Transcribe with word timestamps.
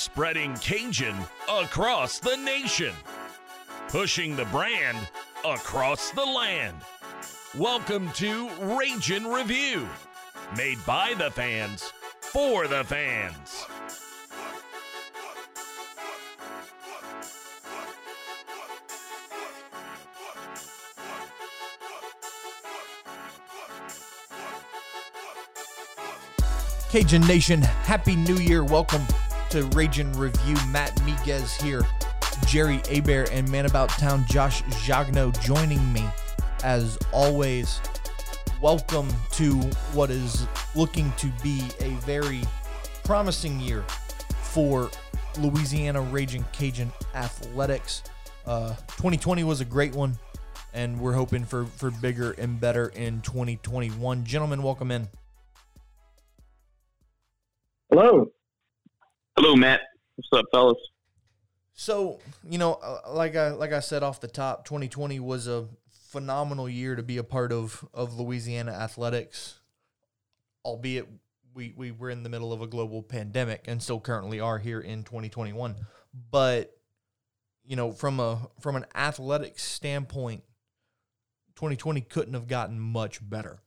spreading 0.00 0.54
Cajun 0.56 1.14
across 1.46 2.18
the 2.20 2.34
nation, 2.36 2.94
pushing 3.88 4.34
the 4.34 4.46
brand 4.46 4.96
across 5.44 6.10
the 6.12 6.24
land. 6.24 6.76
Welcome 7.54 8.10
to 8.12 8.48
Ragin' 8.60 9.26
Review, 9.26 9.86
made 10.56 10.78
by 10.86 11.12
the 11.12 11.30
fans 11.30 11.92
for 12.20 12.66
the 12.66 12.82
fans. 12.84 13.66
Cajun 26.88 27.26
Nation, 27.26 27.60
Happy 27.60 28.16
New 28.16 28.36
Year. 28.36 28.64
Welcome 28.64 29.06
to 29.50 29.64
Ragin' 29.76 30.12
Review. 30.12 30.54
Matt 30.68 30.94
Miguez 30.98 31.60
here, 31.60 31.82
Jerry 32.46 32.80
Aber, 32.88 33.24
and 33.32 33.50
Man 33.50 33.66
About 33.66 33.88
Town 33.88 34.24
Josh 34.28 34.62
Jagno 34.84 35.32
joining 35.42 35.92
me 35.92 36.04
as 36.62 36.96
always. 37.12 37.80
Welcome 38.62 39.08
to 39.32 39.54
what 39.92 40.08
is 40.08 40.46
looking 40.76 41.12
to 41.16 41.26
be 41.42 41.64
a 41.80 41.88
very 42.06 42.42
promising 43.02 43.58
year 43.58 43.82
for 44.40 44.88
Louisiana 45.40 46.00
Raging 46.00 46.44
Cajun 46.52 46.92
athletics. 47.16 48.04
Uh, 48.46 48.68
2020 48.68 49.42
was 49.42 49.60
a 49.60 49.64
great 49.64 49.96
one, 49.96 50.16
and 50.74 51.00
we're 51.00 51.14
hoping 51.14 51.44
for, 51.44 51.66
for 51.66 51.90
bigger 51.90 52.32
and 52.38 52.60
better 52.60 52.90
in 52.90 53.20
2021. 53.22 54.24
Gentlemen, 54.24 54.62
welcome 54.62 54.92
in. 54.92 55.08
Hello. 57.90 58.30
Hello, 59.42 59.56
Matt. 59.56 59.80
What's 60.16 60.28
up, 60.34 60.44
fellas? 60.52 60.76
So 61.72 62.18
you 62.46 62.58
know, 62.58 62.74
uh, 62.74 63.10
like 63.10 63.36
I 63.36 63.52
like 63.52 63.72
I 63.72 63.80
said 63.80 64.02
off 64.02 64.20
the 64.20 64.28
top, 64.28 64.66
2020 64.66 65.18
was 65.18 65.46
a 65.46 65.66
phenomenal 65.88 66.68
year 66.68 66.94
to 66.94 67.02
be 67.02 67.16
a 67.16 67.24
part 67.24 67.50
of 67.50 67.82
of 67.94 68.20
Louisiana 68.20 68.72
athletics. 68.72 69.60
Albeit 70.62 71.08
we 71.54 71.72
we 71.74 71.90
were 71.90 72.10
in 72.10 72.22
the 72.22 72.28
middle 72.28 72.52
of 72.52 72.60
a 72.60 72.66
global 72.66 73.02
pandemic 73.02 73.64
and 73.66 73.82
still 73.82 73.98
currently 73.98 74.40
are 74.40 74.58
here 74.58 74.78
in 74.78 75.04
2021, 75.04 75.74
but 76.30 76.76
you 77.64 77.76
know, 77.76 77.92
from 77.92 78.20
a 78.20 78.46
from 78.60 78.76
an 78.76 78.84
athletic 78.94 79.58
standpoint, 79.58 80.42
2020 81.54 82.02
couldn't 82.02 82.34
have 82.34 82.46
gotten 82.46 82.78
much 82.78 83.26
better. 83.26 83.62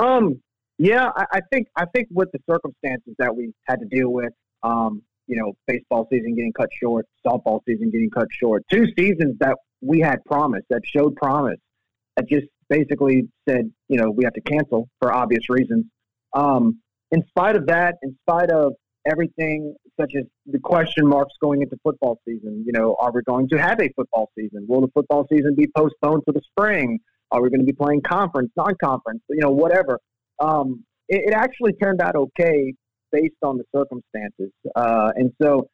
Um, 0.00 0.42
yeah, 0.78 1.10
I, 1.14 1.24
I 1.32 1.40
think 1.52 1.68
I 1.76 1.84
think 1.86 2.08
with 2.10 2.30
the 2.32 2.38
circumstances 2.48 3.14
that 3.18 3.34
we 3.34 3.52
had 3.66 3.80
to 3.80 3.86
deal 3.86 4.10
with, 4.10 4.32
um, 4.62 5.02
you 5.26 5.36
know, 5.36 5.52
baseball 5.66 6.06
season 6.10 6.34
getting 6.34 6.52
cut 6.52 6.68
short, 6.72 7.06
softball 7.26 7.60
season 7.68 7.90
getting 7.90 8.10
cut 8.10 8.28
short, 8.30 8.64
two 8.70 8.86
seasons 8.96 9.36
that 9.40 9.56
we 9.80 10.00
had 10.00 10.24
promise, 10.24 10.62
that 10.70 10.82
showed 10.84 11.16
promise, 11.16 11.58
that 12.16 12.28
just 12.28 12.46
basically 12.68 13.28
said, 13.48 13.70
you 13.88 13.98
know, 13.98 14.10
we 14.10 14.24
have 14.24 14.32
to 14.34 14.40
cancel 14.40 14.88
for 15.00 15.12
obvious 15.12 15.48
reasons. 15.48 15.84
Um, 16.34 16.80
in 17.10 17.24
spite 17.28 17.56
of 17.56 17.66
that, 17.66 17.96
in 18.02 18.16
spite 18.22 18.50
of 18.50 18.74
everything, 19.10 19.74
such 19.98 20.12
as 20.16 20.24
the 20.46 20.58
question 20.58 21.06
marks 21.06 21.34
going 21.40 21.62
into 21.62 21.76
football 21.82 22.20
season, 22.26 22.62
you 22.66 22.72
know, 22.72 22.96
are 23.00 23.10
we 23.12 23.22
going 23.22 23.48
to 23.48 23.56
have 23.56 23.80
a 23.80 23.88
football 23.96 24.30
season? 24.38 24.66
Will 24.68 24.82
the 24.82 24.88
football 24.94 25.26
season 25.32 25.54
be 25.54 25.66
postponed 25.76 26.22
to 26.26 26.32
the 26.32 26.42
spring? 26.50 26.98
Are 27.30 27.42
we 27.42 27.50
going 27.50 27.60
to 27.60 27.66
be 27.66 27.72
playing 27.72 28.02
conference, 28.02 28.50
non-conference, 28.56 29.22
you 29.28 29.40
know, 29.40 29.50
whatever? 29.50 29.98
Um, 30.40 30.84
it, 31.08 31.22
it, 31.28 31.34
actually 31.34 31.72
turned 31.74 32.00
out 32.00 32.16
okay 32.16 32.74
based 33.10 33.34
on 33.42 33.58
the 33.58 33.64
circumstances. 33.74 34.52
Uh, 34.76 35.10
and 35.16 35.32
so 35.40 35.68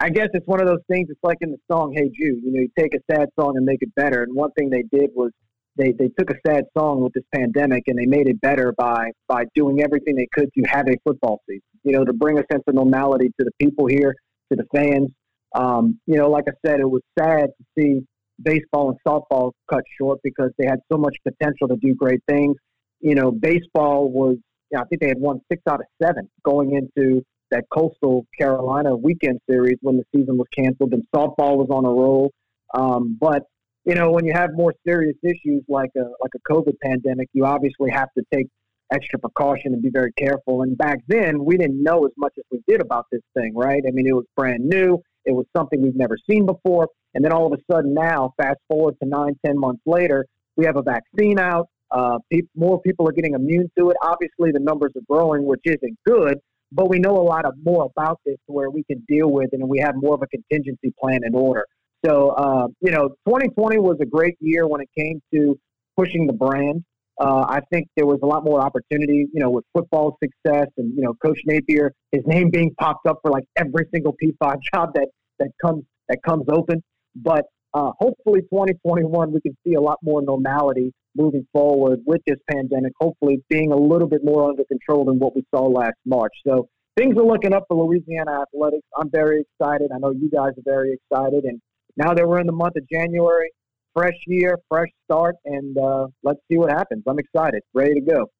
I 0.00 0.10
guess 0.10 0.28
it's 0.32 0.46
one 0.46 0.60
of 0.60 0.66
those 0.66 0.82
things. 0.90 1.08
It's 1.10 1.22
like 1.22 1.38
in 1.40 1.50
the 1.50 1.58
song 1.70 1.92
"Hey 1.94 2.08
Jude." 2.08 2.42
You 2.44 2.52
know, 2.52 2.60
you 2.60 2.70
take 2.78 2.94
a 2.94 3.12
sad 3.12 3.28
song 3.38 3.56
and 3.56 3.64
make 3.64 3.82
it 3.82 3.94
better. 3.94 4.22
And 4.22 4.34
one 4.34 4.50
thing 4.52 4.70
they 4.70 4.84
did 4.92 5.10
was 5.14 5.32
they, 5.76 5.92
they 5.92 6.08
took 6.18 6.30
a 6.30 6.36
sad 6.46 6.64
song 6.76 7.02
with 7.02 7.12
this 7.12 7.24
pandemic 7.34 7.84
and 7.86 7.98
they 7.98 8.06
made 8.06 8.28
it 8.28 8.40
better 8.40 8.72
by 8.76 9.10
by 9.26 9.44
doing 9.54 9.82
everything 9.82 10.16
they 10.16 10.28
could 10.32 10.50
to 10.54 10.62
have 10.64 10.86
a 10.88 10.96
football 11.04 11.40
season. 11.48 11.62
You 11.84 11.92
know, 11.92 12.04
to 12.04 12.12
bring 12.12 12.38
a 12.38 12.44
sense 12.50 12.62
of 12.66 12.74
normality 12.74 13.28
to 13.38 13.44
the 13.44 13.52
people 13.60 13.86
here, 13.86 14.14
to 14.52 14.56
the 14.56 14.64
fans. 14.74 15.10
Um, 15.54 15.98
you 16.06 16.16
know, 16.16 16.28
like 16.28 16.44
I 16.46 16.52
said, 16.66 16.80
it 16.80 16.88
was 16.88 17.02
sad 17.18 17.46
to 17.46 17.64
see 17.76 18.00
baseball 18.42 18.90
and 18.90 18.98
softball 19.06 19.52
cut 19.68 19.82
short 19.98 20.20
because 20.22 20.50
they 20.58 20.66
had 20.66 20.78
so 20.92 20.98
much 20.98 21.16
potential 21.26 21.66
to 21.68 21.76
do 21.76 21.94
great 21.94 22.20
things 22.28 22.56
you 23.00 23.14
know, 23.14 23.30
baseball 23.30 24.10
was, 24.10 24.36
you 24.70 24.76
know, 24.76 24.82
I 24.82 24.84
think 24.86 25.00
they 25.00 25.08
had 25.08 25.18
won 25.18 25.40
six 25.50 25.62
out 25.68 25.80
of 25.80 25.86
seven 26.02 26.28
going 26.44 26.72
into 26.72 27.22
that 27.50 27.64
Coastal 27.70 28.26
Carolina 28.38 28.94
weekend 28.96 29.40
series 29.48 29.78
when 29.80 29.96
the 29.96 30.04
season 30.14 30.36
was 30.36 30.46
canceled, 30.56 30.92
and 30.92 31.02
softball 31.14 31.56
was 31.56 31.68
on 31.70 31.84
a 31.84 31.90
roll. 31.90 32.30
Um, 32.74 33.16
but 33.18 33.44
you 33.84 33.94
know, 33.94 34.10
when 34.10 34.26
you 34.26 34.34
have 34.34 34.50
more 34.52 34.74
serious 34.86 35.16
issues 35.22 35.62
like 35.68 35.90
a 35.96 36.04
like 36.20 36.32
a 36.34 36.52
COVID 36.52 36.74
pandemic, 36.82 37.28
you 37.32 37.46
obviously 37.46 37.90
have 37.90 38.08
to 38.18 38.24
take 38.32 38.48
extra 38.92 39.18
precaution 39.18 39.72
and 39.72 39.82
be 39.82 39.90
very 39.90 40.12
careful. 40.12 40.62
And 40.62 40.76
back 40.76 40.98
then, 41.08 41.44
we 41.44 41.56
didn't 41.56 41.82
know 41.82 42.04
as 42.04 42.12
much 42.16 42.32
as 42.38 42.44
we 42.50 42.60
did 42.66 42.80
about 42.80 43.06
this 43.12 43.22
thing, 43.34 43.52
right? 43.54 43.82
I 43.86 43.90
mean, 43.90 44.06
it 44.06 44.14
was 44.14 44.24
brand 44.36 44.64
new. 44.64 44.98
It 45.24 45.32
was 45.32 45.46
something 45.56 45.82
we've 45.82 45.96
never 45.96 46.16
seen 46.28 46.46
before. 46.46 46.88
And 47.14 47.24
then 47.24 47.32
all 47.32 47.46
of 47.46 47.58
a 47.58 47.72
sudden, 47.72 47.94
now, 47.94 48.32
fast 48.40 48.58
forward 48.68 48.94
to 49.02 49.08
nine, 49.08 49.36
ten 49.44 49.58
months 49.58 49.82
later, 49.86 50.26
we 50.56 50.64
have 50.64 50.76
a 50.76 50.82
vaccine 50.82 51.38
out. 51.38 51.68
Uh, 51.90 52.18
pe- 52.30 52.42
more 52.54 52.80
people 52.82 53.08
are 53.08 53.12
getting 53.12 53.34
immune 53.34 53.70
to 53.78 53.90
it. 53.90 53.96
Obviously, 54.02 54.52
the 54.52 54.60
numbers 54.60 54.92
are 54.96 55.02
growing, 55.08 55.44
which 55.44 55.62
isn't 55.64 55.98
good, 56.06 56.38
but 56.72 56.88
we 56.88 56.98
know 56.98 57.16
a 57.16 57.22
lot 57.22 57.44
of 57.44 57.54
more 57.62 57.88
about 57.96 58.20
this 58.26 58.36
where 58.46 58.70
we 58.70 58.84
can 58.84 59.02
deal 59.08 59.30
with 59.30 59.50
and 59.52 59.68
we 59.68 59.78
have 59.78 59.94
more 59.96 60.14
of 60.14 60.22
a 60.22 60.26
contingency 60.26 60.92
plan 61.00 61.20
in 61.24 61.34
order. 61.34 61.64
So, 62.04 62.30
uh, 62.30 62.68
you 62.80 62.92
know, 62.92 63.08
2020 63.26 63.78
was 63.78 63.96
a 64.00 64.06
great 64.06 64.36
year 64.40 64.68
when 64.68 64.80
it 64.80 64.88
came 64.96 65.20
to 65.34 65.58
pushing 65.96 66.26
the 66.26 66.32
brand. 66.32 66.84
Uh, 67.20 67.44
I 67.48 67.60
think 67.72 67.88
there 67.96 68.06
was 68.06 68.20
a 68.22 68.26
lot 68.26 68.44
more 68.44 68.60
opportunity, 68.60 69.26
you 69.32 69.40
know, 69.40 69.50
with 69.50 69.64
football 69.76 70.16
success 70.22 70.68
and, 70.76 70.94
you 70.94 71.02
know, 71.02 71.14
Coach 71.14 71.40
Napier, 71.46 71.92
his 72.12 72.22
name 72.26 72.50
being 72.50 72.72
popped 72.78 73.06
up 73.08 73.18
for 73.22 73.32
like 73.32 73.42
every 73.56 73.86
single 73.92 74.14
P5 74.22 74.58
job 74.72 74.90
that, 74.94 75.08
that 75.40 75.50
comes 75.64 75.84
that 76.08 76.22
comes 76.22 76.44
open. 76.48 76.82
But 77.16 77.46
uh, 77.74 77.90
hopefully 77.98 78.42
2021 78.42 79.32
we 79.32 79.40
can 79.40 79.56
see 79.66 79.74
a 79.74 79.80
lot 79.80 79.98
more 80.02 80.22
normality 80.22 80.92
moving 81.18 81.46
forward 81.52 82.00
with 82.06 82.22
this 82.26 82.38
pandemic, 82.50 82.92
hopefully 83.00 83.42
being 83.50 83.72
a 83.72 83.76
little 83.76 84.08
bit 84.08 84.22
more 84.24 84.48
under 84.48 84.64
control 84.64 85.04
than 85.04 85.18
what 85.18 85.34
we 85.36 85.44
saw 85.52 85.62
last 85.66 85.96
March. 86.06 86.32
So 86.46 86.68
things 86.96 87.16
are 87.18 87.24
looking 87.24 87.52
up 87.52 87.64
for 87.68 87.84
Louisiana 87.84 88.42
athletics. 88.42 88.86
I'm 88.96 89.10
very 89.10 89.44
excited. 89.44 89.90
I 89.94 89.98
know 89.98 90.10
you 90.10 90.30
guys 90.30 90.52
are 90.56 90.64
very 90.64 90.96
excited. 90.98 91.44
And 91.44 91.60
now 91.96 92.14
that 92.14 92.26
we're 92.26 92.40
in 92.40 92.46
the 92.46 92.52
month 92.52 92.76
of 92.76 92.88
January, 92.90 93.50
fresh 93.94 94.18
year, 94.26 94.58
fresh 94.68 94.88
start, 95.04 95.34
and 95.44 95.76
uh, 95.76 96.06
let's 96.22 96.38
see 96.50 96.56
what 96.56 96.70
happens. 96.70 97.02
I'm 97.08 97.18
excited, 97.18 97.62
ready 97.74 97.94
to 97.94 98.00
go. 98.00 98.30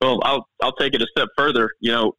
Well, 0.00 0.20
I'll 0.24 0.46
I'll 0.62 0.72
take 0.72 0.94
it 0.94 1.02
a 1.02 1.06
step 1.16 1.28
further. 1.36 1.70
You 1.80 1.92
know, 1.92 2.12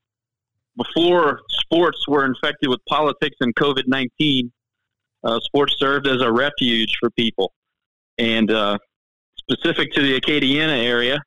before 0.77 1.41
sports 1.49 1.99
were 2.07 2.25
infected 2.25 2.69
with 2.69 2.79
politics 2.87 3.35
and 3.41 3.53
COVID 3.55 3.83
nineteen, 3.87 4.51
uh, 5.23 5.39
sports 5.41 5.75
served 5.77 6.07
as 6.07 6.21
a 6.21 6.31
refuge 6.31 6.93
for 6.99 7.09
people, 7.11 7.53
and 8.17 8.51
uh, 8.51 8.77
specific 9.49 9.91
to 9.93 10.01
the 10.01 10.19
Acadiana 10.19 10.83
area, 10.83 11.21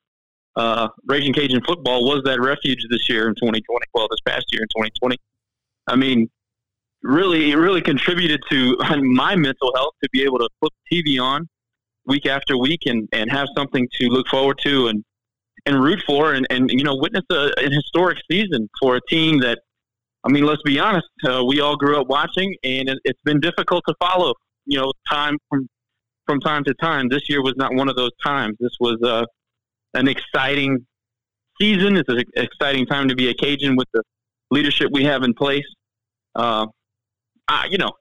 uh, 0.56 0.88
Raging 1.06 1.32
Cajun 1.32 1.60
football 1.66 2.04
was 2.04 2.22
that 2.24 2.40
refuge 2.40 2.84
this 2.90 3.08
year 3.08 3.28
in 3.28 3.34
2020. 3.34 3.62
Well, 3.94 4.08
this 4.10 4.20
past 4.26 4.46
year 4.52 4.62
in 4.62 4.68
2020. 4.68 5.16
I 5.86 5.96
mean, 5.96 6.28
really, 7.02 7.52
it 7.52 7.56
really 7.56 7.82
contributed 7.82 8.40
to 8.50 8.76
my 9.02 9.36
mental 9.36 9.72
health 9.74 9.94
to 10.02 10.08
be 10.12 10.22
able 10.22 10.38
to 10.38 10.48
put 10.60 10.72
TV 10.90 11.20
on 11.22 11.46
week 12.06 12.26
after 12.26 12.56
week 12.56 12.82
and, 12.86 13.08
and 13.12 13.30
have 13.30 13.48
something 13.56 13.86
to 14.00 14.08
look 14.08 14.28
forward 14.28 14.58
to 14.62 14.88
and, 14.88 15.04
and 15.66 15.82
root 15.82 16.02
for 16.06 16.32
and, 16.34 16.46
and 16.50 16.70
you 16.70 16.84
know, 16.84 16.96
witness 16.96 17.24
a, 17.30 17.52
an 17.58 17.72
historic 17.72 18.18
season 18.30 18.68
for 18.80 18.96
a 18.96 19.00
team 19.08 19.40
that, 19.40 19.58
I 20.24 20.30
mean, 20.30 20.44
let's 20.44 20.62
be 20.62 20.78
honest, 20.78 21.06
uh, 21.28 21.44
we 21.44 21.60
all 21.60 21.76
grew 21.76 22.00
up 22.00 22.06
watching 22.08 22.54
and 22.64 22.88
it, 22.88 22.98
it's 23.04 23.20
been 23.24 23.40
difficult 23.40 23.84
to 23.88 23.94
follow, 24.00 24.34
you 24.64 24.78
know, 24.78 24.92
time 25.08 25.36
from 25.48 25.68
from 26.26 26.40
time 26.40 26.64
to 26.64 26.74
time. 26.74 27.08
This 27.08 27.28
year 27.28 27.42
was 27.42 27.54
not 27.56 27.74
one 27.74 27.88
of 27.88 27.96
those 27.96 28.12
times. 28.24 28.56
This 28.60 28.76
was 28.80 29.00
uh, 29.02 29.24
an 29.94 30.08
exciting 30.08 30.86
season. 31.60 31.96
It's 31.96 32.08
an 32.08 32.22
exciting 32.34 32.86
time 32.86 33.08
to 33.08 33.14
be 33.14 33.28
a 33.28 33.34
Cajun 33.34 33.76
with 33.76 33.88
the 33.94 34.02
leadership 34.50 34.90
we 34.92 35.04
have 35.04 35.22
in 35.22 35.34
place. 35.34 35.64
Uh, 36.34 36.66
I, 37.48 37.66
you 37.70 37.78
know, 37.78 37.92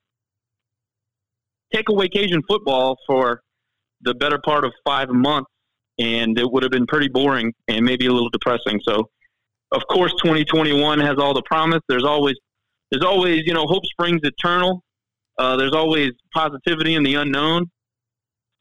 take 1.73 1.89
away 1.89 2.07
Cajun 2.07 2.41
football 2.47 2.97
for 3.07 3.41
the 4.01 4.13
better 4.13 4.39
part 4.43 4.65
of 4.65 4.73
five 4.85 5.09
months, 5.09 5.49
and 5.99 6.37
it 6.37 6.49
would 6.51 6.63
have 6.63 6.71
been 6.71 6.87
pretty 6.87 7.07
boring 7.07 7.53
and 7.67 7.85
maybe 7.85 8.07
a 8.07 8.11
little 8.11 8.29
depressing. 8.29 8.79
So, 8.83 9.09
of 9.71 9.81
course, 9.89 10.13
2021 10.23 10.99
has 10.99 11.17
all 11.17 11.33
the 11.33 11.43
promise. 11.43 11.81
There's 11.87 12.03
always, 12.03 12.35
there's 12.91 13.03
always, 13.03 13.43
you 13.45 13.53
know, 13.53 13.65
hope 13.67 13.85
springs 13.85 14.21
eternal. 14.23 14.81
Uh, 15.37 15.55
there's 15.57 15.73
always 15.73 16.11
positivity 16.33 16.95
in 16.95 17.03
the 17.03 17.15
unknown. 17.15 17.69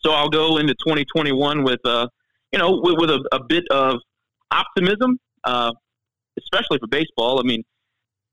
So 0.04 0.12
I'll 0.12 0.28
go 0.28 0.58
into 0.58 0.74
2021 0.74 1.62
with, 1.64 1.80
uh, 1.84 2.08
you 2.52 2.58
know, 2.58 2.80
with, 2.82 2.98
with 2.98 3.10
a, 3.10 3.24
a, 3.32 3.42
bit 3.42 3.64
of 3.70 4.00
optimism, 4.50 5.18
uh, 5.44 5.72
especially 6.38 6.78
for 6.78 6.86
baseball. 6.88 7.40
I 7.40 7.42
mean, 7.42 7.62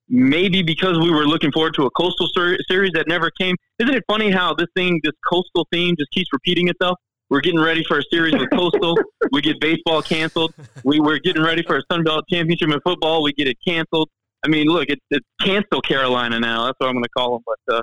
maybe 0.09 0.61
because 0.61 0.99
we 0.99 1.09
were 1.09 1.25
looking 1.25 1.51
forward 1.51 1.73
to 1.75 1.85
a 1.85 1.91
coastal 1.91 2.27
ser- 2.35 2.57
series 2.67 2.91
that 2.93 3.07
never 3.07 3.31
came. 3.39 3.55
Isn't 3.79 3.95
it 3.95 4.03
funny 4.07 4.29
how 4.29 4.53
this 4.53 4.67
thing, 4.75 4.99
this 5.03 5.13
coastal 5.31 5.65
theme, 5.71 5.95
just 5.97 6.11
keeps 6.11 6.29
repeating 6.33 6.67
itself? 6.67 6.97
We're 7.29 7.39
getting 7.39 7.61
ready 7.61 7.85
for 7.85 7.99
a 7.99 8.03
series 8.11 8.33
with 8.33 8.49
Coastal. 8.51 8.97
we 9.31 9.41
get 9.41 9.61
baseball 9.61 10.01
canceled. 10.01 10.53
We 10.83 10.99
were 10.99 11.17
getting 11.17 11.41
ready 11.41 11.63
for 11.63 11.77
a 11.77 11.81
Sun 11.89 12.03
Belt 12.03 12.25
championship 12.29 12.67
in 12.67 12.81
football. 12.81 13.23
We 13.23 13.31
get 13.31 13.47
it 13.47 13.55
canceled. 13.65 14.09
I 14.43 14.49
mean, 14.49 14.67
look, 14.67 14.89
it's, 14.89 15.01
it's 15.09 15.25
cancel 15.39 15.79
Carolina 15.79 16.41
now. 16.41 16.65
That's 16.65 16.75
what 16.79 16.87
I'm 16.87 16.95
going 16.95 17.05
to 17.05 17.09
call 17.15 17.35
them. 17.35 17.43
But 17.45 17.75
uh, 17.77 17.81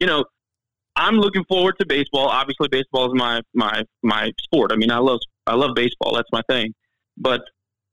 you 0.00 0.06
know, 0.06 0.24
I'm 0.98 1.16
looking 1.16 1.44
forward 1.44 1.76
to 1.80 1.86
baseball. 1.86 2.28
Obviously, 2.28 2.68
baseball 2.68 3.06
is 3.06 3.18
my 3.18 3.40
my 3.54 3.82
my 4.02 4.32
sport. 4.40 4.72
I 4.72 4.76
mean, 4.76 4.90
I 4.90 4.98
love 4.98 5.20
I 5.46 5.54
love 5.54 5.70
baseball. 5.74 6.14
That's 6.14 6.28
my 6.32 6.42
thing. 6.48 6.74
But 7.16 7.40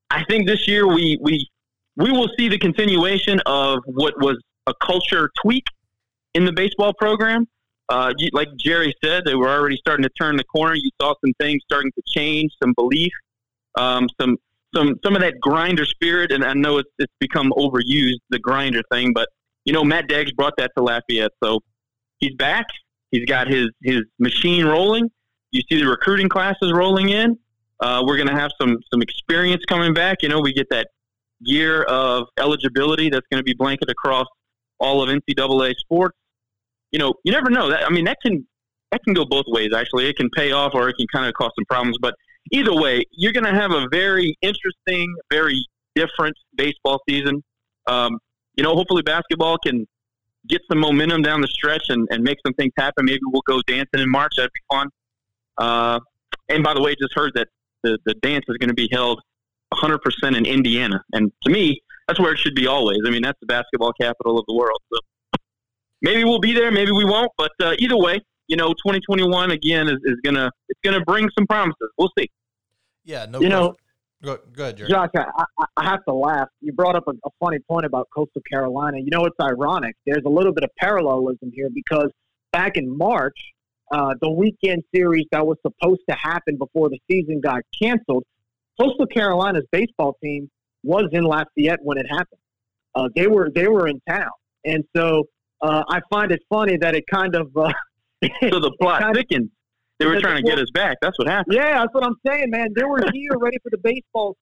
I 0.10 0.24
think 0.26 0.48
this 0.48 0.68
year 0.68 0.88
we 0.88 1.18
we 1.22 1.48
we 1.96 2.12
will 2.12 2.30
see 2.38 2.50
the 2.50 2.58
continuation 2.58 3.40
of 3.46 3.80
what 3.86 4.16
was 4.20 4.42
a 4.68 4.74
culture 4.82 5.30
tweak 5.42 5.66
in 6.34 6.44
the 6.46 6.52
baseball 6.52 6.94
program 6.94 7.48
uh, 7.90 8.14
like 8.34 8.50
Jerry 8.58 8.94
said, 9.04 9.24
they 9.26 9.36
were 9.36 9.50
already 9.50 9.78
starting 9.78 10.04
to 10.04 10.10
turn 10.20 10.38
the 10.38 10.44
corner. 10.44 10.74
You 10.74 10.90
saw 11.00 11.14
some 11.24 11.34
things 11.40 11.62
starting 11.66 11.92
to 11.92 12.02
change, 12.08 12.52
some 12.62 12.74
belief, 12.76 13.12
um, 13.78 14.08
some 14.20 14.38
some 14.76 14.96
some 15.04 15.16
of 15.16 15.22
that 15.22 15.36
grinder 15.40 15.86
spirit. 15.86 16.32
And 16.32 16.44
I 16.44 16.54
know 16.54 16.80
it's 16.80 16.90
it's 16.98 17.14
become 17.20 17.52
overused, 17.56 18.22
the 18.30 18.40
grinder 18.40 18.82
thing, 18.92 19.14
but 19.14 19.30
you 19.66 19.74
know 19.74 19.84
Matt 19.84 20.10
Deggs 20.10 20.34
brought 20.36 20.54
that 20.58 20.72
to 20.78 20.84
Lafayette, 20.84 21.32
so 21.44 21.60
he's 22.20 22.34
back. 22.36 22.66
He's 23.12 23.26
got 23.26 23.48
his 23.48 23.70
his 23.84 24.02
machine 24.20 24.66
rolling. 24.66 25.10
You 25.52 25.62
see 25.70 25.80
the 25.80 25.88
recruiting 25.88 26.30
classes 26.30 26.72
rolling 26.74 27.10
in. 27.10 27.38
Uh, 27.80 28.04
we're 28.06 28.18
going 28.18 28.30
to 28.30 28.36
have 28.36 28.52
some 28.60 28.78
some 28.92 29.02
experience 29.02 29.64
coming 29.68 29.94
back. 29.94 30.18
You 30.22 30.30
know, 30.30 30.40
we 30.40 30.54
get 30.54 30.68
that 30.72 30.88
year 31.40 31.84
of 31.84 32.28
eligibility 32.38 33.10
that's 33.10 33.26
going 33.32 33.40
to 33.40 33.44
be 33.44 33.54
blanket 33.54 33.90
across 33.90 34.28
all 34.80 35.02
of 35.02 35.10
NCAA 35.10 35.74
sports 35.76 36.18
you 36.96 37.00
know, 37.00 37.14
you 37.26 37.34
never 37.34 37.50
know. 37.50 37.70
That 37.70 37.84
I 37.84 37.90
mean, 37.90 38.06
that 38.06 38.18
can 38.26 38.48
that 38.94 39.04
can 39.04 39.14
go 39.14 39.26
both 39.26 39.44
ways. 39.48 39.72
Actually, 39.76 40.08
it 40.08 40.16
can 40.16 40.30
pay 40.30 40.54
off 40.54 40.72
or 40.74 40.88
it 40.88 40.96
can 40.98 41.08
kind 41.14 41.28
of 41.28 41.34
cause 41.34 41.52
some 41.54 41.66
problems. 41.66 41.98
But 42.02 42.16
either 42.54 42.74
way, 42.74 43.04
you're 43.12 43.34
going 43.34 43.44
to 43.44 43.60
have 43.60 43.72
a 43.72 43.86
very 43.92 44.34
interesting, 44.42 45.14
very 45.30 45.62
different 45.96 46.36
baseball 46.56 47.02
season. 47.10 47.44
Um, 47.86 48.18
you 48.56 48.64
know, 48.64 48.74
hopefully 48.76 49.02
basketball 49.02 49.58
can 49.58 49.86
get 50.48 50.62
some 50.70 50.80
momentum 50.80 51.22
down 51.22 51.42
the 51.42 51.48
stretch 51.48 51.86
and, 51.90 52.08
and 52.12 52.24
make 52.24 52.38
some 52.46 52.54
things 52.54 52.72
happen. 52.78 53.06
Maybe 53.06 53.22
we'll 53.26 53.44
go 53.48 53.62
dancing 53.68 54.00
in 54.00 54.10
March. 54.10 54.34
That'd 54.38 54.52
be 54.54 54.76
fun. 54.76 54.90
Uh, 55.58 56.00
and 56.50 56.64
by 56.64 56.74
the 56.74 56.82
way, 56.82 56.96
just 56.96 57.14
heard 57.16 57.32
that 57.36 57.48
the, 57.84 57.98
the 58.06 58.14
dance 58.16 58.46
is 58.48 58.58
going 58.58 58.70
to 58.70 58.76
be 58.76 58.90
held 58.92 59.22
100% 59.74 60.00
in 60.38 60.46
Indiana. 60.46 61.04
And 61.14 61.32
to 61.44 61.52
me, 61.52 61.82
that's 62.08 62.20
where 62.20 62.34
it 62.34 62.40
should 62.40 62.56
be 62.56 62.68
always. 62.68 63.00
I 63.06 63.10
mean, 63.10 63.22
that's 63.22 63.40
the 63.40 63.48
basketball 63.48 63.94
capital 64.00 64.38
of 64.38 64.46
the 64.48 64.54
world. 64.54 64.80
So 64.94 65.00
maybe 66.02 66.24
we'll 66.24 66.40
be 66.40 66.54
there, 66.54 66.72
maybe 66.72 66.92
we 66.92 67.06
won't. 67.06 67.32
But 67.38 67.52
uh, 67.62 67.76
either 67.80 67.98
way, 67.98 68.22
you 68.48 68.58
know, 68.58 68.70
2021 68.70 69.52
again 69.52 69.88
is, 69.88 69.98
is 70.04 70.18
gonna 70.24 70.52
it's 70.70 70.80
gonna 70.84 71.02
bring 71.02 71.28
some 71.36 71.48
promises. 71.48 71.90
We'll 71.98 72.12
see. 72.18 72.30
Yeah, 73.04 73.26
no. 73.26 73.40
You 73.40 73.50
know, 73.50 73.76
go, 74.24 74.40
go 74.54 74.64
ahead, 74.64 74.78
Jerry. 74.78 74.90
Josh. 74.90 75.10
I, 75.16 75.44
I, 75.78 75.84
have 75.84 76.04
to 76.06 76.14
laugh. 76.14 76.48
You 76.62 76.74
brought 76.74 76.96
up 76.96 77.08
a, 77.08 77.12
a 77.12 77.30
funny 77.40 77.60
point 77.68 77.86
about 77.86 78.08
Coastal 78.16 78.42
Carolina. 78.50 78.98
You 78.98 79.10
know, 79.12 79.26
it's 79.26 79.36
ironic. 79.42 79.96
There's 80.06 80.24
a 80.26 80.30
little 80.30 80.54
bit 80.54 80.64
of 80.64 80.70
parallelism 80.78 81.52
here 81.54 81.70
because 81.74 82.10
back 82.52 82.78
in 82.78 82.96
March, 82.98 83.38
uh, 83.92 84.16
the 84.22 84.32
weekend 84.32 84.84
series 84.94 85.26
that 85.32 85.46
was 85.46 85.58
supposed 85.62 86.02
to 86.10 86.16
happen 86.16 86.58
before 86.58 86.90
the 86.90 87.00
season 87.10 87.40
got 87.42 87.62
canceled, 87.82 88.24
Coastal 88.80 89.08
Carolina's 89.08 89.66
baseball 89.72 90.18
team 90.24 90.50
was 90.84 91.06
in 91.12 91.24
Lafayette 91.24 91.80
when 91.82 91.98
it 91.98 92.06
happened. 92.10 92.40
Uh, 92.94 93.10
they 93.16 93.28
were 93.28 93.50
they 93.54 93.68
were 93.68 93.88
in 93.88 94.00
town, 94.08 94.32
and 94.64 94.84
so 94.96 95.26
uh, 95.62 95.84
I 95.90 96.00
find 96.10 96.32
it 96.32 96.42
funny 96.50 96.78
that 96.78 96.96
it 96.96 97.06
kind 97.12 97.36
of. 97.36 97.56
Uh, 97.56 97.72
so 98.50 98.60
the 98.60 98.72
plot 98.80 99.14
thickens. 99.14 99.50
They 100.00 100.06
were 100.06 100.20
trying 100.20 100.44
to 100.44 100.50
get 100.50 100.60
us 100.60 100.70
back. 100.74 100.98
That's 101.02 101.18
what 101.18 101.28
happened. 101.28 101.56
Yeah, 101.56 101.80
that's 101.80 101.94
what 101.94 102.04
I'm 102.04 102.16
saying, 102.28 102.50
man. 102.50 102.68
They 102.76 102.84
were 102.84 103.02
here 103.14 103.38
ready 103.38 103.58
for 103.64 103.70
the 103.70 103.78
baseball 103.78 104.36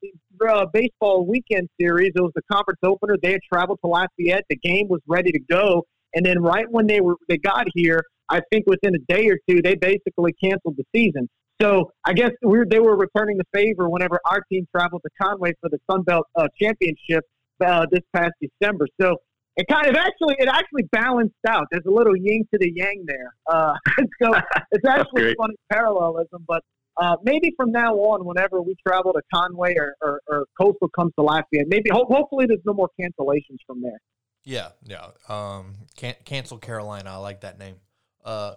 uh, 0.47 0.65
baseball 0.73 1.27
weekend 1.27 1.69
series. 1.79 2.11
It 2.15 2.21
was 2.21 2.31
the 2.35 2.41
conference 2.51 2.79
opener. 2.83 3.17
They 3.21 3.33
had 3.33 3.41
traveled 3.51 3.79
to 3.83 3.87
Lafayette. 3.87 4.45
The 4.49 4.55
game 4.57 4.87
was 4.87 5.01
ready 5.07 5.31
to 5.31 5.39
go, 5.39 5.83
and 6.15 6.25
then 6.25 6.41
right 6.41 6.65
when 6.69 6.87
they 6.87 7.01
were 7.01 7.15
they 7.29 7.37
got 7.37 7.67
here, 7.75 8.01
I 8.29 8.41
think 8.51 8.65
within 8.65 8.95
a 8.95 9.13
day 9.13 9.27
or 9.27 9.37
two, 9.47 9.61
they 9.61 9.75
basically 9.75 10.33
canceled 10.43 10.75
the 10.77 10.85
season. 10.95 11.29
So 11.61 11.91
I 12.03 12.13
guess 12.13 12.31
we 12.41 12.57
were, 12.57 12.65
they 12.65 12.79
were 12.79 12.97
returning 12.97 13.37
the 13.37 13.45
favor 13.53 13.87
whenever 13.89 14.19
our 14.25 14.41
team 14.51 14.67
traveled 14.75 15.03
to 15.05 15.09
Conway 15.21 15.53
for 15.61 15.69
the 15.69 15.77
Sun 15.89 16.01
Belt 16.01 16.25
uh, 16.35 16.47
Championship 16.59 17.23
uh, 17.63 17.85
this 17.91 18.01
past 18.13 18.33
December. 18.41 18.87
So 18.99 19.17
it 19.55 19.67
kind 19.67 19.87
of 19.87 19.95
actually 19.95 20.35
it 20.39 20.47
actually 20.47 20.83
balanced 20.91 21.35
out. 21.47 21.67
There's 21.71 21.85
a 21.85 21.91
little 21.91 22.15
yin 22.15 22.47
to 22.53 22.59
the 22.59 22.71
yang 22.75 23.05
there. 23.05 23.33
Uh, 23.47 23.73
so 24.21 24.33
it's 24.71 24.85
actually 24.87 25.35
funny 25.35 25.55
parallelism. 25.71 26.43
But 26.47 26.63
uh, 26.97 27.17
maybe 27.23 27.53
from 27.57 27.71
now 27.71 27.93
on, 27.95 28.25
whenever 28.25 28.61
we 28.61 28.75
travel 28.85 29.13
to 29.13 29.21
Conway 29.33 29.75
or, 29.77 29.95
or, 30.01 30.21
or 30.27 30.45
Coastal 30.59 30.89
comes 30.89 31.11
to 31.17 31.23
Lafayette, 31.23 31.67
maybe 31.67 31.89
ho- 31.91 32.05
hopefully 32.09 32.45
there's 32.47 32.61
no 32.65 32.73
more 32.73 32.89
cancellations 32.99 33.57
from 33.65 33.81
there. 33.81 33.99
Yeah, 34.43 34.69
yeah. 34.83 35.07
Um, 35.29 35.75
can- 35.95 36.15
cancel 36.25 36.57
Carolina. 36.57 37.11
I 37.11 37.17
like 37.17 37.41
that 37.41 37.57
name. 37.57 37.75
Uh, 38.23 38.55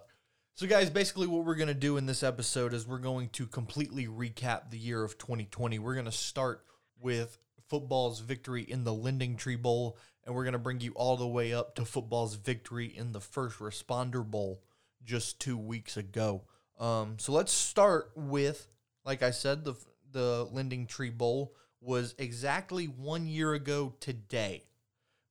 so, 0.55 0.65
guys, 0.67 0.89
basically, 0.89 1.27
what 1.27 1.45
we're 1.45 1.55
going 1.55 1.67
to 1.67 1.73
do 1.73 1.97
in 1.97 2.07
this 2.07 2.23
episode 2.23 2.73
is 2.73 2.87
we're 2.87 2.97
going 2.97 3.29
to 3.29 3.45
completely 3.45 4.07
recap 4.07 4.71
the 4.71 4.77
year 4.77 5.03
of 5.03 5.17
2020. 5.17 5.77
We're 5.79 5.93
going 5.93 6.05
to 6.05 6.11
start 6.11 6.63
with 6.99 7.37
football's 7.67 8.19
victory 8.19 8.63
in 8.63 8.83
the 8.83 8.93
Lending 8.93 9.35
Tree 9.37 9.55
Bowl 9.55 9.97
and 10.27 10.35
we're 10.35 10.43
going 10.43 10.53
to 10.53 10.59
bring 10.59 10.81
you 10.81 10.91
all 10.91 11.15
the 11.15 11.25
way 11.25 11.53
up 11.53 11.73
to 11.75 11.85
football's 11.85 12.35
victory 12.35 12.85
in 12.85 13.13
the 13.13 13.21
First 13.21 13.59
Responder 13.59 14.29
Bowl 14.29 14.61
just 15.05 15.39
two 15.39 15.57
weeks 15.57 15.95
ago. 15.95 16.41
Um, 16.77 17.15
so 17.17 17.31
let's 17.31 17.53
start 17.53 18.11
with, 18.13 18.67
like 19.05 19.23
I 19.23 19.31
said, 19.31 19.63
the 19.63 19.75
the 20.11 20.47
Lending 20.51 20.85
Tree 20.85 21.09
Bowl 21.09 21.53
was 21.81 22.13
exactly 22.17 22.85
one 22.85 23.25
year 23.25 23.53
ago 23.53 23.93
today 23.99 24.63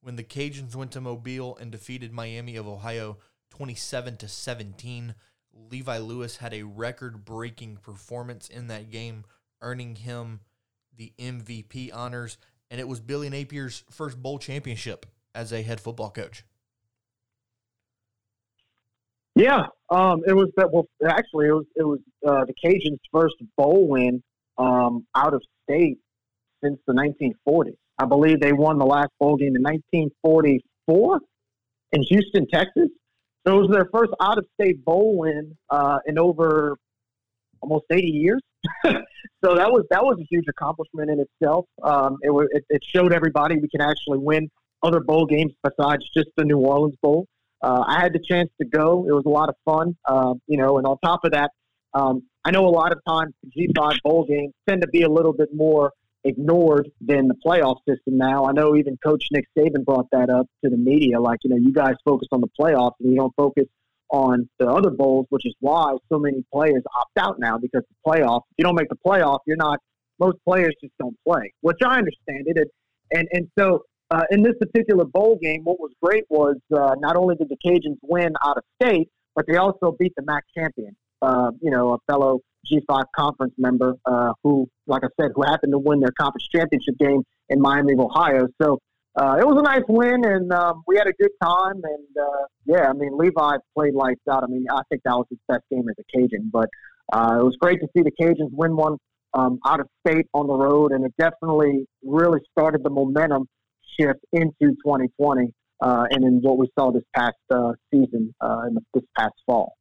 when 0.00 0.16
the 0.16 0.24
Cajuns 0.24 0.74
went 0.74 0.92
to 0.92 1.00
Mobile 1.00 1.56
and 1.58 1.70
defeated 1.70 2.12
Miami 2.12 2.56
of 2.56 2.66
Ohio 2.66 3.18
27 3.50 4.16
to 4.18 4.28
17. 4.28 5.14
Levi 5.70 5.98
Lewis 5.98 6.36
had 6.36 6.54
a 6.54 6.62
record-breaking 6.62 7.78
performance 7.78 8.48
in 8.48 8.66
that 8.68 8.90
game, 8.90 9.24
earning 9.60 9.96
him 9.96 10.40
the 10.96 11.12
MVP 11.18 11.90
honors 11.94 12.38
and 12.70 12.80
it 12.80 12.88
was 12.88 13.00
Billy 13.00 13.30
Napier's 13.30 13.84
first 13.90 14.20
bowl 14.20 14.38
championship 14.38 15.06
as 15.34 15.52
a 15.52 15.62
head 15.62 15.80
football 15.80 16.10
coach. 16.10 16.44
Yeah, 19.34 19.66
um, 19.90 20.22
it 20.26 20.34
was 20.34 20.48
that. 20.56 20.72
Well, 20.72 20.88
actually, 21.06 21.48
it 21.48 21.52
was 21.52 21.66
it 21.76 21.82
was 21.82 22.00
uh, 22.26 22.44
the 22.46 22.54
Cajuns' 22.54 22.98
first 23.12 23.34
bowl 23.56 23.86
win 23.86 24.22
um, 24.56 25.06
out 25.14 25.34
of 25.34 25.42
state 25.64 25.98
since 26.64 26.78
the 26.86 26.94
1940s. 26.94 27.76
I 27.98 28.06
believe 28.06 28.40
they 28.40 28.52
won 28.52 28.78
the 28.78 28.86
last 28.86 29.10
bowl 29.20 29.36
game 29.36 29.54
in 29.54 29.62
1944 29.62 31.20
in 31.92 32.02
Houston, 32.02 32.46
Texas. 32.48 32.88
So 33.46 33.58
it 33.58 33.60
was 33.60 33.70
their 33.70 33.88
first 33.92 34.12
out 34.20 34.38
of 34.38 34.46
state 34.58 34.82
bowl 34.84 35.18
win 35.18 35.54
uh, 35.68 35.98
in 36.06 36.18
over 36.18 36.76
almost 37.60 37.84
80 37.90 38.06
years. 38.06 38.40
so 38.84 39.54
that 39.54 39.70
was 39.70 39.84
that 39.90 40.02
was 40.02 40.18
a 40.20 40.26
huge 40.30 40.46
accomplishment 40.48 41.10
in 41.10 41.20
itself. 41.20 41.66
Um, 41.82 42.18
it, 42.22 42.30
it, 42.52 42.64
it, 42.68 42.82
showed 42.84 43.12
everybody 43.12 43.56
we 43.56 43.68
can 43.68 43.80
actually 43.80 44.18
win 44.18 44.50
other 44.82 45.00
bowl 45.00 45.26
games 45.26 45.52
besides 45.62 46.08
just 46.14 46.28
the 46.36 46.44
New 46.44 46.58
Orleans 46.58 46.96
Bowl. 47.02 47.26
Uh, 47.62 47.84
I 47.86 48.00
had 48.00 48.12
the 48.12 48.20
chance 48.20 48.50
to 48.60 48.66
go. 48.66 49.06
It 49.08 49.12
was 49.12 49.24
a 49.26 49.30
lot 49.30 49.48
of 49.48 49.54
fun, 49.64 49.96
uh, 50.04 50.34
you 50.46 50.58
know. 50.58 50.78
And 50.78 50.86
on 50.86 50.98
top 51.04 51.24
of 51.24 51.32
that, 51.32 51.50
um, 51.94 52.22
I 52.44 52.50
know 52.50 52.66
a 52.66 52.70
lot 52.70 52.92
of 52.92 52.98
times 53.06 53.34
G5 53.56 53.98
bowl 54.04 54.26
games 54.26 54.52
tend 54.68 54.82
to 54.82 54.88
be 54.88 55.02
a 55.02 55.08
little 55.08 55.32
bit 55.32 55.48
more 55.54 55.92
ignored 56.24 56.90
than 57.00 57.28
the 57.28 57.34
playoff 57.34 57.76
system 57.88 58.18
now. 58.18 58.46
I 58.46 58.52
know 58.52 58.76
even 58.76 58.98
Coach 59.04 59.24
Nick 59.32 59.46
Saban 59.56 59.84
brought 59.84 60.06
that 60.12 60.28
up 60.28 60.46
to 60.64 60.70
the 60.70 60.76
media, 60.76 61.20
like 61.20 61.38
you 61.44 61.50
know, 61.50 61.56
you 61.56 61.72
guys 61.72 61.94
focus 62.04 62.28
on 62.32 62.40
the 62.40 62.48
playoffs 62.58 62.94
and 63.00 63.10
you 63.12 63.16
don't 63.16 63.34
focus 63.36 63.64
on 64.10 64.48
the 64.58 64.66
other 64.66 64.90
bowls, 64.90 65.26
which 65.30 65.44
is 65.44 65.54
why 65.60 65.96
so 66.10 66.18
many 66.18 66.44
players 66.52 66.82
opt 66.98 67.18
out 67.18 67.38
now 67.38 67.58
because 67.58 67.82
the 67.88 68.10
playoff. 68.10 68.42
If 68.50 68.58
you 68.58 68.64
don't 68.64 68.76
make 68.76 68.88
the 68.88 68.98
playoff, 69.06 69.38
you're 69.46 69.56
not. 69.56 69.78
Most 70.18 70.38
players 70.46 70.74
just 70.80 70.94
don't 70.98 71.16
play, 71.26 71.52
which 71.60 71.78
I 71.84 71.98
understand 71.98 72.46
it. 72.46 72.56
And 72.56 72.70
and, 73.12 73.28
and 73.32 73.48
so 73.58 73.82
uh, 74.10 74.22
in 74.30 74.42
this 74.42 74.54
particular 74.60 75.04
bowl 75.04 75.38
game, 75.40 75.62
what 75.64 75.78
was 75.80 75.92
great 76.02 76.24
was 76.28 76.56
uh, 76.74 76.94
not 76.98 77.16
only 77.16 77.36
did 77.36 77.48
the 77.48 77.56
Cajuns 77.64 77.98
win 78.02 78.32
out 78.44 78.56
of 78.56 78.64
state, 78.82 79.08
but 79.34 79.44
they 79.46 79.56
also 79.56 79.96
beat 79.98 80.12
the 80.16 80.22
MAC 80.22 80.44
champion. 80.56 80.96
Uh, 81.22 81.50
you 81.60 81.70
know, 81.70 81.94
a 81.94 82.12
fellow 82.12 82.40
G5 82.70 83.04
conference 83.16 83.54
member 83.58 83.94
uh, 84.04 84.32
who, 84.42 84.68
like 84.86 85.02
I 85.02 85.08
said, 85.20 85.30
who 85.34 85.42
happened 85.42 85.72
to 85.72 85.78
win 85.78 86.00
their 86.00 86.12
conference 86.18 86.46
championship 86.54 86.96
game 86.98 87.22
in 87.48 87.60
Miami, 87.60 87.94
Ohio. 87.98 88.48
So 88.60 88.78
uh, 89.16 89.36
it 89.40 89.46
was 89.46 89.56
a 89.58 89.62
nice 89.62 89.84
win, 89.88 90.24
and 90.24 90.52
um, 90.52 90.82
we 90.86 90.96
had 90.96 91.06
a 91.06 91.12
good 91.12 91.30
time. 91.42 91.76
And 91.76 92.16
uh, 92.20 92.44
yeah, 92.66 92.88
I 92.88 92.92
mean, 92.92 93.16
Levi 93.16 93.56
played 93.74 93.94
lights 93.94 94.20
out. 94.30 94.44
I 94.44 94.46
mean, 94.46 94.66
I 94.70 94.82
think 94.90 95.02
that 95.04 95.12
was 95.12 95.26
his 95.30 95.38
best 95.48 95.62
game 95.70 95.84
as 95.88 95.96
a 95.98 96.04
Cajun. 96.14 96.50
But 96.52 96.68
uh, 97.12 97.38
it 97.40 97.44
was 97.44 97.56
great 97.60 97.80
to 97.80 97.86
see 97.96 98.02
the 98.02 98.12
Cajuns 98.20 98.50
win 98.52 98.76
one 98.76 98.98
um, 99.32 99.58
out 99.66 99.80
of 99.80 99.86
state 100.06 100.26
on 100.34 100.46
the 100.46 100.54
road, 100.54 100.92
and 100.92 101.04
it 101.04 101.14
definitely 101.18 101.86
really 102.04 102.40
started 102.52 102.82
the 102.82 102.90
momentum 102.90 103.48
shift 103.98 104.20
into 104.32 104.52
2020 104.84 105.50
uh, 105.80 106.04
and 106.10 106.24
in 106.24 106.40
what 106.42 106.58
we 106.58 106.68
saw 106.78 106.90
this 106.90 107.02
past 107.14 107.36
uh, 107.54 107.72
season 107.90 108.34
uh, 108.40 108.60
and 108.64 108.78
this 108.92 109.04
past 109.16 109.34
fall. 109.46 109.74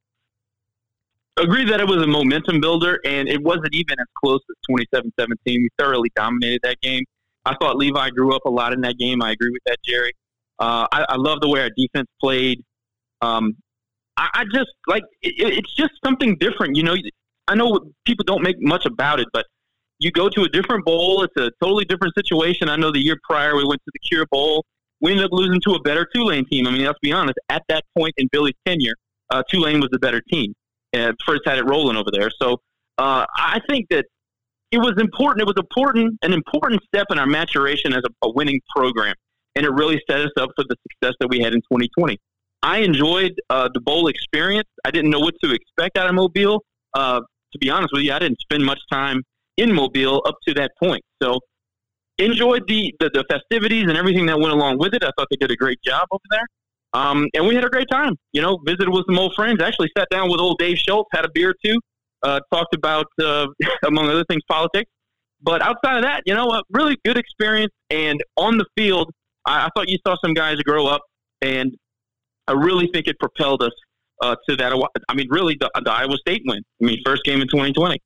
Agree 1.38 1.66
that 1.66 1.82
it 1.82 1.88
was 1.88 2.02
a 2.02 2.08
momentum 2.08 2.62
builder, 2.62 3.02
and 3.04 3.28
it 3.28 3.44
wasn't 3.44 3.74
even 3.74 4.00
as 4.00 4.08
close 4.24 4.40
as 4.50 5.02
27-17. 5.20 5.36
We 5.46 5.70
thoroughly 5.78 6.10
dominated 6.16 6.62
that 6.64 6.80
game. 6.80 7.04
I 7.46 7.56
thought 7.56 7.78
Levi 7.78 8.10
grew 8.12 8.36
up 8.36 8.46
a 8.46 8.50
lot 8.50 8.74
in 8.74 8.82
that 8.82 8.98
game. 8.98 9.22
I 9.22 9.32
agree 9.32 9.52
with 9.52 9.62
that, 9.66 9.78
Jerry. 9.84 10.14
Uh, 10.60 10.88
I, 10.92 11.06
I 11.10 11.16
love 11.16 11.42
the 11.42 11.50
way 11.50 11.62
our 11.62 11.70
defense 11.76 12.08
played. 12.20 12.64
Um, 13.22 13.56
I, 14.18 14.30
I, 14.34 14.44
just 14.54 14.72
like 14.88 15.04
it, 15.22 15.34
it's 15.38 15.74
just 15.76 15.92
something 16.04 16.38
different. 16.40 16.76
You 16.76 16.84
know, 16.84 16.96
I 17.48 17.56
know 17.56 17.92
people 18.06 18.24
don't 18.24 18.42
make 18.42 18.62
much 18.62 18.86
about 18.86 19.20
it, 19.20 19.28
but 19.34 19.46
you 20.00 20.12
go 20.12 20.30
to 20.30 20.44
a 20.44 20.50
different 20.50 20.86
bowl. 20.86 21.24
It's 21.24 21.36
a 21.38 21.52
totally 21.62 21.86
different 21.86 22.14
situation. 22.16 22.70
I 22.70 22.78
know 22.78 22.92
the 22.92 23.04
year 23.04 23.18
prior 23.28 23.56
we 23.56 23.66
went 23.66 23.82
to 23.84 23.92
the 23.94 24.00
Cure 24.00 24.26
Bowl 24.32 24.66
we 25.02 25.12
ended 25.12 25.26
up 25.26 25.32
losing 25.32 25.60
to 25.62 25.72
a 25.72 25.82
better 25.82 26.08
Tulane 26.14 26.46
team. 26.46 26.68
I 26.68 26.72
mean, 26.72 26.84
let's 26.84 27.00
be 27.00 27.12
honest. 27.12 27.38
At 27.50 27.64
that 27.70 27.84
point 27.98 28.14
in 28.18 28.28
Billy's 28.32 28.56
tenure, 28.66 28.96
uh, 29.30 29.44
Tulane 29.50 29.80
was 29.80 29.90
the 29.92 30.00
better 30.00 30.22
team. 30.22 30.54
Uh, 30.96 31.12
first 31.26 31.42
had 31.46 31.58
it 31.58 31.66
rolling 31.66 31.98
over 31.98 32.10
there. 32.12 32.30
So 32.42 32.54
uh, 32.98 33.26
I 33.36 33.60
think 33.70 33.88
that 33.90 34.06
it 34.72 34.80
was 34.80 34.94
important. 35.00 35.42
It 35.42 35.48
was 35.48 35.56
important, 35.58 36.18
an 36.22 36.34
important 36.34 36.82
step 36.84 37.08
in 37.12 37.20
our 37.20 37.28
maturation 37.28 37.94
as 37.94 38.04
a, 38.04 38.28
a 38.28 38.32
winning 38.32 38.60
program, 38.76 39.16
and 39.56 39.66
it 39.66 39.72
really 39.72 40.02
set 40.10 40.20
us 40.20 40.32
up 40.38 40.50
for 40.56 40.66
the 40.68 40.76
success 40.90 41.16
that 41.20 41.30
we 41.30 41.40
had 41.40 41.54
in 41.54 41.62
2020. 41.62 42.18
I 42.64 42.80
enjoyed 42.80 43.34
uh, 43.50 43.70
the 43.74 43.80
bowl 43.80 44.08
experience. 44.08 44.68
I 44.84 44.92
didn't 44.92 45.12
know 45.12 45.20
what 45.20 45.36
to 45.44 45.52
expect 45.52 45.98
out 45.98 46.08
of 46.08 46.16
Mobile. 46.16 46.64
Uh, 46.94 47.20
to 47.20 47.60
be 47.60 47.70
honest 47.70 47.94
with 47.94 48.04
you, 48.04 48.12
I 48.12 48.20
didn't 48.20 48.40
spend 48.42 48.66
much 48.66 48.80
time 48.92 49.22
in 49.58 49.72
Mobile 49.72 50.22
up 50.26 50.36
to 50.48 50.54
that 50.56 50.72
point. 50.82 51.04
So 51.22 51.40
enjoyed 52.18 52.64
the, 52.68 52.94
the, 53.00 53.10
the 53.14 53.26
festivities 53.30 53.84
and 53.84 53.98
everything 53.98 54.26
that 54.28 54.40
went 54.40 54.54
along 54.54 54.78
with 54.80 54.94
it. 54.94 55.04
I 55.04 55.12
thought 55.18 55.28
they 55.30 55.38
did 55.38 55.52
a 55.52 55.56
great 55.56 55.80
job 55.84 56.08
over 56.12 56.24
there. 56.32 56.48
Um, 56.94 57.28
and 57.34 57.46
we 57.46 57.56
had 57.56 57.66
a 57.66 57.70
great 57.70 57.90
time. 57.92 58.16
You 58.32 58.42
know, 58.42 58.58
visited 58.66 58.90
with 58.90 59.06
some 59.08 59.20
old 59.20 59.34
friends. 59.36 59.62
Actually, 59.62 59.90
sat 59.98 60.08
down 60.10 60.30
with 60.30 60.40
old 60.40 60.58
Dave 60.58 60.78
Schultz, 60.78 61.10
had 61.14 61.26
a 61.26 61.30
beer 61.34 61.54
too. 61.64 61.80
Uh, 62.26 62.40
talked 62.52 62.74
about, 62.74 63.06
uh, 63.22 63.48
among 63.86 64.10
other 64.10 64.24
things, 64.30 64.42
politics. 64.50 64.90
But 65.42 65.62
outside 65.62 65.98
of 65.98 66.04
that, 66.04 66.24
you 66.26 66.34
know, 66.34 66.50
a 66.50 66.64
really 66.72 66.98
good 67.06 67.18
experience. 67.18 67.72
And 67.90 68.20
on 68.36 68.58
the 68.58 68.66
field, 68.76 69.12
I, 69.46 69.66
I 69.66 69.70
thought 69.76 69.90
you 69.90 69.98
saw 70.06 70.16
some 70.24 70.34
guys 70.34 70.56
grow 70.58 70.88
up, 70.88 71.02
and 71.42 71.76
I 72.48 72.54
really 72.54 72.90
think 72.92 73.08
it 73.08 73.20
propelled 73.20 73.62
us 73.62 73.74
uh, 74.24 74.36
to 74.50 74.56
that. 74.56 74.90
I 75.08 75.14
mean, 75.14 75.28
really, 75.30 75.56
the, 75.60 75.70
the 75.84 75.92
Iowa 75.92 76.18
State 76.18 76.42
win. 76.46 76.64
I 76.82 76.86
mean, 76.86 77.00
first 77.06 77.24
game 77.26 77.42
in 77.42 77.48
2020. 77.48 78.02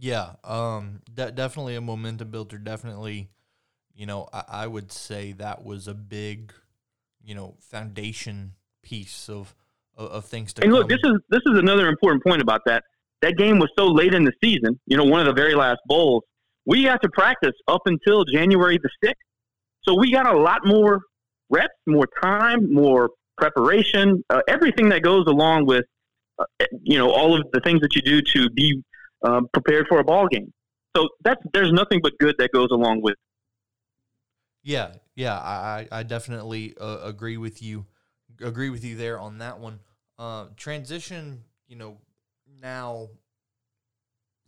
Yeah, 0.00 0.32
um, 0.42 1.00
de- 1.12 1.30
definitely 1.30 1.76
a 1.76 1.80
momentum 1.80 2.30
builder. 2.30 2.58
Definitely 2.58 3.28
you 3.94 4.06
know, 4.06 4.28
I, 4.32 4.44
I 4.48 4.66
would 4.66 4.92
say 4.92 5.32
that 5.32 5.64
was 5.64 5.88
a 5.88 5.94
big, 5.94 6.52
you 7.24 7.34
know, 7.34 7.54
foundation 7.60 8.52
piece 8.82 9.28
of 9.28 9.54
of, 9.96 10.24
things 10.24 10.52
to. 10.54 10.62
And 10.62 10.72
come. 10.72 10.80
look, 10.80 10.88
this 10.88 10.98
is 11.04 11.12
this 11.30 11.42
is 11.46 11.58
another 11.58 11.88
important 11.88 12.24
point 12.24 12.42
about 12.42 12.62
that. 12.66 12.82
That 13.24 13.38
game 13.38 13.58
was 13.58 13.70
so 13.78 13.86
late 13.86 14.12
in 14.12 14.24
the 14.24 14.32
season. 14.42 14.78
You 14.86 14.98
know, 14.98 15.04
one 15.04 15.20
of 15.20 15.26
the 15.26 15.32
very 15.32 15.54
last 15.54 15.78
bowls. 15.86 16.24
We 16.66 16.82
had 16.84 16.98
to 16.98 17.08
practice 17.08 17.54
up 17.68 17.80
until 17.86 18.24
January 18.26 18.78
the 18.82 18.90
sixth, 19.02 19.22
so 19.82 19.94
we 19.98 20.12
got 20.12 20.26
a 20.26 20.38
lot 20.38 20.66
more 20.66 21.00
reps, 21.48 21.72
more 21.86 22.06
time, 22.22 22.70
more 22.70 23.10
preparation, 23.38 24.22
uh, 24.28 24.40
everything 24.46 24.90
that 24.90 25.02
goes 25.02 25.24
along 25.26 25.64
with, 25.64 25.84
uh, 26.38 26.44
you 26.82 26.98
know, 26.98 27.10
all 27.10 27.34
of 27.34 27.46
the 27.52 27.60
things 27.60 27.80
that 27.80 27.94
you 27.94 28.02
do 28.02 28.20
to 28.34 28.50
be 28.50 28.82
uh, 29.24 29.40
prepared 29.54 29.86
for 29.88 30.00
a 30.00 30.04
ball 30.04 30.28
game. 30.28 30.52
So 30.94 31.08
that's 31.24 31.40
there's 31.54 31.72
nothing 31.72 32.00
but 32.02 32.12
good 32.18 32.34
that 32.38 32.52
goes 32.52 32.68
along 32.70 33.00
with 33.00 33.16
yeah, 34.64 34.92
yeah, 35.14 35.34
I 35.34 35.86
I 35.92 36.02
definitely 36.02 36.74
uh, 36.80 37.00
agree 37.04 37.36
with 37.36 37.62
you. 37.62 37.86
Agree 38.42 38.70
with 38.70 38.84
you 38.84 38.96
there 38.96 39.18
on 39.18 39.38
that 39.38 39.60
one. 39.60 39.80
Uh, 40.18 40.46
transition, 40.56 41.44
you 41.68 41.76
know, 41.76 41.98
now 42.64 43.10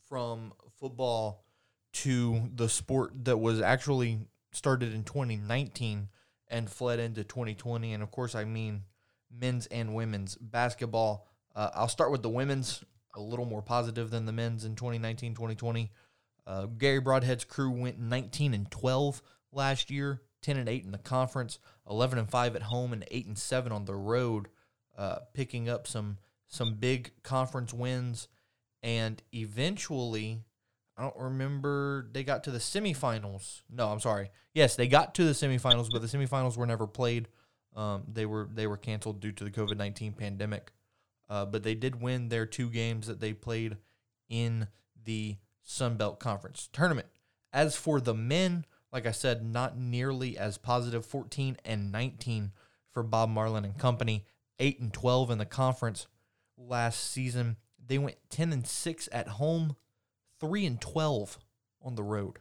from 0.09 0.53
football 0.81 1.45
to 1.93 2.49
the 2.55 2.69
sport 2.69 3.13
that 3.25 3.37
was 3.37 3.61
actually 3.61 4.19
started 4.53 4.95
in 4.95 5.05
2019 5.05 6.09
and 6.49 6.71
fled 6.71 6.99
into 6.99 7.23
2020, 7.23 7.93
and 7.93 8.03
of 8.03 8.11
course, 8.11 8.35
I 8.35 8.45
mean 8.45 8.83
men's 9.31 9.67
and 9.67 9.95
women's 9.95 10.37
basketball. 10.37 11.29
Uh, 11.55 11.71
I'll 11.75 11.89
start 11.89 12.11
with 12.11 12.23
the 12.23 12.31
women's, 12.31 12.83
a 13.15 13.21
little 13.21 13.45
more 13.45 13.63
positive 13.63 14.11
than 14.11 14.25
the 14.25 14.33
men's 14.33 14.65
in 14.65 14.77
2019 14.77 15.35
2020. 15.35 15.91
Uh, 16.47 16.67
Gary 16.67 17.01
Brodhead's 17.01 17.45
crew 17.45 17.71
went 17.71 17.99
19 17.99 18.55
and 18.55 18.71
12 18.71 19.23
last 19.53 19.91
year, 19.91 20.23
10 20.43 20.57
and 20.57 20.69
8 20.69 20.85
in 20.85 20.93
the 20.93 20.99
conference, 20.99 21.59
11 21.91 22.19
and 22.19 22.31
5 22.31 22.57
at 22.57 22.63
home 22.63 22.93
and 22.93 23.05
8 23.11 23.27
and 23.27 23.39
7 23.39 23.73
on 23.73 23.85
the 23.85 23.97
road, 23.97 24.49
uh, 24.97 25.19
picking 25.35 25.69
up 25.69 25.89
some 25.89 26.19
some 26.49 26.75
big 26.75 27.11
conference 27.23 27.73
wins 27.73 28.29
and 28.83 29.23
eventually 29.33 30.45
I 30.97 31.03
don't 31.03 31.17
remember 31.17 32.09
they 32.12 32.25
got 32.25 32.45
to 32.45 32.50
the 32.50 32.59
semifinals. 32.59 33.62
No, 33.71 33.88
I'm 33.88 34.00
sorry. 34.00 34.31
Yes, 34.55 34.76
they 34.76 34.88
got 34.88 35.15
to 35.17 35.25
the 35.25 35.33
semifinals, 35.33 35.88
but 35.93 36.00
the 36.00 36.09
semifinals 36.09 36.57
were 36.57 36.67
never 36.67 36.87
played. 36.87 37.29
Um, 37.75 38.05
they 38.11 38.25
were 38.25 38.49
they 38.50 38.67
were 38.67 38.79
canceled 38.79 39.21
due 39.21 39.33
to 39.33 39.45
the 39.45 39.50
COVID 39.50 39.76
nineteen 39.76 40.15
pandemic. 40.15 40.73
Uh, 41.29 41.45
but 41.45 41.65
they 41.65 41.75
did 41.75 42.00
win 42.00 42.29
their 42.29 42.47
two 42.47 42.71
games 42.71 43.09
that 43.09 43.21
they 43.21 43.33
played 43.33 43.76
in 44.29 44.69
the 45.05 45.37
Sun 45.62 45.97
Belt 45.97 46.21
Conference 46.21 46.69
tournament. 46.73 47.09
As 47.53 47.75
for 47.76 48.00
the 48.00 48.15
men, 48.15 48.65
like 48.93 49.07
I 49.07 49.11
said, 49.11 49.45
not 49.45 49.76
nearly 49.76 50.38
as 50.38 50.57
positive 50.57 51.05
14 51.05 51.57
and 51.65 51.91
19 51.91 52.53
for 52.93 53.03
Bob 53.03 53.29
Marlin 53.29 53.65
and 53.65 53.76
company, 53.76 54.25
8 54.61 54.79
and 54.79 54.93
12 54.93 55.33
in 55.33 55.38
the 55.38 55.45
conference 55.45 56.07
last 56.57 57.11
season. 57.11 57.57
They 57.85 57.99
went 57.99 58.17
10 58.31 58.53
and 58.53 58.67
6 58.67 59.09
at 59.13 59.29
home, 59.29 59.77
3 60.41 60.67
and 60.67 60.81
12 60.81 61.39
on 61.83 61.95
the 61.95 62.03
road. 62.03 62.39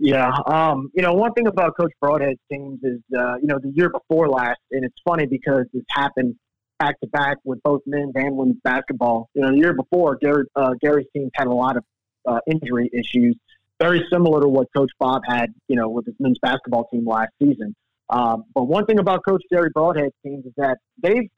Yeah, 0.00 0.30
um, 0.46 0.90
you 0.94 1.02
know, 1.02 1.12
one 1.12 1.32
thing 1.32 1.48
about 1.48 1.76
Coach 1.76 1.92
Brodhead's 2.02 2.38
teams 2.50 2.78
is, 2.84 3.00
uh, 3.16 3.34
you 3.36 3.48
know, 3.48 3.58
the 3.58 3.72
year 3.74 3.90
before 3.90 4.28
last, 4.28 4.60
and 4.70 4.84
it's 4.84 4.94
funny 5.04 5.26
because 5.26 5.64
this 5.72 5.82
happened 5.90 6.36
back 6.78 7.00
to 7.00 7.08
back 7.08 7.38
with 7.42 7.60
both 7.64 7.80
men's 7.84 8.12
and 8.14 8.36
women's 8.36 8.60
basketball. 8.62 9.28
You 9.34 9.42
know, 9.42 9.50
the 9.50 9.58
year 9.58 9.74
before, 9.74 10.16
Gary, 10.16 10.44
uh, 10.54 10.74
Gary's 10.80 11.08
teams 11.12 11.32
had 11.34 11.48
a 11.48 11.52
lot 11.52 11.76
of 11.76 11.84
uh, 12.26 12.38
injury 12.48 12.88
issues, 12.92 13.36
very 13.80 14.06
similar 14.10 14.40
to 14.40 14.48
what 14.48 14.68
Coach 14.76 14.92
Bob 15.00 15.22
had, 15.26 15.52
you 15.66 15.74
know, 15.74 15.88
with 15.88 16.06
his 16.06 16.14
men's 16.20 16.38
basketball 16.40 16.86
team 16.92 17.04
last 17.04 17.30
season. 17.42 17.74
Um, 18.08 18.44
but 18.54 18.64
one 18.64 18.86
thing 18.86 19.00
about 19.00 19.24
Coach 19.28 19.42
Gary 19.50 19.70
Brodhead's 19.70 20.14
teams 20.24 20.46
is 20.46 20.52
that 20.56 20.78
they've 21.02 21.28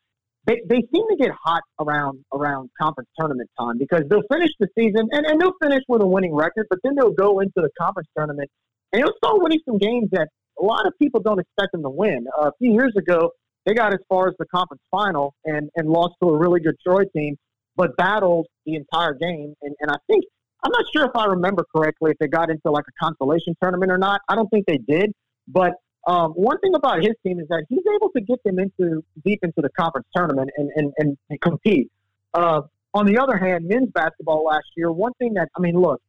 they, 0.50 0.60
they 0.68 0.82
seem 0.92 1.06
to 1.08 1.16
get 1.16 1.30
hot 1.44 1.62
around 1.80 2.24
around 2.32 2.70
conference 2.80 3.08
tournament 3.18 3.48
time 3.58 3.78
because 3.78 4.02
they'll 4.10 4.26
finish 4.30 4.50
the 4.58 4.66
season 4.76 5.08
and, 5.12 5.26
and 5.26 5.40
they'll 5.40 5.54
finish 5.62 5.82
with 5.88 6.02
a 6.02 6.06
winning 6.06 6.34
record, 6.34 6.66
but 6.68 6.78
then 6.82 6.94
they'll 6.96 7.12
go 7.12 7.40
into 7.40 7.52
the 7.56 7.70
conference 7.80 8.08
tournament 8.16 8.50
and 8.92 9.02
they'll 9.02 9.14
start 9.22 9.40
winning 9.40 9.60
some 9.64 9.78
games 9.78 10.08
that 10.10 10.28
a 10.60 10.64
lot 10.64 10.86
of 10.86 10.92
people 11.00 11.20
don't 11.20 11.38
expect 11.38 11.72
them 11.72 11.82
to 11.82 11.90
win. 11.90 12.26
Uh, 12.40 12.48
a 12.48 12.52
few 12.58 12.72
years 12.72 12.92
ago, 12.96 13.30
they 13.64 13.74
got 13.74 13.92
as 13.92 14.00
far 14.08 14.28
as 14.28 14.34
the 14.38 14.46
conference 14.46 14.82
final 14.90 15.34
and, 15.44 15.70
and 15.76 15.88
lost 15.88 16.14
to 16.22 16.28
a 16.30 16.36
really 16.36 16.60
good 16.60 16.76
Troy 16.84 17.04
team, 17.14 17.36
but 17.76 17.96
battled 17.96 18.46
the 18.66 18.74
entire 18.74 19.14
game. 19.14 19.54
And, 19.62 19.74
and 19.80 19.90
I 19.90 19.96
think 20.08 20.24
I'm 20.64 20.72
not 20.72 20.84
sure 20.92 21.04
if 21.04 21.12
I 21.14 21.26
remember 21.26 21.64
correctly 21.74 22.10
if 22.10 22.18
they 22.18 22.26
got 22.26 22.50
into 22.50 22.70
like 22.70 22.84
a 22.88 23.04
consolation 23.04 23.54
tournament 23.62 23.92
or 23.92 23.98
not. 23.98 24.20
I 24.28 24.34
don't 24.34 24.48
think 24.48 24.66
they 24.66 24.78
did. 24.78 25.12
But 25.48 25.72
um, 26.06 26.32
one 26.32 26.58
thing 26.60 26.74
about 26.74 27.02
his 27.02 27.12
team 27.24 27.40
is 27.40 27.46
that 27.48 27.64
he's 27.68 27.82
able 27.94 28.10
to 28.10 28.20
get 28.22 28.42
them 28.44 28.58
into 28.58 29.04
deep 29.24 29.40
into 29.42 29.60
the 29.60 29.68
conference 29.78 30.06
tournament 30.14 30.50
and, 30.56 30.70
and, 30.76 30.92
and, 30.96 31.18
and 31.28 31.40
compete. 31.40 31.90
Uh, 32.34 32.62
on 32.94 33.06
the 33.06 33.18
other 33.18 33.36
hand, 33.36 33.66
men's 33.68 33.90
basketball 33.92 34.44
last 34.44 34.66
year, 34.76 34.90
one 34.90 35.12
thing 35.18 35.34
that, 35.34 35.48
I 35.56 35.60
mean, 35.60 35.76
look, 35.76 36.00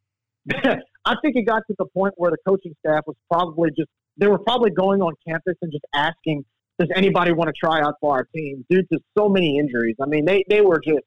I 0.52 1.14
think 1.22 1.36
it 1.36 1.46
got 1.46 1.62
to 1.68 1.74
the 1.78 1.86
point 1.86 2.14
where 2.16 2.30
the 2.30 2.38
coaching 2.46 2.74
staff 2.84 3.04
was 3.06 3.16
probably 3.30 3.70
just, 3.70 3.88
they 4.16 4.26
were 4.26 4.38
probably 4.38 4.70
going 4.70 5.00
on 5.00 5.12
campus 5.26 5.54
and 5.62 5.70
just 5.70 5.84
asking, 5.94 6.44
does 6.78 6.88
anybody 6.96 7.32
want 7.32 7.48
to 7.48 7.54
try 7.58 7.80
out 7.80 7.94
for 8.00 8.14
our 8.14 8.26
team 8.34 8.64
due 8.68 8.82
to 8.92 8.98
so 9.16 9.28
many 9.28 9.58
injuries? 9.58 9.96
I 10.02 10.06
mean, 10.06 10.24
they, 10.24 10.44
they 10.48 10.62
were 10.62 10.80
just 10.84 11.04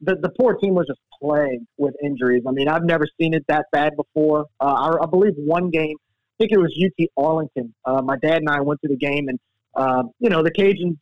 the, 0.00 0.16
the 0.16 0.30
poor 0.30 0.54
team 0.54 0.74
was 0.74 0.86
just 0.86 1.00
plagued 1.20 1.66
with 1.76 1.94
injuries. 2.02 2.42
I 2.48 2.52
mean, 2.52 2.68
I've 2.68 2.84
never 2.84 3.06
seen 3.20 3.34
it 3.34 3.44
that 3.48 3.66
bad 3.72 3.92
before. 3.96 4.46
Uh, 4.60 4.64
I, 5.00 5.04
I 5.04 5.06
believe 5.06 5.34
one 5.36 5.70
game, 5.70 5.96
think 6.40 6.52
it 6.52 6.58
was 6.58 6.74
UT 6.82 7.06
Arlington. 7.16 7.74
Uh, 7.84 8.00
my 8.02 8.16
dad 8.16 8.38
and 8.38 8.48
I 8.48 8.60
went 8.60 8.80
to 8.82 8.88
the 8.88 8.96
game, 8.96 9.28
and 9.28 9.38
uh, 9.74 10.04
you 10.18 10.30
know 10.30 10.42
the 10.42 10.50
Cajuns 10.50 10.96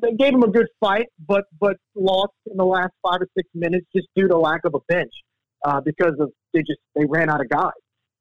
they 0.00 0.12
gave 0.12 0.32
them 0.32 0.42
a 0.42 0.50
good 0.50 0.66
fight, 0.78 1.06
but 1.26 1.44
but 1.58 1.76
lost 1.94 2.34
in 2.50 2.56
the 2.56 2.64
last 2.64 2.92
five 3.02 3.20
or 3.20 3.28
six 3.36 3.48
minutes 3.54 3.86
just 3.94 4.08
due 4.14 4.28
to 4.28 4.36
lack 4.36 4.60
of 4.64 4.74
a 4.74 4.80
bench 4.92 5.12
uh, 5.64 5.80
because 5.80 6.14
of 6.20 6.30
they 6.52 6.60
just 6.60 6.80
they 6.94 7.04
ran 7.06 7.30
out 7.30 7.40
of 7.40 7.48
guys. 7.48 7.72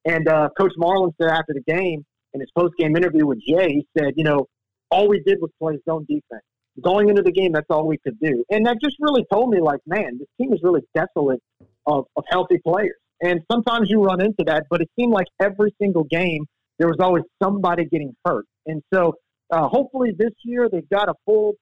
And 0.05 0.27
uh, 0.27 0.49
Coach 0.57 0.73
Marlin 0.77 1.11
said 1.21 1.29
after 1.29 1.53
the 1.53 1.63
game 1.71 2.05
in 2.33 2.39
his 2.39 2.49
post 2.57 2.73
game 2.77 2.95
interview 2.95 3.25
with 3.25 3.39
Jay, 3.47 3.67
he 3.67 3.87
said, 3.97 4.13
you 4.15 4.23
know, 4.23 4.47
all 4.89 5.07
we 5.07 5.21
did 5.25 5.39
was 5.39 5.51
play 5.59 5.77
zone 5.87 6.05
defense 6.09 6.43
going 6.81 7.09
into 7.09 7.21
the 7.21 7.31
game, 7.31 7.51
that's 7.51 7.67
all 7.69 7.87
we 7.87 7.97
could 7.97 8.19
do. 8.19 8.43
And 8.49 8.65
that 8.65 8.77
just 8.81 8.95
really 8.99 9.25
told 9.31 9.49
me, 9.49 9.59
like, 9.61 9.79
man, 9.85 10.17
this 10.17 10.27
team 10.39 10.53
is 10.53 10.59
really 10.63 10.81
desolate 10.95 11.41
of, 11.85 12.05
of 12.15 12.23
healthy 12.29 12.59
players. 12.65 12.95
And 13.21 13.41
sometimes 13.51 13.89
you 13.89 14.01
run 14.03 14.21
into 14.21 14.43
that, 14.47 14.63
but 14.69 14.81
it 14.81 14.89
seemed 14.99 15.13
like 15.13 15.27
every 15.41 15.73
single 15.81 16.03
game 16.03 16.45
there 16.79 16.87
was 16.87 16.97
always 16.99 17.23
somebody 17.41 17.85
getting 17.85 18.15
hurt. 18.25 18.45
And 18.65 18.81
so 18.93 19.13
uh, 19.51 19.67
hopefully 19.67 20.11
this 20.17 20.33
year 20.43 20.67
they've 20.71 20.89
got 20.89 21.09
a 21.09 21.13
full 21.25 21.53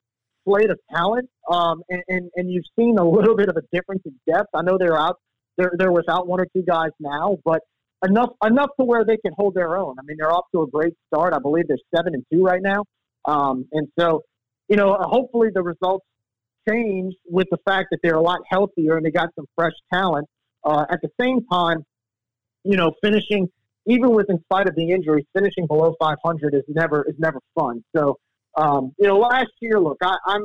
slate 0.47 0.71
of 0.71 0.79
talent, 0.93 1.29
um, 1.51 1.81
and, 1.89 2.01
and, 2.07 2.31
and 2.35 2.51
you've 2.51 2.65
seen 2.79 2.97
a 2.97 3.07
little 3.07 3.35
bit 3.35 3.49
of 3.49 3.57
a 3.57 3.61
difference 3.71 4.01
in 4.05 4.13
depth. 4.31 4.49
I 4.55 4.61
know 4.61 4.77
they're 4.79 4.99
out 4.99 5.17
they're 5.57 5.71
they're 5.77 5.91
without 5.91 6.27
one 6.27 6.39
or 6.39 6.47
two 6.55 6.63
guys 6.63 6.91
now, 6.99 7.37
but 7.43 7.61
enough 8.05 8.29
enough 8.45 8.69
to 8.79 8.85
where 8.85 9.03
they 9.05 9.17
can 9.17 9.33
hold 9.37 9.53
their 9.53 9.77
own. 9.77 9.95
I 9.99 10.03
mean, 10.03 10.17
they're 10.19 10.31
off 10.31 10.45
to 10.55 10.63
a 10.63 10.67
great 10.67 10.93
start. 11.13 11.33
I 11.33 11.39
believe 11.39 11.67
they're 11.67 11.77
seven 11.95 12.13
and 12.13 12.23
two 12.31 12.43
right 12.43 12.61
now, 12.61 12.83
um, 13.25 13.67
and 13.71 13.87
so 13.99 14.21
you 14.69 14.77
know 14.77 14.97
hopefully 14.99 15.49
the 15.53 15.61
results 15.61 16.05
change 16.67 17.13
with 17.27 17.47
the 17.51 17.57
fact 17.65 17.87
that 17.91 17.99
they're 18.03 18.15
a 18.15 18.21
lot 18.21 18.39
healthier 18.49 18.97
and 18.97 19.05
they 19.05 19.11
got 19.11 19.29
some 19.35 19.45
fresh 19.55 19.73
talent. 19.93 20.27
Uh, 20.63 20.85
at 20.89 21.01
the 21.01 21.09
same 21.19 21.45
time, 21.45 21.83
you 22.63 22.77
know, 22.77 22.93
finishing 23.01 23.49
even 23.87 24.11
with 24.11 24.29
in 24.29 24.39
spite 24.43 24.67
of 24.67 24.75
the 24.75 24.91
injuries, 24.91 25.25
finishing 25.33 25.65
below 25.67 25.95
500 25.99 26.53
is 26.53 26.63
never 26.67 27.03
is 27.07 27.15
never 27.17 27.39
fun. 27.55 27.83
So, 27.95 28.17
um, 28.57 28.93
you 28.99 29.07
know, 29.07 29.17
last 29.17 29.51
year, 29.59 29.79
look, 29.79 29.97
I, 30.03 30.17
I'm 30.25 30.43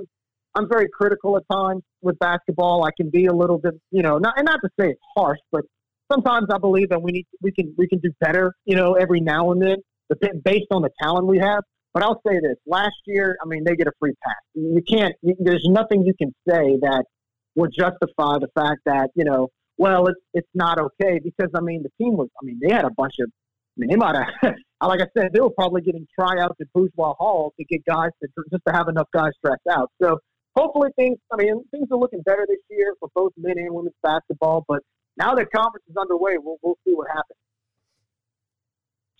I'm 0.54 0.68
very 0.68 0.88
critical 0.88 1.36
at 1.36 1.42
times 1.50 1.82
with 2.00 2.18
basketball. 2.18 2.84
I 2.84 2.90
can 2.96 3.10
be 3.10 3.26
a 3.26 3.32
little 3.32 3.58
bit, 3.58 3.74
you 3.90 4.02
know, 4.02 4.18
not 4.18 4.38
and 4.38 4.46
not 4.46 4.60
to 4.64 4.70
say 4.80 4.90
it's 4.90 5.00
harsh, 5.14 5.38
but 5.52 5.62
sometimes 6.10 6.46
I 6.52 6.58
believe 6.58 6.88
that 6.90 7.02
we 7.02 7.12
need 7.12 7.26
we 7.42 7.52
can 7.52 7.74
we 7.76 7.86
can 7.88 7.98
do 7.98 8.10
better, 8.20 8.54
you 8.64 8.76
know, 8.76 8.94
every 8.94 9.20
now 9.20 9.52
and 9.52 9.60
then, 9.60 9.76
based 10.44 10.66
on 10.70 10.82
the 10.82 10.90
talent 11.00 11.26
we 11.26 11.38
have. 11.38 11.62
But 11.92 12.02
I'll 12.02 12.20
say 12.26 12.40
this: 12.40 12.56
last 12.66 12.96
year, 13.06 13.36
I 13.42 13.46
mean, 13.46 13.64
they 13.64 13.74
get 13.76 13.86
a 13.86 13.92
free 14.00 14.14
pass. 14.24 14.34
You 14.54 14.82
can't. 14.86 15.14
There's 15.22 15.66
nothing 15.68 16.04
you 16.04 16.14
can 16.14 16.34
say 16.48 16.78
that 16.80 17.04
would 17.54 17.72
justify 17.72 18.38
the 18.38 18.48
fact 18.54 18.80
that 18.86 19.10
you 19.14 19.24
know 19.24 19.48
well, 19.78 20.06
it's 20.06 20.20
it's 20.32 20.48
not 20.54 20.78
okay 20.78 21.20
because 21.22 21.50
I 21.54 21.60
mean 21.60 21.82
the 21.82 21.90
team 22.02 22.16
was 22.16 22.28
I 22.40 22.44
mean 22.44 22.58
they 22.62 22.72
had 22.72 22.84
a 22.84 22.90
bunch 22.90 23.14
of 23.20 23.30
I 23.30 23.74
mean 23.76 23.90
they 23.90 23.96
might 23.96 24.16
have 24.16 24.54
like 24.80 25.00
I 25.00 25.06
said 25.16 25.32
they 25.32 25.40
were 25.40 25.50
probably 25.50 25.82
getting 25.82 26.06
tryouts 26.18 26.56
at 26.60 26.72
Bourgeois 26.72 27.14
Hall 27.14 27.52
to 27.58 27.64
get 27.64 27.84
guys 27.84 28.10
to 28.22 28.28
just 28.50 28.62
to 28.66 28.72
have 28.72 28.88
enough 28.88 29.08
guys 29.12 29.32
stressed 29.38 29.66
out. 29.70 29.90
So 30.02 30.18
hopefully 30.56 30.90
things 30.96 31.18
I 31.32 31.36
mean 31.36 31.62
things 31.70 31.88
are 31.90 31.98
looking 31.98 32.22
better 32.22 32.46
this 32.48 32.58
year 32.70 32.94
for 33.00 33.08
both 33.14 33.32
men 33.36 33.58
and 33.58 33.74
women's 33.74 33.94
basketball. 34.02 34.64
But 34.66 34.82
now 35.16 35.34
that 35.34 35.48
conference 35.54 35.84
is 35.88 35.96
underway, 35.96 36.36
we'll 36.38 36.56
we'll 36.62 36.78
see 36.86 36.94
what 36.94 37.08
happens. 37.08 37.38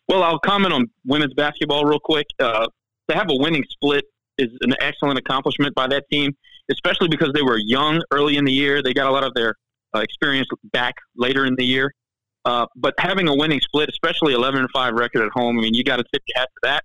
Well, 0.09 0.23
I'll 0.23 0.39
comment 0.39 0.73
on 0.73 0.87
women's 1.05 1.35
basketball 1.35 1.85
real 1.85 1.99
quick. 1.99 2.27
Uh, 2.39 2.67
to 3.09 3.17
have 3.17 3.27
a 3.29 3.37
winning 3.37 3.65
split 3.71 4.05
is 4.39 4.49
an 4.63 4.75
excellent 4.81 5.19
accomplishment 5.19 5.75
by 5.75 5.87
that 5.89 6.05
team, 6.11 6.33
especially 6.71 7.09
because 7.09 7.33
they 7.33 7.43
were 7.43 7.59
young 7.59 8.03
early 8.11 8.37
in 8.37 8.45
the 8.45 8.53
year. 8.53 8.83
They 8.83 8.93
got 8.93 9.09
a 9.09 9.11
lot 9.11 9.25
of 9.25 9.35
their 9.35 9.55
uh, 9.95 10.01
experience 10.01 10.49
back 10.73 10.95
later 11.17 11.47
in 11.47 11.55
the 11.57 11.65
year. 11.65 11.93
Uh, 12.45 12.67
but 12.77 12.95
having 12.99 13.29
a 13.29 13.35
winning 13.35 13.61
split, 13.61 13.89
especially 13.89 14.33
11 14.33 14.61
and 14.61 14.71
5 14.71 14.95
record 14.95 15.23
at 15.23 15.33
home, 15.33 15.59
I 15.59 15.63
mean, 15.63 15.75
you 15.75 15.83
got 15.83 15.97
to 15.97 16.05
tip 16.13 16.23
your 16.29 16.41
hat 16.41 16.49
to 16.55 16.61
that. 16.63 16.85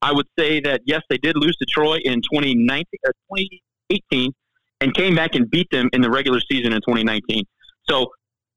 I 0.00 0.12
would 0.12 0.26
say 0.38 0.60
that, 0.60 0.80
yes, 0.84 1.02
they 1.10 1.18
did 1.18 1.36
lose 1.36 1.54
to 1.56 1.66
Troy 1.66 1.98
in 1.98 2.22
2019, 2.22 2.84
uh, 3.06 3.12
2018 3.34 4.32
and 4.80 4.94
came 4.94 5.14
back 5.14 5.34
and 5.34 5.48
beat 5.48 5.70
them 5.70 5.88
in 5.92 6.00
the 6.00 6.10
regular 6.10 6.40
season 6.40 6.72
in 6.72 6.80
2019. 6.80 7.44
So 7.88 8.08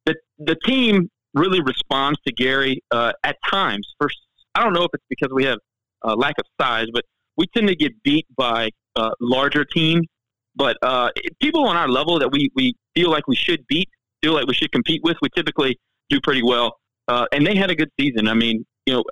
the, 0.06 0.16
the 0.40 0.56
team 0.66 1.10
really 1.36 1.62
responds 1.62 2.20
to 2.26 2.34
Gary 2.34 2.82
uh, 2.92 3.12
at 3.24 3.36
times. 3.50 3.94
First, 4.00 4.18
I 4.56 4.64
don't 4.64 4.74
know 4.74 4.84
if 4.84 4.90
it's 4.94 5.04
because 5.10 5.30
we 5.34 5.44
have 5.44 5.60
a 6.04 6.16
lack 6.16 6.36
of 6.40 6.46
size, 6.60 6.88
but 6.94 7.04
we 7.38 7.46
tend 7.48 7.68
to 7.68 7.76
get 7.76 7.92
beat 8.04 8.26
by 8.36 8.70
uh, 8.96 9.12
larger 9.20 9.66
teams. 9.66 10.08
But 10.56 10.78
uh, 10.82 11.10
people 11.42 11.68
on 11.68 11.76
our 11.76 11.88
level 11.88 12.20
that 12.20 12.32
we, 12.32 12.50
we 12.56 12.74
feel 12.96 13.10
like 13.10 13.28
we 13.28 13.36
should 13.36 13.66
beat, 13.68 13.90
feel 14.22 14.34
like 14.34 14.48
we 14.48 14.54
should 14.54 14.72
compete 14.72 15.02
with, 15.04 15.18
we 15.22 15.30
typically 15.36 15.78
do 16.10 16.20
pretty 16.22 16.44
well. 16.44 16.78
Uh, 17.08 17.26
and 17.32 17.46
they 17.46 17.56
had 17.56 17.70
a 17.70 17.76
good 17.76 17.90
season. 18.00 18.28
I 18.28 18.34
mean, 18.34 18.66
you 18.86 18.94
know, 18.94 19.04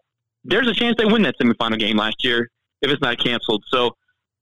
there's 0.44 0.68
a 0.68 0.74
chance 0.74 0.96
they 0.98 1.06
win 1.06 1.22
that 1.24 1.36
semifinal 1.40 1.80
game 1.80 1.98
last 1.98 2.24
year 2.24 2.50
if 2.82 2.92
it's 2.92 3.02
not 3.02 3.18
canceled. 3.18 3.64
So 3.68 3.92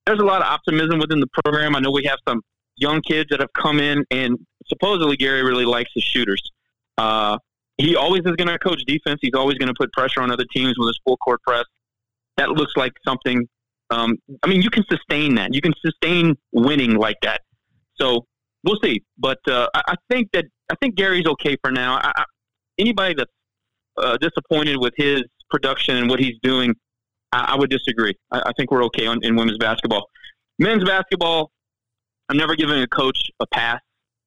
there's 0.06 0.20
a 0.20 0.26
lot 0.26 0.42
of 0.42 0.48
optimism 0.48 1.00
within 1.00 1.20
the 1.20 1.28
program. 1.44 1.76
I 1.76 1.80
know 1.80 1.92
we 1.92 2.06
have 2.06 2.20
some 2.28 2.42
young 2.78 3.02
kids 3.02 3.30
that 3.30 3.40
have 3.40 3.54
come 3.54 3.80
in, 3.80 4.04
and 4.12 4.38
supposedly 4.68 5.16
Gary 5.16 5.44
really 5.44 5.66
likes 5.66 5.92
his 5.94 6.04
shooters. 6.04 6.42
Uh, 6.98 7.38
he 7.78 7.96
always 7.96 8.22
is 8.26 8.36
going 8.36 8.48
to 8.48 8.60
coach 8.60 8.84
defense. 8.86 9.20
He's 9.22 9.34
always 9.36 9.58
going 9.58 9.68
to 9.68 9.74
put 9.78 9.92
pressure 9.94 10.22
on 10.22 10.32
other 10.32 10.46
teams 10.54 10.76
with 10.78 10.88
his 10.88 11.00
full 11.06 11.18
court 11.18 11.42
press. 11.44 11.66
That 12.38 12.50
looks 12.50 12.74
like 12.76 12.94
something. 13.06 13.48
Um, 13.92 14.18
I 14.42 14.48
mean, 14.48 14.62
you 14.62 14.70
can 14.70 14.86
sustain 14.90 15.36
that. 15.36 15.54
You 15.54 15.62
can 15.62 15.74
sustain 15.86 16.36
winning 16.54 16.96
like 16.96 17.18
that. 17.24 17.42
So 17.96 18.26
we'll 18.64 18.80
see. 18.82 19.04
But 19.18 19.40
uh, 19.48 19.68
I, 19.74 19.82
I, 19.90 19.96
think 20.10 20.30
that 20.32 20.46
I 20.72 20.76
think 20.82 20.96
Gary's 20.96 21.26
okay 21.26 21.58
for 21.62 21.72
now. 21.72 21.96
I, 21.96 22.12
I, 22.16 22.24
anybody 22.80 23.16
that's 23.16 23.32
uh, 23.98 24.18
disappointed 24.18 24.78
with 24.78 24.94
his 24.96 25.24
production 25.50 25.98
and 25.98 26.10
what 26.10 26.20
he's 26.20 26.38
doing, 26.42 26.74
I, 27.34 27.56
would 27.56 27.70
disagree. 27.70 28.14
I, 28.32 28.52
think 28.58 28.72
we're 28.72 28.84
okay 28.86 29.08
on, 29.08 29.20
in 29.24 29.36
women's 29.36 29.58
basketball. 29.58 30.08
Men's 30.60 30.84
basketball, 30.84 31.52
I'm 32.30 32.38
never 32.38 32.56
giving 32.56 32.82
a 32.82 32.88
coach 32.88 33.18
a 33.40 33.48
pass. 33.48 33.80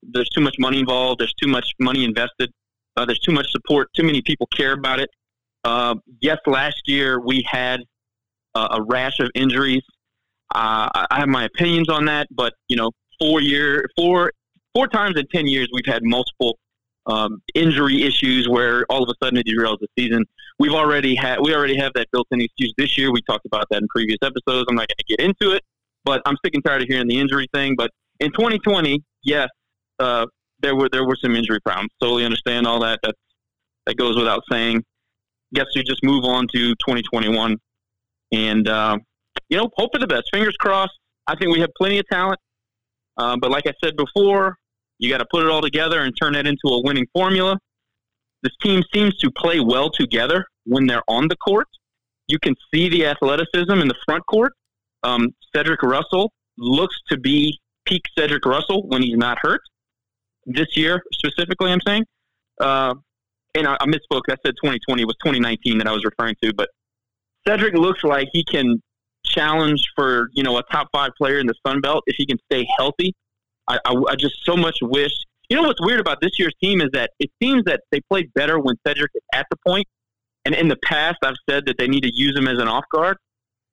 There's 0.02 0.28
too 0.30 0.40
much 0.40 0.56
money 0.58 0.80
involved. 0.80 1.20
There's 1.20 1.34
too 1.34 1.48
much 1.48 1.72
money 1.80 2.04
invested. 2.04 2.50
Uh, 2.96 3.04
there's 3.04 3.18
too 3.20 3.32
much 3.32 3.50
support. 3.50 3.88
Too 3.94 4.04
many 4.04 4.22
people 4.22 4.46
care 4.54 4.72
about 4.72 5.00
it. 5.00 5.10
Uh, 5.64 5.96
yes, 6.20 6.38
last 6.46 6.82
year 6.86 7.20
we 7.20 7.44
had 7.50 7.80
a 8.54 8.82
rash 8.82 9.20
of 9.20 9.30
injuries. 9.34 9.82
Uh, 10.54 10.88
I 11.10 11.18
have 11.18 11.28
my 11.28 11.44
opinions 11.44 11.88
on 11.88 12.04
that, 12.06 12.28
but 12.30 12.54
you 12.68 12.76
know, 12.76 12.90
four 13.20 13.40
year 13.40 13.88
four 13.96 14.32
four 14.74 14.86
times 14.88 15.18
in 15.18 15.26
ten 15.28 15.46
years 15.46 15.68
we've 15.72 15.86
had 15.86 16.02
multiple 16.04 16.58
um, 17.06 17.42
injury 17.54 18.02
issues 18.02 18.48
where 18.48 18.84
all 18.88 19.02
of 19.02 19.08
a 19.08 19.24
sudden 19.24 19.38
it 19.38 19.46
derails 19.46 19.78
the 19.80 19.88
season. 19.98 20.24
We've 20.58 20.72
already 20.72 21.14
had 21.14 21.40
we 21.40 21.54
already 21.54 21.76
have 21.76 21.92
that 21.94 22.08
built-in 22.12 22.40
excuse 22.40 22.72
this 22.78 22.96
year. 22.96 23.12
We 23.12 23.22
talked 23.22 23.46
about 23.46 23.66
that 23.70 23.82
in 23.82 23.88
previous 23.88 24.18
episodes. 24.22 24.66
I'm 24.68 24.76
not 24.76 24.88
going 24.88 24.96
to 24.98 25.04
get 25.08 25.20
into 25.20 25.52
it, 25.54 25.62
but 26.04 26.22
I'm 26.26 26.36
sick 26.44 26.54
and 26.54 26.64
tired 26.64 26.82
of 26.82 26.88
hearing 26.88 27.08
the 27.08 27.18
injury 27.18 27.48
thing. 27.52 27.74
But 27.76 27.90
in 28.20 28.30
2020, 28.30 29.02
yes, 29.22 29.48
uh, 29.98 30.26
there 30.60 30.76
were 30.76 30.88
there 30.88 31.04
were 31.04 31.16
some 31.16 31.34
injury 31.34 31.60
problems. 31.60 31.90
Totally 32.00 32.24
understand 32.24 32.66
all 32.66 32.80
that. 32.80 33.00
That 33.02 33.14
that 33.86 33.96
goes 33.96 34.16
without 34.16 34.42
saying. 34.50 34.84
Guess 35.52 35.66
you 35.74 35.84
just 35.84 36.02
move 36.02 36.24
on 36.24 36.48
to 36.48 36.70
2021, 36.86 37.56
and 38.32 38.68
uh, 38.68 38.96
you 39.48 39.56
know 39.56 39.70
hope 39.76 39.90
for 39.92 39.98
the 39.98 40.06
best. 40.06 40.24
Fingers 40.32 40.56
crossed. 40.58 40.92
I 41.26 41.36
think 41.36 41.52
we 41.52 41.60
have 41.60 41.70
plenty 41.76 41.98
of 41.98 42.06
talent. 42.10 42.38
Um, 43.16 43.40
but 43.40 43.50
like 43.50 43.66
I 43.66 43.72
said 43.82 43.96
before, 43.96 44.56
you 44.98 45.10
got 45.10 45.18
to 45.18 45.26
put 45.30 45.44
it 45.44 45.50
all 45.50 45.62
together 45.62 46.00
and 46.02 46.14
turn 46.20 46.34
that 46.34 46.46
into 46.46 46.68
a 46.68 46.82
winning 46.82 47.06
formula. 47.12 47.58
This 48.42 48.52
team 48.62 48.82
seems 48.92 49.16
to 49.18 49.30
play 49.30 49.60
well 49.60 49.90
together 49.90 50.46
when 50.64 50.86
they're 50.86 51.02
on 51.08 51.28
the 51.28 51.36
court. 51.36 51.66
You 52.28 52.38
can 52.38 52.54
see 52.72 52.88
the 52.88 53.06
athleticism 53.06 53.72
in 53.72 53.88
the 53.88 53.94
front 54.06 54.24
court. 54.26 54.52
Um, 55.02 55.34
Cedric 55.54 55.82
Russell 55.82 56.32
looks 56.56 56.96
to 57.10 57.18
be 57.18 57.58
peak 57.86 58.02
Cedric 58.18 58.44
Russell 58.44 58.86
when 58.88 59.02
he's 59.02 59.16
not 59.16 59.38
hurt. 59.40 59.60
This 60.46 60.76
year, 60.76 61.02
specifically, 61.12 61.70
I'm 61.70 61.80
saying. 61.86 62.04
Uh, 62.60 62.94
and 63.54 63.66
I, 63.66 63.76
I 63.80 63.86
misspoke. 63.86 64.22
I 64.28 64.36
said 64.44 64.54
2020 64.62 65.02
it 65.02 65.04
was 65.06 65.16
2019 65.22 65.78
that 65.78 65.86
I 65.86 65.92
was 65.92 66.04
referring 66.04 66.34
to. 66.42 66.52
But 66.52 66.68
Cedric 67.46 67.74
looks 67.74 68.02
like 68.04 68.28
he 68.32 68.44
can 68.44 68.80
challenge 69.24 69.82
for 69.96 70.28
you 70.32 70.42
know 70.42 70.58
a 70.58 70.62
top 70.70 70.88
five 70.92 71.10
player 71.16 71.38
in 71.38 71.46
the 71.46 71.54
Sun 71.66 71.80
Belt 71.80 72.04
if 72.06 72.16
he 72.16 72.26
can 72.26 72.38
stay 72.50 72.66
healthy. 72.78 73.14
I, 73.68 73.78
I, 73.84 73.94
I 74.10 74.16
just 74.16 74.36
so 74.44 74.56
much 74.56 74.78
wish. 74.82 75.12
You 75.48 75.56
know 75.56 75.62
what's 75.64 75.80
weird 75.80 76.00
about 76.00 76.20
this 76.20 76.38
year's 76.38 76.54
team 76.62 76.80
is 76.80 76.88
that 76.92 77.10
it 77.18 77.30
seems 77.42 77.64
that 77.64 77.80
they 77.90 78.00
play 78.10 78.28
better 78.34 78.58
when 78.58 78.76
Cedric 78.86 79.10
is 79.14 79.22
at 79.32 79.46
the 79.50 79.56
point. 79.66 79.86
And 80.46 80.54
in 80.54 80.68
the 80.68 80.76
past, 80.84 81.18
I've 81.22 81.36
said 81.48 81.64
that 81.66 81.76
they 81.78 81.88
need 81.88 82.02
to 82.02 82.10
use 82.12 82.36
him 82.36 82.48
as 82.48 82.58
an 82.58 82.68
off 82.68 82.84
guard. 82.92 83.16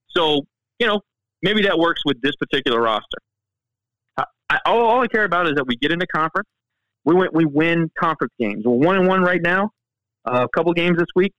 So 0.10 0.42
you 0.80 0.88
know 0.88 1.02
maybe 1.42 1.62
that 1.64 1.78
works 1.78 2.02
with 2.06 2.22
this 2.22 2.36
particular 2.36 2.82
roster. 2.82 3.18
I, 4.52 4.60
all, 4.66 4.82
all 4.82 5.02
I 5.02 5.08
care 5.08 5.24
about 5.24 5.48
is 5.48 5.56
that 5.56 5.66
we 5.66 5.78
get 5.78 5.94
into 5.94 6.06
conference. 6.08 6.50
We 7.06 7.16
went, 7.16 7.34
we 7.34 7.46
win 7.46 7.90
conference 7.98 8.34
games. 8.38 8.66
We're 8.66 8.74
one 8.74 8.98
and 8.98 9.08
one 9.08 9.22
right 9.22 9.42
now. 9.42 9.72
Uh, 10.26 10.46
a 10.46 10.50
couple 10.56 10.74
games 10.74 10.98
this 10.98 11.08
week. 11.16 11.32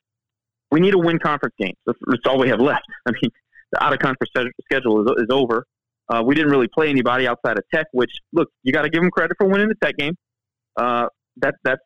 We 0.72 0.80
need 0.80 0.92
to 0.92 0.98
win 0.98 1.18
conference 1.18 1.54
games. 1.58 1.76
That's, 1.86 1.98
that's 2.06 2.22
all 2.26 2.38
we 2.38 2.48
have 2.48 2.60
left. 2.60 2.82
I 3.06 3.12
mean, 3.12 3.30
the 3.70 3.84
out 3.84 3.92
of 3.92 3.98
conference 4.00 4.32
schedule 4.64 5.02
is, 5.02 5.22
is 5.22 5.28
over. 5.30 5.64
Uh, 6.08 6.22
we 6.24 6.34
didn't 6.34 6.50
really 6.50 6.68
play 6.68 6.90
anybody 6.90 7.28
outside 7.28 7.58
of 7.58 7.64
Tech, 7.72 7.86
which 7.92 8.10
look, 8.32 8.48
you 8.64 8.72
got 8.72 8.82
to 8.82 8.90
give 8.90 9.02
them 9.02 9.10
credit 9.10 9.36
for 9.38 9.46
winning 9.46 9.68
the 9.68 9.76
Tech 9.82 9.96
game. 9.96 10.14
Uh, 10.76 11.06
that 11.36 11.54
that's 11.62 11.80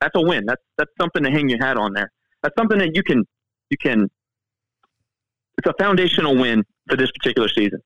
that's 0.00 0.14
a 0.14 0.22
win. 0.22 0.44
That's 0.46 0.62
that's 0.78 0.90
something 1.00 1.22
to 1.24 1.30
hang 1.30 1.48
your 1.48 1.58
hat 1.58 1.76
on 1.76 1.92
there. 1.92 2.10
That's 2.42 2.54
something 2.58 2.78
that 2.78 2.94
you 2.94 3.02
can 3.02 3.24
you 3.68 3.76
can. 3.76 4.08
It's 5.58 5.68
a 5.68 5.74
foundational 5.78 6.36
win 6.36 6.64
for 6.88 6.96
this 6.96 7.10
particular 7.12 7.48
season. 7.48 7.80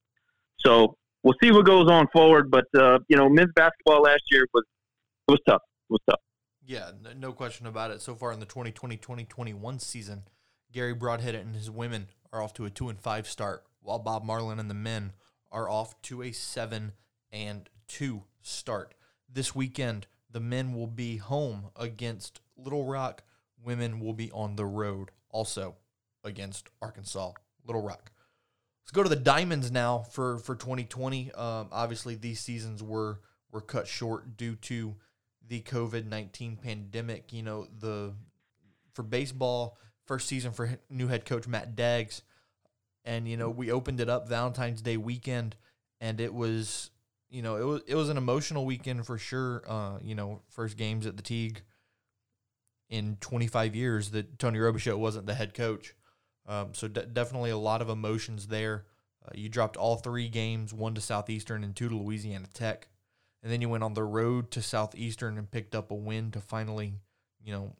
So 0.59 0.95
we'll 1.23 1.35
see 1.43 1.51
what 1.51 1.65
goes 1.65 1.89
on 1.89 2.07
forward. 2.13 2.49
But 2.49 2.65
uh, 2.77 2.99
you 3.09 3.17
know, 3.17 3.29
men's 3.29 3.51
basketball 3.55 4.01
last 4.03 4.23
year 4.31 4.47
was 4.53 4.63
was 5.27 5.39
tough. 5.47 5.61
It 5.89 5.93
was 5.93 6.01
tough. 6.09 6.19
Yeah, 6.65 6.91
no 7.17 7.31
question 7.31 7.67
about 7.67 7.91
it. 7.91 8.01
So 8.01 8.15
far 8.15 8.31
in 8.31 8.39
the 8.39 8.45
2020-2021 8.47 9.79
season, 9.81 10.23
Gary 10.71 10.95
Brodhead 10.95 11.39
and 11.39 11.55
his 11.55 11.69
women 11.69 12.07
are 12.33 12.41
off 12.41 12.53
to 12.55 12.65
a 12.65 12.69
two 12.69 12.89
and 12.89 12.99
five 12.99 13.27
start, 13.27 13.63
while 13.81 13.99
Bob 13.99 14.23
Marlin 14.23 14.59
and 14.59 14.69
the 14.69 14.75
men 14.75 15.13
are 15.51 15.69
off 15.69 16.01
to 16.03 16.21
a 16.21 16.31
seven 16.31 16.93
and 17.31 17.69
two 17.87 18.23
start. 18.41 18.93
This 19.31 19.55
weekend, 19.55 20.07
the 20.29 20.39
men 20.39 20.73
will 20.73 20.87
be 20.87 21.17
home 21.17 21.69
against 21.75 22.41
Little 22.57 22.85
Rock. 22.85 23.23
Women 23.63 23.99
will 23.99 24.13
be 24.13 24.31
on 24.31 24.55
the 24.55 24.65
road 24.65 25.11
also 25.29 25.75
against 26.23 26.69
Arkansas 26.81 27.31
Little 27.65 27.81
Rock. 27.81 28.11
Let's 28.83 28.91
go 28.91 29.03
to 29.03 29.09
the 29.09 29.15
Diamonds 29.15 29.71
now 29.71 29.99
for 29.99 30.37
for 30.39 30.55
2020. 30.55 31.31
Um, 31.31 31.69
obviously, 31.71 32.15
these 32.15 32.39
seasons 32.39 32.83
were 32.83 33.21
were 33.51 33.61
cut 33.61 33.87
short 33.87 34.37
due 34.37 34.55
to 34.57 34.95
the 35.47 35.61
COVID 35.61 36.05
19 36.05 36.57
pandemic. 36.57 37.33
You 37.33 37.43
know, 37.43 37.67
the 37.79 38.13
for 38.93 39.03
baseball, 39.03 39.77
first 40.05 40.27
season 40.27 40.51
for 40.51 40.77
new 40.89 41.07
head 41.07 41.25
coach 41.25 41.47
Matt 41.47 41.75
Deggs. 41.75 42.21
And, 43.03 43.27
you 43.27 43.37
know, 43.37 43.49
we 43.49 43.71
opened 43.71 43.99
it 43.99 44.09
up 44.09 44.27
Valentine's 44.27 44.81
Day 44.81 44.97
weekend, 44.97 45.55
and 46.01 46.19
it 46.19 46.33
was, 46.33 46.89
you 47.29 47.43
know, 47.43 47.55
it 47.55 47.63
was, 47.63 47.81
it 47.87 47.95
was 47.95 48.09
an 48.09 48.17
emotional 48.17 48.65
weekend 48.65 49.05
for 49.05 49.17
sure. 49.17 49.63
Uh, 49.67 49.99
you 50.01 50.15
know, 50.15 50.41
first 50.49 50.75
games 50.75 51.05
at 51.05 51.15
the 51.15 51.23
Tigue 51.23 51.61
in 52.89 53.17
25 53.21 53.75
years 53.75 54.09
that 54.11 54.39
Tony 54.39 54.57
Robichaux 54.57 54.97
wasn't 54.97 55.27
the 55.27 55.35
head 55.35 55.53
coach. 55.53 55.93
Um, 56.47 56.73
so 56.73 56.87
de- 56.87 57.05
definitely 57.05 57.51
a 57.51 57.57
lot 57.57 57.81
of 57.81 57.89
emotions 57.89 58.47
there. 58.47 58.85
Uh, 59.23 59.31
you 59.35 59.49
dropped 59.49 59.77
all 59.77 59.97
three 59.97 60.27
games, 60.27 60.73
one 60.73 60.95
to 60.95 61.01
Southeastern 61.01 61.63
and 61.63 61.75
two 61.75 61.89
to 61.89 61.95
Louisiana 61.95 62.47
Tech 62.53 62.87
and 63.45 63.53
then 63.53 63.61
you 63.61 63.69
went 63.69 63.83
on 63.83 63.93
the 63.93 64.03
road 64.03 64.49
to 64.51 64.61
Southeastern 64.63 65.37
and 65.37 65.49
picked 65.49 65.75
up 65.75 65.91
a 65.91 65.93
win 65.93 66.31
to 66.31 66.41
finally, 66.41 66.95
you 67.43 67.53
know, 67.53 67.75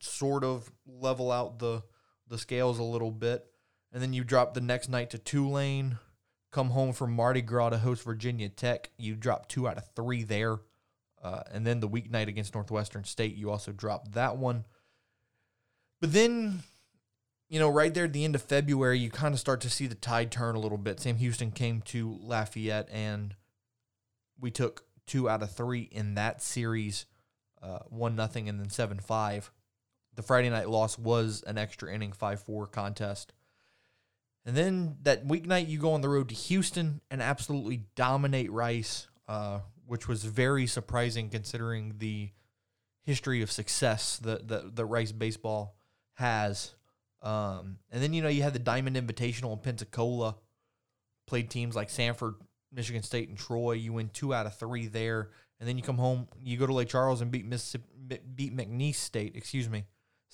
sort 0.00 0.44
of 0.44 0.70
level 0.86 1.30
out 1.30 1.58
the 1.58 1.82
the 2.28 2.38
scales 2.38 2.78
a 2.78 2.84
little 2.84 3.10
bit. 3.10 3.46
And 3.92 4.02
then 4.02 4.12
you 4.12 4.24
drop 4.24 4.54
the 4.54 4.60
next 4.60 4.88
night 4.88 5.10
to 5.10 5.18
Tulane, 5.18 5.98
come 6.50 6.70
home 6.70 6.92
from 6.92 7.12
Mardi 7.12 7.40
Gras 7.40 7.70
to 7.70 7.78
host 7.78 8.02
Virginia 8.02 8.48
Tech. 8.48 8.90
You 8.98 9.14
drop 9.14 9.48
two 9.48 9.68
out 9.68 9.78
of 9.78 9.84
three 9.94 10.22
there. 10.24 10.58
Uh, 11.22 11.42
and 11.52 11.66
then 11.66 11.80
the 11.80 11.88
weeknight 11.88 12.28
against 12.28 12.54
Northwestern 12.54 13.04
State, 13.04 13.36
you 13.36 13.50
also 13.50 13.72
dropped 13.72 14.12
that 14.12 14.36
one. 14.36 14.64
But 16.00 16.12
then, 16.12 16.62
you 17.48 17.58
know, 17.58 17.68
right 17.68 17.94
there 17.94 18.04
at 18.04 18.12
the 18.12 18.24
end 18.24 18.34
of 18.34 18.42
February, 18.42 18.98
you 18.98 19.10
kind 19.10 19.32
of 19.32 19.40
start 19.40 19.60
to 19.62 19.70
see 19.70 19.86
the 19.86 19.94
tide 19.94 20.30
turn 20.30 20.56
a 20.56 20.60
little 20.60 20.78
bit. 20.78 21.00
Sam 21.00 21.16
Houston 21.16 21.52
came 21.52 21.80
to 21.82 22.18
Lafayette 22.22 22.88
and– 22.90 23.34
we 24.40 24.50
took 24.50 24.84
two 25.06 25.28
out 25.28 25.42
of 25.42 25.50
three 25.52 25.82
in 25.82 26.14
that 26.14 26.42
series, 26.42 27.06
uh, 27.62 27.80
one 27.88 28.16
nothing 28.16 28.48
and 28.48 28.60
then 28.60 28.70
seven 28.70 28.98
five. 28.98 29.50
The 30.16 30.22
Friday 30.22 30.50
night 30.50 30.68
loss 30.68 30.98
was 30.98 31.44
an 31.46 31.58
extra 31.58 31.92
inning 31.92 32.12
five 32.12 32.40
four 32.40 32.66
contest. 32.66 33.32
And 34.44 34.56
then 34.56 34.96
that 35.02 35.26
weeknight, 35.26 35.68
you 35.68 35.78
go 35.78 35.92
on 35.92 36.00
the 36.00 36.08
road 36.08 36.28
to 36.28 36.34
Houston 36.34 37.00
and 37.10 37.20
absolutely 37.20 37.82
dominate 37.96 38.50
Rice, 38.50 39.08
uh, 39.28 39.60
which 39.86 40.06
was 40.08 40.24
very 40.24 40.66
surprising 40.66 41.28
considering 41.28 41.94
the 41.98 42.30
history 43.02 43.42
of 43.42 43.50
success 43.50 44.18
that 44.18 44.48
that, 44.48 44.76
that 44.76 44.84
Rice 44.86 45.12
baseball 45.12 45.76
has. 46.14 46.74
Um, 47.22 47.78
and 47.90 48.02
then 48.02 48.12
you 48.12 48.22
know 48.22 48.28
you 48.28 48.42
had 48.42 48.52
the 48.52 48.58
Diamond 48.58 48.96
Invitational 48.96 49.52
in 49.52 49.58
Pensacola, 49.58 50.36
played 51.26 51.50
teams 51.50 51.74
like 51.74 51.88
Samford, 51.88 52.34
Michigan 52.72 53.02
State 53.02 53.28
and 53.28 53.36
Troy. 53.36 53.72
You 53.72 53.94
win 53.94 54.10
two 54.12 54.32
out 54.32 54.46
of 54.46 54.56
three 54.56 54.86
there, 54.86 55.30
and 55.58 55.68
then 55.68 55.76
you 55.76 55.82
come 55.82 55.98
home. 55.98 56.28
You 56.42 56.56
go 56.56 56.66
to 56.66 56.74
Lake 56.74 56.88
Charles 56.88 57.20
and 57.20 57.30
beat 57.30 57.46
Mississippi, 57.46 58.20
beat 58.34 58.56
McNeese 58.56 58.94
State. 58.96 59.34
Excuse 59.34 59.68
me, 59.68 59.84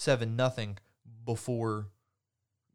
seven 0.02 0.36
nothing 0.36 0.78
before 1.24 1.88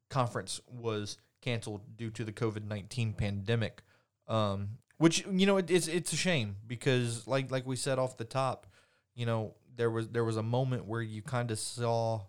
conference 0.09 0.61
was 0.67 1.17
canceled 1.41 1.97
due 1.97 2.09
to 2.11 2.23
the 2.23 2.31
COVID 2.31 2.65
nineteen 2.65 3.13
pandemic. 3.13 3.83
Um, 4.27 4.77
which 4.97 5.25
you 5.31 5.45
know 5.45 5.57
it, 5.57 5.69
it's 5.69 5.87
it's 5.87 6.13
a 6.13 6.17
shame 6.17 6.55
because 6.65 7.27
like 7.27 7.51
like 7.51 7.65
we 7.65 7.75
said 7.75 7.99
off 7.99 8.17
the 8.17 8.25
top, 8.25 8.67
you 9.13 9.25
know 9.25 9.53
there 9.75 9.91
was 9.91 10.09
there 10.09 10.23
was 10.23 10.37
a 10.37 10.43
moment 10.43 10.85
where 10.85 11.01
you 11.01 11.21
kind 11.21 11.51
of 11.51 11.59
saw 11.59 12.21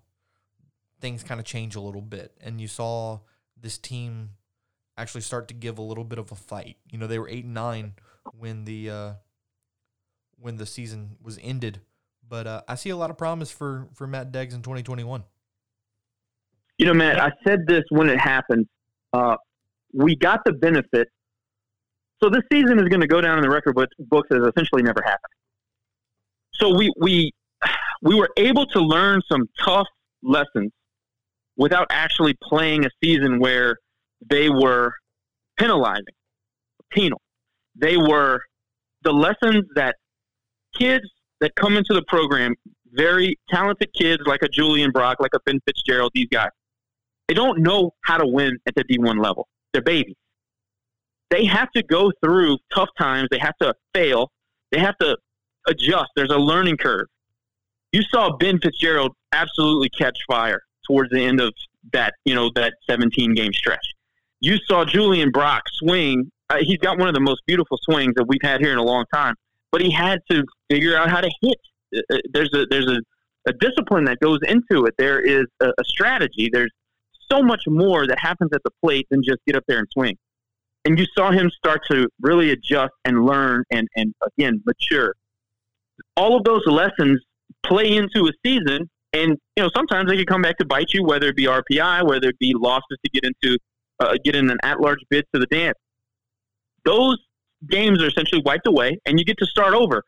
things 1.01 1.23
kind 1.23 1.41
of 1.41 1.47
change 1.47 1.77
a 1.77 1.81
little 1.81 2.03
bit, 2.03 2.33
and 2.41 2.61
you 2.61 2.69
saw 2.69 3.21
this 3.61 3.79
team 3.79 4.31
actually 4.97 5.21
start 5.21 5.49
to 5.49 5.55
give 5.55 5.79
a 5.79 5.83
little 5.83 6.05
bit 6.05 6.19
of 6.19 6.33
a 6.33 6.35
fight. 6.35 6.77
You 6.91 6.99
know, 6.99 7.07
they 7.07 7.19
were 7.19 7.29
eight 7.29 7.45
and 7.45 7.55
nine 7.55 7.95
when 8.37 8.65
the 8.65 8.91
uh, 8.91 9.13
when 10.39 10.57
the 10.57 10.67
season 10.67 11.17
was 11.23 11.39
ended, 11.43 11.81
but 12.29 12.47
uh, 12.47 12.63
I 12.69 12.75
see 12.75 12.91
a 12.91 12.97
lot 12.97 13.11
of 13.11 13.19
promise 13.19 13.51
for 13.51 13.89
for 13.95 14.07
Matt 14.07 14.33
Deggs 14.33 14.55
in 14.55 14.63
2021. 14.63 15.25
You 16.79 16.87
know, 16.87 16.95
Matt, 16.95 17.21
I 17.21 17.31
said 17.47 17.61
this 17.67 17.83
when 17.91 18.09
it 18.09 18.19
happened. 18.19 18.67
Uh, 19.13 19.37
we 19.93 20.17
got 20.17 20.41
the 20.45 20.53
benefit. 20.53 21.09
So 22.23 22.31
this 22.31 22.43
season 22.53 22.79
is 22.79 22.89
going 22.89 23.01
to 23.01 23.07
go 23.07 23.21
down 23.21 23.39
in 23.39 23.43
the 23.43 23.51
record 23.51 23.75
books 23.75 24.29
as 24.31 24.39
essentially 24.39 24.83
never 24.83 25.03
happened. 25.03 25.33
So 26.55 26.77
we 26.77 26.93
we 27.01 27.33
we 28.03 28.15
were 28.15 28.31
able 28.37 28.67
to 28.67 28.81
learn 28.81 29.23
some 29.31 29.49
tough 29.65 29.87
lessons 30.23 30.73
without 31.57 31.87
actually 31.91 32.37
playing 32.43 32.85
a 32.85 32.91
season 33.03 33.39
where 33.39 33.77
they 34.29 34.49
were 34.49 34.93
penalizing, 35.59 36.05
penal. 36.91 37.21
They 37.75 37.97
were 37.97 38.41
the 39.03 39.13
lessons 39.13 39.65
that 39.75 39.97
kids 40.77 41.05
that 41.41 41.55
come 41.55 41.77
into 41.77 41.95
the 41.95 42.03
program, 42.03 42.55
very 42.93 43.39
talented 43.49 43.93
kids 43.95 44.23
like 44.27 44.43
a 44.43 44.49
Julian 44.49 44.91
Brock, 44.91 45.19
like 45.21 45.33
a 45.35 45.41
Ben 45.45 45.61
Fitzgerald, 45.67 46.13
these 46.15 46.29
guys, 46.31 46.51
they 47.29 47.35
don't 47.35 47.61
know 47.61 47.93
how 48.05 48.17
to 48.17 48.27
win 48.27 48.59
at 48.67 48.75
the 48.75 48.85
D1 48.85 49.23
level. 49.23 49.47
They're 49.73 49.83
babies. 49.83 50.17
They 51.31 51.45
have 51.45 51.71
to 51.73 51.83
go 51.83 52.11
through 52.23 52.59
tough 52.75 52.89
times. 52.99 53.29
They 53.31 53.39
have 53.39 53.57
to 53.61 53.75
fail. 53.95 54.31
They 54.73 54.79
have 54.79 54.97
to 54.99 55.17
adjust. 55.67 56.11
There's 56.17 56.31
a 56.31 56.39
learning 56.39 56.79
curve. 56.79 57.07
You 57.93 58.03
saw 58.03 58.37
Ben 58.37 58.59
Fitzgerald 58.61 59.13
absolutely 59.33 59.91
catch 59.91 60.19
fire 60.27 60.63
towards 60.87 61.11
the 61.11 61.23
end 61.23 61.41
of 61.41 61.53
that, 61.93 62.15
you 62.25 62.35
know, 62.35 62.51
that 62.55 62.75
17 62.89 63.35
game 63.35 63.53
stretch 63.53 63.85
you 64.41 64.59
saw 64.67 64.85
Julian 64.85 65.31
Brock 65.31 65.63
swing. 65.73 66.31
Uh, 66.51 66.59
he's 66.61 66.79
got 66.79 66.99
one 66.99 67.09
of 67.09 67.15
the 67.15 67.21
most 67.21 67.43
beautiful 67.47 67.79
swings 67.83 68.15
that 68.17 68.25
we've 68.25 68.43
had 68.43 68.61
here 68.61 68.73
in 68.73 68.79
a 68.79 68.83
long 68.83 69.05
time. 69.13 69.35
But 69.71 69.83
he 69.83 69.91
had 69.91 70.21
to 70.31 70.45
figure 70.71 70.97
out 70.97 71.11
how 71.11 71.21
to 71.21 71.31
hit. 71.43 71.59
Uh, 71.95 72.01
uh, 72.15 72.19
there's 72.33 72.53
a 72.55 72.67
there's 72.71 72.87
a, 72.87 73.01
a 73.49 73.53
discipline 73.55 74.05
that 74.05 74.19
goes 74.21 74.39
into 74.47 74.87
it. 74.87 74.95
There 74.99 75.21
is 75.21 75.47
a, 75.61 75.69
a 75.69 75.85
strategy. 75.85 76.49
There's 76.53 76.73
so 77.31 77.43
much 77.43 77.63
more 77.67 78.07
that 78.07 78.19
happens 78.19 78.51
at 78.55 78.63
the 78.65 78.71
plate 78.83 79.07
than 79.11 79.23
just 79.23 79.39
get 79.47 79.57
up 79.57 79.65
there 79.69 79.79
and 79.79 79.89
swing. 79.93 80.17
And 80.85 80.99
you 80.99 81.05
saw 81.17 81.31
him 81.31 81.51
start 81.51 81.83
to 81.91 82.09
really 82.21 82.51
adjust 82.51 82.95
and 83.05 83.27
learn 83.27 83.65
and, 83.71 83.87
and 83.97 84.15
again 84.39 84.63
mature. 84.65 85.15
All 86.17 86.37
of 86.37 86.45
those 86.45 86.63
lessons 86.67 87.21
play 87.63 87.97
into 87.97 88.27
a 88.27 88.33
season 88.45 88.89
and 89.13 89.37
you 89.57 89.63
know 89.63 89.71
sometimes 89.75 90.09
they 90.09 90.17
can 90.17 90.27
come 90.27 90.43
back 90.43 90.59
to 90.59 90.67
bite 90.67 90.93
you 90.93 91.03
whether 91.03 91.29
it 91.29 91.37
be 91.37 91.47
RPI, 91.47 92.07
whether 92.07 92.29
it 92.29 92.39
be 92.39 92.55
losses 92.55 92.99
to 93.05 93.11
get 93.11 93.25
into 93.25 93.59
uh, 94.01 94.17
get 94.25 94.37
in 94.37 94.51
an 94.51 94.59
at-large 94.63 95.01
bid 95.11 95.25
to 95.35 95.41
the 95.41 95.47
dance. 95.47 95.79
Those 96.85 97.19
games 97.69 98.03
are 98.03 98.09
essentially 98.09 98.43
wiped 98.45 98.67
away, 98.67 98.99
and 99.07 99.19
you 99.19 99.25
get 99.25 99.39
to 99.39 99.47
start 99.47 99.75
over. 99.75 100.03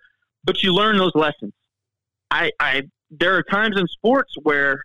But 0.45 0.63
you 0.63 0.73
learn 0.75 0.97
those 0.99 1.15
lessons. 1.15 1.53
I, 2.31 2.51
I 2.61 2.83
there 3.11 3.37
are 3.37 3.43
times 3.43 3.79
in 3.79 3.87
sports 3.89 4.33
where 4.43 4.83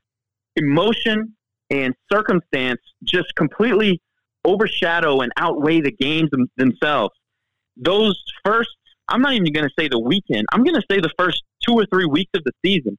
emotion 0.56 1.36
and 1.70 1.94
circumstance 2.12 2.82
just 3.04 3.34
completely 3.36 4.02
overshadow 4.44 5.22
and 5.22 5.32
outweigh 5.38 5.82
the 5.82 5.92
games 5.92 6.30
them, 6.32 6.48
themselves. 6.58 7.14
Those 7.78 8.22
first, 8.44 8.70
I'm 9.08 9.22
not 9.22 9.34
even 9.34 9.52
going 9.52 9.68
to 9.68 9.74
say 9.78 9.88
the 9.88 10.00
weekend. 10.00 10.46
I'm 10.52 10.64
going 10.64 10.76
to 10.76 10.84
say 10.90 11.00
the 11.00 11.12
first 11.18 11.44
two 11.66 11.74
or 11.74 11.86
three 11.92 12.06
weeks 12.06 12.32
of 12.36 12.44
the 12.44 12.52
season. 12.64 12.98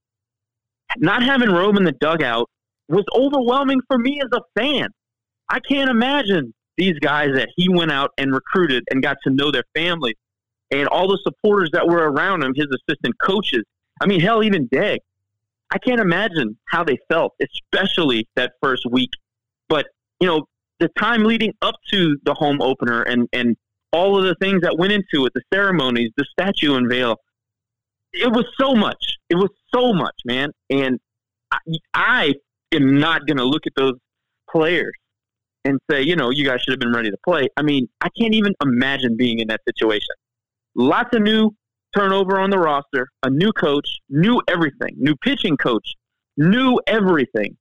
Not 0.98 1.22
having 1.22 1.50
Roe 1.50 1.70
in 1.70 1.84
the 1.84 1.92
dugout 1.92 2.48
was 2.88 3.04
overwhelming 3.14 3.80
for 3.88 3.98
me 3.98 4.20
as 4.22 4.28
a 4.32 4.60
fan. 4.60 4.88
I 5.48 5.60
can't 5.60 5.90
imagine 5.90 6.54
these 6.76 6.98
guys 6.98 7.30
that 7.34 7.48
he 7.56 7.68
went 7.68 7.90
out 7.90 8.10
and 8.18 8.32
recruited 8.32 8.84
and 8.90 9.02
got 9.02 9.16
to 9.24 9.30
know 9.30 9.50
their 9.50 9.64
families 9.74 10.16
and 10.70 10.88
all 10.88 11.08
the 11.08 11.18
supporters 11.22 11.70
that 11.72 11.86
were 11.86 12.10
around 12.10 12.42
him, 12.42 12.52
his 12.54 12.66
assistant 12.66 13.14
coaches. 13.20 13.62
I 14.00 14.06
mean, 14.06 14.20
hell, 14.20 14.42
even 14.42 14.68
Deggs. 14.68 14.98
I 15.70 15.78
can't 15.78 16.00
imagine 16.00 16.56
how 16.68 16.84
they 16.84 16.98
felt, 17.08 17.34
especially 17.42 18.28
that 18.36 18.52
first 18.62 18.84
week. 18.90 19.10
But, 19.68 19.86
you 20.20 20.26
know, 20.26 20.46
the 20.78 20.88
time 20.98 21.24
leading 21.24 21.52
up 21.62 21.74
to 21.90 22.16
the 22.24 22.34
home 22.34 22.60
opener 22.60 23.02
and, 23.02 23.28
and 23.32 23.56
all 23.92 24.18
of 24.18 24.24
the 24.24 24.34
things 24.36 24.62
that 24.62 24.76
went 24.78 24.92
into 24.92 25.26
it, 25.26 25.32
the 25.34 25.42
ceremonies, 25.52 26.10
the 26.16 26.24
statue 26.24 26.74
unveil, 26.74 27.16
it 28.12 28.30
was 28.32 28.44
so 28.58 28.74
much. 28.74 29.16
It 29.28 29.36
was 29.36 29.50
so 29.74 29.92
much, 29.92 30.14
man. 30.24 30.50
And 30.70 31.00
I, 31.50 31.58
I 31.94 32.34
am 32.72 32.98
not 32.98 33.26
going 33.26 33.38
to 33.38 33.44
look 33.44 33.66
at 33.66 33.72
those 33.76 33.94
players 34.48 34.92
and 35.66 35.80
say, 35.90 36.02
you 36.02 36.16
know, 36.16 36.30
you 36.30 36.44
guys 36.44 36.60
should 36.62 36.72
have 36.72 36.80
been 36.80 36.92
ready 36.92 37.10
to 37.10 37.16
play. 37.24 37.48
I 37.56 37.62
mean, 37.62 37.88
I 38.00 38.08
can't 38.18 38.34
even 38.34 38.54
imagine 38.62 39.16
being 39.16 39.40
in 39.40 39.48
that 39.48 39.60
situation. 39.68 40.14
Lots 40.76 41.14
of 41.14 41.22
new 41.22 41.50
turnover 41.96 42.38
on 42.38 42.50
the 42.50 42.58
roster, 42.58 43.08
a 43.22 43.30
new 43.30 43.52
coach, 43.52 43.88
new 44.08 44.40
everything, 44.48 44.94
new 44.96 45.16
pitching 45.16 45.56
coach, 45.56 45.94
new 46.36 46.80
everything, 46.86 47.56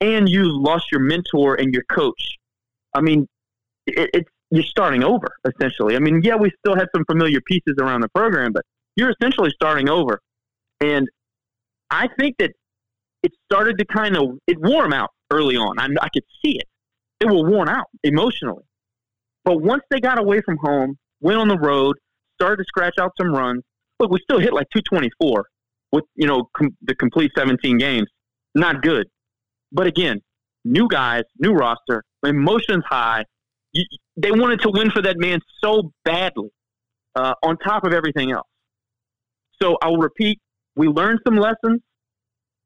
and 0.00 0.28
you 0.28 0.44
lost 0.44 0.86
your 0.92 1.00
mentor 1.00 1.56
and 1.56 1.74
your 1.74 1.84
coach. 1.90 2.36
I 2.94 3.00
mean, 3.00 3.26
it, 3.86 4.10
it's 4.14 4.30
you're 4.52 4.64
starting 4.64 5.04
over 5.04 5.28
essentially. 5.44 5.96
I 5.96 6.00
mean, 6.00 6.22
yeah, 6.22 6.36
we 6.36 6.50
still 6.64 6.76
have 6.76 6.88
some 6.94 7.04
familiar 7.04 7.40
pieces 7.46 7.74
around 7.80 8.02
the 8.02 8.08
program, 8.14 8.52
but 8.52 8.64
you're 8.96 9.10
essentially 9.10 9.50
starting 9.50 9.88
over. 9.88 10.20
And 10.80 11.08
I 11.90 12.08
think 12.18 12.36
that 12.38 12.52
it 13.22 13.32
started 13.50 13.78
to 13.78 13.84
kind 13.84 14.16
of 14.16 14.38
it 14.46 14.58
him 14.58 14.92
out 14.92 15.10
early 15.30 15.56
on. 15.56 15.78
I, 15.78 15.86
I 16.00 16.08
could 16.12 16.24
see 16.44 16.58
it. 16.58 16.66
They 17.20 17.26
were 17.26 17.48
worn 17.48 17.68
out 17.68 17.86
emotionally. 18.02 18.64
But 19.44 19.62
once 19.62 19.82
they 19.90 20.00
got 20.00 20.18
away 20.18 20.40
from 20.42 20.56
home, 20.58 20.96
went 21.20 21.38
on 21.38 21.48
the 21.48 21.58
road, 21.58 21.96
started 22.40 22.56
to 22.56 22.64
scratch 22.66 22.94
out 22.98 23.12
some 23.20 23.32
runs. 23.32 23.62
Look, 23.98 24.10
we 24.10 24.18
still 24.22 24.38
hit 24.38 24.52
like 24.52 24.66
224 24.74 25.46
with 25.92 26.04
you 26.16 26.26
know 26.26 26.48
com- 26.56 26.76
the 26.82 26.94
complete 26.94 27.32
17 27.36 27.78
games. 27.78 28.08
Not 28.54 28.82
good. 28.82 29.06
But 29.72 29.86
again, 29.86 30.20
new 30.64 30.88
guys, 30.88 31.22
new 31.38 31.52
roster, 31.52 32.02
emotions 32.24 32.84
high. 32.88 33.24
You, 33.72 33.84
they 34.16 34.32
wanted 34.32 34.60
to 34.62 34.70
win 34.70 34.90
for 34.90 35.02
that 35.02 35.18
man 35.18 35.40
so 35.62 35.92
badly, 36.04 36.48
uh, 37.14 37.34
on 37.42 37.56
top 37.58 37.84
of 37.84 37.92
everything 37.92 38.32
else. 38.32 38.48
So 39.62 39.76
I'll 39.82 39.98
repeat: 39.98 40.40
we 40.74 40.88
learned 40.88 41.20
some 41.26 41.36
lessons. 41.36 41.80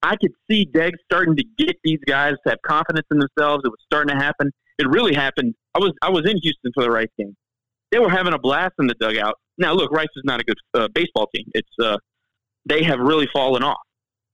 I 0.05 0.17
could 0.17 0.33
see 0.51 0.67
Deggs 0.67 0.99
starting 1.11 1.35
to 1.35 1.45
get 1.57 1.77
these 1.83 1.99
guys 2.07 2.35
to 2.45 2.51
have 2.51 2.59
confidence 2.63 3.07
in 3.11 3.19
themselves. 3.19 3.63
It 3.65 3.71
was 3.71 3.79
starting 3.87 4.15
to 4.15 4.23
happen. 4.23 4.51
It 4.79 4.87
really 4.87 5.15
happened. 5.15 5.55
I 5.75 5.79
was 5.79 5.93
I 6.03 6.11
was 6.11 6.29
in 6.29 6.37
Houston 6.43 6.73
for 6.75 6.85
the 6.85 6.91
Rice 6.91 7.09
game. 7.19 7.35
They 7.91 7.99
were 7.99 8.11
having 8.11 8.35
a 8.35 8.39
blast 8.39 8.75
in 8.79 8.87
the 8.87 8.95
dugout. 9.01 9.37
Now, 9.57 9.73
look, 9.73 9.91
Rice 9.91 10.09
is 10.15 10.23
not 10.25 10.41
a 10.41 10.45
good 10.45 10.59
uh, 10.75 10.89
baseball 10.95 11.29
team. 11.35 11.47
It's 11.55 11.71
uh, 11.83 11.97
they 12.67 12.83
have 12.83 12.99
really 12.99 13.29
fallen 13.33 13.63
off. 13.63 13.81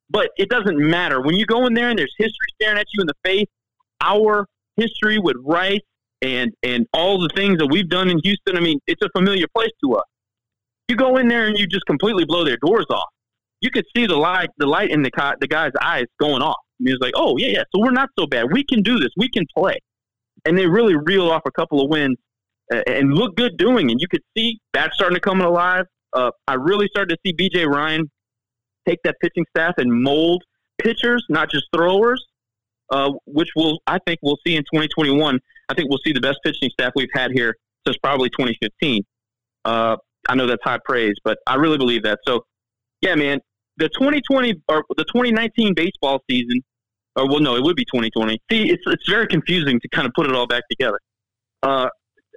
But 0.08 0.30
it 0.36 0.48
doesn't 0.48 0.76
matter 0.76 1.20
when 1.20 1.36
you 1.36 1.46
go 1.46 1.66
in 1.66 1.74
there 1.74 1.88
and 1.88 1.96
there's 1.96 2.14
history 2.18 2.48
staring 2.60 2.78
at 2.78 2.86
you 2.92 3.02
in 3.02 3.06
the 3.06 3.14
face. 3.24 3.46
Our 4.00 4.46
history 4.76 5.20
with 5.20 5.36
Rice 5.44 5.78
and 6.20 6.50
and 6.64 6.88
all 6.92 7.20
the 7.20 7.30
things 7.36 7.58
that 7.58 7.68
we've 7.68 7.88
done 7.88 8.10
in 8.10 8.18
Houston. 8.24 8.56
I 8.56 8.60
mean, 8.60 8.80
it's 8.88 9.02
a 9.02 9.08
familiar 9.16 9.46
place 9.54 9.72
to 9.84 9.94
us. 9.94 10.04
You 10.88 10.96
go 10.96 11.18
in 11.18 11.28
there 11.28 11.46
and 11.46 11.56
you 11.56 11.68
just 11.68 11.86
completely 11.86 12.24
blow 12.24 12.44
their 12.44 12.56
doors 12.56 12.86
off 12.90 13.06
you 13.60 13.70
could 13.70 13.84
see 13.96 14.06
the 14.06 14.16
light, 14.16 14.48
the 14.58 14.66
light 14.66 14.90
in 14.90 15.02
the 15.02 15.10
the 15.40 15.46
guy's 15.46 15.72
eyes 15.80 16.06
going 16.18 16.42
off. 16.42 16.56
And 16.78 16.88
he 16.88 16.94
was 16.94 17.00
like, 17.00 17.14
"Oh 17.16 17.36
yeah, 17.36 17.48
yeah. 17.48 17.62
So 17.74 17.80
we're 17.80 17.90
not 17.90 18.08
so 18.18 18.26
bad. 18.26 18.46
We 18.52 18.64
can 18.64 18.82
do 18.82 18.98
this. 18.98 19.10
We 19.16 19.28
can 19.28 19.44
play." 19.56 19.78
And 20.46 20.56
they 20.56 20.66
really 20.66 20.96
reel 20.96 21.30
off 21.30 21.42
a 21.46 21.50
couple 21.50 21.82
of 21.82 21.90
wins 21.90 22.16
uh, 22.72 22.82
and 22.86 23.14
look 23.14 23.36
good 23.36 23.56
doing. 23.58 23.90
And 23.90 24.00
you 24.00 24.08
could 24.08 24.22
see 24.36 24.58
that 24.72 24.94
starting 24.94 25.16
to 25.16 25.20
come 25.20 25.40
alive. 25.40 25.84
Uh, 26.12 26.30
I 26.48 26.54
really 26.54 26.88
started 26.88 27.16
to 27.16 27.18
see 27.24 27.34
BJ 27.34 27.66
Ryan 27.66 28.10
take 28.88 28.98
that 29.04 29.16
pitching 29.20 29.44
staff 29.54 29.74
and 29.76 29.92
mold 29.92 30.42
pitchers, 30.78 31.24
not 31.28 31.50
just 31.50 31.66
throwers, 31.74 32.24
uh, 32.90 33.12
which 33.26 33.50
will 33.54 33.80
I 33.86 33.98
think 34.06 34.20
we'll 34.22 34.38
see 34.46 34.56
in 34.56 34.62
2021. 34.62 35.38
I 35.68 35.74
think 35.74 35.88
we'll 35.90 36.00
see 36.04 36.12
the 36.12 36.20
best 36.20 36.38
pitching 36.42 36.70
staff 36.72 36.92
we've 36.96 37.08
had 37.12 37.30
here 37.32 37.54
since 37.86 37.96
probably 38.02 38.30
2015. 38.30 39.02
Uh, 39.64 39.96
I 40.28 40.34
know 40.34 40.46
that's 40.46 40.62
high 40.62 40.78
praise, 40.84 41.14
but 41.24 41.38
I 41.46 41.54
really 41.56 41.78
believe 41.78 42.02
that. 42.02 42.18
So, 42.26 42.44
yeah, 43.02 43.14
man, 43.14 43.40
the 43.80 43.88
2020 43.88 44.62
or 44.68 44.84
the 44.96 45.04
2019 45.04 45.74
baseball 45.74 46.22
season, 46.30 46.62
or 47.16 47.28
well, 47.28 47.40
no, 47.40 47.56
it 47.56 47.62
would 47.62 47.76
be 47.76 47.84
2020. 47.84 48.38
See, 48.50 48.70
it's 48.70 48.82
it's 48.86 49.08
very 49.08 49.26
confusing 49.26 49.80
to 49.80 49.88
kind 49.88 50.06
of 50.06 50.12
put 50.14 50.26
it 50.26 50.34
all 50.34 50.46
back 50.46 50.64
together. 50.70 51.00
Uh, 51.62 51.88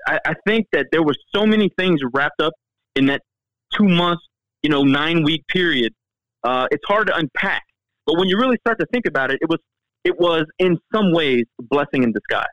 I, 0.08 0.20
I 0.26 0.34
think 0.48 0.68
that 0.72 0.88
there 0.92 1.04
were 1.04 1.16
so 1.36 1.46
many 1.46 1.70
things 1.78 2.00
wrapped 2.14 2.42
up 2.42 2.54
in 2.96 3.06
that 3.08 3.22
two 3.74 3.88
months, 3.88 4.24
you 4.64 4.70
know, 4.70 4.84
nine 4.84 5.24
week 5.24 5.46
period. 5.48 5.94
Uh, 6.44 6.68
it's 6.72 6.84
hard 6.88 7.08
to 7.08 7.16
unpack, 7.16 7.64
but 8.06 8.18
when 8.18 8.28
you 8.28 8.38
really 8.38 8.58
start 8.66 8.80
to 8.80 8.86
think 8.92 9.06
about 9.06 9.32
it, 9.32 9.40
it 9.42 9.50
was 9.50 9.60
it 10.04 10.20
was 10.20 10.46
in 10.60 10.78
some 10.94 11.14
ways 11.14 11.44
a 11.60 11.64
blessing 11.64 12.04
in 12.04 12.12
disguise. 12.12 12.48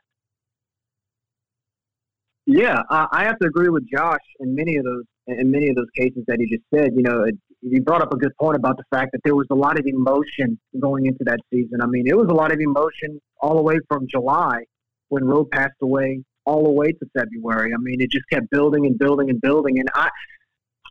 Yeah, 2.45 2.81
I 2.89 3.23
have 3.23 3.39
to 3.39 3.47
agree 3.47 3.69
with 3.69 3.83
Josh 3.89 4.19
in 4.41 4.53
many 4.55 4.75
of 4.75 4.83
those 4.83 5.03
in 5.27 5.49
many 5.49 5.69
of 5.69 5.75
those 5.75 5.89
cases 5.97 6.23
that 6.27 6.37
he 6.39 6.49
just 6.49 6.65
said. 6.73 6.91
You 6.95 7.03
know, 7.03 7.23
you 7.61 7.81
brought 7.81 8.01
up 8.01 8.11
a 8.11 8.17
good 8.17 8.35
point 8.39 8.55
about 8.55 8.77
the 8.77 8.83
fact 8.89 9.11
that 9.11 9.21
there 9.23 9.35
was 9.35 9.47
a 9.51 9.55
lot 9.55 9.79
of 9.79 9.85
emotion 9.85 10.59
going 10.79 11.05
into 11.05 11.23
that 11.25 11.39
season. 11.51 11.81
I 11.81 11.85
mean, 11.85 12.07
it 12.07 12.17
was 12.17 12.27
a 12.29 12.33
lot 12.33 12.51
of 12.51 12.59
emotion 12.59 13.21
all 13.39 13.55
the 13.55 13.61
way 13.61 13.77
from 13.87 14.07
July 14.07 14.63
when 15.09 15.25
Roe 15.25 15.45
passed 15.45 15.75
away, 15.81 16.23
all 16.45 16.63
the 16.63 16.71
way 16.71 16.91
to 16.91 17.05
February. 17.17 17.71
I 17.73 17.77
mean, 17.79 18.01
it 18.01 18.09
just 18.09 18.25
kept 18.31 18.49
building 18.49 18.85
and 18.85 18.97
building 18.97 19.29
and 19.29 19.39
building. 19.39 19.79
And 19.79 19.89
I, 19.93 20.09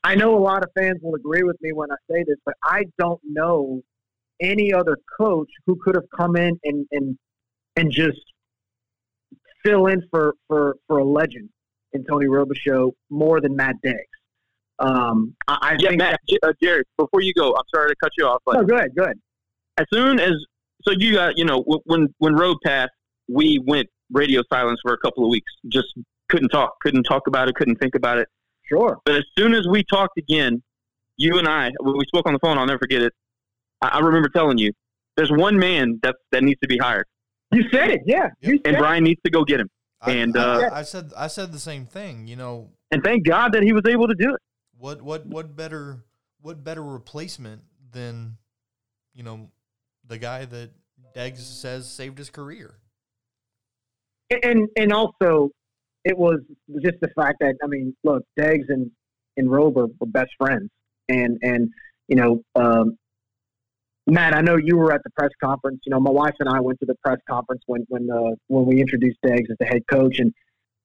I 0.04 0.14
know 0.14 0.36
a 0.36 0.38
lot 0.38 0.62
of 0.62 0.70
fans 0.76 1.00
will 1.02 1.14
agree 1.14 1.42
with 1.42 1.56
me 1.60 1.72
when 1.72 1.90
I 1.90 1.96
say 2.10 2.24
this, 2.26 2.36
but 2.44 2.54
I 2.62 2.84
don't 2.98 3.20
know 3.24 3.82
any 4.40 4.72
other 4.72 4.96
coach 5.18 5.48
who 5.66 5.76
could 5.82 5.94
have 5.94 6.06
come 6.16 6.36
in 6.36 6.58
and 6.64 6.86
and 6.92 7.18
and 7.76 7.90
just 7.90 8.20
fill 9.62 9.86
in 9.86 10.02
for 10.10 10.34
for 10.48 10.76
for 10.86 10.98
a 10.98 11.04
legend 11.04 11.50
in 11.92 12.04
Tony 12.04 12.26
Robichaux 12.26 12.92
more 13.10 13.40
than 13.40 13.56
Matt 13.56 13.76
Deggs. 13.84 14.19
Um, 14.80 15.34
I, 15.46 15.58
I 15.60 15.76
yeah, 15.78 15.88
think 15.88 15.98
Matt, 15.98 16.20
that, 16.28 16.38
uh, 16.42 16.52
Jared, 16.62 16.86
before 16.96 17.20
you 17.20 17.34
go, 17.34 17.54
I'm 17.54 17.64
sorry 17.74 17.90
to 17.90 17.96
cut 18.02 18.12
you 18.16 18.26
off, 18.26 18.40
but 18.46 18.56
no, 18.56 18.64
go 18.64 18.76
ahead, 18.76 18.94
go 18.96 19.04
ahead. 19.04 19.18
As 19.78 19.86
soon 19.92 20.18
as 20.18 20.32
so 20.82 20.92
you 20.96 21.14
got 21.14 21.36
you 21.36 21.44
know 21.44 21.62
when 21.84 22.08
when 22.18 22.34
Roe 22.34 22.54
passed, 22.64 22.92
we 23.28 23.62
went 23.66 23.88
radio 24.10 24.42
silence 24.50 24.80
for 24.82 24.92
a 24.92 24.98
couple 24.98 25.24
of 25.24 25.30
weeks. 25.30 25.52
Just 25.68 25.88
couldn't 26.28 26.48
talk, 26.48 26.74
couldn't 26.80 27.04
talk 27.04 27.26
about 27.26 27.48
it, 27.48 27.54
couldn't 27.54 27.76
think 27.76 27.94
about 27.94 28.18
it. 28.18 28.28
Sure. 28.62 28.98
But 29.04 29.16
as 29.16 29.24
soon 29.36 29.52
as 29.54 29.66
we 29.68 29.84
talked 29.84 30.16
again, 30.16 30.62
you 31.16 31.38
and 31.38 31.46
I, 31.46 31.70
we 31.82 32.04
spoke 32.06 32.26
on 32.26 32.32
the 32.32 32.38
phone. 32.38 32.56
I'll 32.56 32.66
never 32.66 32.78
forget 32.78 33.02
it. 33.02 33.12
I, 33.82 33.88
I 33.88 33.98
remember 34.00 34.28
telling 34.28 34.58
you, 34.58 34.72
there's 35.16 35.30
one 35.30 35.58
man 35.58 35.98
that 36.02 36.16
that 36.32 36.42
needs 36.42 36.60
to 36.60 36.68
be 36.68 36.78
hired. 36.78 37.06
You 37.52 37.64
said 37.72 37.90
it, 37.90 38.02
yeah. 38.06 38.28
Yep. 38.42 38.60
and 38.64 38.76
Bryan 38.76 39.04
needs 39.04 39.20
to 39.24 39.30
go 39.30 39.44
get 39.44 39.60
him. 39.60 39.68
I, 40.00 40.12
and 40.12 40.36
I, 40.36 40.40
uh, 40.40 40.70
I, 40.72 40.82
said 40.82 41.12
I 41.16 41.26
said 41.26 41.52
the 41.52 41.58
same 41.58 41.84
thing. 41.84 42.26
You 42.26 42.36
know, 42.36 42.70
and 42.90 43.02
thank 43.02 43.26
God 43.26 43.52
that 43.52 43.62
he 43.62 43.72
was 43.72 43.82
able 43.86 44.08
to 44.08 44.14
do 44.14 44.34
it. 44.34 44.40
What 44.80 45.02
what 45.02 45.26
what 45.26 45.54
better 45.54 46.04
what 46.40 46.64
better 46.64 46.82
replacement 46.82 47.60
than 47.92 48.38
you 49.14 49.22
know 49.22 49.50
the 50.08 50.16
guy 50.16 50.46
that 50.46 50.70
Deggs 51.14 51.40
says 51.40 51.86
saved 51.86 52.16
his 52.16 52.30
career? 52.30 52.76
And 54.42 54.68
and 54.76 54.90
also, 54.90 55.50
it 56.04 56.16
was 56.16 56.40
just 56.82 56.96
the 57.02 57.08
fact 57.08 57.38
that 57.40 57.56
I 57.62 57.66
mean, 57.66 57.94
look, 58.04 58.22
Deggs 58.38 58.64
and 58.70 58.90
and 59.36 59.50
Rover 59.50 59.86
were 59.98 60.06
best 60.06 60.30
friends, 60.38 60.70
and 61.10 61.36
and 61.42 61.68
you 62.08 62.16
know, 62.16 62.42
um, 62.54 62.96
Matt, 64.06 64.34
I 64.34 64.40
know 64.40 64.56
you 64.56 64.78
were 64.78 64.92
at 64.92 65.02
the 65.04 65.10
press 65.10 65.32
conference. 65.44 65.80
You 65.84 65.90
know, 65.90 66.00
my 66.00 66.10
wife 66.10 66.36
and 66.40 66.48
I 66.48 66.58
went 66.58 66.80
to 66.80 66.86
the 66.86 66.96
press 67.04 67.18
conference 67.28 67.62
when 67.66 67.84
when 67.88 68.10
uh, 68.10 68.34
when 68.48 68.64
we 68.64 68.80
introduced 68.80 69.18
Deggs 69.22 69.50
as 69.50 69.58
the 69.58 69.66
head 69.66 69.82
coach, 69.90 70.20
and 70.20 70.32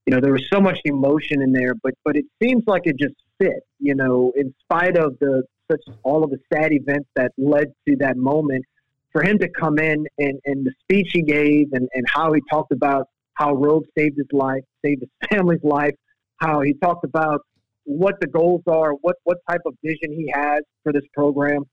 you 0.05 0.13
know 0.13 0.19
there 0.19 0.33
was 0.33 0.49
so 0.51 0.59
much 0.59 0.79
emotion 0.83 1.41
in 1.41 1.53
there, 1.53 1.75
but 1.81 1.93
but 2.03 2.17
it 2.17 2.25
seems 2.43 2.65
like 2.67 2.87
it 2.87 2.97
just 2.99 3.15
fit. 3.39 3.63
You 3.79 3.95
know, 3.95 4.31
in 4.35 4.53
spite 4.61 4.97
of 4.97 5.17
the 5.19 5.43
such 5.71 5.81
all 6.03 6.23
of 6.23 6.29
the 6.29 6.39
sad 6.53 6.71
events 6.71 7.09
that 7.15 7.31
led 7.37 7.73
to 7.87 7.95
that 7.97 8.17
moment, 8.17 8.65
for 9.11 9.23
him 9.23 9.37
to 9.39 9.49
come 9.49 9.79
in 9.79 10.05
and 10.19 10.39
and 10.45 10.65
the 10.65 10.73
speech 10.81 11.09
he 11.13 11.21
gave 11.21 11.73
and 11.73 11.87
and 11.93 12.05
how 12.07 12.33
he 12.33 12.41
talked 12.49 12.71
about 12.71 13.07
how 13.33 13.53
Roe 13.53 13.83
saved 13.97 14.17
his 14.17 14.27
life, 14.31 14.63
saved 14.83 15.01
his 15.01 15.09
family's 15.29 15.63
life, 15.63 15.93
how 16.37 16.61
he 16.61 16.73
talked 16.73 17.03
about 17.03 17.41
what 17.83 18.15
the 18.21 18.27
goals 18.27 18.61
are, 18.67 18.91
what 19.01 19.15
what 19.23 19.37
type 19.49 19.61
of 19.65 19.75
vision 19.83 20.11
he 20.11 20.31
has 20.33 20.61
for 20.83 20.91
this 20.91 21.03
program 21.13 21.65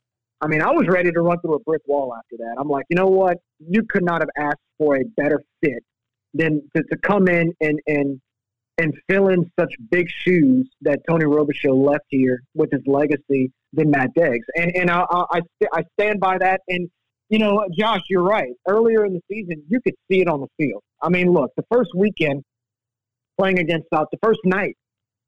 I 0.42 0.48
mean, 0.48 0.60
I 0.60 0.72
was 0.72 0.88
ready 0.88 1.12
to 1.12 1.20
run 1.22 1.38
through 1.38 1.54
a 1.54 1.60
brick 1.60 1.82
wall 1.86 2.12
after 2.18 2.36
that. 2.38 2.56
I'm 2.58 2.68
like, 2.68 2.84
you 2.90 2.96
know 2.96 3.06
what? 3.06 3.38
You 3.60 3.84
could 3.88 4.02
not 4.02 4.20
have 4.20 4.30
asked 4.36 4.58
for 4.76 4.96
a 4.96 5.04
better 5.16 5.40
fit 5.62 5.84
than 6.34 6.60
to, 6.74 6.82
to 6.82 6.96
come 6.98 7.28
in 7.28 7.52
and, 7.60 7.78
and 7.86 8.20
and 8.78 8.94
fill 9.08 9.28
in 9.28 9.50
such 9.58 9.72
big 9.90 10.08
shoes 10.08 10.68
that 10.80 11.00
Tony 11.08 11.24
Robichaux 11.24 11.86
left 11.86 12.04
here 12.08 12.42
with 12.54 12.70
his 12.72 12.82
legacy 12.86 13.52
than 13.72 13.90
Matt 13.90 14.10
Deggs. 14.16 14.44
And, 14.56 14.74
and 14.74 14.90
I, 14.90 15.04
I, 15.10 15.40
I 15.72 15.82
stand 15.98 16.20
by 16.20 16.38
that. 16.38 16.60
And, 16.68 16.88
you 17.28 17.38
know, 17.38 17.64
Josh, 17.76 18.02
you're 18.08 18.22
right. 18.22 18.52
Earlier 18.66 19.04
in 19.04 19.14
the 19.14 19.20
season, 19.30 19.62
you 19.68 19.80
could 19.80 19.94
see 20.10 20.20
it 20.20 20.28
on 20.28 20.40
the 20.40 20.48
field. 20.58 20.82
I 21.02 21.08
mean, 21.08 21.32
look, 21.32 21.50
the 21.56 21.64
first 21.70 21.90
weekend 21.94 22.42
playing 23.38 23.58
against 23.58 23.88
South, 23.92 24.08
the 24.10 24.18
first 24.22 24.40
night, 24.44 24.76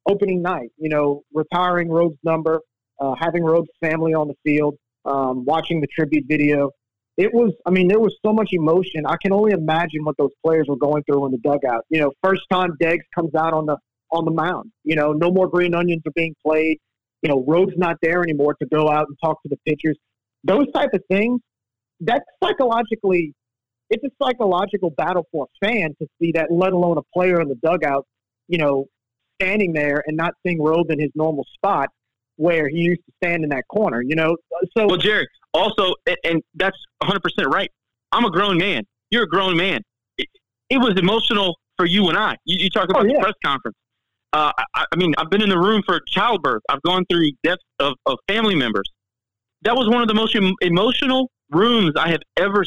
opening 0.06 0.42
night, 0.42 0.70
you 0.78 0.88
know, 0.88 1.22
retiring 1.32 1.88
Roe's 1.88 2.16
number, 2.22 2.60
uh, 3.00 3.14
having 3.18 3.42
Roe's 3.42 3.68
family 3.80 4.14
on 4.14 4.28
the 4.28 4.34
field, 4.44 4.76
um, 5.04 5.44
watching 5.44 5.80
the 5.80 5.86
tribute 5.86 6.24
video. 6.28 6.70
It 7.16 7.32
was, 7.32 7.52
I 7.64 7.70
mean, 7.70 7.86
there 7.88 8.00
was 8.00 8.16
so 8.24 8.32
much 8.32 8.48
emotion. 8.52 9.06
I 9.06 9.16
can 9.22 9.32
only 9.32 9.52
imagine 9.52 10.04
what 10.04 10.16
those 10.16 10.32
players 10.44 10.66
were 10.68 10.76
going 10.76 11.04
through 11.04 11.26
in 11.26 11.32
the 11.32 11.38
dugout. 11.38 11.84
You 11.88 12.00
know, 12.00 12.12
first 12.22 12.42
time 12.50 12.76
Deggs 12.82 13.04
comes 13.14 13.34
out 13.34 13.52
on 13.52 13.66
the 13.66 13.76
on 14.10 14.24
the 14.24 14.30
mound. 14.30 14.72
You 14.82 14.96
know, 14.96 15.12
no 15.12 15.30
more 15.30 15.48
green 15.48 15.74
onions 15.74 16.02
are 16.06 16.12
being 16.14 16.34
played. 16.44 16.78
You 17.22 17.28
know, 17.28 17.44
Roe's 17.46 17.72
not 17.76 17.96
there 18.02 18.22
anymore 18.22 18.54
to 18.60 18.66
go 18.66 18.90
out 18.90 19.06
and 19.08 19.16
talk 19.22 19.42
to 19.42 19.48
the 19.48 19.56
pitchers. 19.66 19.96
Those 20.42 20.70
type 20.72 20.90
of 20.92 21.02
things. 21.08 21.40
That's 22.00 22.24
psychologically, 22.42 23.32
it's 23.88 24.02
a 24.04 24.10
psychological 24.22 24.90
battle 24.90 25.26
for 25.30 25.46
a 25.46 25.66
fan 25.66 25.94
to 26.00 26.08
see 26.20 26.32
that, 26.32 26.50
let 26.50 26.72
alone 26.72 26.98
a 26.98 27.02
player 27.14 27.40
in 27.40 27.48
the 27.48 27.54
dugout. 27.54 28.06
You 28.48 28.58
know, 28.58 28.86
standing 29.40 29.72
there 29.72 30.02
and 30.06 30.16
not 30.16 30.34
seeing 30.44 30.60
Roe 30.60 30.82
in 30.88 30.98
his 30.98 31.10
normal 31.14 31.46
spot 31.54 31.88
where 32.36 32.68
he 32.68 32.78
used 32.78 33.00
to 33.06 33.12
stand 33.22 33.44
in 33.44 33.50
that 33.50 33.64
corner, 33.68 34.02
you 34.02 34.16
know? 34.16 34.36
So, 34.76 34.86
well, 34.86 34.96
Jerry, 34.96 35.26
also, 35.54 35.94
and, 36.06 36.16
and 36.24 36.42
that's 36.54 36.76
100% 37.02 37.20
right. 37.46 37.70
I'm 38.12 38.24
a 38.24 38.30
grown 38.30 38.58
man. 38.58 38.82
You're 39.10 39.24
a 39.24 39.28
grown 39.28 39.56
man. 39.56 39.80
It, 40.18 40.28
it 40.68 40.78
was 40.78 40.98
emotional 40.98 41.56
for 41.76 41.86
you 41.86 42.08
and 42.08 42.18
I. 42.18 42.36
You, 42.44 42.64
you 42.64 42.70
talk 42.70 42.90
about 42.90 43.04
oh, 43.04 43.08
yeah. 43.08 43.14
the 43.14 43.20
press 43.20 43.34
conference. 43.44 43.76
Uh, 44.32 44.52
I, 44.74 44.84
I, 44.92 44.96
mean, 44.96 45.14
I've 45.16 45.30
been 45.30 45.42
in 45.42 45.48
the 45.48 45.58
room 45.58 45.82
for 45.86 46.00
childbirth. 46.08 46.62
I've 46.68 46.82
gone 46.82 47.04
through 47.08 47.30
deaths 47.44 47.62
of, 47.78 47.94
of 48.04 48.18
family 48.28 48.56
members. 48.56 48.90
That 49.62 49.76
was 49.76 49.88
one 49.88 50.02
of 50.02 50.08
the 50.08 50.14
most 50.14 50.36
emotional 50.60 51.30
rooms 51.50 51.92
I 51.96 52.08
have 52.08 52.20
ever 52.36 52.64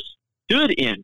stood 0.49 0.71
in. 0.79 1.03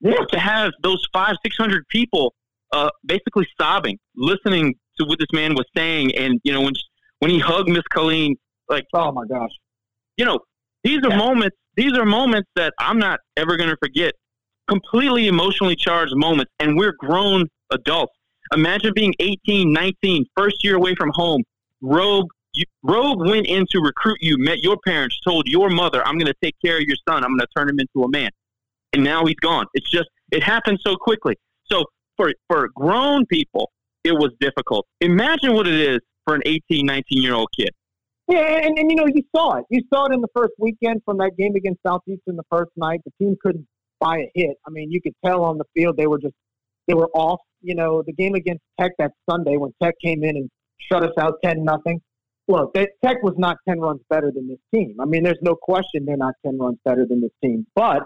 Yeah. 0.00 0.24
To 0.30 0.38
have 0.38 0.72
those 0.82 1.04
five, 1.12 1.36
six 1.44 1.56
hundred 1.56 1.86
people 1.88 2.32
uh, 2.72 2.88
basically 3.04 3.46
sobbing, 3.60 3.98
listening 4.16 4.74
to 4.98 5.06
what 5.06 5.18
this 5.18 5.28
man 5.32 5.54
was 5.54 5.64
saying, 5.76 6.14
and 6.16 6.40
you 6.44 6.52
know 6.52 6.60
when 6.60 6.72
when 7.18 7.32
he 7.32 7.40
hugged 7.40 7.68
Miss 7.68 7.82
Colleen, 7.92 8.36
like 8.68 8.84
oh 8.94 9.10
my 9.10 9.24
gosh, 9.26 9.50
you 10.16 10.24
know 10.24 10.38
these 10.84 10.98
are 11.04 11.10
yeah. 11.10 11.16
moments. 11.16 11.56
These 11.76 11.96
are 11.96 12.04
moments 12.04 12.48
that 12.56 12.74
I'm 12.78 12.98
not 12.98 13.20
ever 13.36 13.56
going 13.56 13.70
to 13.70 13.76
forget. 13.82 14.14
Completely 14.68 15.28
emotionally 15.28 15.76
charged 15.76 16.14
moments, 16.16 16.52
and 16.58 16.76
we're 16.76 16.94
grown 16.98 17.46
adults. 17.70 18.12
Imagine 18.54 18.92
being 18.94 19.14
18, 19.20 19.72
19, 19.72 20.24
first 20.36 20.62
year 20.64 20.76
away 20.76 20.94
from 20.94 21.10
home. 21.14 21.42
Rogue, 21.80 22.28
you, 22.54 22.64
Rogue 22.82 23.20
went 23.20 23.46
in 23.46 23.66
to 23.70 23.80
recruit 23.80 24.18
you, 24.20 24.36
met 24.38 24.58
your 24.58 24.76
parents, 24.84 25.18
told 25.20 25.46
your 25.46 25.70
mother, 25.70 26.06
"I'm 26.06 26.18
going 26.18 26.26
to 26.26 26.34
take 26.42 26.56
care 26.64 26.76
of 26.76 26.82
your 26.82 26.96
son. 27.08 27.24
I'm 27.24 27.30
going 27.30 27.40
to 27.40 27.46
turn 27.56 27.68
him 27.68 27.78
into 27.78 28.04
a 28.04 28.08
man." 28.08 28.30
And 28.92 29.04
now 29.04 29.24
he's 29.24 29.36
gone. 29.36 29.66
It's 29.74 29.90
just 29.90 30.08
it 30.32 30.42
happened 30.42 30.78
so 30.82 30.96
quickly. 30.96 31.36
So 31.64 31.84
for 32.16 32.32
for 32.48 32.68
grown 32.74 33.26
people, 33.26 33.70
it 34.04 34.12
was 34.12 34.32
difficult. 34.40 34.86
Imagine 35.00 35.54
what 35.54 35.66
it 35.66 35.74
is 35.74 36.00
for 36.24 36.34
an 36.34 36.42
18, 36.44 36.84
19 36.84 37.22
year 37.22 37.34
old 37.34 37.48
kid. 37.56 37.70
Yeah, 38.28 38.60
and, 38.62 38.78
and 38.78 38.90
you 38.90 38.96
know, 38.96 39.06
you 39.06 39.22
saw 39.34 39.56
it. 39.56 39.64
You 39.70 39.80
saw 39.92 40.06
it 40.06 40.12
in 40.12 40.20
the 40.20 40.28
first 40.34 40.52
weekend 40.58 41.00
from 41.04 41.16
that 41.18 41.32
game 41.38 41.54
against 41.56 41.80
Southeastern 41.86 42.36
the 42.36 42.44
first 42.50 42.70
night. 42.76 43.00
The 43.04 43.12
team 43.18 43.36
couldn't 43.42 43.66
buy 44.00 44.18
a 44.18 44.30
hit. 44.34 44.56
I 44.66 44.70
mean, 44.70 44.92
you 44.92 45.00
could 45.00 45.14
tell 45.24 45.44
on 45.44 45.56
the 45.58 45.64
field 45.74 45.96
they 45.96 46.06
were 46.06 46.18
just 46.18 46.34
they 46.86 46.94
were 46.94 47.08
off. 47.14 47.40
You 47.62 47.74
know, 47.74 48.02
the 48.06 48.12
game 48.12 48.34
against 48.34 48.62
Tech 48.78 48.92
that 48.98 49.12
Sunday 49.28 49.56
when 49.56 49.72
Tech 49.82 49.94
came 50.04 50.22
in 50.22 50.36
and 50.36 50.50
shut 50.78 51.02
us 51.02 51.12
out 51.18 51.34
ten 51.42 51.64
nothing. 51.64 52.00
Look, 52.48 52.74
Tech 52.74 53.22
was 53.22 53.34
not 53.38 53.56
ten 53.66 53.80
runs 53.80 54.00
better 54.10 54.30
than 54.34 54.48
this 54.48 54.58
team. 54.74 54.96
I 55.00 55.06
mean, 55.06 55.22
there's 55.22 55.38
no 55.42 55.54
question 55.54 56.04
they're 56.04 56.16
not 56.16 56.34
ten 56.44 56.58
runs 56.58 56.78
better 56.84 57.06
than 57.08 57.22
this 57.22 57.32
team. 57.42 57.66
But 57.74 58.02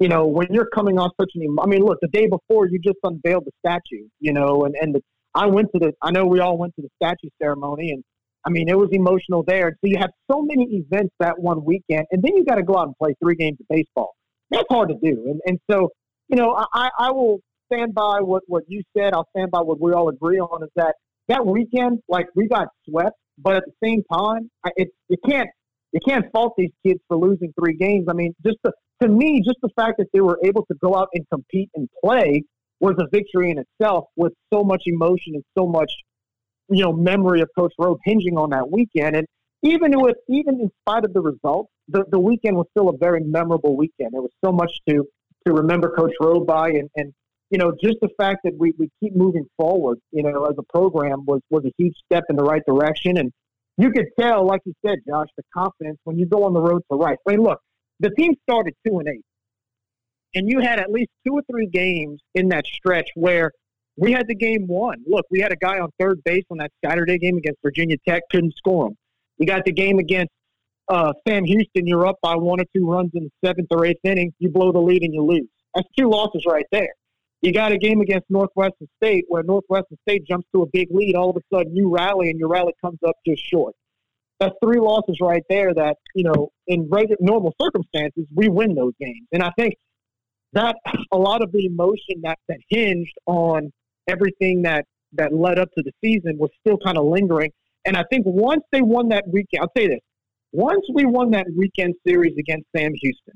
you 0.00 0.08
know, 0.08 0.26
when 0.26 0.46
you're 0.50 0.68
coming 0.74 0.98
off 0.98 1.12
such 1.20 1.32
an, 1.34 1.56
I 1.60 1.66
mean, 1.66 1.84
look, 1.84 1.98
the 2.00 2.08
day 2.08 2.26
before 2.26 2.68
you 2.68 2.78
just 2.78 2.98
unveiled 3.02 3.44
the 3.44 3.52
statue, 3.66 4.06
you 4.20 4.32
know, 4.32 4.64
and 4.64 4.74
and 4.80 4.94
the, 4.94 5.02
I 5.34 5.46
went 5.46 5.68
to 5.74 5.78
the, 5.78 5.92
I 6.02 6.10
know 6.10 6.24
we 6.24 6.40
all 6.40 6.56
went 6.56 6.74
to 6.76 6.82
the 6.82 6.88
statue 7.02 7.28
ceremony, 7.40 7.90
and 7.90 8.02
I 8.48 8.50
mean, 8.50 8.70
it 8.70 8.78
was 8.78 8.88
emotional 8.92 9.44
there. 9.46 9.72
So 9.72 9.90
you 9.90 9.98
have 9.98 10.08
so 10.30 10.40
many 10.40 10.64
events 10.72 11.14
that 11.20 11.38
one 11.38 11.62
weekend, 11.66 12.06
and 12.10 12.22
then 12.22 12.34
you 12.34 12.46
got 12.46 12.54
to 12.54 12.62
go 12.62 12.78
out 12.78 12.86
and 12.86 12.96
play 12.96 13.14
three 13.22 13.34
games 13.34 13.58
of 13.60 13.66
baseball. 13.68 14.14
That's 14.50 14.64
hard 14.70 14.88
to 14.88 14.94
do, 14.94 15.26
and 15.28 15.40
and 15.44 15.58
so 15.70 15.90
you 16.28 16.36
know, 16.36 16.56
I 16.72 16.88
I 16.98 17.10
will 17.10 17.40
stand 17.70 17.94
by 17.94 18.20
what 18.20 18.42
what 18.46 18.62
you 18.66 18.82
said. 18.96 19.12
I'll 19.12 19.28
stand 19.36 19.50
by 19.50 19.60
what 19.60 19.78
we 19.78 19.92
all 19.92 20.08
agree 20.08 20.38
on 20.38 20.62
is 20.62 20.70
that 20.76 20.94
that 21.28 21.44
weekend, 21.44 21.98
like 22.08 22.26
we 22.34 22.48
got 22.48 22.68
swept, 22.88 23.18
but 23.36 23.56
at 23.56 23.64
the 23.66 23.86
same 23.86 24.02
time, 24.10 24.48
it 24.76 24.88
you 25.10 25.18
can't 25.28 25.50
you 25.92 26.00
can't 26.06 26.24
fault 26.32 26.54
these 26.56 26.72
kids 26.86 27.00
for 27.06 27.18
losing 27.18 27.52
three 27.60 27.76
games. 27.76 28.06
I 28.08 28.14
mean, 28.14 28.34
just 28.42 28.56
the 28.64 28.72
to 29.02 29.08
me, 29.08 29.42
just 29.44 29.58
the 29.60 29.68
fact 29.76 29.98
that 29.98 30.06
they 30.14 30.20
were 30.20 30.38
able 30.42 30.64
to 30.66 30.74
go 30.82 30.96
out 30.96 31.08
and 31.12 31.24
compete 31.30 31.68
and 31.74 31.86
play 32.02 32.44
was 32.80 32.94
a 32.98 33.06
victory 33.12 33.50
in 33.50 33.58
itself 33.58 34.06
with 34.16 34.32
so 34.52 34.64
much 34.64 34.84
emotion 34.86 35.34
and 35.34 35.44
so 35.56 35.66
much, 35.66 35.92
you 36.68 36.84
know, 36.84 36.92
memory 36.92 37.40
of 37.40 37.48
Coach 37.58 37.72
Roe 37.78 37.98
hinging 38.04 38.36
on 38.36 38.50
that 38.50 38.70
weekend. 38.70 39.16
And 39.16 39.26
even 39.62 39.92
with, 40.00 40.16
even 40.28 40.60
in 40.60 40.70
spite 40.82 41.04
of 41.04 41.12
the 41.12 41.20
results, 41.20 41.70
the, 41.88 42.04
the 42.10 42.20
weekend 42.20 42.56
was 42.56 42.66
still 42.70 42.88
a 42.90 42.96
very 42.96 43.22
memorable 43.24 43.76
weekend. 43.76 44.10
There 44.12 44.20
was 44.20 44.32
so 44.44 44.52
much 44.52 44.72
to, 44.88 45.04
to 45.46 45.52
remember 45.52 45.94
Coach 45.96 46.12
Roe 46.20 46.40
by 46.40 46.68
and, 46.70 46.90
and, 46.96 47.12
you 47.50 47.58
know, 47.58 47.72
just 47.82 47.96
the 48.02 48.10
fact 48.18 48.40
that 48.44 48.52
we, 48.58 48.74
we 48.78 48.90
keep 49.00 49.16
moving 49.16 49.46
forward, 49.56 49.98
you 50.12 50.22
know, 50.22 50.44
as 50.44 50.54
a 50.58 50.62
program 50.70 51.24
was, 51.24 51.40
was 51.50 51.64
a 51.64 51.72
huge 51.78 51.94
step 52.04 52.24
in 52.28 52.36
the 52.36 52.44
right 52.44 52.62
direction. 52.66 53.16
And 53.16 53.32
you 53.78 53.90
could 53.90 54.06
tell, 54.20 54.46
like 54.46 54.60
you 54.64 54.74
said, 54.84 54.98
Josh, 55.08 55.28
the 55.36 55.44
confidence 55.54 55.98
when 56.04 56.18
you 56.18 56.26
go 56.26 56.44
on 56.44 56.52
the 56.52 56.60
road 56.60 56.82
to 56.90 56.98
Rice. 56.98 57.16
I 57.26 57.32
mean, 57.32 57.42
look, 57.42 57.60
the 58.00 58.10
team 58.10 58.34
started 58.48 58.74
two 58.86 58.98
and 58.98 59.08
eight, 59.08 59.24
and 60.34 60.48
you 60.48 60.60
had 60.60 60.78
at 60.78 60.90
least 60.90 61.10
two 61.26 61.32
or 61.32 61.42
three 61.50 61.66
games 61.66 62.20
in 62.34 62.50
that 62.50 62.66
stretch 62.66 63.08
where 63.14 63.50
we 63.98 64.12
had 64.12 64.26
the 64.28 64.34
game 64.34 64.66
won. 64.66 65.02
Look, 65.06 65.26
we 65.30 65.40
had 65.40 65.52
a 65.52 65.56
guy 65.56 65.78
on 65.78 65.90
third 65.98 66.22
base 66.24 66.44
on 66.50 66.58
that 66.58 66.70
Saturday 66.84 67.18
game 67.18 67.36
against 67.36 67.60
Virginia 67.62 67.96
Tech, 68.06 68.22
couldn't 68.30 68.54
score 68.56 68.88
him. 68.88 68.96
We 69.38 69.46
got 69.46 69.64
the 69.64 69.72
game 69.72 69.98
against 69.98 70.32
uh, 70.88 71.12
Sam 71.26 71.44
Houston, 71.44 71.86
you're 71.86 72.06
up 72.06 72.16
by 72.22 72.34
one 72.34 72.60
or 72.60 72.64
two 72.74 72.86
runs 72.90 73.10
in 73.14 73.24
the 73.24 73.46
seventh 73.46 73.68
or 73.70 73.84
eighth 73.84 74.00
inning, 74.04 74.32
you 74.38 74.50
blow 74.50 74.72
the 74.72 74.78
lead 74.78 75.02
and 75.02 75.12
you 75.12 75.22
lose. 75.22 75.48
That's 75.74 75.86
two 75.98 76.08
losses 76.08 76.44
right 76.46 76.64
there. 76.72 76.94
You 77.42 77.52
got 77.52 77.72
a 77.72 77.78
game 77.78 78.00
against 78.00 78.24
Northwestern 78.30 78.88
State 78.96 79.26
where 79.28 79.42
Northwestern 79.42 79.98
State 80.08 80.26
jumps 80.26 80.48
to 80.54 80.62
a 80.62 80.66
big 80.72 80.88
lead. 80.90 81.14
All 81.14 81.30
of 81.30 81.36
a 81.36 81.40
sudden, 81.54 81.76
you 81.76 81.90
rally 81.94 82.30
and 82.30 82.38
your 82.38 82.48
rally 82.48 82.72
comes 82.82 82.98
up 83.06 83.16
just 83.26 83.44
short 83.46 83.74
that's 84.40 84.54
three 84.62 84.78
losses 84.78 85.18
right 85.20 85.42
there 85.48 85.74
that, 85.74 85.96
you 86.14 86.24
know, 86.24 86.50
in 86.66 86.88
regular, 86.88 87.16
normal 87.20 87.54
circumstances, 87.60 88.24
we 88.34 88.48
win 88.48 88.74
those 88.74 88.92
games. 89.00 89.26
And 89.32 89.42
I 89.42 89.50
think 89.58 89.74
that 90.52 90.76
a 91.12 91.18
lot 91.18 91.42
of 91.42 91.52
the 91.52 91.66
emotion 91.66 92.22
that, 92.22 92.38
that 92.48 92.58
hinged 92.68 93.14
on 93.26 93.72
everything 94.08 94.62
that, 94.62 94.84
that 95.12 95.32
led 95.32 95.58
up 95.58 95.68
to 95.76 95.82
the 95.82 95.92
season 96.02 96.36
was 96.38 96.50
still 96.60 96.78
kind 96.78 96.98
of 96.98 97.04
lingering. 97.04 97.50
And 97.84 97.96
I 97.96 98.04
think 98.10 98.24
once 98.26 98.62
they 98.72 98.82
won 98.82 99.08
that 99.10 99.24
weekend, 99.28 99.62
I'll 99.62 99.72
say 99.76 99.88
this, 99.88 100.00
once 100.52 100.84
we 100.92 101.04
won 101.04 101.30
that 101.32 101.46
weekend 101.56 101.94
series 102.06 102.34
against 102.38 102.66
Sam 102.74 102.92
Houston, 102.94 103.34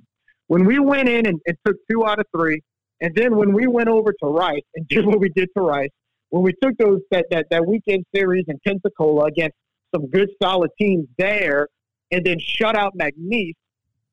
when 0.48 0.64
we 0.64 0.78
went 0.78 1.08
in 1.08 1.26
and, 1.26 1.40
and 1.46 1.56
took 1.66 1.76
two 1.90 2.04
out 2.06 2.18
of 2.18 2.26
three, 2.34 2.60
and 3.00 3.14
then 3.14 3.36
when 3.36 3.52
we 3.52 3.66
went 3.66 3.88
over 3.88 4.12
to 4.12 4.26
Rice 4.26 4.62
and 4.74 4.86
did 4.88 5.06
what 5.06 5.20
we 5.20 5.28
did 5.30 5.48
to 5.56 5.62
Rice, 5.62 5.90
when 6.30 6.42
we 6.42 6.52
took 6.62 6.76
those 6.78 7.00
that, 7.10 7.26
that, 7.30 7.46
that 7.50 7.66
weekend 7.66 8.04
series 8.14 8.44
in 8.48 8.58
Pensacola 8.66 9.26
against 9.26 9.56
some 9.94 10.08
good 10.08 10.30
solid 10.42 10.70
teams 10.80 11.06
there, 11.18 11.68
and 12.10 12.24
then 12.24 12.38
shut 12.38 12.74
out 12.76 12.92
McNeese, 12.96 13.54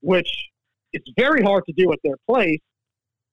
which 0.01 0.29
it's 0.91 1.09
very 1.17 1.41
hard 1.41 1.63
to 1.67 1.73
do 1.73 1.91
at 1.91 1.99
their 2.03 2.15
place. 2.27 2.59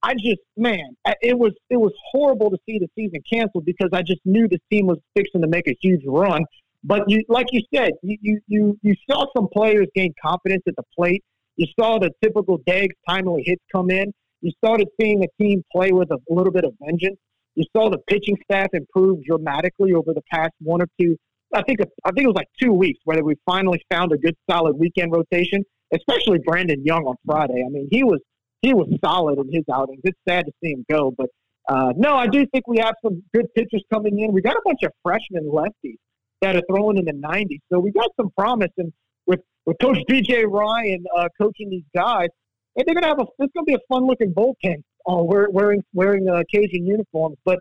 I 0.02 0.14
just, 0.14 0.40
man, 0.56 0.96
it 1.20 1.38
was 1.38 1.52
it 1.70 1.76
was 1.76 1.92
horrible 2.10 2.50
to 2.50 2.58
see 2.66 2.78
the 2.78 2.88
season 2.94 3.20
canceled 3.30 3.64
because 3.64 3.90
I 3.92 4.02
just 4.02 4.20
knew 4.24 4.48
this 4.48 4.60
team 4.70 4.86
was 4.86 4.98
fixing 5.16 5.40
to 5.42 5.48
make 5.48 5.66
a 5.68 5.76
huge 5.80 6.02
run. 6.06 6.44
But 6.84 7.08
you, 7.08 7.24
like 7.28 7.46
you 7.52 7.62
said, 7.74 7.92
you 8.02 8.16
you 8.20 8.40
you, 8.46 8.78
you 8.82 8.94
saw 9.10 9.26
some 9.36 9.48
players 9.52 9.88
gain 9.94 10.12
confidence 10.22 10.62
at 10.68 10.76
the 10.76 10.84
plate. 10.96 11.24
You 11.56 11.66
saw 11.78 11.98
the 11.98 12.10
typical 12.22 12.58
Deggs 12.60 12.94
timely 13.08 13.42
hits 13.44 13.62
come 13.72 13.90
in. 13.90 14.12
You 14.42 14.52
started 14.64 14.88
seeing 15.00 15.20
the 15.20 15.28
team 15.40 15.64
play 15.72 15.90
with 15.92 16.10
a 16.10 16.18
little 16.28 16.52
bit 16.52 16.64
of 16.64 16.74
vengeance. 16.80 17.16
You 17.54 17.64
saw 17.74 17.88
the 17.88 17.98
pitching 18.06 18.36
staff 18.44 18.68
improve 18.74 19.24
dramatically 19.24 19.94
over 19.94 20.12
the 20.12 20.20
past 20.30 20.52
one 20.60 20.82
or 20.82 20.88
two 21.00 21.16
I 21.54 21.62
think 21.62 21.80
I 22.04 22.10
think 22.10 22.24
it 22.24 22.28
was 22.28 22.36
like 22.36 22.48
two 22.60 22.72
weeks 22.72 23.00
where 23.04 23.22
we 23.22 23.34
finally 23.46 23.80
found 23.90 24.12
a 24.12 24.18
good 24.18 24.36
solid 24.50 24.76
weekend 24.76 25.12
rotation, 25.12 25.64
especially 25.92 26.38
Brandon 26.44 26.84
Young 26.84 27.04
on 27.04 27.16
Friday. 27.24 27.62
I 27.64 27.68
mean, 27.70 27.88
he 27.90 28.02
was 28.02 28.20
he 28.66 28.74
was 28.74 28.88
solid 29.04 29.38
in 29.38 29.52
his 29.52 29.64
outings. 29.72 30.00
It's 30.02 30.18
sad 30.28 30.46
to 30.46 30.52
see 30.62 30.72
him 30.72 30.84
go, 30.90 31.12
but 31.16 31.28
uh, 31.68 31.92
no, 31.96 32.14
I 32.14 32.26
do 32.26 32.44
think 32.46 32.66
we 32.66 32.78
have 32.78 32.94
some 33.04 33.22
good 33.34 33.46
pitchers 33.54 33.84
coming 33.92 34.20
in. 34.20 34.32
We 34.32 34.40
got 34.40 34.56
a 34.56 34.62
bunch 34.64 34.82
of 34.84 34.92
freshman 35.02 35.44
lefties 35.44 35.98
that 36.40 36.56
are 36.56 36.62
throwing 36.68 36.98
in 36.98 37.04
the 37.04 37.12
90s, 37.12 37.60
so 37.72 37.78
we 37.78 37.92
got 37.92 38.10
some 38.16 38.30
promise. 38.36 38.70
And 38.76 38.92
with 39.26 39.40
with 39.64 39.76
Coach 39.80 39.98
BJ 40.08 40.44
Ryan 40.48 41.04
uh, 41.16 41.28
coaching 41.40 41.70
these 41.70 41.84
guys, 41.94 42.28
and 42.76 42.84
they're 42.86 42.94
gonna 42.94 43.08
have 43.08 43.20
a 43.20 43.26
it's 43.38 43.52
gonna 43.52 43.64
be 43.64 43.74
a 43.74 43.78
fun 43.88 44.06
looking 44.06 44.32
bullpen 44.32 44.82
uh, 45.08 45.22
wearing 45.22 45.82
wearing 45.92 46.28
uh, 46.28 46.42
Cajun 46.52 46.86
uniforms. 46.86 47.36
But 47.44 47.58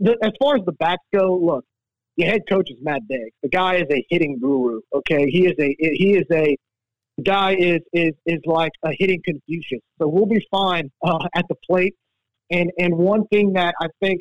the, 0.00 0.16
as 0.22 0.32
far 0.40 0.56
as 0.56 0.62
the 0.64 0.72
backs 0.72 1.04
go, 1.14 1.36
look, 1.36 1.64
your 2.16 2.28
head 2.28 2.42
coach 2.48 2.70
is 2.70 2.76
Matt 2.80 3.02
Deggs. 3.10 3.32
The 3.42 3.48
guy 3.48 3.76
is 3.76 3.86
a 3.90 4.04
hitting 4.10 4.38
guru. 4.38 4.80
Okay, 4.94 5.30
he 5.30 5.46
is 5.46 5.54
a 5.60 5.76
he 5.78 6.16
is 6.16 6.26
a 6.32 6.56
guy 7.24 7.54
is 7.54 7.80
is 7.92 8.12
is 8.26 8.40
like 8.44 8.72
a 8.84 8.90
hitting 8.98 9.22
Confucius. 9.24 9.80
So 10.00 10.08
we'll 10.08 10.26
be 10.26 10.44
fine 10.50 10.90
uh, 11.02 11.26
at 11.34 11.46
the 11.48 11.56
plate. 11.68 11.94
And 12.50 12.70
and 12.78 12.96
one 12.96 13.26
thing 13.28 13.54
that 13.54 13.74
I 13.80 13.88
think 14.00 14.20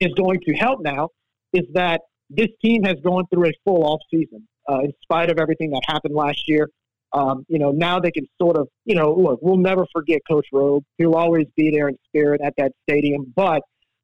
is 0.00 0.12
going 0.14 0.40
to 0.46 0.54
help 0.54 0.80
now 0.82 1.10
is 1.52 1.64
that 1.74 2.02
this 2.30 2.48
team 2.62 2.82
has 2.84 2.96
gone 3.04 3.24
through 3.32 3.48
a 3.48 3.52
full 3.64 3.84
off 3.84 4.00
season 4.10 4.46
uh, 4.68 4.80
in 4.80 4.92
spite 5.02 5.30
of 5.30 5.38
everything 5.38 5.70
that 5.70 5.82
happened 5.86 6.14
last 6.14 6.48
year. 6.48 6.68
Um, 7.12 7.44
you 7.48 7.58
know, 7.58 7.70
now 7.70 7.98
they 8.00 8.10
can 8.10 8.26
sort 8.40 8.56
of, 8.56 8.68
you 8.84 8.94
know, 8.94 9.14
look, 9.14 9.38
we'll 9.40 9.56
never 9.56 9.86
forget 9.94 10.20
Coach 10.28 10.46
Roe. 10.52 10.82
He'll 10.98 11.14
always 11.14 11.46
be 11.56 11.70
there 11.70 11.88
in 11.88 11.96
spirit 12.08 12.40
at 12.44 12.52
that 12.58 12.72
stadium. 12.82 13.32
But 13.34 13.62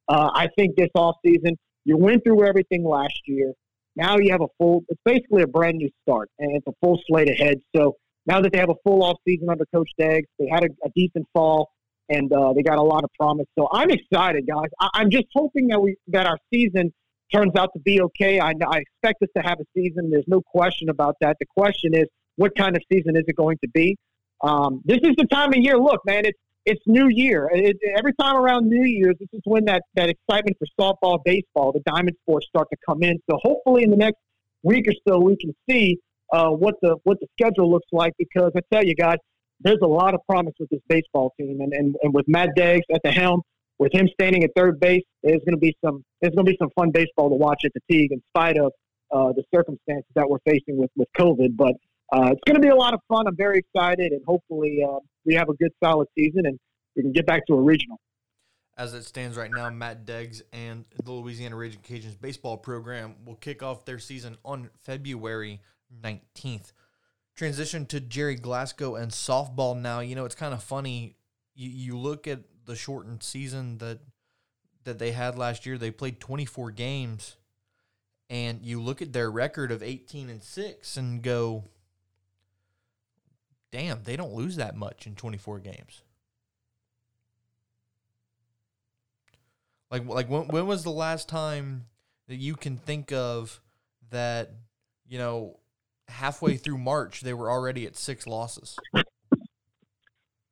uh, 0.08 0.30
I 0.34 0.48
think 0.56 0.76
this 0.76 0.88
off 0.94 1.16
season, 1.24 1.58
you 1.84 1.96
went 1.96 2.22
through 2.24 2.46
everything 2.46 2.84
last 2.84 3.20
year. 3.26 3.52
Now 3.96 4.16
you 4.18 4.30
have 4.30 4.40
a 4.40 4.46
full, 4.56 4.84
it's 4.88 5.00
basically 5.04 5.42
a 5.42 5.46
brand 5.46 5.76
new 5.76 5.90
start, 6.02 6.30
and 6.38 6.56
it's 6.56 6.66
a 6.66 6.72
full 6.80 6.98
slate 7.06 7.28
ahead. 7.28 7.60
So 7.76 7.96
now 8.26 8.40
that 8.40 8.52
they 8.52 8.58
have 8.58 8.70
a 8.70 8.74
full 8.84 9.02
off 9.02 9.18
season 9.26 9.48
under 9.50 9.64
Coach 9.74 9.90
Deggs, 10.00 10.26
they 10.38 10.48
had 10.48 10.64
a, 10.64 10.68
a 10.84 10.90
decent 10.94 11.26
fall, 11.32 11.70
and 12.08 12.32
uh, 12.32 12.52
they 12.52 12.62
got 12.62 12.78
a 12.78 12.82
lot 12.82 13.04
of 13.04 13.10
promise. 13.18 13.46
So 13.58 13.68
I'm 13.72 13.90
excited, 13.90 14.46
guys. 14.46 14.68
I, 14.80 15.00
am 15.00 15.10
just 15.10 15.26
hoping 15.34 15.68
that 15.68 15.80
we 15.80 15.96
that 16.08 16.26
our 16.26 16.38
season 16.52 16.92
turns 17.32 17.52
out 17.56 17.70
to 17.74 17.80
be 17.80 18.00
okay. 18.02 18.40
I, 18.40 18.52
I 18.66 18.78
expect 18.78 19.22
us 19.22 19.28
to 19.36 19.42
have 19.42 19.58
a 19.60 19.64
season. 19.74 20.10
There's 20.10 20.28
no 20.28 20.42
question 20.42 20.88
about 20.88 21.16
that. 21.20 21.36
The 21.40 21.46
question 21.56 21.94
is, 21.94 22.04
what 22.36 22.52
kind 22.56 22.76
of 22.76 22.82
season 22.92 23.16
is 23.16 23.24
it 23.26 23.36
going 23.36 23.58
to 23.62 23.68
be? 23.68 23.96
Um, 24.42 24.82
this 24.84 24.98
is 25.02 25.14
the 25.16 25.26
time 25.26 25.50
of 25.50 25.58
year. 25.58 25.78
Look, 25.78 26.00
man, 26.04 26.24
it's 26.24 26.38
it's 26.64 26.82
New 26.86 27.08
Year. 27.08 27.50
It, 27.52 27.76
every 27.96 28.12
time 28.14 28.36
around 28.36 28.68
New 28.68 28.84
Year's, 28.84 29.16
this 29.18 29.28
is 29.32 29.40
when 29.44 29.64
that, 29.64 29.82
that 29.96 30.08
excitement 30.08 30.56
for 30.58 30.66
softball, 30.78 31.18
baseball, 31.24 31.72
the 31.72 31.80
diamond 31.80 32.16
sports 32.22 32.46
start 32.46 32.68
to 32.70 32.76
come 32.88 33.02
in. 33.02 33.18
So 33.28 33.38
hopefully, 33.42 33.82
in 33.82 33.90
the 33.90 33.96
next 33.96 34.18
week 34.62 34.86
or 34.86 34.94
so, 35.06 35.18
we 35.18 35.36
can 35.36 35.54
see 35.68 35.98
uh, 36.32 36.50
what 36.50 36.74
the 36.82 36.96
what 37.04 37.18
the 37.20 37.26
schedule 37.38 37.70
looks 37.70 37.88
like. 37.92 38.12
Because 38.18 38.52
I 38.56 38.60
tell 38.72 38.84
you, 38.84 38.94
guys, 38.94 39.18
there's 39.60 39.78
a 39.82 39.86
lot 39.86 40.14
of 40.14 40.20
promise 40.28 40.54
with 40.58 40.70
this 40.70 40.80
baseball 40.88 41.32
team, 41.38 41.60
and, 41.60 41.72
and, 41.72 41.96
and 42.02 42.12
with 42.12 42.26
Matt 42.28 42.50
Deggs 42.56 42.82
at 42.92 43.00
the 43.04 43.12
helm, 43.12 43.42
with 43.78 43.94
him 43.94 44.08
standing 44.12 44.42
at 44.44 44.50
third 44.56 44.80
base, 44.80 45.02
there's 45.22 45.40
going 45.40 45.54
to 45.54 45.58
be 45.58 45.76
some 45.84 46.04
there's 46.20 46.34
going 46.34 46.46
to 46.46 46.52
be 46.52 46.58
some 46.60 46.70
fun 46.74 46.90
baseball 46.90 47.28
to 47.28 47.36
watch 47.36 47.62
at 47.64 47.72
the 47.74 47.80
Tigue, 47.90 48.12
in 48.12 48.22
spite 48.30 48.58
of 48.58 48.72
uh, 49.12 49.32
the 49.32 49.44
circumstances 49.54 50.10
that 50.14 50.28
we're 50.28 50.38
facing 50.46 50.76
with 50.76 50.90
with 50.96 51.08
COVID. 51.18 51.56
But 51.56 51.74
uh, 52.12 52.30
it's 52.32 52.42
going 52.46 52.56
to 52.56 52.60
be 52.60 52.68
a 52.68 52.76
lot 52.76 52.94
of 52.94 53.00
fun. 53.08 53.26
I'm 53.26 53.36
very 53.36 53.58
excited, 53.58 54.12
and 54.12 54.22
hopefully 54.26 54.84
uh, 54.86 54.98
we 55.24 55.34
have 55.34 55.48
a 55.48 55.54
good 55.54 55.72
solid 55.82 56.08
season 56.16 56.46
and 56.46 56.58
we 56.96 57.02
can 57.02 57.12
get 57.12 57.26
back 57.26 57.46
to 57.46 57.54
a 57.54 57.60
regional. 57.60 57.98
As 58.76 58.94
it 58.94 59.04
stands 59.04 59.36
right 59.36 59.50
now, 59.50 59.68
Matt 59.70 60.06
Deggs 60.06 60.42
and 60.52 60.84
the 61.04 61.12
Louisiana 61.12 61.56
Raging 61.56 61.80
Cajuns 61.80 62.18
baseball 62.18 62.56
program 62.56 63.14
will 63.24 63.34
kick 63.36 63.62
off 63.62 63.84
their 63.84 63.98
season 63.98 64.36
on 64.44 64.70
February 64.82 65.60
19th. 66.00 66.72
Transition 67.34 67.86
to 67.86 68.00
Gerry 68.00 68.36
Glasgow 68.36 68.94
and 68.96 69.10
softball 69.10 69.78
now. 69.78 70.00
You 70.00 70.14
know, 70.14 70.24
it's 70.24 70.34
kind 70.34 70.54
of 70.54 70.62
funny. 70.62 71.16
You, 71.54 71.70
you 71.70 71.98
look 71.98 72.26
at 72.26 72.40
the 72.66 72.76
shortened 72.76 73.22
season 73.22 73.78
that 73.78 74.00
that 74.84 74.98
they 74.98 75.12
had 75.12 75.38
last 75.38 75.64
year. 75.64 75.78
They 75.78 75.90
played 75.90 76.20
24 76.20 76.72
games, 76.72 77.36
and 78.28 78.60
you 78.62 78.80
look 78.80 79.00
at 79.00 79.12
their 79.12 79.30
record 79.30 79.70
of 79.70 79.82
18 79.82 80.28
and 80.28 80.42
six 80.42 80.96
and 80.96 81.22
go, 81.22 81.64
"Damn, 83.70 84.02
they 84.02 84.16
don't 84.16 84.34
lose 84.34 84.56
that 84.56 84.76
much 84.76 85.06
in 85.06 85.14
24 85.14 85.60
games." 85.60 86.02
Like 89.90 90.06
like 90.06 90.30
when 90.30 90.48
when 90.48 90.66
was 90.66 90.84
the 90.84 90.90
last 90.90 91.28
time 91.28 91.86
that 92.26 92.36
you 92.36 92.56
can 92.56 92.78
think 92.78 93.12
of 93.12 93.60
that 94.10 94.50
you 95.06 95.18
know 95.18 95.58
halfway 96.08 96.56
through 96.56 96.78
March 96.78 97.20
they 97.20 97.34
were 97.34 97.50
already 97.50 97.86
at 97.86 97.96
six 97.96 98.26
losses? 98.26 98.78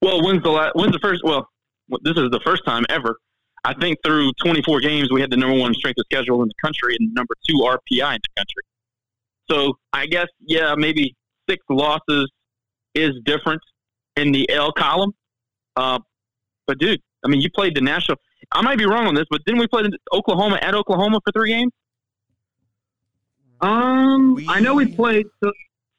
Well, 0.03 0.23
when's 0.23 0.43
the 0.43 0.51
last? 0.51 0.75
When's 0.75 0.93
the 0.93 0.99
first? 0.99 1.23
Well, 1.25 1.47
this 2.03 2.17
is 2.17 2.31
the 2.31 2.41
first 2.45 2.65
time 2.65 2.85
ever. 2.89 3.17
I 3.65 3.75
think 3.75 3.99
through 4.05 4.33
24 4.43 4.81
games 4.81 5.11
we 5.13 5.21
had 5.21 5.31
the 5.31 5.37
number 5.37 5.59
one 5.59 5.75
strength 5.75 5.99
of 5.99 6.07
schedule 6.11 6.43
in 6.43 6.49
the 6.49 6.55
country 6.63 6.97
and 6.99 7.13
number 7.13 7.35
two 7.47 7.57
RPI 7.57 8.15
in 8.15 8.21
the 8.23 8.35
country. 8.37 8.63
So 9.51 9.75
I 9.93 10.07
guess 10.07 10.29
yeah, 10.41 10.75
maybe 10.77 11.15
six 11.49 11.63
losses 11.69 12.31
is 12.95 13.11
different 13.25 13.61
in 14.17 14.33
the 14.33 14.49
L 14.51 14.73
column. 14.73 15.13
Uh, 15.77 15.99
but 16.67 16.79
dude, 16.79 17.01
I 17.25 17.29
mean, 17.29 17.41
you 17.41 17.51
played 17.51 17.75
the 17.75 17.81
national. 17.81 18.17
I 18.53 18.63
might 18.63 18.79
be 18.79 18.87
wrong 18.87 19.07
on 19.07 19.15
this, 19.15 19.27
but 19.31 19.45
didn't 19.45 19.61
we 19.61 19.67
play 19.67 19.83
Oklahoma 20.13 20.59
at 20.63 20.75
Oklahoma 20.75 21.21
for 21.25 21.33
three 21.33 21.51
games? 21.51 21.73
Um, 23.61 24.35
we, 24.35 24.47
I 24.49 24.61
know 24.61 24.75
we 24.75 24.87
played. 24.87 25.27
So, 25.43 25.53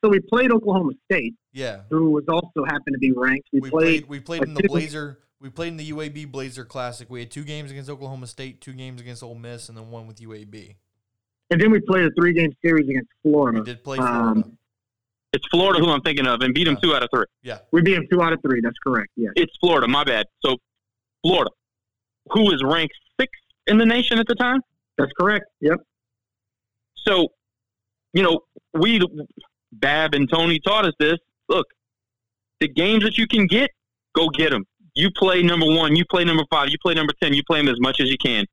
so 0.04 0.10
we 0.10 0.20
played 0.20 0.52
Oklahoma 0.52 0.94
State. 1.06 1.36
Yeah, 1.54 1.82
who 1.90 2.12
was 2.12 2.24
also 2.28 2.66
happened 2.66 2.94
to 2.94 3.00
be 3.00 3.12
ranked. 3.12 3.48
We, 3.52 3.60
we 3.60 3.70
played, 3.70 4.08
played, 4.08 4.10
We 4.10 4.20
played 4.20 4.44
in 4.44 4.54
the 4.54 4.64
Blazer. 4.64 5.20
We 5.40 5.50
played 5.50 5.70
in 5.70 5.78
the 5.78 5.92
UAB 5.92 6.32
Blazer 6.32 6.64
Classic. 6.64 7.10
We 7.10 7.20
had 7.22 7.32
two 7.32 7.44
games 7.44 7.72
against 7.72 7.90
Oklahoma 7.90 8.28
State, 8.28 8.62
two 8.62 8.74
games 8.74 9.02
against 9.02 9.24
Ole 9.24 9.36
Miss, 9.36 9.70
and 9.70 9.78
then 9.78 9.90
one 9.90 10.06
with 10.06 10.18
UAB. 10.18 10.76
And 11.50 11.60
then 11.60 11.72
we 11.72 11.82
played 11.82 12.06
a 12.06 12.12
three-game 12.12 12.52
series 12.64 12.88
against 12.88 13.10
Florida. 13.24 13.60
We 13.60 13.66
did 13.66 13.84
play 13.84 13.98
um, 13.98 14.06
Florida. 14.06 14.42
Um, 14.42 14.58
it's 15.34 15.48
Florida 15.50 15.80
who 15.80 15.90
I'm 15.90 16.02
thinking 16.02 16.28
of, 16.28 16.42
and 16.42 16.54
beat 16.54 16.66
them 16.66 16.76
yeah. 16.76 16.90
two 16.90 16.96
out 16.96 17.04
of 17.04 17.10
three. 17.14 17.26
Yeah, 17.42 17.60
we 17.72 17.82
beat 17.82 17.96
them 17.96 18.06
two 18.12 18.22
out 18.22 18.34
of 18.34 18.40
three. 18.42 18.62
That's 18.62 18.78
correct. 18.86 19.10
Yeah, 19.16 19.30
it's 19.36 19.54
Florida. 19.60 19.88
My 19.88 20.04
bad. 20.04 20.28
So 20.46 20.58
Florida, 21.24 21.52
who 22.30 22.42
was 22.44 22.62
ranked 22.64 22.94
sixth 23.20 23.42
in 23.68 23.78
the 23.78 23.86
nation 23.86 24.20
at 24.20 24.28
the 24.28 24.36
time. 24.36 24.62
That's 24.98 25.12
correct. 25.20 25.46
Yep. 25.62 25.80
So, 27.08 27.30
you 28.14 28.24
know, 28.24 28.42
we, 28.74 29.02
Bab 29.72 30.14
and 30.14 30.30
Tony 30.30 30.60
taught 30.60 30.86
us 30.86 30.94
this. 31.00 31.18
Look, 31.50 31.68
the 32.60 32.68
games 32.68 33.04
that 33.04 33.18
you 33.18 33.28
can 33.28 33.48
get, 33.48 33.72
go 34.16 34.30
get 34.30 34.52
them. 34.52 34.66
You 34.96 35.10
play 35.12 35.42
number 35.42 35.66
one, 35.66 35.96
you 35.96 36.04
play 36.10 36.26
number 36.26 36.44
five, 36.52 36.70
you 36.70 36.78
play 36.82 36.94
number 36.94 37.14
10, 37.24 37.34
you 37.34 37.44
play 37.48 37.60
them 37.60 37.70
as 37.70 37.80
much 37.80 38.00
as 38.02 38.10
you 38.10 38.18
can. 38.18 38.46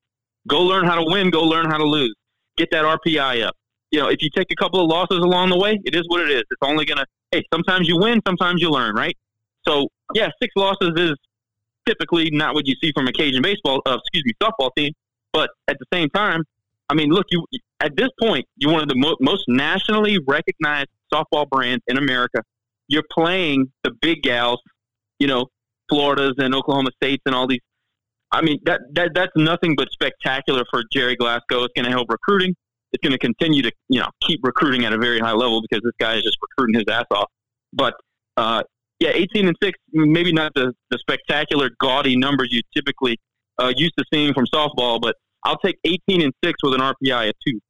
Go 0.46 0.62
learn 0.62 0.84
how 0.84 0.94
to 0.94 1.04
win, 1.04 1.30
go 1.30 1.42
learn 1.42 1.66
how 1.66 1.78
to 1.78 1.84
lose. 1.84 2.14
Get 2.56 2.70
that 2.70 2.84
RPI 2.84 3.44
up. 3.44 3.54
You 3.90 4.00
know, 4.00 4.08
if 4.08 4.22
you 4.22 4.30
take 4.34 4.50
a 4.50 4.56
couple 4.56 4.80
of 4.80 4.88
losses 4.88 5.18
along 5.18 5.50
the 5.50 5.58
way, 5.58 5.78
it 5.84 5.94
is 5.94 6.04
what 6.08 6.20
it 6.20 6.30
is. 6.30 6.42
It's 6.50 6.62
only 6.62 6.84
going 6.84 6.98
to, 6.98 7.06
hey, 7.32 7.42
sometimes 7.52 7.88
you 7.88 7.98
win, 7.98 8.20
sometimes 8.26 8.60
you 8.60 8.70
learn, 8.70 8.94
right? 8.94 9.16
So, 9.66 9.88
yeah, 10.14 10.28
six 10.40 10.52
losses 10.56 10.92
is 10.96 11.16
typically 11.86 12.30
not 12.30 12.54
what 12.54 12.66
you 12.66 12.74
see 12.80 12.92
from 12.92 13.08
a 13.08 13.12
Cajun 13.12 13.42
baseball, 13.42 13.80
uh, 13.86 13.98
excuse 13.98 14.24
me, 14.24 14.32
softball 14.42 14.70
team. 14.76 14.92
But 15.32 15.50
at 15.68 15.78
the 15.78 15.86
same 15.92 16.08
time, 16.10 16.42
I 16.88 16.94
mean, 16.94 17.10
look, 17.10 17.26
you 17.30 17.44
at 17.80 17.96
this 17.96 18.08
point, 18.20 18.46
you're 18.56 18.72
one 18.72 18.82
of 18.82 18.88
the 18.88 18.96
mo- 18.96 19.16
most 19.20 19.44
nationally 19.48 20.18
recognized 20.26 20.88
softball 21.12 21.48
brands 21.48 21.82
in 21.86 21.98
America. 21.98 22.42
You're 22.88 23.04
playing 23.10 23.70
the 23.84 23.92
big 24.00 24.22
gals, 24.22 24.60
you 25.18 25.26
know, 25.26 25.46
Florida's 25.88 26.34
and 26.38 26.54
Oklahoma 26.54 26.90
States 27.02 27.22
and 27.26 27.34
all 27.34 27.46
these. 27.46 27.60
I 28.30 28.42
mean, 28.42 28.58
that, 28.64 28.80
that 28.92 29.12
that's 29.14 29.32
nothing 29.36 29.74
but 29.76 29.88
spectacular 29.90 30.64
for 30.70 30.82
Gerry 30.92 31.16
Glasgow. 31.16 31.64
It's 31.64 31.72
going 31.74 31.86
to 31.86 31.90
help 31.90 32.08
recruiting. 32.10 32.54
It's 32.92 33.02
going 33.02 33.12
to 33.12 33.18
continue 33.18 33.62
to, 33.62 33.72
you 33.88 34.00
know, 34.00 34.08
keep 34.22 34.40
recruiting 34.42 34.84
at 34.84 34.92
a 34.92 34.98
very 34.98 35.18
high 35.18 35.32
level 35.32 35.62
because 35.62 35.82
this 35.82 35.92
guy 35.98 36.14
is 36.14 36.22
just 36.22 36.38
recruiting 36.42 36.78
his 36.78 36.94
ass 36.94 37.04
off. 37.10 37.30
But 37.72 37.94
uh, 38.36 38.62
yeah, 39.00 39.10
18 39.10 39.48
and 39.48 39.56
6, 39.62 39.78
maybe 39.92 40.32
not 40.32 40.52
the, 40.54 40.72
the 40.90 40.98
spectacular, 40.98 41.70
gaudy 41.80 42.16
numbers 42.16 42.48
you 42.50 42.62
typically 42.74 43.18
uh, 43.58 43.72
used 43.76 43.94
to 43.98 44.04
seeing 44.12 44.34
from 44.34 44.46
softball, 44.46 45.00
but 45.00 45.16
I'll 45.48 45.58
take 45.58 45.78
18 45.84 46.20
and 46.20 46.32
6 46.44 46.58
with 46.62 46.74
an 46.74 46.80
RPI 46.80 47.30
of 47.30 47.34
2. 47.46 47.60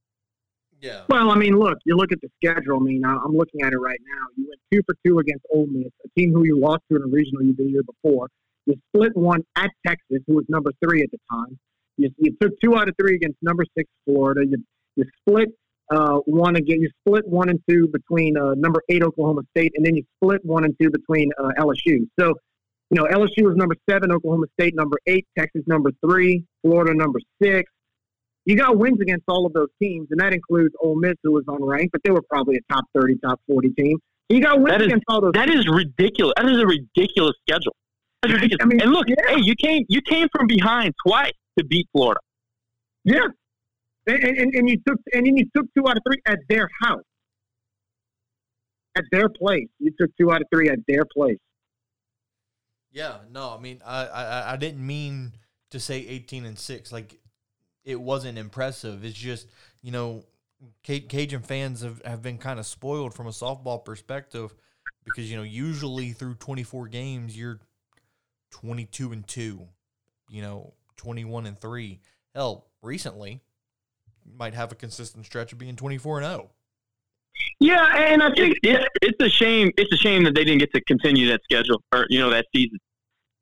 Yeah. 0.81 1.03
Well, 1.09 1.31
I 1.31 1.37
mean, 1.37 1.59
look, 1.59 1.79
you 1.85 1.97
look 1.97 2.11
at 2.13 2.21
the 2.21 2.29
schedule. 2.37 2.77
I 2.77 2.81
mean, 2.81 3.05
I'm 3.05 3.37
looking 3.37 3.63
at 3.63 3.73
it 3.73 3.79
right 3.79 4.01
now. 4.05 4.27
You 4.37 4.49
went 4.49 4.61
two 4.73 4.81
for 4.87 4.97
two 5.05 5.19
against 5.19 5.45
Ole 5.53 5.67
Miss, 5.67 5.91
a 6.05 6.09
team 6.19 6.33
who 6.33 6.45
you 6.45 6.59
lost 6.59 6.83
to 6.91 6.97
in 6.97 7.03
a 7.03 7.07
regional 7.07 7.43
you 7.43 7.55
the 7.57 7.65
year 7.65 7.83
before. 7.83 8.29
You 8.67 8.75
split 8.95 9.17
one 9.17 9.43
at 9.57 9.71
Texas, 9.87 10.19
who 10.27 10.37
was 10.37 10.45
number 10.49 10.71
three 10.85 11.03
at 11.03 11.11
the 11.11 11.19
time. 11.31 11.59
You, 11.97 12.11
you 12.19 12.37
took 12.41 12.53
two 12.63 12.77
out 12.77 12.89
of 12.89 12.95
three 13.01 13.17
against 13.17 13.39
number 13.43 13.65
six 13.77 13.91
Florida. 14.05 14.43
You, 14.47 14.59
you 14.95 15.05
split 15.21 15.49
uh, 15.91 16.19
one 16.27 16.55
again. 16.55 16.81
You 16.81 16.91
split 17.07 17.27
one 17.27 17.49
and 17.49 17.61
two 17.69 17.89
between 17.89 18.37
uh, 18.37 18.55
number 18.55 18.83
eight 18.89 19.03
Oklahoma 19.03 19.43
State, 19.57 19.73
and 19.75 19.85
then 19.85 19.97
you 19.97 20.05
split 20.23 20.45
one 20.45 20.65
and 20.65 20.77
two 20.81 20.91
between 20.91 21.31
uh, 21.39 21.51
LSU. 21.59 22.09
So, 22.21 22.35
you 22.91 22.97
know, 22.97 23.05
LSU 23.05 23.45
was 23.45 23.57
number 23.57 23.75
seven, 23.89 24.11
Oklahoma 24.11 24.47
State 24.59 24.75
number 24.75 24.97
eight, 25.07 25.27
Texas 25.37 25.63
number 25.67 25.91
three, 26.05 26.45
Florida 26.63 26.95
number 26.95 27.21
six. 27.43 27.71
You 28.47 28.57
got 28.57 28.79
wins 28.79 28.99
against 29.01 29.25
all 29.29 29.45
of 29.45 29.53
those 29.53 29.69
teams, 29.81 30.09
and 30.11 30.19
that 30.21 30.33
includes 30.33 30.75
Ole 30.81 30.97
Miss, 30.97 31.15
who 31.23 31.33
was 31.33 31.45
unranked, 31.45 31.91
but 31.93 32.01
they 32.03 32.11
were 32.11 32.23
probably 32.31 32.57
a 32.57 32.73
top 32.73 32.85
thirty, 32.95 33.17
top 33.23 33.41
forty 33.47 33.69
team. 33.71 33.99
You 34.31 34.41
got 34.41 34.59
wins 34.59 34.71
that 34.71 34.81
is, 34.81 34.87
against 34.87 35.05
all 35.09 35.21
those. 35.21 35.33
That 35.35 35.49
teams. 35.49 35.61
is 35.61 35.69
ridiculous. 35.69 36.33
That 36.39 36.47
is 36.47 36.59
a 36.59 36.67
ridiculous 36.67 37.35
schedule. 37.47 37.77
That's 38.23 38.35
ridiculous. 38.35 38.59
I 38.63 38.67
mean, 38.67 38.81
and 38.81 38.91
look, 38.91 39.09
yeah. 39.09 39.17
hey, 39.29 39.41
you 39.43 39.55
came 39.55 39.85
you 39.91 40.01
came 40.01 40.29
from 40.35 40.47
behind 40.47 40.95
twice 41.07 41.33
to 41.59 41.65
beat 41.65 41.87
Florida. 41.93 42.21
Yeah, 43.05 43.27
and, 44.07 44.25
and, 44.25 44.55
and, 44.55 44.69
you 44.69 44.77
took 44.87 44.99
and 45.13 45.27
then 45.27 45.37
you 45.37 45.45
took 45.55 45.67
two 45.77 45.87
out 45.87 45.97
of 45.97 46.03
three 46.07 46.21
at 46.27 46.39
their 46.49 46.69
house, 46.83 47.05
at 48.97 49.05
their 49.13 49.29
place. 49.29 49.69
You 49.79 49.93
took 50.01 50.11
two 50.19 50.33
out 50.33 50.41
of 50.41 50.47
three 50.53 50.71
at 50.71 50.79
their 50.89 51.05
place. 51.15 51.39
Yeah, 52.91 53.19
no, 53.31 53.55
I 53.57 53.61
mean, 53.61 53.81
I, 53.85 54.07
I, 54.07 54.53
I 54.53 54.57
didn't 54.57 54.85
mean 54.87 55.33
to 55.71 55.81
say 55.81 55.99
eighteen 55.99 56.45
and 56.45 56.59
six. 56.59 56.93
Like, 56.93 57.21
it 57.85 58.01
wasn't 58.01 58.39
impressive. 58.39 59.05
It's 59.05 59.19
just 59.19 59.49
you 59.83 59.93
know, 59.93 60.25
Cajun 60.83 61.43
fans 61.43 61.83
have, 61.83 62.03
have 62.05 62.23
been 62.23 62.39
kind 62.39 62.59
of 62.59 62.67
spoiled 62.67 63.15
from 63.15 63.27
a 63.27 63.31
softball 63.31 63.85
perspective 63.85 64.55
because 65.05 65.31
you 65.31 65.37
know 65.37 65.43
usually 65.43 66.13
through 66.13 66.35
twenty 66.35 66.63
four 66.63 66.89
games 66.89 67.37
you're 67.37 67.61
twenty 68.51 68.87
two 68.87 69.13
and 69.13 69.27
two, 69.27 69.69
you 70.31 70.43
know, 70.43 70.73
twenty 70.97 71.25
one 71.25 71.47
and 71.47 71.59
three. 71.59 72.01
Hell, 72.35 72.67
recently 72.83 73.43
might 74.37 74.55
have 74.55 74.73
a 74.73 74.75
consistent 74.75 75.27
stretch 75.27 75.53
of 75.53 75.59
being 75.59 75.77
24 75.77 76.19
and 76.19 76.27
0. 76.27 76.51
Yeah, 77.61 78.13
and 78.13 78.23
I 78.23 78.33
think 78.35 78.57
it's, 78.63 78.87
it's 79.03 79.23
a 79.23 79.29
shame. 79.29 79.71
It's 79.77 79.93
a 79.93 79.97
shame 79.97 80.25
that 80.25 80.35
they 80.35 80.45
didn't 80.45 80.61
get 80.61 80.73
to 80.75 80.81
continue 80.85 81.29
that 81.29 81.41
schedule 81.45 81.83
or 81.93 82.07
you 82.09 82.21
know 82.21 82.31
that 82.31 82.47
season, 82.55 82.79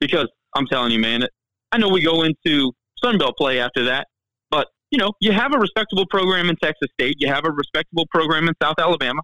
because 0.01 0.29
I'm 0.55 0.67
telling 0.67 0.93
you, 0.93 0.99
man, 0.99 1.27
I 1.73 1.79
know 1.79 1.89
we 1.89 2.03
go 2.03 2.23
into 2.23 2.73
Sunbelt 3.03 3.37
play 3.37 3.61
after 3.61 3.85
that, 3.85 4.07
but 4.51 4.69
you 4.91 4.99
know 4.99 5.13
you 5.21 5.33
have 5.33 5.55
a 5.55 5.59
respectable 5.59 6.07
program 6.07 6.49
in 6.49 6.57
Texas 6.57 6.89
State. 6.99 7.17
You 7.19 7.29
have 7.29 7.45
a 7.45 7.51
respectable 7.51 8.07
program 8.11 8.49
in 8.49 8.55
South 8.63 8.77
Alabama. 8.79 9.21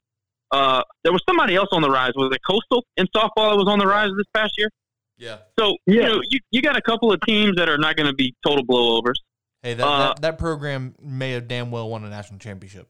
Uh, 0.50 0.82
there 1.04 1.12
was 1.12 1.22
somebody 1.26 1.56
else 1.56 1.70
on 1.72 1.80
the 1.80 1.90
rise. 1.90 2.12
Was 2.14 2.34
it 2.34 2.40
Coastal 2.46 2.84
in 2.98 3.06
softball 3.16 3.52
that 3.52 3.56
was 3.56 3.68
on 3.68 3.78
the 3.78 3.86
rise 3.86 4.10
this 4.16 4.26
past 4.34 4.52
year? 4.58 4.68
Yeah. 5.16 5.38
So 5.58 5.76
yeah. 5.86 5.94
you 5.94 6.02
know 6.02 6.20
you, 6.28 6.40
you 6.50 6.60
got 6.60 6.76
a 6.76 6.82
couple 6.82 7.10
of 7.12 7.20
teams 7.22 7.56
that 7.56 7.70
are 7.70 7.78
not 7.78 7.96
going 7.96 8.08
to 8.08 8.14
be 8.14 8.34
total 8.46 8.66
blowovers. 8.66 9.14
Hey, 9.62 9.74
that, 9.74 9.86
uh, 9.86 9.98
that, 9.98 10.20
that 10.22 10.38
program 10.38 10.94
may 11.00 11.30
have 11.30 11.48
damn 11.48 11.70
well 11.70 11.88
won 11.88 12.04
a 12.04 12.10
national 12.10 12.40
championship. 12.40 12.88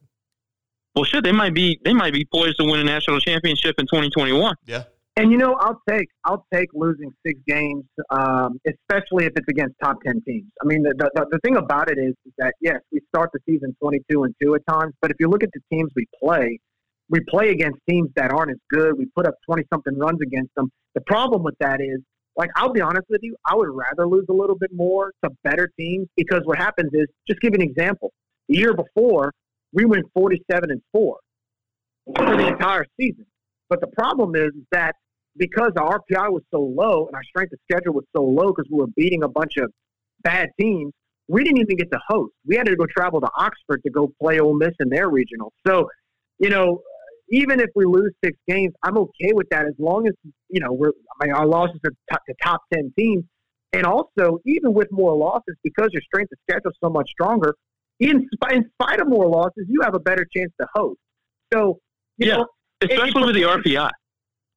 Well, 0.95 1.05
shit, 1.05 1.25
they 1.25 1.33
might 1.33 1.55
be 1.55 1.81
they 1.85 1.95
might 1.95 2.13
be 2.13 2.27
poised 2.33 2.59
to 2.59 2.65
win 2.65 2.81
a 2.81 2.85
national 2.85 3.21
championship 3.21 3.77
in 3.79 3.87
2021. 3.87 4.55
Yeah. 4.67 4.85
And 5.17 5.31
you 5.31 5.37
know, 5.37 5.55
I'll 5.55 5.81
take 5.89 6.09
I'll 6.25 6.47
take 6.53 6.69
losing 6.73 7.13
six 7.27 7.39
games, 7.47 7.85
um, 8.11 8.59
especially 8.67 9.27
if 9.27 9.33
it's 9.37 9.49
against 9.49 9.75
top 9.83 9.99
ten 10.05 10.23
teams. 10.23 10.47
I 10.63 10.67
mean, 10.67 10.83
the, 10.83 10.95
the 10.99 11.27
the 11.31 11.39
thing 11.41 11.57
about 11.57 11.91
it 11.91 11.99
is, 11.99 12.15
is 12.25 12.33
that 12.39 12.55
yes, 12.61 12.81
we 12.91 13.01
start 13.15 13.31
the 13.33 13.41
season 13.47 13.77
22 13.83 14.25
and 14.25 14.35
two 14.41 14.55
at 14.55 14.63
times, 14.67 14.95
but 15.03 15.11
if 15.11 15.17
you 15.21 15.29
look 15.29 15.43
at 15.43 15.51
the 15.53 15.61
teams 15.71 15.91
we 15.95 16.07
play, 16.23 16.59
we 17.11 17.21
play 17.29 17.51
against 17.51 17.79
teams 17.89 18.09
that 18.17 18.33
aren't 18.33 18.51
as 18.51 18.59
good. 18.71 18.97
We 18.97 19.07
put 19.15 19.27
up 19.27 19.35
20 19.47 19.65
something 19.73 19.99
runs 19.99 20.21
against 20.23 20.55
them. 20.57 20.71
The 20.95 21.03
problem 21.03 21.43
with 21.43 21.55
that 21.61 21.81
is, 21.81 22.01
like, 22.37 22.49
I'll 22.57 22.73
be 22.73 22.81
honest 22.81 23.05
with 23.11 23.21
you, 23.23 23.37
I 23.47 23.55
would 23.55 23.69
rather 23.71 24.09
lose 24.09 24.25
a 24.31 24.33
little 24.33 24.57
bit 24.57 24.71
more 24.73 25.13
to 25.23 25.31
better 25.45 25.71
teams 25.79 26.09
because 26.17 26.41
what 26.45 26.57
happens 26.57 26.91
is, 26.95 27.07
just 27.29 27.41
give 27.41 27.53
an 27.53 27.61
example. 27.61 28.13
The 28.49 28.57
year 28.57 28.75
before, 28.75 29.33
we 29.73 29.85
went 29.85 30.05
47 30.15 30.71
and 30.71 30.83
4 30.93 31.19
for 32.17 32.37
the 32.37 32.49
entire 32.49 32.87
season. 33.01 33.27
But 33.69 33.81
the 33.81 33.87
problem 33.89 34.35
is 34.35 34.51
that 34.71 34.97
because 35.37 35.73
our 35.79 35.99
RPI 36.01 36.31
was 36.31 36.43
so 36.51 36.61
low 36.61 37.07
and 37.07 37.15
our 37.15 37.23
strength 37.25 37.53
of 37.53 37.59
schedule 37.71 37.95
was 37.95 38.05
so 38.15 38.23
low 38.23 38.49
because 38.49 38.67
we 38.71 38.79
were 38.79 38.89
beating 38.97 39.23
a 39.23 39.29
bunch 39.29 39.57
of 39.57 39.73
bad 40.23 40.51
teams, 40.61 40.93
we 41.29 41.45
didn't 41.45 41.61
even 41.61 41.77
get 41.77 41.91
to 41.93 41.99
host. 42.07 42.33
We 42.47 42.57
had 42.57 42.67
to 42.67 42.77
go 42.77 42.87
travel 42.87 43.21
to 43.21 43.29
Oxford 43.37 43.83
to 43.85 43.91
go 43.91 44.13
play 44.21 44.41
Ole 44.41 44.55
Miss 44.55 44.75
in 44.81 44.89
their 44.91 45.09
regional. 45.09 45.53
So, 45.67 45.89
you 46.39 46.51
know, 46.51 46.83
even 47.31 47.61
if 47.61 47.71
we 47.75 47.87
lose 47.87 48.13
six 48.23 48.37
games, 48.47 48.75
I'm 48.83 48.99
okay 48.99 49.33
with 49.33 49.49
that 49.51 49.65
as 49.65 49.75
long 49.79 50.07
as 50.07 50.13
you 50.51 50.61
know 50.61 50.73
we're. 50.73 50.93
I 51.21 51.27
mean, 51.27 51.35
our 51.35 51.47
losses 51.47 51.81
are 51.87 51.93
top, 52.11 52.21
the 52.29 52.35
top 52.43 52.61
ten 52.73 52.93
teams, 52.99 53.25
and 53.73 53.87
also 53.87 54.39
even 54.45 54.75
with 54.75 54.89
more 54.91 55.17
losses, 55.17 55.57
because 55.65 55.89
your 55.93 56.03
strength 56.03 56.31
of 56.33 56.39
schedule 56.49 56.71
is 56.71 56.77
so 56.83 56.91
much 56.91 57.09
stronger. 57.11 57.55
In, 58.01 58.29
in 58.51 58.71
spite 58.73 59.01
of 59.01 59.09
more 59.09 59.29
losses, 59.29 59.67
you 59.69 59.81
have 59.83 59.95
a 59.95 60.01
better 60.01 60.27
chance 60.37 60.53
to 60.61 60.67
host. 60.75 60.99
So, 61.53 61.79
yeah, 62.19 62.37
know, 62.37 62.47
especially 62.83 63.23
it, 63.23 63.27
with 63.27 63.35
the 63.35 63.43
RPI, 63.43 63.91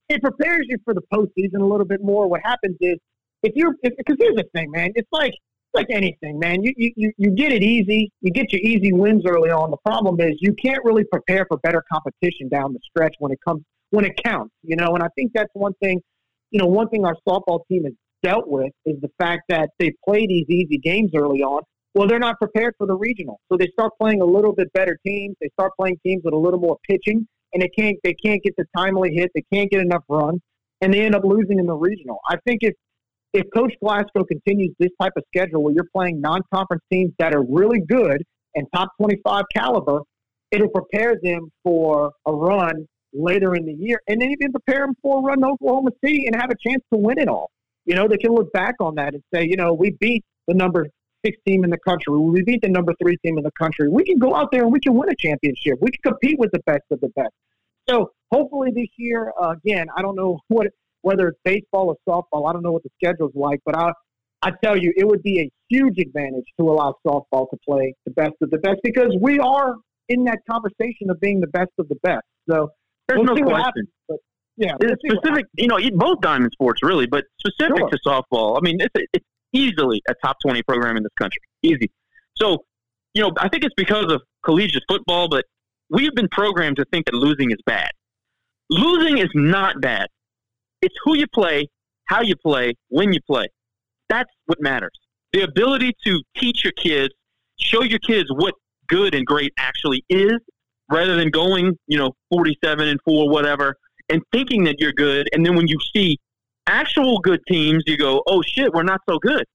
it 0.09 0.21
prepares 0.21 0.65
you 0.69 0.77
for 0.83 0.93
the 0.93 1.01
postseason 1.13 1.61
a 1.61 1.65
little 1.65 1.85
bit 1.85 2.01
more. 2.01 2.27
What 2.27 2.41
happens 2.43 2.77
is 2.81 2.97
if 3.43 3.53
you're 3.55 3.75
because 3.83 4.15
here's 4.19 4.35
the 4.35 4.45
thing, 4.53 4.71
man. 4.71 4.91
It's 4.95 5.09
like 5.11 5.33
like 5.75 5.87
anything, 5.89 6.39
man. 6.39 6.63
You, 6.63 6.73
you, 6.77 7.11
you 7.17 7.31
get 7.31 7.51
it 7.51 7.61
easy. 7.61 8.09
You 8.21 8.31
get 8.31 8.51
your 8.51 8.61
easy 8.61 8.93
wins 8.93 9.23
early 9.27 9.51
on. 9.51 9.69
The 9.71 9.77
problem 9.85 10.19
is 10.21 10.37
you 10.39 10.53
can't 10.53 10.83
really 10.83 11.03
prepare 11.03 11.45
for 11.47 11.57
better 11.57 11.83
competition 11.91 12.47
down 12.49 12.73
the 12.73 12.79
stretch 12.89 13.13
when 13.19 13.31
it 13.31 13.39
comes 13.45 13.61
when 13.91 14.05
it 14.05 14.13
counts. 14.23 14.53
You 14.63 14.77
know, 14.77 14.95
and 14.95 15.03
I 15.03 15.07
think 15.15 15.31
that's 15.33 15.51
one 15.53 15.73
thing. 15.83 16.01
You 16.51 16.59
know, 16.59 16.67
one 16.67 16.89
thing 16.89 17.05
our 17.05 17.15
softball 17.27 17.59
team 17.69 17.83
has 17.83 17.93
dealt 18.23 18.47
with 18.47 18.71
is 18.85 18.99
the 19.01 19.11
fact 19.19 19.43
that 19.49 19.69
they 19.77 19.93
play 20.07 20.25
these 20.25 20.45
easy 20.49 20.77
games 20.77 21.11
early 21.15 21.41
on. 21.41 21.61
Well, 21.95 22.09
they're 22.09 22.19
not 22.19 22.37
prepared 22.39 22.75
for 22.77 22.85
the 22.85 22.93
regional, 22.93 23.39
so 23.49 23.57
they 23.57 23.67
start 23.67 23.93
playing 23.99 24.21
a 24.21 24.25
little 24.25 24.53
bit 24.53 24.71
better 24.73 24.99
teams. 25.07 25.37
They 25.39 25.47
start 25.57 25.71
playing 25.79 25.97
teams 26.05 26.23
with 26.25 26.33
a 26.33 26.37
little 26.37 26.59
more 26.59 26.77
pitching, 26.85 27.25
and 27.53 27.63
they 27.63 27.69
can't 27.69 27.97
they 28.03 28.13
can't 28.13 28.43
get 28.43 28.53
the 28.57 28.65
timely 28.75 29.15
hit. 29.15 29.31
They 29.33 29.43
can't 29.51 29.71
get 29.71 29.79
enough 29.79 30.03
runs, 30.09 30.41
and 30.81 30.93
they 30.93 31.05
end 31.05 31.15
up 31.15 31.23
losing 31.23 31.57
in 31.57 31.65
the 31.65 31.73
regional. 31.73 32.19
I 32.29 32.35
think 32.45 32.59
if 32.63 32.73
if 33.33 33.45
Coach 33.55 33.73
Glasgow 33.81 34.25
continues 34.25 34.75
this 34.77 34.89
type 35.01 35.13
of 35.15 35.23
schedule 35.33 35.63
where 35.63 35.73
you're 35.73 35.87
playing 35.95 36.19
non-conference 36.19 36.83
teams 36.91 37.13
that 37.17 37.33
are 37.33 37.43
really 37.43 37.79
good 37.79 38.23
and 38.55 38.67
top 38.73 38.89
25 38.99 39.43
caliber, 39.55 40.01
it'll 40.51 40.69
prepare 40.69 41.15
them 41.23 41.49
for 41.63 42.11
a 42.25 42.33
run 42.33 42.85
later 43.13 43.55
in 43.55 43.65
the 43.65 43.73
year, 43.73 44.01
and 44.09 44.21
then 44.21 44.31
even 44.31 44.51
prepare 44.51 44.85
them 44.85 44.95
for 45.01 45.19
a 45.19 45.21
run 45.21 45.39
to 45.39 45.47
Oklahoma 45.47 45.91
City 46.03 46.27
and 46.27 46.35
have 46.35 46.49
a 46.49 46.69
chance 46.69 46.83
to 46.91 46.99
win 46.99 47.19
it 47.19 47.29
all. 47.29 47.51
You 47.85 47.95
know, 47.95 48.09
they 48.09 48.17
can 48.17 48.33
look 48.33 48.51
back 48.51 48.75
on 48.81 48.95
that 48.95 49.13
and 49.13 49.23
say, 49.33 49.45
you 49.47 49.55
know, 49.55 49.73
we 49.73 49.91
beat 49.91 50.25
the 50.47 50.53
number 50.53 50.87
six 51.25 51.37
team 51.47 51.63
in 51.63 51.69
the 51.69 51.79
country. 51.79 52.15
We 52.15 52.43
beat 52.43 52.61
the 52.61 52.69
number 52.69 52.93
three 53.01 53.17
team 53.17 53.37
in 53.37 53.43
the 53.43 53.51
country. 53.51 53.89
We 53.89 54.03
can 54.03 54.19
go 54.19 54.35
out 54.35 54.49
there 54.51 54.63
and 54.63 54.71
we 54.71 54.79
can 54.79 54.93
win 54.93 55.09
a 55.09 55.15
championship. 55.15 55.79
We 55.81 55.91
can 55.91 56.11
compete 56.11 56.37
with 56.39 56.51
the 56.51 56.59
best 56.65 56.83
of 56.91 56.99
the 57.01 57.09
best. 57.09 57.33
So 57.89 58.11
hopefully 58.31 58.71
this 58.73 58.87
year, 58.97 59.31
uh, 59.41 59.55
again, 59.63 59.87
I 59.95 60.01
don't 60.01 60.15
know 60.15 60.39
what 60.47 60.67
whether 61.01 61.27
it's 61.27 61.39
baseball 61.43 61.95
or 61.95 61.97
softball. 62.07 62.49
I 62.49 62.53
don't 62.53 62.63
know 62.63 62.71
what 62.71 62.83
the 62.83 62.89
schedule's 63.01 63.33
like, 63.35 63.59
but 63.65 63.77
I 63.77 63.91
I 64.41 64.51
tell 64.63 64.77
you, 64.77 64.93
it 64.95 65.07
would 65.07 65.23
be 65.23 65.41
a 65.41 65.49
huge 65.69 65.97
advantage 65.99 66.45
to 66.59 66.69
allow 66.69 66.95
softball 67.05 67.49
to 67.49 67.57
play 67.67 67.95
the 68.05 68.11
best 68.11 68.33
of 68.41 68.51
the 68.51 68.59
best 68.59 68.77
because 68.83 69.15
we 69.19 69.39
are 69.39 69.75
in 70.09 70.23
that 70.25 70.39
conversation 70.49 71.09
of 71.09 71.19
being 71.19 71.39
the 71.39 71.47
best 71.47 71.71
of 71.79 71.87
the 71.89 71.95
best. 72.03 72.21
So 72.49 72.69
there's 73.07 73.19
we'll 73.19 73.35
no 73.35 73.43
question. 73.43 73.63
Happens, 73.63 73.89
but 74.07 74.17
yeah, 74.57 74.73
it's 74.79 75.01
specific. 75.01 75.45
You 75.55 75.67
know, 75.67 75.79
both 75.95 76.21
diamond 76.21 76.51
sports 76.53 76.81
really, 76.83 77.07
but 77.07 77.25
specific 77.39 77.77
sure. 77.77 77.89
to 77.89 77.99
softball. 78.05 78.57
I 78.57 78.61
mean, 78.61 78.77
it's 78.79 78.93
it's 79.13 79.25
easily 79.55 80.01
a 80.09 80.13
top 80.23 80.37
twenty 80.43 80.61
program 80.63 80.97
in 80.97 81.03
this 81.03 81.11
country, 81.17 81.39
easy. 81.63 81.91
So, 82.35 82.65
you 83.13 83.21
know, 83.21 83.31
I 83.37 83.49
think 83.49 83.63
it's 83.63 83.75
because 83.75 84.11
of 84.11 84.21
collegiate 84.43 84.83
football, 84.87 85.29
but 85.29 85.45
we've 85.89 86.13
been 86.13 86.29
programmed 86.29 86.77
to 86.77 86.85
think 86.91 87.05
that 87.05 87.15
losing 87.15 87.51
is 87.51 87.57
bad. 87.65 87.89
Losing 88.69 89.17
is 89.19 89.29
not 89.33 89.79
bad. 89.81 90.07
It's 90.81 90.95
who 91.03 91.15
you 91.15 91.27
play, 91.33 91.67
how 92.05 92.21
you 92.21 92.35
play, 92.35 92.73
when 92.89 93.13
you 93.13 93.19
play. 93.25 93.47
That's 94.09 94.29
what 94.45 94.61
matters. 94.61 94.91
The 95.33 95.41
ability 95.41 95.93
to 96.05 96.21
teach 96.37 96.63
your 96.63 96.73
kids, 96.73 97.13
show 97.59 97.83
your 97.83 97.99
kids 97.99 98.29
what 98.31 98.53
good 98.87 99.15
and 99.15 99.25
great 99.25 99.53
actually 99.57 100.03
is, 100.09 100.37
rather 100.91 101.15
than 101.15 101.29
going, 101.29 101.77
you 101.87 101.97
know, 101.97 102.13
47 102.31 102.87
and 102.87 102.99
4, 103.05 103.29
whatever, 103.29 103.75
and 104.09 104.21
thinking 104.31 104.63
that 104.65 104.75
you're 104.79 104.93
good. 104.93 105.27
And 105.33 105.45
then 105.45 105.55
when 105.55 105.67
you 105.67 105.77
see 105.95 106.19
actual 106.67 107.19
good 107.19 107.39
teams, 107.47 107.83
you 107.87 107.97
go, 107.97 108.23
oh 108.27 108.41
shit, 108.41 108.73
we're 108.73 108.83
not 108.83 109.01
so 109.07 109.19
good. 109.19 109.45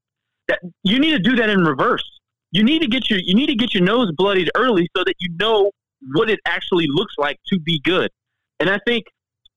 That 0.49 0.61
you 0.83 0.99
need 0.99 1.13
to 1.13 1.19
do 1.19 1.37
that 1.37 1.49
in 1.49 1.61
reverse. 1.61 2.05
You 2.53 2.65
need 2.65 2.83
to 2.83 2.89
get 2.89 3.09
your 3.09 3.21
you 3.21 3.35
need 3.35 3.47
to 3.47 3.55
get 3.55 3.73
your 3.75 3.85
nose 3.85 4.11
bloodied 4.17 4.51
early 4.57 4.89
so 4.97 5.05
that 5.05 5.15
you 5.21 5.31
know 5.39 5.71
what 6.15 6.29
it 6.29 6.41
actually 6.47 6.87
looks 6.89 7.15
like 7.19 7.37
to 7.53 7.61
be 7.61 7.81
good. 7.85 8.11
And 8.59 8.69
I 8.69 8.79
think 8.87 9.05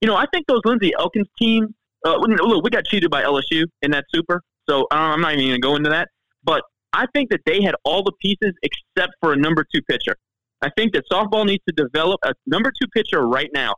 you 0.02 0.08
know, 0.08 0.16
I 0.16 0.26
think 0.34 0.46
those 0.48 0.62
Lindsey 0.66 0.94
Elkins 0.98 1.28
teams. 1.40 1.70
Uh, 2.06 2.18
look, 2.18 2.66
we 2.66 2.70
got 2.70 2.84
cheated 2.84 3.10
by 3.10 3.24
LSU 3.24 3.64
in 3.82 3.92
that 3.92 4.04
Super, 4.14 4.42
so 4.70 4.86
I'm 4.92 5.22
not 5.22 5.36
even 5.36 5.46
going 5.46 5.54
to 5.54 5.60
go 5.60 5.76
into 5.78 5.90
that. 5.90 6.10
But 6.44 6.62
I 6.92 7.06
think 7.14 7.30
that 7.30 7.40
they 7.46 7.62
had 7.62 7.76
all 7.86 8.04
the 8.04 8.12
pieces 8.22 8.54
except 8.62 9.14
for 9.22 9.32
a 9.32 9.38
number 9.38 9.66
two 9.74 9.82
pitcher. 9.90 10.18
I 10.62 10.70
think 10.78 10.94
that 10.94 11.06
softball 11.10 11.46
needs 11.46 11.64
to 11.70 11.74
develop 11.76 12.20
a 12.26 12.34
number 12.46 12.72
two 12.72 12.90
pitcher 12.94 13.26
right 13.26 13.50
now. 13.54 13.76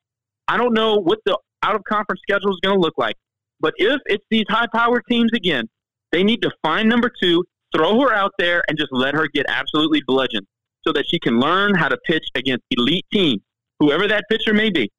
I 0.47 0.57
don't 0.57 0.73
know 0.73 0.95
what 0.95 1.19
the 1.25 1.37
out 1.63 1.75
of 1.75 1.83
conference 1.83 2.21
schedule 2.27 2.51
is 2.51 2.59
going 2.63 2.75
to 2.75 2.81
look 2.81 2.93
like, 2.97 3.15
but 3.59 3.73
if 3.77 3.99
it's 4.05 4.25
these 4.29 4.45
high 4.49 4.67
powered 4.73 5.03
teams 5.09 5.31
again, 5.33 5.65
they 6.11 6.23
need 6.23 6.41
to 6.41 6.51
find 6.61 6.87
number 6.87 7.11
two, 7.21 7.43
throw 7.75 7.99
her 8.01 8.13
out 8.13 8.31
there, 8.37 8.63
and 8.67 8.77
just 8.77 8.91
let 8.91 9.13
her 9.15 9.27
get 9.33 9.45
absolutely 9.47 10.01
bludgeoned 10.05 10.47
so 10.85 10.93
that 10.93 11.05
she 11.09 11.19
can 11.19 11.39
learn 11.39 11.75
how 11.75 11.87
to 11.87 11.97
pitch 12.05 12.25
against 12.35 12.63
elite 12.71 13.05
teams, 13.11 13.41
whoever 13.79 14.07
that 14.07 14.23
pitcher 14.29 14.53
may 14.53 14.69
be. 14.69 14.89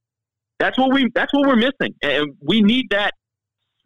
That's 0.58 0.78
what 0.78 0.92
we. 0.92 1.10
That's 1.14 1.32
what 1.34 1.46
we're 1.46 1.56
missing, 1.56 1.94
and 2.02 2.34
we 2.40 2.62
need 2.62 2.86
that. 2.90 3.12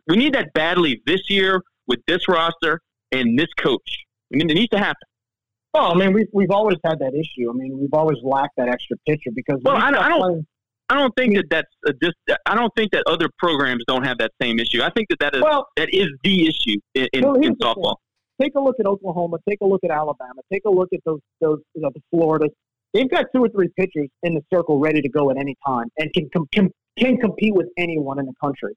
We 0.07 0.17
need 0.17 0.35
that 0.35 0.53
badly 0.55 1.03
this 1.05 1.29
year 1.29 1.63
with 1.87 2.01
this 2.07 2.29
roster 2.29 2.81
and 3.13 3.39
this 3.39 3.49
coach. 3.59 4.05
I 4.33 4.37
mean, 4.37 4.51
it 4.51 4.55
needs 4.55 4.71
to 4.71 4.79
happen. 4.79 4.97
Well, 5.75 5.93
I 5.93 5.95
mean, 5.95 6.13
we've 6.13 6.29
we've 6.33 6.51
always 6.51 6.79
had 6.85 6.99
that 7.01 7.13
issue. 7.15 7.51
I 7.51 7.53
mean, 7.53 7.79
we've 7.79 7.93
always 7.93 8.19
lacked 8.23 8.57
that 8.57 8.69
extra 8.69 8.97
pitcher 9.07 9.31
because. 9.35 9.61
Well, 9.65 9.77
I, 9.77 9.89
I 9.89 10.09
don't. 10.09 10.47
I 10.91 10.95
don't 10.95 11.15
think 11.17 11.37
that 11.37 11.47
that's 11.51 11.69
a 11.87 11.93
dis, 11.93 12.13
I 12.47 12.55
don't 12.55 12.73
think 12.77 12.93
that 12.93 13.05
other 13.07 13.29
programs 13.39 13.85
don't 13.87 14.05
have 14.05 14.19
that 14.19 14.33
same 14.43 14.59
issue. 14.59 14.83
I 14.83 14.91
think 14.91 15.09
that 15.11 15.21
that 15.21 15.37
is 15.37 15.43
well, 15.43 15.69
that 15.77 15.89
is 15.95 16.09
the 16.25 16.47
issue 16.47 16.79
in, 16.95 17.09
in, 17.13 17.25
well, 17.25 17.35
in 17.37 17.57
softball. 17.57 17.97
Take 18.41 18.53
a 18.57 18.61
look 18.61 18.77
at 18.81 18.87
Oklahoma. 18.87 19.39
Take 19.49 19.59
a 19.63 19.67
look 19.67 19.81
at 19.85 19.91
Alabama. 19.91 20.41
Take 20.53 20.63
a 20.67 20.71
look 20.71 20.89
at 20.93 21.01
those 21.05 21.21
those 21.41 21.61
you 21.75 21.83
know, 21.83 21.91
the 21.95 22.03
Florida 22.11 22.47
they've 22.93 23.11
got 23.11 23.27
two 23.35 23.43
or 23.43 23.49
three 23.49 23.69
pitchers 23.79 24.09
in 24.23 24.35
the 24.35 24.43
circle 24.53 24.79
ready 24.79 25.01
to 25.01 25.09
go 25.09 25.31
at 25.31 25.37
any 25.37 25.57
time 25.67 25.87
and 25.99 26.13
can 26.13 26.29
com- 26.35 26.71
can 26.99 27.17
compete 27.19 27.55
with 27.55 27.69
anyone 27.77 28.19
in 28.19 28.27
the 28.27 28.35
country. 28.43 28.75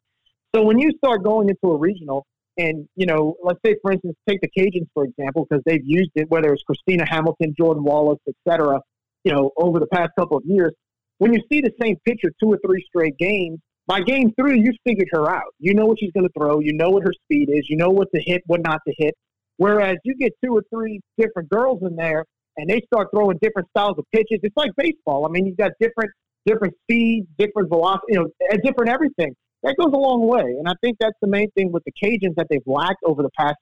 So 0.55 0.63
when 0.63 0.77
you 0.77 0.91
start 0.97 1.23
going 1.23 1.49
into 1.49 1.73
a 1.73 1.77
regional, 1.77 2.25
and 2.57 2.87
you 2.95 3.05
know, 3.05 3.35
let's 3.43 3.59
say 3.65 3.75
for 3.81 3.91
instance, 3.91 4.15
take 4.27 4.41
the 4.41 4.49
Cajuns 4.57 4.87
for 4.93 5.03
example, 5.05 5.45
because 5.49 5.63
they've 5.65 5.83
used 5.83 6.11
it, 6.15 6.29
whether 6.29 6.53
it's 6.53 6.63
Christina 6.63 7.05
Hamilton, 7.07 7.53
Jordan 7.57 7.83
Wallace, 7.83 8.19
etc. 8.27 8.79
You 9.23 9.33
know, 9.33 9.51
over 9.57 9.79
the 9.79 9.87
past 9.87 10.11
couple 10.17 10.37
of 10.37 10.43
years, 10.45 10.73
when 11.17 11.33
you 11.33 11.41
see 11.51 11.61
the 11.61 11.71
same 11.81 11.97
pitcher 12.05 12.31
two 12.41 12.51
or 12.51 12.59
three 12.65 12.83
straight 12.87 13.17
games, 13.17 13.59
by 13.85 14.01
game 14.01 14.31
three, 14.39 14.59
you 14.59 14.71
figured 14.85 15.09
her 15.11 15.29
out. 15.29 15.53
You 15.59 15.73
know 15.73 15.85
what 15.85 15.99
she's 15.99 16.11
going 16.13 16.25
to 16.25 16.31
throw. 16.37 16.59
You 16.59 16.73
know 16.73 16.89
what 16.89 17.03
her 17.03 17.13
speed 17.25 17.49
is. 17.51 17.69
You 17.69 17.77
know 17.77 17.89
what 17.89 18.07
to 18.15 18.21
hit, 18.21 18.41
what 18.45 18.61
not 18.63 18.79
to 18.87 18.93
hit. 18.97 19.13
Whereas 19.57 19.97
you 20.03 20.15
get 20.15 20.31
two 20.43 20.55
or 20.55 20.63
three 20.73 21.01
different 21.17 21.49
girls 21.49 21.81
in 21.83 21.95
there 21.95 22.25
and 22.57 22.69
they 22.69 22.81
start 22.85 23.09
throwing 23.13 23.37
different 23.41 23.67
styles 23.69 23.97
of 23.97 24.05
pitches. 24.11 24.39
It's 24.41 24.55
like 24.55 24.71
baseball. 24.77 25.25
I 25.25 25.29
mean, 25.29 25.45
you've 25.45 25.57
got 25.57 25.71
different 25.79 26.11
different 26.45 26.73
speeds, 26.83 27.27
different 27.37 27.69
velocity, 27.69 28.13
you 28.13 28.19
know, 28.19 28.29
different 28.63 28.89
everything. 28.89 29.33
That 29.63 29.75
goes 29.79 29.93
a 29.93 29.97
long 29.97 30.27
way, 30.27 30.41
and 30.41 30.67
I 30.67 30.73
think 30.81 30.97
that's 30.99 31.15
the 31.21 31.27
main 31.27 31.49
thing 31.51 31.71
with 31.71 31.83
the 31.85 31.93
Cajuns 31.93 32.35
that 32.35 32.47
they've 32.49 32.65
lacked 32.65 33.01
over 33.05 33.23
the 33.23 33.29
past 33.37 33.55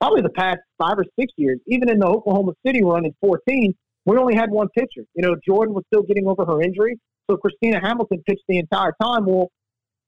probably 0.00 0.22
the 0.22 0.30
past 0.30 0.58
five 0.78 0.98
or 0.98 1.04
six 1.18 1.32
years. 1.36 1.60
Even 1.68 1.88
in 1.88 2.00
the 2.00 2.06
Oklahoma 2.06 2.52
City 2.66 2.82
run 2.82 3.04
in 3.04 3.14
14, 3.20 3.72
we 4.04 4.16
only 4.16 4.34
had 4.34 4.50
one 4.50 4.68
pitcher. 4.76 5.04
You 5.14 5.22
know, 5.22 5.36
Jordan 5.46 5.74
was 5.74 5.84
still 5.92 6.02
getting 6.02 6.26
over 6.26 6.44
her 6.44 6.60
injury, 6.60 6.98
so 7.30 7.36
Christina 7.36 7.80
Hamilton 7.80 8.22
pitched 8.26 8.44
the 8.48 8.58
entire 8.58 8.92
time. 9.00 9.26
Well, 9.26 9.50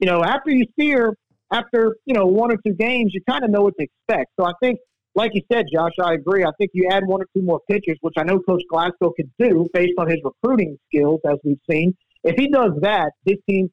you 0.01 0.07
know, 0.07 0.23
after 0.23 0.51
you 0.51 0.67
see 0.79 0.91
her 0.91 1.15
after 1.53 1.97
you 2.05 2.15
know 2.15 2.27
one 2.27 2.51
or 2.51 2.57
two 2.67 2.75
games, 2.75 3.13
you 3.15 3.21
kind 3.29 3.45
of 3.45 3.51
know 3.51 3.63
what 3.63 3.75
to 3.79 3.85
expect. 3.85 4.31
So 4.39 4.47
I 4.47 4.53
think 4.63 4.79
like 5.15 5.31
you 5.35 5.43
said, 5.53 5.67
Josh, 5.73 5.93
I 6.03 6.15
agree. 6.15 6.45
I 6.45 6.51
think 6.59 6.73
you 6.75 6.89
add 6.91 7.07
one 7.07 7.23
or 7.23 7.27
two 7.37 7.43
more 7.43 7.61
pitchers, 7.71 7.97
which 8.01 8.15
I 8.17 8.25
know 8.25 8.41
Coach 8.41 8.63
Glasgow 8.69 9.13
could 9.17 9.31
do 9.39 9.69
based 9.73 9.93
on 9.99 10.09
his 10.09 10.19
recruiting 10.25 10.77
skills, 10.89 11.21
as 11.25 11.39
we've 11.45 11.59
seen. 11.71 11.97
If 12.25 12.37
he 12.37 12.49
does 12.49 12.73
that, 12.81 13.13
this 13.25 13.37
team, 13.49 13.71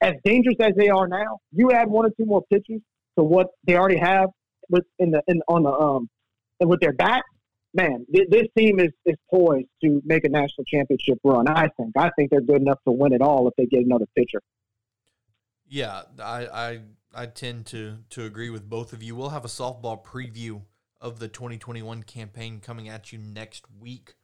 as 0.00 0.14
dangerous 0.24 0.56
as 0.60 0.72
they 0.76 0.88
are 0.88 1.06
now, 1.06 1.38
you 1.52 1.70
add 1.70 1.88
one 1.88 2.06
or 2.06 2.10
two 2.18 2.26
more 2.26 2.42
pitchers 2.50 2.80
to 3.18 3.24
what 3.24 3.48
they 3.66 3.76
already 3.76 3.98
have 3.98 4.30
with 4.68 4.84
in 4.98 5.10
the 5.10 5.22
in 5.26 5.42
on 5.48 5.62
the 5.64 5.70
um 5.70 6.08
and 6.60 6.68
with 6.68 6.80
their 6.80 6.92
bat, 6.92 7.22
man, 7.74 8.06
th- 8.14 8.28
this 8.30 8.46
team 8.56 8.80
is, 8.80 8.90
is 9.04 9.16
poised 9.30 9.68
to 9.82 10.02
make 10.04 10.24
a 10.24 10.28
national 10.28 10.64
championship 10.64 11.18
run. 11.24 11.48
I 11.48 11.68
think. 11.76 11.96
I 11.96 12.10
think 12.16 12.30
they're 12.30 12.40
good 12.40 12.60
enough 12.60 12.78
to 12.86 12.92
win 12.92 13.12
it 13.12 13.22
all 13.22 13.48
if 13.48 13.54
they 13.56 13.66
get 13.66 13.84
another 13.84 14.06
pitcher. 14.16 14.40
Yeah, 15.68 16.02
I, 16.18 16.46
I 16.46 16.80
I 17.14 17.26
tend 17.26 17.66
to 17.66 17.98
to 18.10 18.24
agree 18.24 18.50
with 18.50 18.68
both 18.68 18.92
of 18.92 19.02
you. 19.02 19.14
We'll 19.14 19.30
have 19.30 19.44
a 19.44 19.48
softball 19.48 20.02
preview 20.02 20.62
of 21.00 21.18
the 21.18 21.28
2021 21.28 22.02
campaign 22.02 22.60
coming 22.60 22.88
at 22.88 23.12
you 23.12 23.18
next 23.18 23.64
week. 23.78 24.14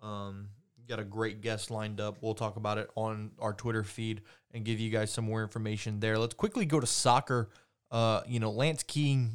Um, 0.00 0.48
got 0.88 0.98
a 0.98 1.04
great 1.04 1.40
guest 1.40 1.70
lined 1.70 2.00
up. 2.00 2.18
We'll 2.20 2.34
talk 2.34 2.56
about 2.56 2.78
it 2.78 2.88
on 2.94 3.32
our 3.38 3.52
Twitter 3.52 3.84
feed 3.84 4.22
and 4.52 4.64
give 4.64 4.80
you 4.80 4.90
guys 4.90 5.12
some 5.12 5.24
more 5.24 5.42
information 5.42 6.00
there. 6.00 6.18
Let's 6.18 6.34
quickly 6.34 6.64
go 6.64 6.80
to 6.80 6.86
soccer. 6.86 7.50
Uh, 7.90 8.22
you 8.26 8.40
know, 8.40 8.50
Lance 8.50 8.82
Key. 8.82 9.28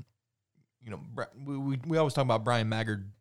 You 0.81 0.91
know, 0.91 1.01
we, 1.45 1.57
we, 1.57 1.79
we 1.85 1.97
always 1.97 2.13
talk 2.13 2.23
about 2.23 2.45
Bryan 2.45 2.69
Maggard 2.69 3.11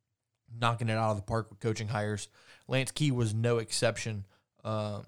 knocking 0.54 0.88
it 0.88 0.96
out 0.96 1.10
of 1.10 1.16
the 1.16 1.22
park 1.22 1.50
with 1.50 1.60
coaching 1.60 1.88
hires. 1.88 2.28
Lance 2.68 2.90
Key 2.90 3.10
was 3.10 3.34
no 3.34 3.58
exception. 3.58 4.26
Uh, 4.64 5.02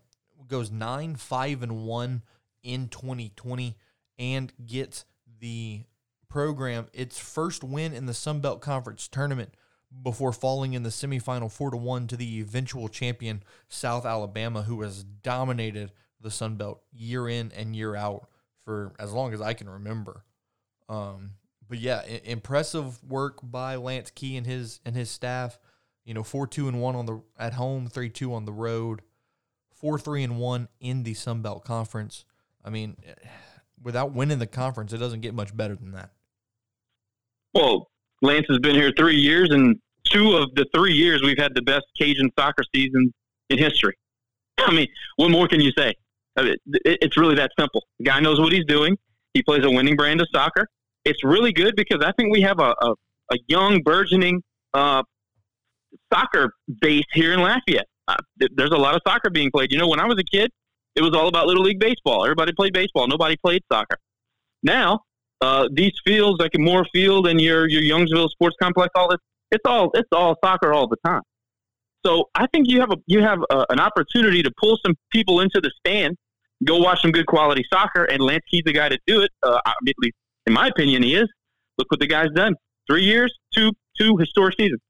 goes 0.47 0.71
nine 0.71 1.17
five 1.17 1.63
and 1.63 1.85
one 1.85 2.23
in 2.63 2.89
2020 2.89 3.77
and 4.19 4.53
gets 4.67 5.05
the 5.41 5.83
program 6.29 6.87
its 6.93 7.19
first 7.19 7.63
win 7.65 7.93
in 7.93 8.07
the 8.07 8.15
Sun 8.15 8.41
Belt 8.41 8.61
Conference 8.61 9.09
tournament 9.09 9.55
before 10.03 10.33
falling 10.33 10.75
in 10.75 10.83
the 10.83 10.91
semifinal 10.91 11.51
4 11.51 11.71
to 11.71 11.77
1 11.77 12.09
to 12.09 12.17
the 12.17 12.41
eventual 12.41 12.89
champion 12.89 13.43
South 13.69 14.05
Alabama 14.05 14.63
who 14.63 14.83
has 14.83 15.03
dominated 15.03 15.93
the 16.21 16.31
Sun 16.31 16.57
Belt 16.57 16.83
year 16.93 17.29
in 17.29 17.53
and 17.57 17.75
year 17.75 17.97
out 17.97 18.29
for 18.65 18.93
as 18.99 19.13
long 19.13 19.33
as 19.33 19.41
I 19.41 19.55
can 19.55 19.69
remember. 19.69 20.25
Um, 20.89 21.33
but 21.69 21.79
yeah, 21.79 22.03
I- 22.05 22.23
impressive 22.25 23.03
work 23.05 23.39
by 23.43 23.77
Lance 23.77 24.11
Key 24.11 24.37
and 24.37 24.47
his 24.47 24.81
and 24.85 24.97
his 24.97 25.11
staff. 25.11 25.59
You 26.05 26.15
know, 26.15 26.23
four 26.23 26.47
two 26.47 26.69
and 26.69 26.81
one 26.81 26.97
on 26.97 27.07
the 27.07 27.23
at 27.39 27.55
home, 27.55 27.89
three 27.89 28.09
two 28.09 28.33
on 28.35 28.45
the 28.45 28.53
road, 28.53 29.03
four 29.71 29.99
three 29.99 30.23
and 30.23 30.39
one 30.39 30.69
in 30.81 31.03
the 31.03 31.15
Sun 31.15 31.43
Belt 31.43 31.65
Conference. 31.65 32.25
I 32.65 32.71
mean, 32.71 32.97
without 33.83 34.13
winning 34.13 34.39
the 34.39 34.47
conference, 34.47 34.93
it 34.93 34.99
doesn't 34.99 35.21
get 35.21 35.35
much 35.35 35.57
better 35.57 35.77
than 35.77 35.93
that. 35.93 36.11
Well, 37.55 37.91
Lance 38.23 38.47
has 38.49 38.59
been 38.59 38.75
here 38.75 38.93
three 38.97 39.17
years, 39.17 39.51
and 39.51 39.77
two 40.05 40.37
of 40.37 40.55
the 40.55 40.67
three 40.75 40.93
years 40.95 41.23
we've 41.23 41.39
had 41.39 41.55
the 41.55 41.63
best 41.63 41.85
Cajun 41.99 42.31
soccer 42.39 42.63
season 42.75 43.13
in 43.51 43.59
history. 43.59 43.95
I 44.59 44.73
mean, 44.73 44.89
what 45.17 45.31
more 45.31 45.47
can 45.49 45.61
you 45.61 45.73
say? 45.77 45.95
I 46.37 46.43
mean, 46.43 46.57
It's 46.85 47.17
really 47.17 47.35
that 47.37 47.51
simple. 47.59 47.85
The 47.99 48.05
guy 48.05 48.21
knows 48.21 48.41
what 48.41 48.53
he's 48.53 48.65
doing. 48.65 48.97
He 49.35 49.43
plays 49.43 49.65
a 49.65 49.71
winning 49.71 49.97
brand 49.97 50.21
of 50.21 50.29
soccer. 50.33 50.69
It's 51.09 51.25
really 51.25 51.53
good 51.53 51.75
because 51.75 52.03
I 52.05 52.13
think 52.13 52.33
we 52.33 52.43
have 52.43 52.61
a, 52.61 52.75
a, 52.81 52.95
a 53.33 53.37
young, 53.47 53.83
burgeoning 53.83 54.43
uh, 54.75 55.03
soccer 56.13 56.53
base 56.81 57.07
here 57.13 57.33
in 57.33 57.41
Lafayette. 57.41 57.87
Uh, 58.07 58.17
th- 58.39 58.53
there's 58.57 58.71
a 58.71 58.77
lot 58.77 58.95
of 58.95 59.01
soccer 59.07 59.31
being 59.31 59.51
played. 59.51 59.73
You 59.73 59.79
know, 59.79 59.89
when 59.89 60.01
I 60.01 60.07
was 60.07 60.19
a 60.19 60.25
kid, 60.25 60.51
it 60.97 61.03
was 61.03 61.15
all 61.15 61.29
about 61.29 61.47
little 61.47 61.63
league 61.63 61.81
baseball. 61.81 62.25
Everybody 62.25 62.53
played 62.53 62.73
baseball. 62.73 63.07
Nobody 63.07 63.37
played 63.37 63.63
soccer. 63.73 63.97
Now, 64.63 65.01
uh, 65.41 65.69
these 65.73 65.93
fields 66.05 66.41
like 66.41 66.53
Moore 66.59 66.87
Field 66.93 67.27
and 67.27 67.41
your 67.41 67.69
your 67.69 67.83
Youngsville 67.83 68.29
Sports 68.31 68.57
Complex, 68.61 68.91
all 68.95 69.09
this, 69.09 69.21
it's 69.51 69.63
all 69.65 69.91
it's 69.95 70.09
all 70.13 70.37
soccer 70.45 70.73
all 70.73 70.89
the 70.89 70.97
time. 71.05 71.23
So 72.05 72.29
I 72.35 72.47
think 72.49 72.69
you 72.69 72.81
have 72.81 72.91
a 72.91 72.97
you 73.07 73.23
have 73.23 73.39
a, 73.51 73.65
an 73.71 73.81
opportunity 73.81 74.43
to 74.43 74.51
pull 74.61 74.79
some 74.85 74.95
people 75.11 75.41
into 75.41 75.61
the 75.61 75.71
stand, 75.79 76.17
go 76.65 76.79
watch 76.79 77.03
some 77.03 77.13
good 77.13 77.27
quality 77.27 77.65
soccer, 77.73 78.05
and 78.05 78.21
Lance 78.21 78.45
Key's 78.51 78.63
the 78.65 78.73
guy 78.73 78.89
to 78.89 78.99
do 79.07 79.23
it. 79.23 79.31
Uh, 79.43 79.61
at 79.65 79.95
least 79.99 80.17
in 80.49 80.55
my 80.55 80.67
opinion, 80.67 81.03
he 81.03 81.15
is. 81.15 81.29
Look 81.77 81.91
what 81.91 82.01
the 82.01 82.07
guy's 82.07 82.33
done: 82.35 82.55
three 82.91 83.05
years, 83.05 83.33
two 83.55 83.71
two 83.99 84.17
historic 84.17 84.57
seasons. 84.59 84.81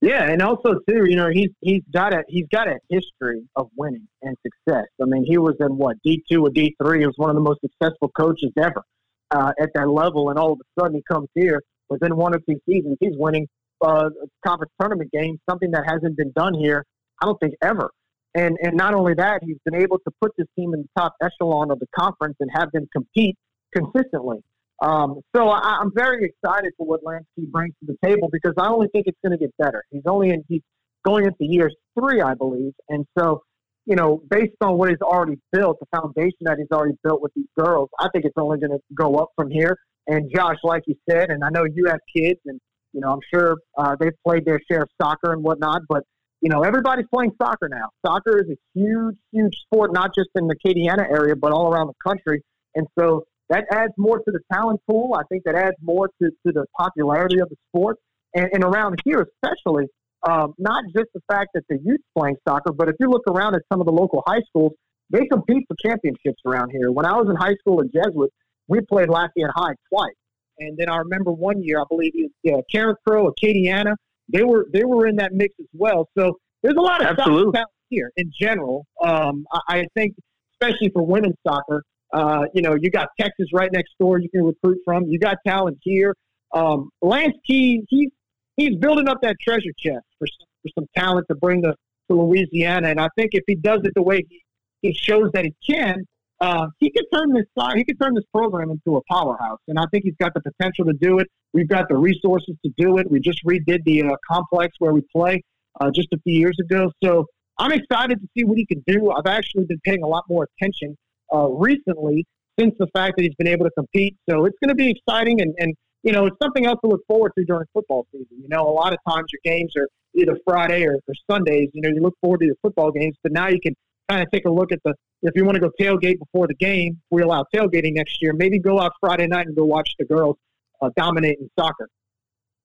Yeah, 0.00 0.24
and 0.24 0.42
also 0.42 0.74
too, 0.88 1.06
you 1.06 1.16
know, 1.16 1.30
he's 1.30 1.50
he's 1.60 1.82
got 1.92 2.12
a 2.12 2.22
he's 2.28 2.46
got 2.52 2.68
a 2.68 2.76
history 2.90 3.42
of 3.56 3.68
winning 3.76 4.06
and 4.20 4.36
success. 4.46 4.86
I 5.00 5.06
mean, 5.06 5.24
he 5.24 5.38
was 5.38 5.56
in 5.60 5.76
what 5.78 5.96
D 6.04 6.22
two 6.30 6.44
or 6.46 6.50
D 6.50 6.76
three. 6.80 7.00
He 7.00 7.06
was 7.06 7.14
one 7.16 7.30
of 7.30 7.36
the 7.36 7.42
most 7.42 7.60
successful 7.62 8.10
coaches 8.16 8.52
ever 8.62 8.82
uh, 9.30 9.52
at 9.58 9.70
that 9.74 9.88
level, 9.88 10.30
and 10.30 10.38
all 10.38 10.52
of 10.52 10.60
a 10.60 10.80
sudden 10.80 10.96
he 10.96 11.02
comes 11.10 11.28
here 11.34 11.60
within 11.88 12.16
one 12.16 12.34
or 12.34 12.40
two 12.48 12.58
seasons, 12.68 12.96
he's 13.00 13.16
winning 13.16 13.46
uh, 13.82 14.08
conference 14.46 14.72
tournament 14.80 15.10
games, 15.12 15.38
something 15.48 15.70
that 15.70 15.84
hasn't 15.86 16.16
been 16.16 16.32
done 16.34 16.54
here, 16.54 16.84
I 17.20 17.26
don't 17.26 17.38
think 17.38 17.54
ever. 17.62 17.90
And 18.34 18.56
and 18.62 18.74
not 18.76 18.94
only 18.94 19.14
that, 19.14 19.42
he's 19.44 19.58
been 19.64 19.74
able 19.74 19.98
to 19.98 20.10
put 20.20 20.32
this 20.38 20.46
team 20.58 20.72
in 20.72 20.80
the 20.80 21.00
top 21.00 21.14
echelon 21.22 21.70
of 21.70 21.78
the 21.78 21.86
conference 21.94 22.36
and 22.40 22.50
have 22.54 22.72
them 22.72 22.88
compete 22.92 23.36
consistently. 23.74 24.38
Um, 24.80 25.20
so 25.34 25.48
I, 25.48 25.78
I'm 25.80 25.92
very 25.94 26.24
excited 26.24 26.72
for 26.76 26.86
what 26.86 27.04
Lance 27.04 27.26
Key 27.36 27.46
brings 27.46 27.74
to 27.80 27.92
the 27.92 28.06
table 28.06 28.28
because 28.32 28.54
I 28.58 28.68
only 28.68 28.88
think 28.88 29.06
it's 29.06 29.18
going 29.24 29.36
to 29.36 29.38
get 29.38 29.54
better. 29.56 29.84
He's 29.90 30.02
only 30.06 30.30
in 30.30 30.44
he's 30.48 30.62
going 31.04 31.24
into 31.24 31.36
year 31.40 31.70
three, 31.98 32.20
I 32.20 32.34
believe, 32.34 32.72
and 32.88 33.06
so 33.18 33.42
you 33.86 33.96
know, 33.96 34.22
based 34.30 34.54
on 34.60 34.78
what 34.78 34.90
he's 34.90 35.00
already 35.00 35.38
built, 35.50 35.78
the 35.80 35.86
foundation 35.96 36.38
that 36.42 36.58
he's 36.58 36.70
already 36.70 36.94
built 37.02 37.20
with 37.20 37.32
these 37.34 37.48
girls, 37.58 37.88
I 37.98 38.08
think 38.12 38.24
it's 38.24 38.34
only 38.36 38.58
going 38.58 38.70
to 38.70 38.78
go 38.94 39.16
up 39.16 39.30
from 39.36 39.50
here. 39.50 39.76
And 40.06 40.30
Josh, 40.34 40.58
like 40.62 40.82
you 40.86 40.94
said, 41.08 41.30
and 41.30 41.42
I 41.42 41.48
know 41.50 41.64
you 41.64 41.86
have 41.86 41.98
kids, 42.14 42.40
and 42.46 42.60
you 42.92 43.00
know, 43.00 43.08
I'm 43.08 43.20
sure 43.32 43.56
uh, 43.76 43.96
they've 43.98 44.12
played 44.26 44.44
their 44.44 44.60
share 44.70 44.82
of 44.82 44.88
soccer 45.00 45.32
and 45.32 45.42
whatnot, 45.42 45.82
but 45.88 46.04
you 46.40 46.48
know, 46.48 46.62
everybody's 46.62 47.06
playing 47.12 47.32
soccer 47.40 47.68
now. 47.68 47.88
Soccer 48.04 48.40
is 48.40 48.50
a 48.50 48.56
huge, 48.74 49.16
huge 49.30 49.56
sport, 49.64 49.92
not 49.92 50.12
just 50.14 50.28
in 50.34 50.48
the 50.48 50.56
Acadiana 50.56 51.08
area, 51.08 51.36
but 51.36 51.52
all 51.52 51.72
around 51.72 51.86
the 51.86 52.10
country. 52.10 52.42
And 52.74 52.86
so 52.98 53.24
that 53.52 53.66
adds 53.70 53.92
more 53.98 54.18
to 54.18 54.30
the 54.32 54.40
talent 54.50 54.80
pool. 54.88 55.14
I 55.14 55.22
think 55.28 55.44
that 55.44 55.54
adds 55.54 55.76
more 55.82 56.08
to, 56.22 56.30
to 56.46 56.52
the 56.52 56.64
popularity 56.78 57.38
of 57.40 57.50
the 57.50 57.56
sport. 57.68 57.98
And, 58.34 58.48
and 58.54 58.64
around 58.64 58.98
here, 59.04 59.28
especially, 59.44 59.84
um, 60.26 60.54
not 60.58 60.84
just 60.96 61.08
the 61.12 61.20
fact 61.30 61.50
that 61.52 61.64
the 61.68 61.78
youth 61.84 62.00
playing 62.16 62.36
soccer, 62.48 62.72
but 62.72 62.88
if 62.88 62.96
you 62.98 63.10
look 63.10 63.24
around 63.28 63.54
at 63.54 63.60
some 63.70 63.80
of 63.80 63.86
the 63.86 63.92
local 63.92 64.22
high 64.26 64.40
schools, 64.48 64.72
they 65.10 65.26
compete 65.26 65.64
for 65.68 65.76
championships 65.84 66.40
around 66.46 66.70
here. 66.70 66.90
When 66.90 67.04
I 67.04 67.12
was 67.12 67.28
in 67.28 67.36
high 67.36 67.54
school 67.56 67.82
at 67.82 67.92
Jesuit, 67.92 68.30
we 68.68 68.80
played 68.80 69.10
Lafayette 69.10 69.50
High 69.54 69.74
twice. 69.92 70.14
And 70.58 70.78
then 70.78 70.88
I 70.88 70.96
remember 70.96 71.32
one 71.32 71.62
year, 71.62 71.78
I 71.80 71.84
believe 71.90 72.12
it 72.14 72.22
was 72.22 72.30
yeah, 72.42 72.60
Karen 72.72 72.96
Crow, 73.06 73.30
Acadiana, 73.30 73.94
they 74.32 74.44
were 74.44 74.66
they 74.72 74.84
were 74.84 75.06
in 75.06 75.16
that 75.16 75.32
mix 75.34 75.54
as 75.60 75.66
well. 75.74 76.08
So 76.16 76.38
there's 76.62 76.76
a 76.76 76.80
lot 76.80 77.02
of 77.02 77.18
Absolutely. 77.18 77.42
soccer 77.42 77.52
talent 77.52 77.70
here 77.90 78.10
in 78.16 78.30
general. 78.40 78.86
Um, 79.04 79.44
I, 79.52 79.60
I 79.68 79.86
think, 79.94 80.14
especially 80.54 80.88
for 80.94 81.04
women's 81.04 81.36
soccer, 81.46 81.82
uh, 82.12 82.44
you 82.54 82.62
know, 82.62 82.74
you 82.74 82.90
got 82.90 83.08
Texas 83.18 83.48
right 83.52 83.70
next 83.72 83.94
door 83.98 84.18
you 84.18 84.28
can 84.28 84.44
recruit 84.44 84.78
from. 84.84 85.04
You 85.06 85.18
got 85.18 85.38
talent 85.46 85.78
here. 85.82 86.14
Um, 86.52 86.90
Lance 87.00 87.36
Key, 87.46 87.84
he's 87.88 88.10
he's 88.56 88.76
building 88.76 89.08
up 89.08 89.18
that 89.22 89.36
treasure 89.40 89.72
chest 89.78 90.04
for 90.18 90.26
for 90.62 90.68
some 90.74 90.86
talent 90.96 91.26
to 91.28 91.34
bring 91.34 91.62
to, 91.62 91.74
to 92.10 92.14
Louisiana. 92.14 92.88
And 92.88 93.00
I 93.00 93.08
think 93.16 93.30
if 93.32 93.44
he 93.46 93.54
does 93.54 93.80
it 93.84 93.92
the 93.94 94.02
way 94.02 94.22
he, 94.28 94.42
he 94.82 94.94
shows 94.94 95.30
that 95.32 95.44
he 95.44 95.54
can, 95.66 96.04
uh, 96.40 96.66
he 96.78 96.90
could 96.90 97.06
turn 97.14 97.32
this 97.32 97.46
he 97.74 97.84
could 97.84 98.00
turn 98.00 98.14
this 98.14 98.24
program 98.32 98.70
into 98.70 98.96
a 98.96 99.00
powerhouse. 99.10 99.60
And 99.68 99.78
I 99.78 99.84
think 99.90 100.04
he's 100.04 100.16
got 100.20 100.34
the 100.34 100.40
potential 100.40 100.84
to 100.86 100.92
do 100.92 101.18
it. 101.18 101.28
We've 101.52 101.68
got 101.68 101.88
the 101.88 101.96
resources 101.96 102.56
to 102.64 102.72
do 102.76 102.98
it. 102.98 103.10
We 103.10 103.20
just 103.20 103.44
redid 103.44 103.84
the 103.84 104.04
uh, 104.04 104.16
complex 104.28 104.74
where 104.78 104.92
we 104.92 105.02
play 105.14 105.42
uh, 105.80 105.90
just 105.90 106.08
a 106.12 106.18
few 106.24 106.38
years 106.38 106.56
ago. 106.60 106.90
So 107.02 107.26
I'm 107.58 107.72
excited 107.72 108.20
to 108.20 108.28
see 108.36 108.44
what 108.44 108.58
he 108.58 108.66
can 108.66 108.82
do. 108.86 109.12
I've 109.12 109.26
actually 109.26 109.64
been 109.64 109.80
paying 109.84 110.02
a 110.02 110.06
lot 110.06 110.24
more 110.28 110.48
attention 110.58 110.96
uh, 111.32 111.48
recently 111.48 112.26
since 112.58 112.74
the 112.78 112.86
fact 112.88 113.14
that 113.16 113.22
he's 113.22 113.34
been 113.34 113.48
able 113.48 113.64
to 113.64 113.70
compete. 113.76 114.16
So 114.28 114.44
it's 114.44 114.56
going 114.62 114.68
to 114.68 114.74
be 114.74 114.90
exciting 114.90 115.40
and, 115.40 115.54
and 115.58 115.74
you 116.02 116.12
know, 116.12 116.26
it's 116.26 116.36
something 116.42 116.66
else 116.66 116.78
to 116.84 116.90
look 116.90 117.02
forward 117.06 117.32
to 117.38 117.44
during 117.44 117.66
football 117.72 118.06
season. 118.12 118.26
You 118.30 118.48
know, 118.48 118.68
a 118.68 118.72
lot 118.72 118.92
of 118.92 118.98
times 119.08 119.26
your 119.32 119.40
games 119.44 119.72
are 119.76 119.88
either 120.14 120.36
Friday 120.44 120.84
or, 120.84 120.94
or 120.94 121.14
Sundays. 121.30 121.68
You 121.72 121.82
know, 121.82 121.90
you 121.90 122.02
look 122.02 122.14
forward 122.20 122.40
to 122.40 122.46
your 122.46 122.56
football 122.60 122.90
games, 122.90 123.16
but 123.22 123.32
now 123.32 123.48
you 123.48 123.60
can 123.60 123.74
kind 124.08 124.22
of 124.22 124.30
take 124.32 124.44
a 124.44 124.50
look 124.50 124.72
at 124.72 124.80
the 124.84 124.94
if 125.22 125.32
you 125.36 125.44
want 125.44 125.54
to 125.54 125.60
go 125.60 125.70
tailgate 125.80 126.18
before 126.18 126.48
the 126.48 126.54
game. 126.54 127.00
We 127.10 127.22
allow 127.22 127.44
tailgating 127.54 127.94
next 127.94 128.20
year. 128.20 128.32
Maybe 128.32 128.58
go 128.58 128.80
out 128.80 128.92
Friday 129.00 129.28
night 129.28 129.46
and 129.46 129.54
go 129.54 129.64
watch 129.64 129.90
the 129.98 130.04
girls 130.04 130.36
uh, 130.80 130.90
dominate 130.96 131.38
in 131.40 131.48
soccer. 131.58 131.88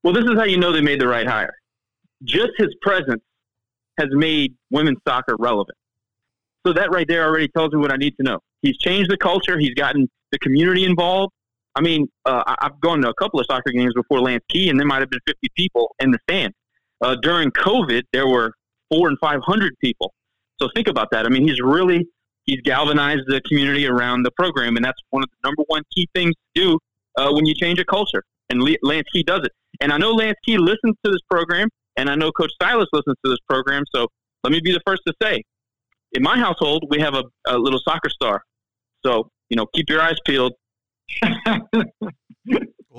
Well, 0.04 0.14
this 0.14 0.26
is 0.26 0.36
how 0.36 0.46
you 0.46 0.58
know 0.58 0.72
they 0.72 0.82
made 0.82 1.00
the 1.00 1.08
right 1.08 1.28
hire. 1.28 1.54
Just 2.24 2.52
his 2.58 2.70
presence 2.82 3.22
has 4.00 4.08
made 4.12 4.56
women's 4.72 4.98
soccer 5.08 5.36
relevant. 5.38 5.78
So 6.66 6.74
that 6.74 6.92
right 6.92 7.08
there 7.08 7.26
already 7.26 7.48
tells 7.48 7.72
me 7.74 7.80
what 7.80 7.92
I 7.92 7.98
need 7.98 8.16
to 8.18 8.24
know. 8.24 8.40
He's 8.62 8.78
changed 8.78 9.10
the 9.10 9.18
culture. 9.18 9.58
He's 9.58 9.74
gotten 9.74 10.10
the 10.32 10.40
community 10.40 10.86
involved. 10.86 11.34
I 11.76 11.82
mean, 11.82 12.08
uh, 12.26 12.56
I've 12.60 12.80
gone 12.82 13.02
to 13.04 13.10
a 13.10 13.14
couple 13.14 13.40
of 13.40 13.46
soccer 13.46 13.72
games 13.72 13.94
before 13.94 14.20
Lance 14.20 14.44
Key, 14.50 14.70
and 14.70 14.80
there 14.80 14.88
might 14.88 15.00
have 15.00 15.10
been 15.10 15.20
50 15.28 15.48
people 15.56 15.96
in 16.00 16.12
the 16.12 16.18
stand. 16.28 16.54
Uh, 17.02 17.16
during 17.22 17.52
COVID, 17.52 18.02
there 18.12 18.28
were 18.28 18.52
four 18.90 19.08
and 19.10 19.18
500 19.20 19.74
people. 19.80 20.14
So 20.60 20.70
think 20.76 20.88
about 20.88 21.12
that. 21.12 21.26
I 21.26 21.30
mean, 21.30 21.48
he's 21.48 21.62
really 21.62 22.08
he's 22.46 22.62
galvanized 22.62 23.24
the 23.28 23.42
community 23.42 23.86
around 23.86 24.24
the 24.24 24.32
program, 24.32 24.76
and 24.76 24.84
that's 24.84 25.00
one 25.12 25.22
of 25.22 25.30
the 25.30 25.48
number 25.48 25.64
one 25.68 25.84
key 25.94 26.10
things 26.16 26.34
to 26.56 26.62
do 26.62 26.80
uh, 27.18 27.32
when 27.32 27.46
you 27.46 27.54
change 27.54 27.80
a 27.80 27.86
culture. 27.86 28.24
And 28.50 28.64
Lance 28.82 29.08
Key 29.14 29.24
does 29.24 29.42
it. 29.44 29.52
And 29.82 29.92
I 29.92 29.98
know 29.98 30.14
Lance 30.14 30.38
Key 30.46 30.58
listens 30.58 30.96
to 31.06 31.12
this 31.12 31.22
program, 31.30 31.70
and 31.98 32.10
I 32.10 32.16
know 32.16 32.32
Coach 32.32 32.52
Silas 32.60 32.88
listens 32.94 33.18
to 33.24 33.30
this 33.30 33.40
program. 33.48 33.84
So 33.94 34.08
let 34.44 34.52
me 34.52 34.62
be 34.62 34.72
the 34.72 34.82
first 34.88 35.04
to 35.06 35.14
say, 35.22 35.44
in 36.14 36.24
my 36.24 36.38
household, 36.38 36.86
we 36.90 37.00
have 37.00 37.14
a, 37.14 37.24
a 37.48 37.58
little 37.58 37.80
soccer 37.84 38.10
star. 38.10 38.44
So 39.06 39.30
you 39.50 39.56
know, 39.56 39.66
keep 39.74 39.90
your 39.90 40.02
eyes 40.02 40.18
peeled. 40.26 40.54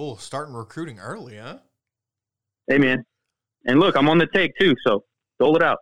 Oh, 0.00 0.14
starting 0.14 0.54
recruiting 0.54 1.00
early, 1.00 1.38
huh? 1.38 1.58
Hey, 2.68 2.78
man, 2.78 3.04
And 3.64 3.80
look, 3.80 3.96
I'm 3.96 4.08
on 4.08 4.18
the 4.18 4.28
take 4.28 4.52
too, 4.56 4.76
so 4.86 5.02
dole 5.40 5.56
it 5.56 5.62
out. 5.62 5.78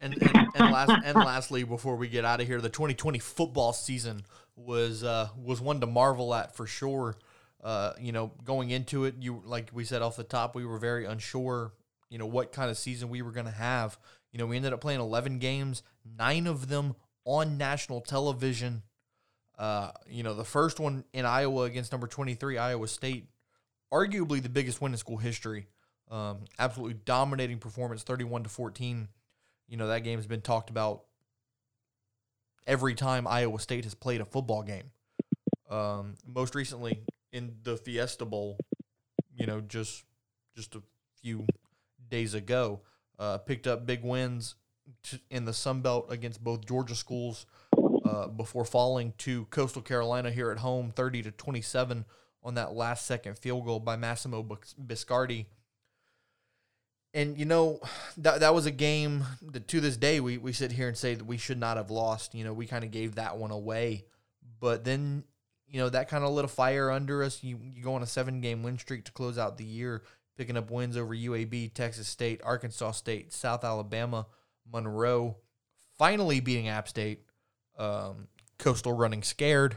And 0.00 0.14
and, 0.22 0.48
and, 0.54 0.72
last, 0.72 0.92
and 1.04 1.16
lastly, 1.16 1.64
before 1.64 1.96
we 1.96 2.06
get 2.06 2.24
out 2.24 2.40
of 2.40 2.46
here, 2.46 2.60
the 2.60 2.68
2020 2.68 3.18
football 3.18 3.72
season 3.72 4.24
was 4.54 5.02
uh, 5.02 5.30
was 5.36 5.60
one 5.60 5.80
to 5.80 5.86
marvel 5.86 6.32
at 6.32 6.54
for 6.54 6.66
sure. 6.66 7.16
Uh, 7.62 7.92
you 7.98 8.12
know, 8.12 8.30
going 8.44 8.70
into 8.70 9.04
it, 9.04 9.16
you 9.18 9.42
like 9.44 9.70
we 9.72 9.84
said 9.84 10.00
off 10.00 10.14
the 10.14 10.22
top, 10.22 10.54
we 10.54 10.64
were 10.64 10.78
very 10.78 11.04
unsure. 11.04 11.72
You 12.08 12.18
know 12.18 12.26
what 12.26 12.52
kind 12.52 12.70
of 12.70 12.78
season 12.78 13.08
we 13.08 13.20
were 13.20 13.32
going 13.32 13.46
to 13.46 13.52
have. 13.52 13.98
You 14.32 14.38
know, 14.38 14.46
we 14.46 14.56
ended 14.56 14.72
up 14.72 14.80
playing 14.80 15.00
11 15.00 15.38
games, 15.38 15.82
nine 16.18 16.46
of 16.46 16.68
them 16.68 16.94
on 17.24 17.58
national 17.58 18.00
television. 18.00 18.82
Uh, 19.58 19.90
you 20.08 20.22
know, 20.22 20.34
the 20.34 20.44
first 20.44 20.80
one 20.80 21.04
in 21.12 21.24
Iowa 21.24 21.64
against 21.64 21.92
number 21.92 22.06
23, 22.06 22.56
Iowa 22.56 22.88
State, 22.88 23.26
arguably 23.92 24.42
the 24.42 24.48
biggest 24.48 24.80
win 24.80 24.92
in 24.92 24.98
school 24.98 25.18
history. 25.18 25.66
Um, 26.10 26.44
absolutely 26.58 26.98
dominating 27.04 27.58
performance, 27.58 28.02
31 28.02 28.44
to 28.44 28.48
14. 28.48 29.08
You 29.68 29.76
know, 29.76 29.88
that 29.88 30.02
game 30.02 30.18
has 30.18 30.26
been 30.26 30.40
talked 30.40 30.70
about 30.70 31.02
every 32.66 32.94
time 32.94 33.26
Iowa 33.26 33.58
State 33.60 33.84
has 33.84 33.94
played 33.94 34.20
a 34.20 34.24
football 34.24 34.62
game. 34.62 34.90
Um, 35.68 36.14
most 36.26 36.54
recently 36.54 37.00
in 37.32 37.56
the 37.62 37.76
Fiesta 37.76 38.24
Bowl, 38.24 38.58
you 39.36 39.46
know, 39.46 39.60
just 39.60 40.04
just 40.56 40.74
a 40.74 40.82
few 41.22 41.46
days 42.08 42.34
ago, 42.34 42.80
uh, 43.20 43.38
picked 43.38 43.66
up 43.66 43.86
big 43.86 44.02
wins 44.02 44.56
in 45.30 45.44
the 45.44 45.52
Sun 45.52 45.82
Belt 45.82 46.06
against 46.08 46.42
both 46.42 46.66
Georgia 46.66 46.96
schools 46.96 47.46
uh, 48.04 48.26
before 48.26 48.64
falling 48.64 49.12
to 49.18 49.44
Coastal 49.46 49.82
Carolina 49.82 50.30
here 50.30 50.50
at 50.50 50.58
home, 50.58 50.90
30 50.90 51.22
to 51.24 51.30
27 51.30 52.06
on 52.42 52.54
that 52.54 52.72
last 52.72 53.06
second 53.06 53.38
field 53.38 53.66
goal 53.66 53.78
by 53.78 53.96
Massimo 53.96 54.42
Biscardi. 54.84 55.46
And 57.12 57.36
you 57.36 57.44
know 57.44 57.80
that 58.18 58.40
that 58.40 58.54
was 58.54 58.66
a 58.66 58.70
game 58.70 59.24
that 59.42 59.66
to 59.68 59.80
this 59.80 59.96
day 59.96 60.20
we, 60.20 60.38
we 60.38 60.52
sit 60.52 60.72
here 60.72 60.86
and 60.86 60.96
say 60.96 61.14
that 61.14 61.26
we 61.26 61.36
should 61.36 61.58
not 61.58 61.76
have 61.76 61.90
lost. 61.90 62.34
You 62.34 62.44
know 62.44 62.52
we 62.52 62.66
kind 62.66 62.84
of 62.84 62.92
gave 62.92 63.16
that 63.16 63.36
one 63.36 63.50
away, 63.50 64.04
but 64.60 64.84
then 64.84 65.24
you 65.66 65.80
know 65.80 65.88
that 65.88 66.08
kind 66.08 66.22
of 66.22 66.30
lit 66.30 66.44
a 66.44 66.48
fire 66.48 66.88
under 66.88 67.24
us. 67.24 67.42
You 67.42 67.58
you 67.74 67.82
go 67.82 67.94
on 67.94 68.04
a 68.04 68.06
seven 68.06 68.40
game 68.40 68.62
win 68.62 68.78
streak 68.78 69.04
to 69.06 69.12
close 69.12 69.38
out 69.38 69.58
the 69.58 69.64
year, 69.64 70.04
picking 70.40 70.56
up 70.56 70.70
wins 70.70 70.96
over 70.96 71.14
UAB, 71.14 71.74
Texas 71.74 72.08
State, 72.08 72.40
Arkansas 72.42 72.92
State, 72.92 73.30
South 73.30 73.62
Alabama, 73.62 74.26
Monroe, 74.72 75.36
finally 75.98 76.40
beating 76.40 76.66
App 76.66 76.88
State, 76.88 77.26
um, 77.78 78.26
Coastal 78.58 78.94
running 78.94 79.22
scared, 79.22 79.76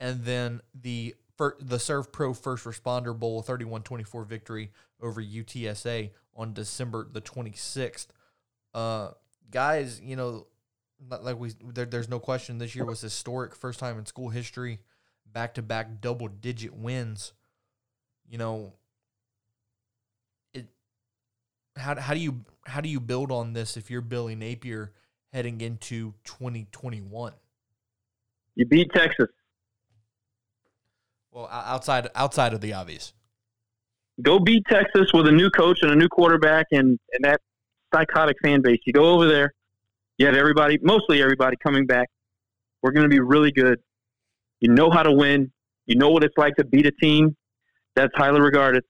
and 0.00 0.24
then 0.24 0.62
the 0.74 1.14
the 1.36 1.76
Servpro 1.76 2.34
First 2.34 2.64
Responder 2.64 3.18
Bowl 3.18 3.42
31-24 3.42 4.26
victory 4.26 4.70
over 5.02 5.22
UTSA 5.22 6.12
on 6.34 6.54
December 6.54 7.06
the 7.12 7.20
26th. 7.20 8.06
Uh, 8.72 9.10
guys, 9.50 10.00
you 10.00 10.16
know, 10.16 10.46
like 11.20 11.38
we 11.38 11.52
there, 11.62 11.84
there's 11.84 12.08
no 12.08 12.18
question 12.18 12.56
this 12.56 12.74
year 12.74 12.86
was 12.86 13.02
historic, 13.02 13.54
first 13.54 13.80
time 13.80 13.98
in 13.98 14.06
school 14.06 14.30
history, 14.30 14.78
back 15.30 15.52
to 15.52 15.62
back 15.62 16.00
double 16.00 16.28
digit 16.28 16.72
wins. 16.74 17.34
You 18.26 18.38
know, 18.38 18.72
how 21.76 21.98
how 22.00 22.14
do 22.14 22.20
you 22.20 22.44
how 22.66 22.80
do 22.80 22.88
you 22.88 23.00
build 23.00 23.30
on 23.30 23.52
this 23.52 23.76
if 23.76 23.90
you're 23.90 24.00
Billy 24.00 24.34
Napier 24.34 24.92
heading 25.32 25.60
into 25.60 26.14
2021? 26.24 27.32
You 28.54 28.66
beat 28.66 28.90
Texas. 28.94 29.28
Well, 31.32 31.48
outside 31.50 32.08
outside 32.14 32.52
of 32.52 32.60
the 32.60 32.72
obvious 32.72 33.12
go 34.22 34.38
beat 34.38 34.64
Texas 34.70 35.12
with 35.12 35.26
a 35.26 35.32
new 35.32 35.50
coach 35.50 35.78
and 35.82 35.90
a 35.90 35.96
new 35.96 36.08
quarterback 36.08 36.66
and, 36.72 36.98
and 37.12 37.24
that 37.24 37.40
psychotic 37.92 38.36
fan 38.42 38.62
base. 38.62 38.78
You 38.86 38.92
go 38.92 39.10
over 39.14 39.26
there, 39.26 39.52
you 40.18 40.26
have 40.26 40.34
everybody, 40.34 40.78
mostly 40.82 41.22
everybody 41.22 41.56
coming 41.62 41.86
back. 41.86 42.08
We're 42.82 42.92
going 42.92 43.04
to 43.04 43.10
be 43.10 43.20
really 43.20 43.50
good. 43.50 43.80
You 44.60 44.72
know 44.72 44.90
how 44.90 45.02
to 45.02 45.12
win. 45.12 45.50
You 45.86 45.96
know 45.96 46.10
what 46.10 46.24
it's 46.24 46.36
like 46.36 46.54
to 46.56 46.64
beat 46.64 46.86
a 46.86 46.92
team 46.92 47.36
that's 47.94 48.12
highly 48.14 48.40
regarded. 48.40 48.84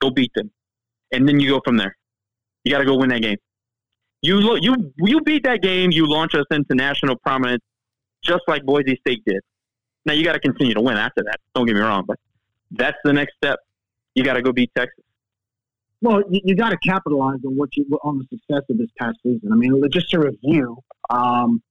Go 0.00 0.10
beat 0.10 0.32
them, 0.34 0.50
and 1.12 1.28
then 1.28 1.40
you 1.40 1.50
go 1.50 1.60
from 1.64 1.76
there. 1.76 1.96
You 2.64 2.72
got 2.72 2.78
to 2.78 2.84
go 2.84 2.96
win 2.96 3.10
that 3.10 3.22
game. 3.22 3.38
You 4.22 4.58
you 4.60 4.92
you 4.96 5.20
beat 5.20 5.44
that 5.44 5.62
game. 5.62 5.92
You 5.92 6.08
launch 6.08 6.34
us 6.34 6.46
into 6.50 6.74
national 6.74 7.16
prominence, 7.16 7.62
just 8.22 8.42
like 8.48 8.64
Boise 8.64 8.96
State 9.06 9.22
did. 9.26 9.40
Now 10.06 10.14
you 10.14 10.24
got 10.24 10.32
to 10.32 10.40
continue 10.40 10.74
to 10.74 10.80
win 10.80 10.96
after 10.96 11.22
that. 11.24 11.40
Don't 11.54 11.66
get 11.66 11.74
me 11.74 11.80
wrong, 11.80 12.04
but 12.06 12.18
that's 12.70 12.96
the 13.04 13.12
next 13.12 13.34
step 13.36 13.58
you 14.14 14.24
got 14.24 14.34
to 14.34 14.42
go 14.42 14.52
beat 14.52 14.70
Texas. 14.76 15.04
Well, 16.00 16.22
you, 16.30 16.40
you 16.44 16.54
got 16.54 16.70
to 16.70 16.78
capitalize 16.78 17.40
on 17.46 17.56
what 17.56 17.76
you 17.76 17.86
on 18.02 18.18
the 18.18 18.24
success 18.24 18.62
of 18.70 18.78
this 18.78 18.88
past 18.98 19.18
season. 19.22 19.52
I 19.52 19.56
mean, 19.56 19.82
just 19.90 20.10
to 20.10 20.20
review. 20.20 20.78
Um, 21.10 21.62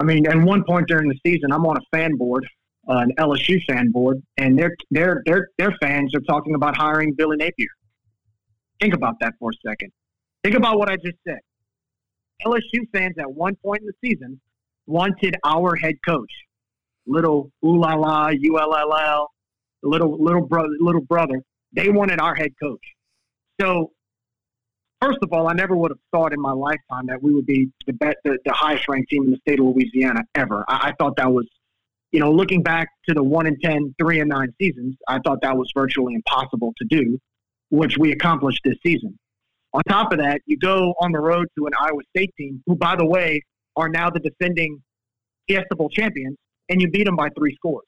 I 0.00 0.04
mean, 0.04 0.26
at 0.26 0.36
one 0.36 0.64
point 0.64 0.88
during 0.88 1.08
the 1.08 1.18
season, 1.24 1.52
I'm 1.52 1.64
on 1.64 1.76
a 1.76 1.96
fan 1.96 2.16
board, 2.16 2.46
uh, 2.88 2.98
an 2.98 3.12
LSU 3.18 3.62
fan 3.64 3.90
board, 3.90 4.22
and 4.36 4.58
their 4.58 4.74
their 4.90 5.22
their 5.24 5.48
their 5.58 5.72
fans 5.80 6.14
are 6.14 6.20
talking 6.20 6.54
about 6.54 6.76
hiring 6.76 7.14
Billy 7.14 7.36
Napier. 7.36 7.68
Think 8.82 8.94
about 8.94 9.14
that 9.20 9.34
for 9.38 9.50
a 9.50 9.68
second. 9.68 9.92
Think 10.42 10.56
about 10.56 10.76
what 10.76 10.90
I 10.90 10.96
just 10.96 11.16
said. 11.24 11.38
LSU 12.44 12.80
fans 12.92 13.14
at 13.16 13.32
one 13.32 13.54
point 13.64 13.82
in 13.82 13.86
the 13.86 13.92
season 14.04 14.40
wanted 14.88 15.36
our 15.44 15.76
head 15.76 15.94
coach, 16.04 16.32
little 17.06 17.52
ooh 17.64 17.78
la 17.78 17.94
la, 17.94 18.30
U 18.30 18.58
L 18.58 18.74
L 18.74 18.92
L, 18.92 19.30
little 19.84 20.20
little 20.20 20.44
brother, 20.44 20.70
little 20.80 21.00
brother. 21.00 21.40
They 21.72 21.90
wanted 21.90 22.18
our 22.18 22.34
head 22.34 22.50
coach. 22.60 22.80
So, 23.60 23.92
first 25.00 25.18
of 25.22 25.32
all, 25.32 25.48
I 25.48 25.52
never 25.52 25.76
would 25.76 25.92
have 25.92 26.00
thought 26.10 26.32
in 26.32 26.40
my 26.40 26.50
lifetime 26.50 27.06
that 27.06 27.22
we 27.22 27.32
would 27.32 27.46
be 27.46 27.70
the 27.86 27.92
best, 27.92 28.16
the, 28.24 28.36
the 28.44 28.52
highest 28.52 28.88
ranked 28.88 29.10
team 29.10 29.26
in 29.26 29.30
the 29.30 29.38
state 29.46 29.60
of 29.60 29.66
Louisiana 29.66 30.24
ever. 30.34 30.64
I, 30.66 30.88
I 30.88 30.92
thought 30.98 31.14
that 31.18 31.32
was, 31.32 31.46
you 32.10 32.18
know, 32.18 32.32
looking 32.32 32.64
back 32.64 32.88
to 33.08 33.14
the 33.14 33.22
one 33.22 33.46
and 33.46 33.56
10, 33.62 33.94
3 33.96 34.20
and 34.20 34.28
nine 34.28 34.52
seasons, 34.60 34.96
I 35.06 35.20
thought 35.24 35.40
that 35.42 35.56
was 35.56 35.70
virtually 35.72 36.14
impossible 36.14 36.74
to 36.78 36.84
do, 36.90 37.20
which 37.72 37.96
we 37.98 38.12
accomplished 38.12 38.60
this 38.64 38.76
season. 38.84 39.18
On 39.72 39.82
top 39.88 40.12
of 40.12 40.18
that, 40.18 40.42
you 40.44 40.58
go 40.58 40.94
on 41.00 41.10
the 41.10 41.18
road 41.18 41.46
to 41.56 41.66
an 41.66 41.72
Iowa 41.80 42.02
State 42.14 42.30
team, 42.36 42.62
who, 42.66 42.76
by 42.76 42.94
the 42.94 43.06
way, 43.06 43.40
are 43.76 43.88
now 43.88 44.10
the 44.10 44.20
defending 44.20 44.82
Fiesta 45.48 45.74
Bowl 45.74 45.88
champions, 45.88 46.36
and 46.68 46.82
you 46.82 46.90
beat 46.90 47.06
them 47.06 47.16
by 47.16 47.30
three 47.36 47.54
scores. 47.54 47.86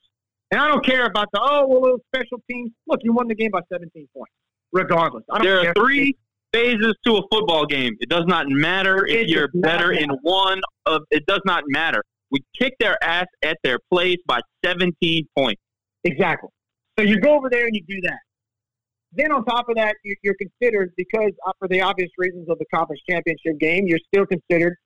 And 0.51 0.61
I 0.61 0.69
don't 0.69 0.85
care 0.85 1.05
about 1.05 1.29
the 1.33 1.41
oh 1.43 1.67
well 1.69 1.83
those 1.83 2.01
special 2.15 2.41
teams. 2.51 2.71
Look, 2.87 3.01
you 3.03 3.13
won 3.13 3.29
the 3.29 3.35
game 3.35 3.51
by 3.51 3.61
17 3.71 4.09
points. 4.17 4.33
Regardless, 4.73 5.23
there 5.43 5.69
are 5.69 5.75
three 5.75 6.17
phases 6.53 6.95
to 7.07 7.19
a 7.19 7.23
football 7.31 7.67
game. 7.67 7.95
It 8.01 8.09
does 8.09 8.25
not 8.27 8.49
matter 8.49 9.07
if 9.07 9.29
you're 9.29 9.51
better 9.53 9.93
in 9.93 10.09
one 10.23 10.63
of. 10.87 11.03
It 11.11 11.27
does 11.27 11.43
not 11.45 11.65
matter. 11.67 12.03
We 12.31 12.41
kicked 12.59 12.81
their 12.81 12.97
ass 13.05 13.27
at 13.43 13.59
their 13.63 13.79
place 13.93 14.17
by 14.27 14.41
17 14.65 15.29
points. 15.37 15.61
Exactly. 16.05 16.49
So 16.99 17.05
you 17.05 17.21
go 17.21 17.37
over 17.37 17.51
there 17.51 17.67
and 17.67 17.75
you 17.75 17.83
do 17.87 18.01
that. 18.03 18.19
Then 19.17 19.33
on 19.33 19.45
top 19.45 19.69
of 19.69 19.77
that, 19.77 19.97
you're 20.23 20.35
considered 20.35 20.93
because 20.97 21.33
uh, 21.47 21.53
for 21.59 21.69
the 21.69 21.81
obvious 21.81 22.11
reasons 22.19 22.49
of 22.49 22.59
the 22.59 22.67
conference 22.75 23.01
championship 23.09 23.59
game, 23.61 23.87
you're 23.87 24.01
still 24.13 24.27
considered 24.27 24.77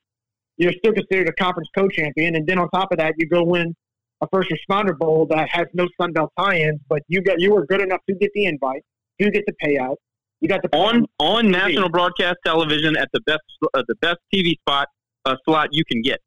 you're 0.57 0.73
still 0.73 0.93
considered 0.93 1.29
a 1.29 1.33
conference 1.33 1.69
co-champion. 1.77 2.35
And 2.35 2.45
then 2.45 2.59
on 2.59 2.69
top 2.71 2.91
of 2.91 2.99
that, 2.99 3.15
you 3.17 3.29
go 3.29 3.45
win 3.45 3.77
a 4.21 4.27
first 4.33 4.51
responder 4.51 4.97
bowl 4.99 5.25
that 5.31 5.49
has 5.51 5.67
no 5.73 5.87
Sun 6.01 6.13
Belt 6.13 6.33
tie-ins, 6.37 6.81
but 6.89 7.03
you 7.07 7.23
got 7.23 7.41
you 7.41 7.55
were 7.55 7.65
good 7.67 7.81
enough 7.81 8.01
to 8.09 8.17
get 8.17 8.31
the 8.35 8.47
invite, 8.47 8.83
to 9.21 9.31
get 9.31 9.45
the 9.47 9.55
payout, 9.65 9.97
you 10.41 10.49
got 10.49 10.63
the 10.63 10.77
on 10.77 11.07
on 11.19 11.51
national 11.51 11.89
broadcast 11.89 12.37
television 12.45 12.97
at 12.97 13.09
the 13.13 13.21
best 13.23 13.41
uh, 13.75 13.83
the 13.89 13.95
best 13.97 14.19
TV 14.33 14.53
spot 14.61 14.89
uh, 15.25 15.35
slot 15.45 15.69
you 15.73 15.85
can 15.85 16.01
get, 16.01 16.21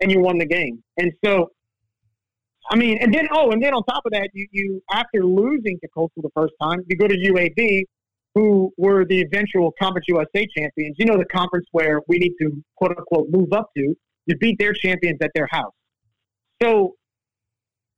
and 0.00 0.10
you 0.10 0.20
won 0.20 0.38
the 0.38 0.46
game. 0.46 0.82
And 0.96 1.12
so, 1.24 1.50
I 2.70 2.76
mean, 2.76 2.98
and 2.98 3.12
then 3.12 3.28
oh, 3.32 3.50
and 3.50 3.62
then 3.62 3.72
on 3.72 3.82
top 3.84 4.04
of 4.04 4.12
that, 4.12 4.28
you 4.34 4.46
you 4.52 4.82
after 4.90 5.24
losing 5.24 5.78
to 5.80 5.88
Coastal 5.88 6.22
the 6.22 6.30
first 6.34 6.54
time, 6.60 6.80
you 6.86 6.96
go 6.96 7.08
to 7.08 7.16
UAB, 7.16 7.84
who 8.34 8.72
were 8.76 9.04
the 9.04 9.20
eventual 9.20 9.72
Conference 9.80 10.06
USA 10.08 10.46
champions. 10.56 10.96
You 10.98 11.06
know, 11.06 11.16
the 11.16 11.24
conference 11.26 11.66
where 11.72 12.00
we 12.08 12.18
need 12.18 12.34
to 12.40 12.62
quote 12.76 12.96
unquote 12.96 13.28
move 13.30 13.52
up 13.52 13.70
to. 13.76 13.94
You 14.26 14.36
beat 14.36 14.58
their 14.58 14.74
champions 14.74 15.18
at 15.22 15.30
their 15.34 15.48
house. 15.50 15.72
So 16.60 16.94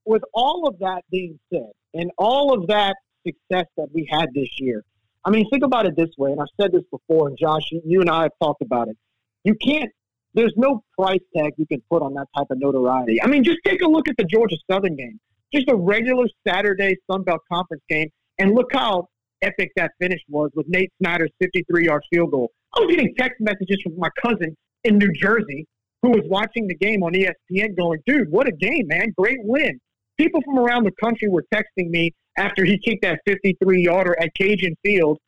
with 0.05 0.23
all 0.33 0.69
of 0.69 0.79
that 0.79 1.03
being 1.11 1.39
said, 1.53 1.71
and 1.95 2.11
all 2.19 2.55
of 2.55 2.69
that 2.69 2.97
success 3.27 3.67
that 3.77 3.89
we 3.93 4.09
had 4.11 4.29
this 4.35 4.49
year, 4.61 4.85
I 5.25 5.31
mean, 5.31 5.49
think 5.51 5.65
about 5.65 5.87
it 5.87 5.97
this 5.97 6.11
way, 6.17 6.33
and 6.33 6.41
I've 6.41 6.47
said 6.61 6.73
this 6.73 6.85
before, 6.91 7.29
and 7.29 7.37
Josh, 7.39 7.63
you 7.85 8.01
and 8.01 8.09
I 8.09 8.23
have 8.23 8.33
talked 8.41 8.63
about 8.63 8.89
it. 8.89 8.97
You 9.45 9.55
can't, 9.55 9.91
there's 10.35 10.53
no 10.57 10.83
price 10.99 11.21
tag 11.37 11.53
you 11.57 11.67
can 11.67 11.83
put 11.91 12.03
on 12.03 12.15
that 12.15 12.27
type 12.37 12.47
of 12.51 12.59
notoriety. 12.59 13.23
I 13.23 13.27
mean, 13.27 13.45
just 13.45 13.59
take 13.65 13.83
a 13.83 13.89
look 13.89 14.09
at 14.09 14.17
the 14.17 14.25
Georgia 14.25 14.57
Southern 14.71 14.97
game, 14.97 15.19
just 15.53 15.69
a 15.69 15.75
regular 15.75 16.27
Saturday 16.47 16.97
Sun 17.11 17.25
Belt 17.25 17.41
Conference 17.51 17.83
game, 17.89 18.09
and 18.39 18.55
look 18.55 18.69
how 18.73 19.09
epic 19.43 19.71
that 19.77 19.93
finish 20.01 20.21
was 20.29 20.51
with 20.55 20.67
Nate 20.69 20.93
Snyder's 21.03 21.31
53 21.41 21.87
yard 21.87 22.03
field 22.13 22.31
goal. 22.31 22.51
I 22.77 22.81
was 22.81 22.91
getting 22.91 23.15
text 23.17 23.41
messages 23.41 23.81
from 23.83 23.99
my 23.99 24.11
cousin 24.23 24.57
in 24.85 24.99
New 24.99 25.13
Jersey 25.13 25.67
who 26.03 26.11
was 26.11 26.23
watching 26.27 26.67
the 26.67 26.75
game 26.75 27.03
on 27.03 27.13
ESPN 27.13 27.77
going, 27.77 28.01
dude, 28.07 28.31
what 28.31 28.47
a 28.49 28.53
game, 28.53 28.87
man. 28.87 29.13
Great 29.17 29.39
win 29.43 29.79
people 30.21 30.43
from 30.43 30.59
around 30.59 30.85
the 30.85 30.93
country 31.03 31.29
were 31.29 31.45
texting 31.53 31.89
me 31.89 32.13
after 32.37 32.65
he 32.65 32.79
kicked 32.79 33.03
that 33.03 33.21
53 33.27 33.83
yarder 33.83 34.15
at 34.21 34.29
Cajun 34.39 34.77
Field 34.85 35.19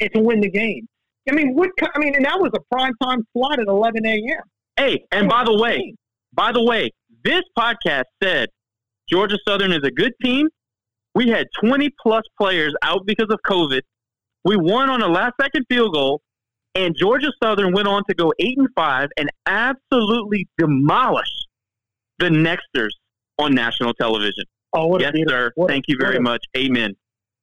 and 0.00 0.10
to 0.14 0.20
win 0.20 0.40
the 0.40 0.50
game. 0.50 0.86
I 1.28 1.32
mean, 1.32 1.54
what? 1.54 1.70
I 1.94 1.98
mean, 1.98 2.14
and 2.14 2.24
that 2.24 2.38
was 2.40 2.50
a 2.54 2.74
prime 2.74 2.92
time 3.02 3.26
slot 3.32 3.58
at 3.58 3.66
11 3.66 4.06
a.m. 4.06 4.42
Hey, 4.76 5.04
and 5.10 5.28
by 5.28 5.44
the 5.44 5.56
way, 5.56 5.94
by 6.32 6.52
the 6.52 6.62
way, 6.62 6.90
this 7.24 7.42
podcast 7.58 8.04
said 8.22 8.48
Georgia 9.08 9.38
Southern 9.46 9.72
is 9.72 9.80
a 9.84 9.90
good 9.90 10.12
team. 10.22 10.48
We 11.14 11.28
had 11.28 11.46
20 11.60 11.90
plus 12.00 12.22
players 12.38 12.74
out 12.82 13.06
because 13.06 13.28
of 13.30 13.38
COVID. 13.46 13.80
We 14.44 14.56
won 14.56 14.90
on 14.90 15.02
a 15.02 15.08
last 15.08 15.34
second 15.40 15.64
field 15.68 15.94
goal, 15.94 16.20
and 16.74 16.94
Georgia 16.96 17.32
Southern 17.42 17.72
went 17.72 17.88
on 17.88 18.02
to 18.08 18.14
go 18.14 18.32
eight 18.38 18.58
and 18.58 18.68
five 18.76 19.08
and 19.16 19.30
absolutely 19.46 20.46
demolish 20.58 21.30
the 22.18 22.26
Nexters 22.26 22.90
on 23.38 23.54
national 23.54 23.94
television. 23.94 24.44
Oh, 24.72 24.86
what 24.86 25.00
yes, 25.00 25.14
a 25.14 25.24
sir. 25.28 25.52
what, 25.54 25.70
Thank 25.70 25.84
you 25.88 25.96
very 25.98 26.20
much. 26.20 26.44
Amen. 26.56 26.94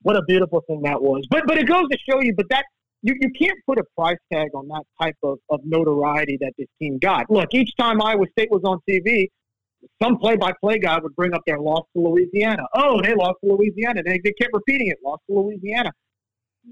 What 0.04 0.18
a 0.18 0.22
beautiful 0.28 0.62
thing 0.68 0.82
that 0.84 1.02
was. 1.02 1.26
But 1.30 1.44
but 1.48 1.58
it 1.58 1.68
goes 1.68 1.86
to 1.92 1.98
show 2.08 2.22
you, 2.22 2.34
but 2.36 2.46
that 2.50 2.66
you, 3.04 3.16
you 3.20 3.30
can't 3.38 3.60
put 3.68 3.78
a 3.78 3.84
price 3.98 4.18
tag 4.32 4.50
on 4.56 4.68
that 4.70 4.84
type 5.00 5.18
of, 5.24 5.38
of 5.50 5.60
notoriety 5.66 6.38
that 6.42 6.54
this 6.58 6.68
team 6.82 6.98
got. 6.98 7.30
Look, 7.30 7.54
each 7.54 7.70
time 7.78 8.02
Iowa 8.02 8.26
State 8.32 8.50
was 8.50 8.62
on 8.64 8.80
TV, 8.90 9.28
some 10.02 10.18
play-by-play 10.18 10.80
guy 10.80 10.98
would 11.00 11.16
bring 11.16 11.34
up 11.34 11.42
their 11.46 11.60
loss 11.60 11.84
to 11.96 12.02
Louisiana. 12.02 12.64
Oh, 12.74 13.02
they 13.02 13.14
lost 13.14 13.36
to 13.44 13.54
Louisiana. 13.54 14.02
They, 14.04 14.20
they 14.24 14.32
kept 14.32 14.54
repeating 14.54 14.88
it, 14.88 14.98
lost 15.06 15.22
to 15.30 15.38
Louisiana. 15.38 15.92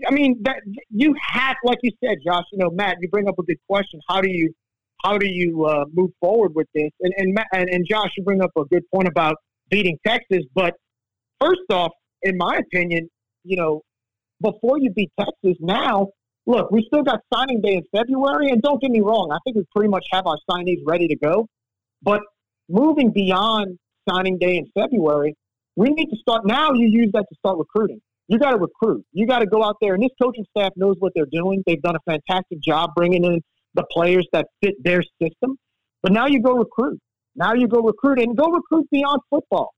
I 0.08 0.12
mean, 0.12 0.42
that 0.44 0.62
you 0.90 1.14
have, 1.22 1.58
like 1.66 1.80
you 1.84 1.92
said, 2.02 2.20
Josh. 2.26 2.46
You 2.54 2.60
know, 2.60 2.70
Matt, 2.72 2.98
you 3.02 3.10
bring 3.10 3.28
up 3.28 3.38
a 3.38 3.44
good 3.44 3.60
question. 3.70 4.00
How 4.08 4.22
do 4.22 4.30
you, 4.32 4.54
how 5.04 5.18
do 5.18 5.28
you 5.28 5.66
uh, 5.66 5.84
move 5.94 6.12
forward 6.22 6.54
with 6.56 6.68
this? 6.74 6.92
And 7.02 7.14
and, 7.18 7.34
Matt, 7.34 7.48
and 7.52 7.70
and 7.70 7.86
Josh, 7.86 8.12
you 8.16 8.24
bring 8.24 8.42
up 8.42 8.52
a 8.58 8.64
good 8.64 8.84
point 8.90 9.10
about 9.10 9.36
beating 9.70 9.98
Texas. 10.08 10.46
But 10.56 10.76
first 11.42 11.60
off, 11.70 11.92
in 12.22 12.38
my 12.38 12.58
opinion, 12.58 13.10
you 13.44 13.58
know, 13.58 13.82
before 14.42 14.80
you 14.80 14.92
beat 14.92 15.12
Texas, 15.20 15.58
now 15.60 16.08
look, 16.46 16.72
we 16.72 16.84
still 16.88 17.04
got 17.04 17.20
signing 17.34 17.62
day 17.62 17.76
in 17.76 17.84
February, 17.96 18.50
and 18.50 18.62
don't 18.62 18.82
get 18.82 18.92
me 18.92 19.02
wrong, 19.02 19.32
I 19.32 19.38
think 19.44 19.58
we 19.58 19.64
pretty 19.76 19.89
much 19.89 20.06
have 20.12 20.26
our 20.28 20.38
signees 20.50 20.80
ready 20.86 21.08
to 21.08 21.16
go. 21.16 21.48
But 22.02 22.22
moving 22.70 23.12
beyond 23.12 23.78
signing 24.10 24.38
day 24.38 24.58
in 24.58 24.66
February, 24.74 25.36
we 25.76 25.89
need 25.89 26.08
to 26.08 26.18
start 26.18 26.46
now. 26.46 26.74
You 26.74 26.88
use 26.88 27.12
that 27.14 27.26
to 27.30 27.36
start 27.36 27.58
recruiting. 27.58 28.02
You 28.28 28.39
got 28.39 28.52
to 28.52 28.58
recruit. 28.58 29.06
You 29.14 29.28
got 29.28 29.39
to 29.39 29.46
go 29.46 29.64
out 29.64 29.78
there, 29.82 29.94
and 29.94 30.04
this 30.04 30.12
coaching 30.22 30.46
staff 30.56 30.72
knows 30.76 30.96
what 31.00 31.12
they're 31.16 31.26
doing. 31.32 31.64
They've 31.66 31.82
done 31.82 31.96
a 31.96 32.12
fantastic 32.12 32.62
job 32.62 32.92
bringing 32.96 33.24
in 33.24 33.42
the 33.74 33.84
players 33.92 34.28
that 34.34 34.48
fit 34.62 34.76
their 34.84 35.04
system. 35.22 35.58
But 36.02 36.12
now 36.12 36.28
you 36.28 36.42
go 36.42 36.54
recruit. 36.54 37.00
Now 37.36 37.54
you 37.54 37.68
go 37.68 37.82
recruit 37.82 38.20
and 38.20 38.36
go 38.36 38.52
recruit 38.52 38.88
beyond 38.92 39.22
football. 39.30 39.74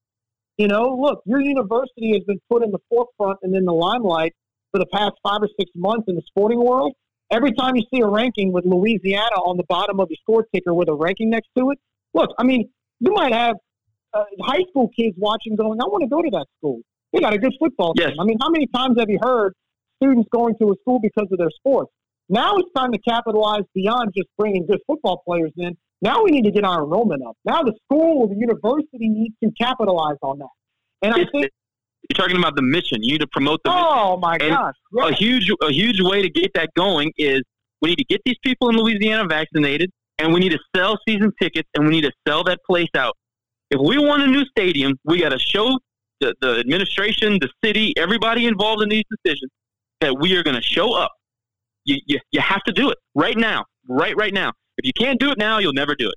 You 0.57 0.67
know, 0.67 0.95
look, 0.99 1.21
your 1.25 1.41
university 1.41 2.13
has 2.13 2.23
been 2.25 2.39
put 2.49 2.63
in 2.63 2.71
the 2.71 2.79
forefront 2.89 3.39
and 3.41 3.55
in 3.55 3.65
the 3.65 3.73
limelight 3.73 4.33
for 4.73 4.79
the 4.79 4.87
past 4.87 5.13
five 5.23 5.39
or 5.41 5.49
six 5.57 5.71
months 5.75 6.05
in 6.07 6.15
the 6.15 6.21
sporting 6.27 6.59
world. 6.59 6.93
Every 7.31 7.53
time 7.53 7.75
you 7.75 7.83
see 7.93 8.01
a 8.01 8.07
ranking 8.07 8.51
with 8.51 8.65
Louisiana 8.65 9.37
on 9.37 9.55
the 9.57 9.63
bottom 9.69 9.99
of 9.99 10.09
the 10.09 10.17
score 10.21 10.45
ticker 10.53 10.73
with 10.73 10.89
a 10.89 10.93
ranking 10.93 11.29
next 11.29 11.49
to 11.57 11.71
it, 11.71 11.79
look, 12.13 12.31
I 12.37 12.43
mean, 12.43 12.69
you 12.99 13.13
might 13.13 13.33
have 13.33 13.55
uh, 14.13 14.23
high 14.41 14.63
school 14.69 14.89
kids 14.97 15.15
watching 15.17 15.55
going, 15.55 15.79
I 15.79 15.85
want 15.85 16.01
to 16.03 16.09
go 16.09 16.21
to 16.21 16.29
that 16.31 16.45
school. 16.57 16.81
They 17.11 17.19
got 17.19 17.33
a 17.33 17.37
good 17.37 17.53
football 17.59 17.93
Yes. 17.95 18.09
team. 18.09 18.19
I 18.19 18.23
mean, 18.25 18.37
how 18.41 18.49
many 18.49 18.67
times 18.67 18.99
have 18.99 19.09
you 19.09 19.19
heard 19.21 19.53
students 20.01 20.27
going 20.31 20.55
to 20.59 20.71
a 20.71 20.75
school 20.81 20.99
because 20.99 21.27
of 21.31 21.37
their 21.37 21.51
sports? 21.51 21.91
Now 22.29 22.57
it's 22.57 22.69
time 22.75 22.91
to 22.91 22.99
capitalize 22.99 23.63
beyond 23.75 24.11
just 24.15 24.29
bringing 24.37 24.65
good 24.65 24.79
football 24.87 25.21
players 25.25 25.51
in. 25.57 25.75
Now 26.01 26.23
we 26.23 26.31
need 26.31 26.43
to 26.45 26.51
get 26.51 26.65
our 26.65 26.83
enrollment 26.83 27.23
up. 27.25 27.37
Now 27.45 27.63
the 27.63 27.73
school, 27.85 28.27
the 28.27 28.35
university 28.35 29.07
needs 29.09 29.35
to 29.43 29.51
capitalize 29.59 30.17
on 30.21 30.39
that. 30.39 30.47
And 31.01 31.13
I 31.13 31.25
think, 31.31 31.51
You're 32.09 32.17
talking 32.17 32.37
about 32.37 32.55
the 32.55 32.61
mission. 32.61 33.01
You 33.01 33.13
need 33.13 33.21
to 33.21 33.27
promote 33.27 33.61
the 33.63 33.71
mission. 33.71 33.85
oh 33.87 34.17
my 34.17 34.33
And 34.41 34.51
gosh, 34.51 34.73
yeah. 34.93 35.07
a 35.07 35.13
huge 35.13 35.49
a 35.61 35.71
huge 35.71 36.01
way 36.01 36.21
to 36.21 36.29
get 36.29 36.51
that 36.55 36.69
going 36.75 37.11
is 37.17 37.41
we 37.81 37.89
need 37.89 37.97
to 37.97 38.05
get 38.05 38.21
these 38.25 38.37
people 38.43 38.69
in 38.69 38.75
Louisiana 38.75 39.25
vaccinated, 39.27 39.89
and 40.19 40.33
we 40.33 40.39
need 40.39 40.51
to 40.51 40.59
sell 40.75 40.97
season 41.07 41.31
tickets, 41.41 41.69
and 41.75 41.85
we 41.85 41.91
need 41.91 42.01
to 42.03 42.11
sell 42.27 42.43
that 42.45 42.59
place 42.65 42.89
out. 42.95 43.15
If 43.71 43.79
we 43.81 43.97
want 43.97 44.21
a 44.23 44.27
new 44.27 44.45
stadium, 44.45 44.97
we 45.05 45.19
got 45.21 45.29
to 45.29 45.39
show 45.39 45.79
the, 46.19 46.35
the 46.41 46.59
administration, 46.59 47.39
the 47.39 47.49
city, 47.63 47.93
everybody 47.97 48.45
involved 48.47 48.83
in 48.83 48.89
these 48.89 49.03
decisions 49.09 49.51
that 50.01 50.17
we 50.19 50.35
are 50.35 50.43
going 50.43 50.55
to 50.55 50.61
show 50.61 50.93
up. 50.93 51.11
You, 51.85 51.97
you 52.05 52.19
you 52.31 52.39
have 52.41 52.63
to 52.63 52.73
do 52.73 52.89
it 52.91 52.97
right 53.15 53.37
now, 53.37 53.65
right 53.87 54.15
right 54.17 54.33
now. 54.33 54.51
If 54.77 54.85
you 54.85 54.93
can't 54.93 55.19
do 55.19 55.31
it 55.31 55.37
now, 55.37 55.59
you'll 55.59 55.73
never 55.73 55.95
do 55.95 56.07
it. 56.09 56.15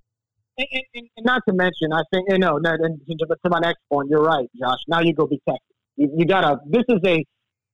And, 0.58 0.66
and, 0.72 1.08
and- 1.16 1.26
not 1.26 1.42
to 1.48 1.54
mention, 1.54 1.92
I 1.92 2.02
think, 2.12 2.26
you 2.30 2.38
know, 2.38 2.56
and 2.56 3.00
to, 3.08 3.26
to 3.26 3.50
my 3.50 3.58
next 3.60 3.80
point, 3.92 4.08
you're 4.10 4.22
right, 4.22 4.48
Josh. 4.58 4.78
Now 4.88 5.00
you 5.00 5.12
go 5.14 5.26
be 5.26 5.40
Texas. 5.48 5.65
You, 5.96 6.10
you 6.16 6.24
gotta. 6.26 6.58
This 6.66 6.84
is 6.88 7.00
a. 7.06 7.24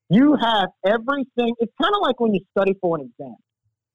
You 0.09 0.37
have 0.41 0.69
everything. 0.85 1.55
It's 1.59 1.73
kind 1.81 1.95
of 1.95 2.03
like 2.03 2.21
when 2.21 2.35
you 2.35 2.41
study 2.57 2.75
for 2.81 2.97
an 2.99 3.11
exam. 3.11 3.37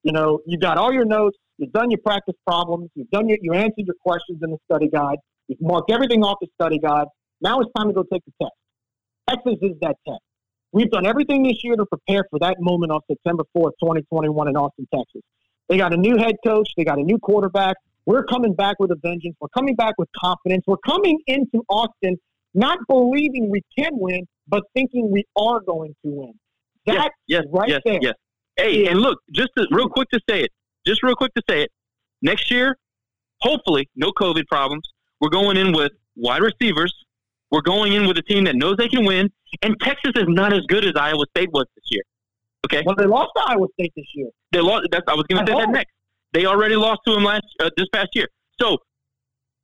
You 0.04 0.14
know, 0.14 0.40
you 0.48 0.58
got 0.58 0.78
all 0.78 0.92
your 0.92 1.06
notes. 1.06 1.38
You've 1.58 1.72
done 1.72 1.92
your 1.92 2.00
practice 2.00 2.36
problems. 2.46 2.90
You've 2.96 3.10
done 3.10 3.28
your. 3.28 3.38
You 3.42 3.54
answered 3.54 3.86
your 3.86 3.96
questions 4.06 4.40
in 4.42 4.52
the 4.52 4.58
study 4.70 4.90
guide. 4.90 5.18
You've 5.48 5.62
marked 5.62 5.92
everything 5.92 6.24
off 6.24 6.38
the 6.42 6.48
study 6.60 6.80
guide. 6.80 7.08
Now 7.42 7.60
it's 7.60 7.72
time 7.78 7.88
to 7.88 7.94
go 7.94 8.04
take 8.12 8.24
the 8.26 8.34
test. 8.42 8.54
Texas 9.30 9.58
is 9.62 9.78
that 9.82 9.96
test. 10.08 10.22
We've 10.72 10.90
done 10.90 11.06
everything 11.06 11.44
this 11.44 11.64
year 11.64 11.76
to 11.76 11.86
prepare 11.86 12.26
for 12.30 12.40
that 12.40 12.58
moment 12.60 12.92
on 12.92 13.00
September 13.10 13.44
4th, 13.56 13.72
2021 13.82 14.50
in 14.50 14.56
Austin, 14.58 14.88
Texas. 14.94 15.22
They 15.70 15.78
got 15.78 15.94
a 15.94 15.98
new 15.98 16.18
head 16.18 16.36
coach. 16.46 16.70
They 16.78 16.84
got 16.84 16.98
a 16.98 17.04
new 17.04 17.18
quarterback. 17.20 17.76
We're 18.06 18.24
coming 18.24 18.54
back 18.54 18.78
with 18.80 18.92
a 18.92 18.96
vengeance. 18.96 19.36
We're 19.40 19.50
coming 19.50 19.76
back 19.76 19.96
with 19.98 20.10
confidence. 20.16 20.64
We're 20.66 20.78
coming 20.78 21.20
into 21.28 21.64
Austin 21.70 22.18
not 22.58 22.80
believing 22.90 23.50
we 23.50 23.62
can 23.78 23.92
win, 23.94 24.26
but 24.48 24.64
thinking 24.74 25.12
we 25.12 25.24
are 25.38 25.60
going 25.60 25.96
to 26.04 26.10
win. 26.12 26.34
That 26.88 27.12
yes, 27.28 27.44
right 27.52 27.70
yes, 27.70 27.82
there 27.86 28.00
yes. 28.02 28.14
Hey, 28.58 28.82
is- 28.82 28.90
and 28.90 29.00
look, 29.00 29.20
just 29.32 29.50
to, 29.58 29.68
real 29.72 29.88
quick 29.88 30.10
to 30.10 30.20
say 30.28 30.42
it, 30.42 30.52
just 30.86 31.04
real 31.04 31.16
quick 31.16 31.34
to 31.36 31.44
say 31.50 31.62
it. 31.62 31.70
Next 32.22 32.50
year, 32.50 32.76
hopefully, 33.42 33.88
no 33.96 34.12
COVID 34.12 34.48
problems. 34.48 34.90
We're 35.22 35.30
going 35.30 35.56
in 35.58 35.72
with 35.72 35.92
wide 36.16 36.42
receivers. 36.42 36.94
We're 37.52 37.62
going 37.62 37.94
in 37.94 38.08
with 38.08 38.18
a 38.18 38.24
team 38.24 38.46
that 38.46 38.56
knows 38.56 38.76
they 38.78 38.88
can 38.90 39.06
win. 39.06 39.30
And 39.62 39.76
Texas 39.82 40.14
is 40.16 40.26
not 40.28 40.52
as 40.52 40.62
good 40.68 40.84
as 40.84 40.94
Iowa 40.96 41.26
State 41.36 41.52
was 41.54 41.66
this 41.76 41.86
year. 41.90 42.04
Okay, 42.66 42.84
well, 42.86 42.96
they 42.96 43.06
lost 43.06 43.30
to 43.38 43.44
Iowa 43.46 43.68
State 43.80 43.94
this 43.96 44.06
year. 44.16 44.30
they 44.52 44.60
lost. 44.60 44.88
That's, 44.92 45.06
I 45.08 45.14
was 45.14 45.26
going 45.30 45.46
to 45.46 45.52
say 45.52 45.58
that 45.58 45.70
next. 45.70 45.92
They 46.34 46.46
already 46.46 46.76
lost 46.76 47.02
to 47.08 47.14
them 47.14 47.24
last 47.24 47.44
uh, 47.60 47.70
this 47.78 47.88
past 47.94 48.10
year. 48.14 48.28
So, 48.60 48.78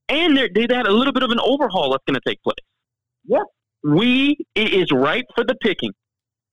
and 0.09 0.37
they 0.37 0.67
had 0.69 0.87
a 0.87 0.91
little 0.91 1.11
bit 1.11 1.23
of 1.23 1.31
an 1.31 1.39
overhaul 1.39 1.91
that's 1.91 2.03
going 2.07 2.15
to 2.15 2.29
take 2.29 2.41
place. 2.43 2.55
Yep. 3.25 3.43
We 3.83 4.37
it 4.55 4.73
is 4.73 4.91
ripe 4.91 5.25
for 5.35 5.43
the 5.43 5.55
picking. 5.55 5.91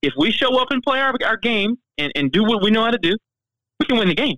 If 0.03 0.15
we 0.17 0.31
show 0.31 0.61
up 0.61 0.69
and 0.71 0.83
play 0.83 1.01
our, 1.01 1.15
our 1.25 1.37
game 1.37 1.77
and, 1.99 2.11
and 2.15 2.33
do 2.33 2.43
what 2.43 2.63
we 2.63 2.71
know 2.71 2.85
how 2.85 2.91
to 2.91 2.99
do, 2.99 3.17
we 3.79 3.87
can 3.87 3.99
win 3.99 4.09
the 4.09 4.15
game. 4.15 4.37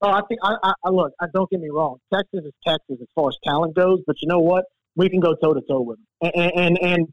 Oh, 0.00 0.10
I 0.10 0.20
think 0.28 0.40
I, 0.44 0.72
I, 0.84 0.90
look. 0.90 1.12
I 1.20 1.26
don't 1.34 1.50
get 1.50 1.60
me 1.60 1.70
wrong. 1.70 1.96
Texas 2.12 2.44
is 2.44 2.52
Texas 2.66 2.98
as 3.00 3.08
far 3.14 3.28
as 3.28 3.36
talent 3.44 3.74
goes, 3.74 4.00
but 4.06 4.16
you 4.22 4.28
know 4.28 4.38
what? 4.38 4.64
We 4.94 5.08
can 5.08 5.18
go 5.18 5.34
toe 5.34 5.54
to 5.54 5.60
toe 5.68 5.80
with 5.80 5.98
them. 5.98 6.30
And 6.34 6.52
and, 6.54 6.78
and 6.80 7.08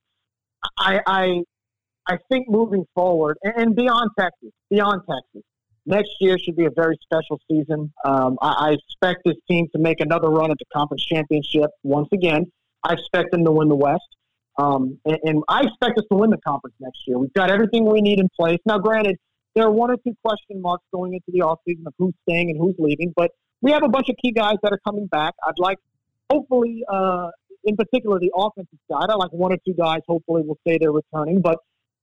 I, 0.78 1.00
I 1.08 1.42
I 2.08 2.18
think 2.30 2.48
moving 2.48 2.86
forward 2.94 3.38
and, 3.44 3.54
and 3.58 3.76
beyond 3.76 4.12
Texas, 4.20 4.52
beyond 4.70 5.02
Texas, 5.10 5.44
next 5.86 6.12
year 6.20 6.38
should 6.38 6.56
be 6.56 6.66
a 6.66 6.72
very 6.76 6.98
special 7.02 7.40
season. 7.50 7.92
Um, 8.04 8.38
I, 8.42 8.70
I 8.70 8.72
expect 8.74 9.22
this 9.26 9.38
team 9.50 9.68
to 9.76 9.82
make 9.82 10.00
another 10.00 10.30
run 10.30 10.52
at 10.52 10.58
the 10.60 10.66
conference 10.76 11.06
championship 11.06 11.72
once 11.84 12.10
again. 12.14 12.46
I 12.86 12.94
expect 12.94 13.32
them 13.32 13.44
to 13.46 13.52
win 13.52 13.68
the 13.68 13.76
West. 13.76 14.08
Um, 14.58 15.00
and, 15.06 15.18
and 15.24 15.44
I 15.50 15.62
expect 15.62 15.98
us 15.98 16.06
to 16.12 16.18
win 16.18 16.30
the 16.30 16.38
conference 16.38 16.76
next 16.80 17.00
year. 17.08 17.18
We've 17.18 17.34
got 17.34 17.52
everything 17.52 17.86
we 17.92 18.02
need 18.02 18.20
in 18.20 18.30
place. 18.40 18.60
Now, 18.66 18.78
granted, 18.78 19.18
there 19.56 19.66
are 19.66 19.72
one 19.72 19.92
or 19.92 19.98
two 19.98 20.16
question 20.24 20.62
marks 20.62 20.84
going 20.94 21.14
into 21.14 21.26
the 21.28 21.40
offseason 21.40 21.86
of 21.88 21.94
who's 21.98 22.14
staying 22.28 22.52
and 22.52 22.60
who's 22.60 22.76
leaving, 22.78 23.14
but 23.16 23.32
we 23.62 23.72
have 23.72 23.84
a 23.84 23.90
bunch 23.90 24.10
of 24.10 24.16
key 24.22 24.32
guys 24.32 24.56
that 24.64 24.72
are 24.72 24.80
coming 24.86 25.08
back. 25.08 25.34
I'd 25.46 25.58
like, 25.58 25.78
hopefully, 26.30 26.84
uh, 26.88 27.32
in 27.64 27.76
particular, 27.76 28.20
the 28.20 28.32
offensive 28.36 28.80
side. 28.92 29.10
I 29.10 29.16
like 29.16 29.32
one 29.32 29.52
or 29.52 29.58
two 29.66 29.74
guys, 29.74 30.02
hopefully, 30.08 30.44
will 30.46 30.60
say 30.68 30.78
they're 30.80 30.92
returning. 30.92 31.42
But 31.42 31.58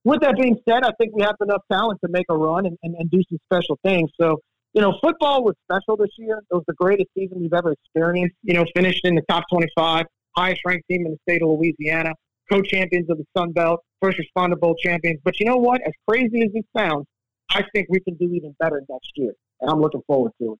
with 0.04 0.20
that 0.22 0.36
being 0.36 0.58
said, 0.68 0.82
I 0.82 0.90
think 0.98 1.14
we 1.14 1.22
have 1.22 1.36
enough 1.40 1.62
talent 1.70 2.00
to 2.04 2.10
make 2.10 2.26
a 2.28 2.36
run 2.36 2.66
and, 2.66 2.76
and, 2.82 2.96
and 2.98 3.10
do 3.10 3.22
some 3.28 3.38
special 3.46 3.78
things. 3.84 4.10
So, 4.20 4.40
you 4.72 4.80
know, 4.80 4.98
football 5.02 5.44
was 5.44 5.54
special 5.64 5.96
this 5.96 6.10
year. 6.18 6.38
It 6.50 6.54
was 6.54 6.64
the 6.66 6.74
greatest 6.74 7.10
season 7.16 7.40
we've 7.40 7.52
ever 7.52 7.72
experienced. 7.72 8.34
You 8.42 8.54
know, 8.54 8.64
finished 8.74 9.04
in 9.04 9.14
the 9.14 9.22
top 9.28 9.44
25, 9.52 10.06
highest 10.36 10.62
ranked 10.64 10.88
team 10.88 11.06
in 11.06 11.12
the 11.12 11.18
state 11.28 11.42
of 11.42 11.48
Louisiana, 11.48 12.14
co 12.50 12.62
champions 12.62 13.08
of 13.10 13.18
the 13.18 13.26
Sun 13.36 13.52
Belt, 13.52 13.80
first 14.00 14.18
responder 14.18 14.58
bowl 14.58 14.74
champions. 14.82 15.20
But 15.24 15.38
you 15.40 15.46
know 15.46 15.56
what? 15.56 15.80
As 15.82 15.92
crazy 16.08 16.42
as 16.42 16.50
it 16.54 16.66
sounds, 16.76 17.06
I 17.50 17.64
think 17.74 17.88
we 17.90 18.00
can 18.00 18.14
do 18.14 18.32
even 18.32 18.54
better 18.58 18.82
next 18.88 19.12
year. 19.16 19.32
And 19.60 19.70
I'm 19.70 19.80
looking 19.80 20.02
forward 20.06 20.32
to 20.40 20.52
it. 20.52 20.58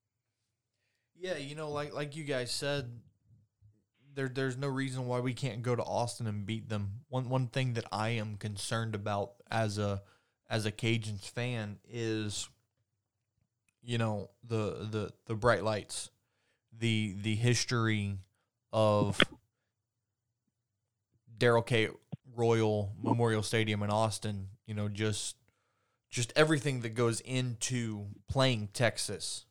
Yeah, 1.19 1.37
you 1.37 1.55
know, 1.55 1.71
like 1.71 1.95
like 1.95 2.17
you 2.17 2.25
guys 2.25 2.51
said, 2.51 2.91
there 4.15 4.29
there's 4.29 4.57
no 4.57 4.69
reason 4.69 5.07
why 5.07 5.21
we 5.21 5.35
can't 5.35 5.63
go 5.63 5.77
to 5.77 5.83
Austin 5.83 6.27
and 6.27 6.45
beat 6.45 6.69
them. 6.69 7.03
One 7.09 7.29
one 7.29 7.47
thing 7.47 7.75
that 7.75 7.85
I 7.93 8.11
am 8.11 8.37
concerned 8.37 8.95
about 8.95 9.33
as 9.51 9.79
a 9.79 10.03
as 10.51 10.67
a 10.67 10.73
Cajuns 10.73 11.29
fan 11.31 11.79
is 11.89 12.49
you 13.83 13.99
know, 13.99 14.31
the 14.45 14.87
the 14.91 15.13
the 15.27 15.35
bright 15.35 15.65
lights, 15.65 16.11
the 16.79 17.15
the 17.21 17.35
history 17.35 18.19
of 18.73 19.21
Darrell 21.43 21.63
K. 21.63 21.89
Royal 22.37 22.93
Memorial 23.03 23.43
Stadium 23.43 23.83
in 23.83 23.91
Austin, 23.91 24.47
you 24.65 24.75
know, 24.75 24.89
just 24.89 25.35
just 26.09 26.33
everything 26.37 26.83
that 26.83 26.91
goes 26.91 27.19
into 27.23 28.07
playing 28.29 28.69
Texas 28.73 29.45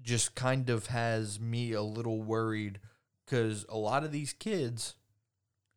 just 0.00 0.34
kind 0.34 0.68
of 0.68 0.88
has 0.88 1.38
me 1.38 1.70
a 1.70 1.82
little 1.82 2.20
worried 2.20 2.80
because 3.24 3.64
a 3.68 3.76
lot 3.76 4.02
of 4.02 4.10
these 4.10 4.32
kids 4.32 4.96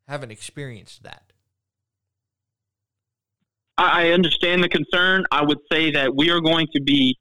haven't 0.07 0.32
experienced 0.32 1.03
that. 1.03 1.32
I 3.78 4.13
understand 4.13 4.63
the 4.63 4.70
concern. 4.70 5.26
I 5.30 5.43
would 5.43 5.59
say 5.72 5.91
that 5.91 6.16
we 6.16 6.32
are 6.32 6.41
going 6.41 6.66
to 6.74 6.82
be 6.82 7.16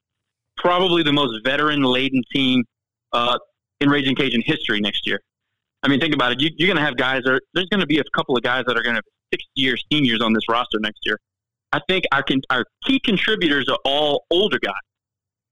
probably 0.56 1.02
the 1.02 1.12
most 1.12 1.44
veteran 1.44 1.82
laden 1.82 2.22
team 2.32 2.64
uh, 3.12 3.36
in 3.82 3.90
Raging 3.90 4.16
Cajun 4.16 4.40
history 4.46 4.80
next 4.80 5.06
year. 5.06 5.20
I 5.84 5.88
mean, 5.88 6.00
think 6.00 6.14
about 6.14 6.32
it. 6.32 6.40
You, 6.40 6.48
are 6.64 6.66
going 6.66 6.78
to 6.78 6.84
have 6.84 6.96
guys. 6.96 7.22
There's 7.24 7.68
going 7.68 7.80
to 7.80 7.86
be 7.86 7.98
a 7.98 8.04
couple 8.16 8.36
of 8.36 8.42
guys 8.42 8.64
that 8.66 8.76
are 8.76 8.82
going 8.82 8.96
to 8.96 9.02
six 9.32 9.44
year 9.54 9.76
seniors 9.92 10.20
on 10.22 10.32
this 10.32 10.44
roster 10.48 10.78
next 10.80 11.00
year. 11.04 11.18
I 11.72 11.80
think 11.88 12.04
our 12.12 12.24
our 12.50 12.64
key 12.84 13.00
contributors 13.04 13.68
are 13.68 13.78
all 13.84 14.24
older 14.30 14.58
guys. 14.58 14.74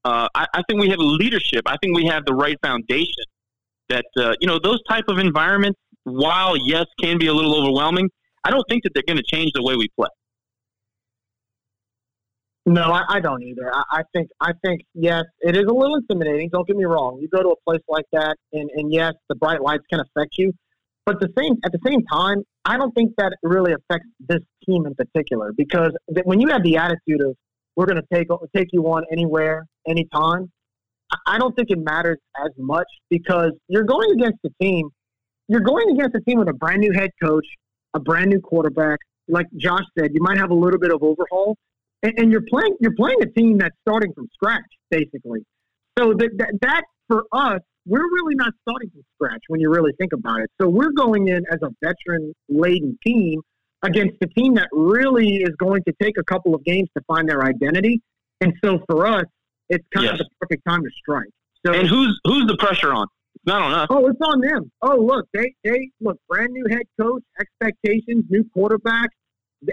Uh, 0.04 0.28
I, 0.34 0.46
I, 0.54 0.62
think 0.68 0.80
we 0.80 0.88
have 0.88 0.98
leadership. 0.98 1.62
I 1.66 1.76
think 1.80 1.96
we 1.96 2.06
have 2.06 2.24
the 2.24 2.34
right 2.34 2.56
foundation. 2.62 3.24
That 3.88 4.06
uh, 4.16 4.34
you 4.40 4.46
know 4.46 4.58
those 4.58 4.80
type 4.88 5.04
of 5.08 5.18
environments, 5.18 5.78
while 6.04 6.56
yes, 6.56 6.86
can 7.00 7.18
be 7.18 7.26
a 7.26 7.34
little 7.34 7.54
overwhelming. 7.60 8.08
I 8.44 8.50
don't 8.50 8.64
think 8.68 8.84
that 8.84 8.92
they're 8.94 9.04
going 9.06 9.18
to 9.18 9.36
change 9.36 9.52
the 9.54 9.62
way 9.62 9.76
we 9.76 9.88
play. 9.96 10.08
No, 12.64 12.92
I, 12.92 13.04
I 13.08 13.20
don't 13.20 13.42
either. 13.42 13.74
I, 13.74 13.82
I 13.90 14.02
think 14.14 14.28
I 14.40 14.52
think 14.64 14.82
yes, 14.94 15.24
it 15.40 15.56
is 15.56 15.64
a 15.64 15.72
little 15.72 15.96
intimidating. 15.96 16.48
Don't 16.52 16.66
get 16.66 16.76
me 16.76 16.84
wrong. 16.84 17.18
You 17.20 17.28
go 17.28 17.42
to 17.42 17.48
a 17.48 17.56
place 17.66 17.82
like 17.88 18.06
that, 18.12 18.36
and, 18.52 18.70
and 18.76 18.92
yes, 18.92 19.14
the 19.28 19.34
bright 19.34 19.60
lights 19.60 19.82
can 19.90 20.00
affect 20.00 20.38
you. 20.38 20.52
But 21.04 21.18
the 21.18 21.28
same 21.36 21.56
at 21.64 21.72
the 21.72 21.80
same 21.84 22.04
time, 22.04 22.44
I 22.64 22.76
don't 22.76 22.92
think 22.94 23.14
that 23.18 23.32
really 23.42 23.72
affects 23.72 24.06
this 24.20 24.38
team 24.64 24.86
in 24.86 24.94
particular 24.94 25.52
because 25.56 25.90
when 26.24 26.40
you 26.40 26.48
have 26.48 26.62
the 26.62 26.76
attitude 26.76 27.20
of 27.20 27.36
we're 27.74 27.86
going 27.86 28.00
to 28.00 28.06
take 28.14 28.28
take 28.54 28.68
you 28.72 28.84
on 28.84 29.04
anywhere, 29.10 29.66
anytime, 29.88 30.50
I 31.26 31.38
don't 31.38 31.54
think 31.56 31.70
it 31.70 31.78
matters 31.78 32.18
as 32.44 32.52
much 32.58 32.86
because 33.10 33.52
you're 33.66 33.84
going 33.84 34.12
against 34.12 34.38
a 34.44 34.50
team. 34.62 34.88
You're 35.48 35.60
going 35.60 35.90
against 35.90 36.14
a 36.14 36.20
team 36.20 36.38
with 36.38 36.48
a 36.48 36.52
brand 36.52 36.80
new 36.80 36.92
head 36.92 37.10
coach, 37.20 37.46
a 37.94 38.00
brand 38.00 38.30
new 38.30 38.40
quarterback. 38.40 39.00
Like 39.28 39.46
Josh 39.56 39.84
said, 39.98 40.10
you 40.14 40.22
might 40.22 40.38
have 40.38 40.50
a 40.50 40.54
little 40.54 40.78
bit 40.78 40.92
of 40.92 41.02
overhaul, 41.02 41.56
and, 42.02 42.12
and 42.18 42.32
you're 42.32 42.44
playing 42.48 42.76
you're 42.80 42.94
playing 42.96 43.22
a 43.22 43.26
team 43.26 43.58
that's 43.58 43.76
starting 43.86 44.12
from 44.14 44.28
scratch 44.34 44.62
basically. 44.90 45.40
So 45.98 46.14
that, 46.14 46.30
that 46.38 46.52
that 46.62 46.82
for 47.08 47.24
us, 47.32 47.60
we're 47.86 48.00
really 48.00 48.34
not 48.34 48.52
starting 48.62 48.90
from 48.90 49.02
scratch 49.14 49.42
when 49.48 49.60
you 49.60 49.70
really 49.70 49.92
think 49.98 50.12
about 50.12 50.40
it. 50.40 50.50
So 50.60 50.68
we're 50.68 50.92
going 50.92 51.28
in 51.28 51.44
as 51.50 51.58
a 51.62 51.70
veteran 51.82 52.32
laden 52.48 52.98
team 53.04 53.40
against 53.82 54.16
a 54.22 54.26
team 54.28 54.54
that 54.54 54.68
really 54.72 55.36
is 55.36 55.54
going 55.58 55.82
to 55.86 55.92
take 56.00 56.14
a 56.18 56.24
couple 56.24 56.54
of 56.54 56.64
games 56.64 56.88
to 56.96 57.02
find 57.06 57.28
their 57.28 57.44
identity. 57.44 58.00
And 58.40 58.54
so 58.64 58.78
for 58.88 59.06
us, 59.06 59.24
it's 59.68 59.84
kind 59.94 60.04
yes. 60.04 60.14
of 60.14 60.18
the 60.18 60.28
perfect 60.40 60.62
time 60.66 60.82
to 60.82 60.90
strike. 60.96 61.28
So 61.66 61.72
and 61.72 61.88
who's 61.88 62.18
who's 62.24 62.46
the 62.46 62.56
pressure 62.56 62.92
on? 62.92 63.06
It's 63.34 63.46
not 63.46 63.62
on 63.62 63.72
us. 63.72 63.86
Oh, 63.90 64.06
it's 64.08 64.20
on 64.20 64.40
them. 64.40 64.70
Oh, 64.82 64.96
look, 64.96 65.26
they 65.32 65.54
they 65.64 65.90
look 66.00 66.18
brand 66.28 66.52
new 66.52 66.64
head 66.70 66.82
coach, 67.00 67.22
expectations, 67.40 68.24
new 68.28 68.44
quarterback 68.52 69.10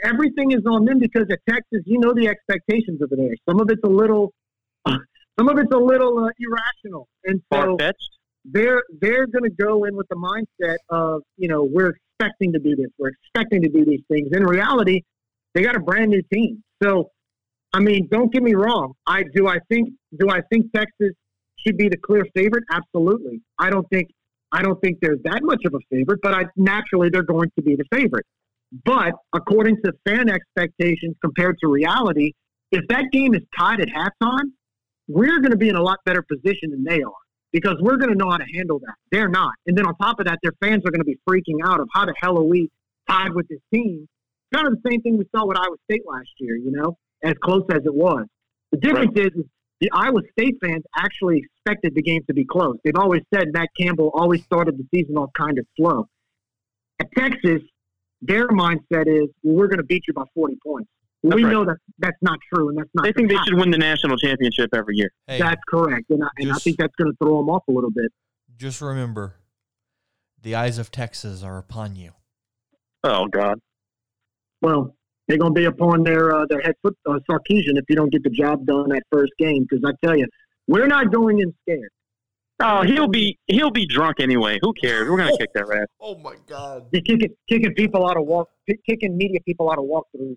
everything 0.03 0.51
is 0.51 0.65
on 0.65 0.85
them 0.85 0.99
because 0.99 1.27
at 1.31 1.39
Texas, 1.47 1.81
you 1.85 1.99
know 1.99 2.13
the 2.13 2.27
expectations 2.27 3.01
over 3.01 3.15
there. 3.15 3.33
Some 3.47 3.59
of 3.59 3.69
it's 3.69 3.83
a 3.83 3.89
little, 3.89 4.33
some 4.85 5.49
of 5.49 5.57
it's 5.57 5.73
a 5.73 5.77
little 5.77 6.17
uh, 6.19 6.29
irrational, 6.39 7.07
and 7.25 7.41
so 7.51 7.77
Far-fetched. 7.77 8.17
they're 8.45 8.83
they're 9.01 9.27
going 9.27 9.43
to 9.43 9.49
go 9.49 9.85
in 9.85 9.95
with 9.95 10.07
the 10.09 10.15
mindset 10.15 10.77
of 10.89 11.21
you 11.37 11.47
know 11.47 11.63
we're 11.63 11.93
expecting 12.19 12.53
to 12.53 12.59
do 12.59 12.75
this, 12.75 12.87
we're 12.97 13.09
expecting 13.09 13.61
to 13.61 13.69
do 13.69 13.85
these 13.85 14.01
things. 14.09 14.29
In 14.31 14.43
reality, 14.43 15.01
they 15.53 15.61
got 15.63 15.75
a 15.75 15.79
brand 15.79 16.11
new 16.11 16.21
team. 16.33 16.63
So, 16.83 17.09
I 17.73 17.79
mean, 17.79 18.07
don't 18.11 18.31
get 18.31 18.43
me 18.43 18.53
wrong. 18.53 18.93
I 19.05 19.23
do. 19.35 19.47
I 19.47 19.57
think 19.69 19.89
do 20.19 20.29
I 20.29 20.41
think 20.51 20.67
Texas 20.75 21.13
should 21.65 21.77
be 21.77 21.89
the 21.89 21.97
clear 21.97 22.25
favorite? 22.35 22.63
Absolutely. 22.71 23.41
I 23.57 23.69
don't 23.69 23.87
think 23.89 24.09
I 24.51 24.61
don't 24.61 24.79
think 24.81 24.97
they're 25.01 25.17
that 25.23 25.41
much 25.43 25.61
of 25.65 25.73
a 25.73 25.79
favorite, 25.91 26.19
but 26.21 26.33
I 26.33 26.45
naturally 26.55 27.09
they're 27.09 27.23
going 27.23 27.51
to 27.55 27.61
be 27.61 27.75
the 27.75 27.85
favorite. 27.91 28.25
But 28.85 29.13
according 29.33 29.77
to 29.83 29.93
fan 30.07 30.29
expectations 30.29 31.15
compared 31.23 31.57
to 31.59 31.67
reality, 31.67 32.33
if 32.71 32.87
that 32.89 33.05
game 33.11 33.33
is 33.33 33.41
tied 33.57 33.81
at 33.81 33.87
halftime, 33.87 34.51
we're 35.07 35.39
going 35.39 35.51
to 35.51 35.57
be 35.57 35.69
in 35.69 35.75
a 35.75 35.81
lot 35.81 35.99
better 36.05 36.21
position 36.21 36.69
than 36.69 36.83
they 36.83 37.01
are 37.01 37.11
because 37.51 37.75
we're 37.81 37.97
going 37.97 38.11
to 38.11 38.15
know 38.15 38.29
how 38.29 38.37
to 38.37 38.45
handle 38.53 38.79
that. 38.79 38.93
They're 39.11 39.27
not. 39.29 39.53
And 39.65 39.75
then 39.75 39.87
on 39.87 39.95
top 39.95 40.19
of 40.19 40.27
that, 40.27 40.37
their 40.43 40.53
fans 40.61 40.83
are 40.85 40.91
going 40.91 41.01
to 41.01 41.05
be 41.05 41.17
freaking 41.27 41.65
out 41.65 41.79
of 41.79 41.87
how 41.93 42.05
the 42.05 42.13
hell 42.21 42.37
are 42.37 42.43
we 42.43 42.69
tied 43.09 43.33
with 43.33 43.47
this 43.47 43.59
team? 43.73 44.07
Kind 44.53 44.67
of 44.67 44.73
the 44.73 44.89
same 44.89 45.01
thing 45.01 45.17
we 45.17 45.25
saw 45.35 45.47
with 45.47 45.57
Iowa 45.57 45.75
State 45.89 46.03
last 46.07 46.29
year, 46.37 46.55
you 46.55 46.71
know, 46.71 46.95
as 47.23 47.33
close 47.43 47.63
as 47.71 47.81
it 47.85 47.93
was. 47.93 48.25
The 48.71 48.77
difference 48.77 49.11
right. 49.15 49.25
is, 49.25 49.33
is 49.33 49.45
the 49.81 49.89
Iowa 49.91 50.21
State 50.37 50.57
fans 50.61 50.83
actually 50.95 51.43
expected 51.43 51.95
the 51.95 52.01
game 52.01 52.21
to 52.27 52.33
be 52.33 52.45
close. 52.45 52.77
They've 52.83 52.95
always 52.95 53.21
said 53.33 53.47
Matt 53.51 53.69
Campbell 53.79 54.11
always 54.13 54.43
started 54.43 54.77
the 54.77 54.85
season 54.93 55.17
off 55.17 55.31
kind 55.35 55.57
of 55.57 55.65
slow. 55.75 56.07
At 56.99 57.07
Texas, 57.17 57.61
their 58.21 58.47
mindset 58.49 59.07
is, 59.07 59.29
well, 59.43 59.55
we're 59.55 59.67
going 59.67 59.77
to 59.77 59.83
beat 59.83 60.03
you 60.07 60.13
by 60.13 60.23
40 60.33 60.57
points. 60.65 60.89
Well, 61.21 61.35
we 61.35 61.43
right. 61.43 61.51
know 61.51 61.65
that 61.65 61.77
that's 61.97 62.17
not 62.21 62.39
true, 62.53 62.69
and 62.69 62.77
that's 62.77 62.89
not. 62.93 63.03
They 63.03 63.11
think 63.11 63.29
they 63.29 63.37
should 63.45 63.55
win 63.55 63.71
the 63.71 63.77
national 63.77 64.17
championship 64.17 64.69
every 64.73 64.95
year. 64.95 65.11
Hey, 65.27 65.39
that's 65.39 65.61
correct, 65.67 66.09
and 66.09 66.23
I, 66.23 66.27
and 66.37 66.51
I 66.51 66.55
think 66.55 66.77
that's 66.77 66.95
going 66.95 67.11
to 67.11 67.17
throw 67.21 67.37
them 67.37 67.49
off 67.49 67.63
a 67.67 67.73
little 67.73 67.91
bit. 67.91 68.09
Just 68.55 68.81
remember, 68.81 69.35
the 70.41 70.55
eyes 70.55 70.77
of 70.77 70.91
Texas 70.91 71.43
are 71.43 71.57
upon 71.57 71.97
you. 71.97 72.11
Oh 73.03 73.27
God. 73.27 73.59
Well, 74.61 74.95
they're 75.27 75.37
going 75.37 75.53
to 75.53 75.59
be 75.59 75.65
upon 75.65 76.03
their 76.03 76.35
uh, 76.35 76.45
their 76.49 76.61
head 76.61 76.75
foot 76.81 76.97
uh, 77.05 77.19
Sarkisian 77.29 77.77
if 77.77 77.85
you 77.89 77.95
don't 77.95 78.11
get 78.11 78.23
the 78.23 78.29
job 78.29 78.65
done 78.65 78.89
that 78.89 79.03
first 79.11 79.31
game. 79.37 79.65
Because 79.69 79.83
I 79.85 79.91
tell 80.05 80.17
you, 80.17 80.27
we're 80.67 80.87
not 80.87 81.11
going 81.11 81.39
in 81.39 81.53
scared. 81.61 81.91
Oh, 82.61 82.81
he'll 82.81 83.07
be 83.07 83.39
he'll 83.47 83.71
be 83.71 83.85
drunk 83.85 84.19
anyway. 84.19 84.59
Who 84.61 84.73
cares? 84.73 85.09
We're 85.09 85.17
gonna 85.17 85.31
oh, 85.33 85.37
kick 85.37 85.53
that 85.53 85.67
rat. 85.67 85.89
Oh 86.01 86.17
my 86.17 86.35
god! 86.45 86.87
He's 86.91 87.03
kicking 87.03 87.29
kicking 87.47 87.73
people 87.73 88.07
out 88.07 88.17
of 88.17 88.25
walk, 88.25 88.49
kicking 88.85 89.15
media 89.17 89.39
people 89.45 89.71
out 89.71 89.77
of 89.77 89.85
walkthroughs. 89.85 90.35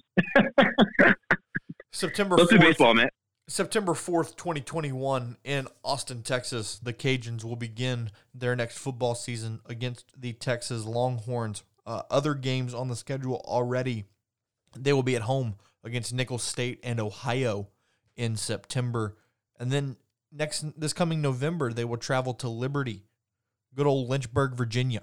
September. 1.93 2.37
Let's 2.37 2.53
4th, 2.53 2.61
do 2.61 2.67
baseball, 2.67 2.95
man. 2.95 3.09
September 3.49 3.95
fourth, 3.95 4.37
twenty 4.37 4.61
twenty 4.61 4.93
one, 4.93 5.37
in 5.43 5.67
Austin, 5.83 6.23
Texas, 6.23 6.79
the 6.79 6.93
Cajuns 6.93 7.45
will 7.45 7.57
begin 7.57 8.11
their 8.33 8.55
next 8.55 8.79
football 8.79 9.15
season 9.17 9.61
against 9.67 10.13
the 10.17 10.33
Texas 10.33 10.85
Longhorns. 10.85 11.65
Uh, 11.85 12.03
other 12.09 12.35
games 12.35 12.73
on 12.73 12.89
the 12.89 12.95
schedule 12.95 13.43
already. 13.45 14.05
They 14.79 14.93
will 14.93 15.03
be 15.03 15.17
at 15.17 15.23
home 15.23 15.57
against 15.83 16.15
Nicholls 16.15 16.45
State 16.45 16.79
and 16.85 17.01
Ohio 17.01 17.69
in 18.17 18.37
September, 18.37 19.17
and 19.59 19.73
then 19.73 19.97
next 20.33 20.65
this 20.79 20.93
coming 20.93 21.21
November, 21.21 21.73
they 21.73 21.85
will 21.85 21.97
travel 21.97 22.35
to 22.35 22.49
Liberty, 22.49 23.05
good 23.75 23.87
old 23.87 24.09
Lynchburg, 24.09 24.55
Virginia, 24.55 25.03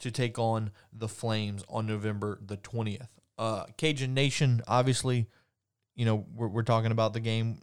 to 0.00 0.10
take 0.10 0.38
on 0.38 0.70
the 0.92 1.08
Flames 1.08 1.64
on 1.68 1.86
November 1.86 2.38
the 2.44 2.56
20th. 2.56 3.08
Uh, 3.38 3.64
Cajun 3.76 4.14
Nation, 4.14 4.62
obviously, 4.66 5.26
you 5.94 6.04
know, 6.04 6.26
we're, 6.34 6.48
we're 6.48 6.62
talking 6.62 6.92
about 6.92 7.12
the 7.12 7.20
game. 7.20 7.60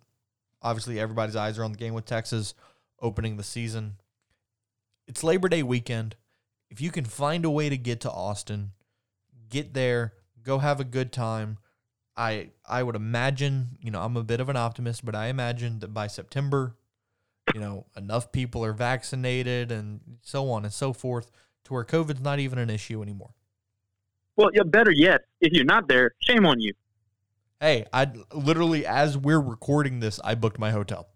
Obviously, 0.62 1.00
everybody's 1.00 1.36
eyes 1.36 1.58
are 1.58 1.64
on 1.64 1.72
the 1.72 1.78
game 1.78 1.94
with 1.94 2.06
Texas 2.06 2.54
opening 3.02 3.38
the 3.38 3.44
season. 3.44 3.96
It's 5.08 5.24
Labor 5.24 5.50
Day 5.50 5.64
weekend. 5.64 6.16
If 6.70 6.82
you 6.82 6.90
can 6.90 7.06
find 7.06 7.46
a 7.46 7.50
way 7.50 7.70
to 7.70 7.78
get 7.78 8.02
to 8.02 8.12
Austin, 8.12 8.72
get 9.50 9.74
there, 9.74 10.14
go 10.42 10.60
have 10.60 10.80
a 10.80 10.86
good 10.86 11.12
time. 11.12 11.58
I 12.16 12.50
I 12.68 12.84
would 12.84 12.96
imagine, 12.96 13.78
you 13.82 13.92
know, 13.92 14.02
I'm 14.02 14.18
a 14.18 14.24
bit 14.24 14.40
of 14.40 14.50
an 14.50 14.56
optimist, 14.56 15.04
but 15.04 15.16
I 15.16 15.28
imagine 15.28 15.80
that 15.80 15.94
by 15.94 16.08
September, 16.08 16.76
you 17.54 17.60
know, 17.60 17.86
enough 17.98 18.32
people 18.32 18.64
are 18.64 18.74
vaccinated 18.74 19.72
and 19.72 20.00
so 20.22 20.50
on 20.50 20.64
and 20.64 20.74
so 20.74 20.94
forth 20.94 21.32
to 21.66 21.74
where 21.74 21.84
COVID's 21.84 22.22
not 22.22 22.40
even 22.40 22.60
an 22.60 22.70
issue 22.70 23.02
anymore. 23.02 23.32
Well, 24.36 24.50
yeah, 24.54 24.64
better 24.64 24.92
yet, 24.92 25.22
if 25.42 25.54
you're 25.54 25.66
not 25.66 25.88
there, 25.88 26.12
shame 26.20 26.46
on 26.46 26.60
you. 26.60 26.74
Hey, 27.60 27.86
I 27.94 28.12
literally 28.34 28.86
as 28.86 29.18
we're 29.18 29.42
recording 29.42 30.00
this, 30.00 30.20
I 30.24 30.36
booked 30.36 30.60
my 30.60 30.72
hotel. 30.72 31.08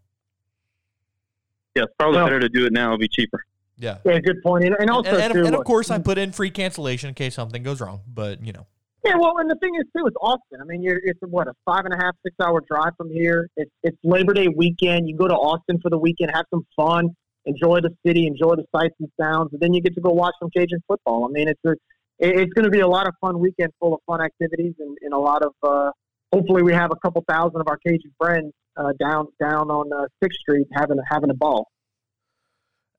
Yeah, 1.75 1.83
it's 1.83 1.93
probably 1.99 2.17
well, 2.17 2.25
better 2.25 2.39
to 2.39 2.49
do 2.49 2.65
it 2.65 2.73
now. 2.73 2.85
It'll 2.85 2.97
be 2.97 3.07
cheaper. 3.07 3.43
Yeah. 3.77 3.99
Yeah, 4.03 4.19
good 4.19 4.41
point. 4.41 4.65
And, 4.65 4.89
also, 4.89 5.11
and, 5.11 5.21
and, 5.21 5.33
too, 5.33 5.45
and 5.45 5.53
of 5.53 5.61
uh, 5.61 5.63
course, 5.63 5.91
I 5.91 5.99
put 5.99 6.17
in 6.17 6.31
free 6.31 6.49
cancellation 6.49 7.09
in 7.09 7.13
case 7.13 7.35
something 7.35 7.61
goes 7.61 7.79
wrong. 7.79 8.01
But 8.07 8.43
you 8.43 8.51
know. 8.51 8.65
Yeah, 9.07 9.15
well, 9.17 9.37
and 9.37 9.49
the 9.49 9.55
thing 9.55 9.75
is 9.75 9.85
too, 9.95 10.05
it's 10.05 10.15
Austin. 10.21 10.59
I 10.61 10.65
mean, 10.65 10.83
you're, 10.83 10.99
it's 11.03 11.19
what 11.21 11.47
a 11.47 11.53
five 11.65 11.85
and 11.85 11.93
a 11.93 11.97
half, 11.97 12.15
six 12.23 12.35
hour 12.41 12.61
drive 12.69 12.93
from 12.97 13.09
here. 13.09 13.49
It's 13.55 13.71
it's 13.83 13.97
Labor 14.03 14.33
Day 14.33 14.47
weekend. 14.47 15.07
You 15.07 15.15
go 15.15 15.27
to 15.27 15.33
Austin 15.33 15.79
for 15.81 15.89
the 15.89 15.97
weekend, 15.97 16.31
have 16.33 16.45
some 16.49 16.65
fun, 16.75 17.15
enjoy 17.45 17.79
the 17.81 17.95
city, 18.05 18.27
enjoy 18.27 18.55
the 18.55 18.65
sights 18.75 18.95
and 18.99 19.09
sounds, 19.19 19.49
and 19.53 19.61
then 19.61 19.73
you 19.73 19.81
get 19.81 19.95
to 19.95 20.01
go 20.01 20.11
watch 20.11 20.33
some 20.39 20.49
Cajun 20.55 20.81
football. 20.87 21.25
I 21.25 21.31
mean, 21.31 21.47
it's 21.47 21.61
a 21.65 21.75
it's 22.19 22.53
going 22.53 22.65
to 22.65 22.71
be 22.71 22.79
a 22.79 22.87
lot 22.87 23.07
of 23.07 23.13
fun 23.21 23.39
weekend, 23.39 23.71
full 23.79 23.93
of 23.93 23.99
fun 24.07 24.21
activities, 24.21 24.73
and, 24.79 24.97
and 25.01 25.13
a 25.13 25.19
lot 25.19 25.43
of. 25.43 25.53
Uh, 25.63 25.91
hopefully, 26.33 26.63
we 26.63 26.73
have 26.73 26.91
a 26.91 26.95
couple 26.95 27.23
thousand 27.27 27.61
of 27.61 27.67
our 27.67 27.77
Cajun 27.77 28.11
friends 28.17 28.53
uh, 28.75 28.91
down 28.99 29.27
down 29.39 29.69
on 29.69 29.91
uh, 29.93 30.07
Sixth 30.21 30.39
Street 30.39 30.67
having 30.73 30.97
having 31.09 31.29
a 31.29 31.35
ball. 31.35 31.67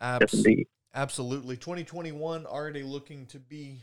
Abs- 0.01 0.47
absolutely, 0.95 1.57
2021 1.57 2.47
already 2.47 2.83
looking 2.83 3.27
to 3.27 3.39
be 3.39 3.79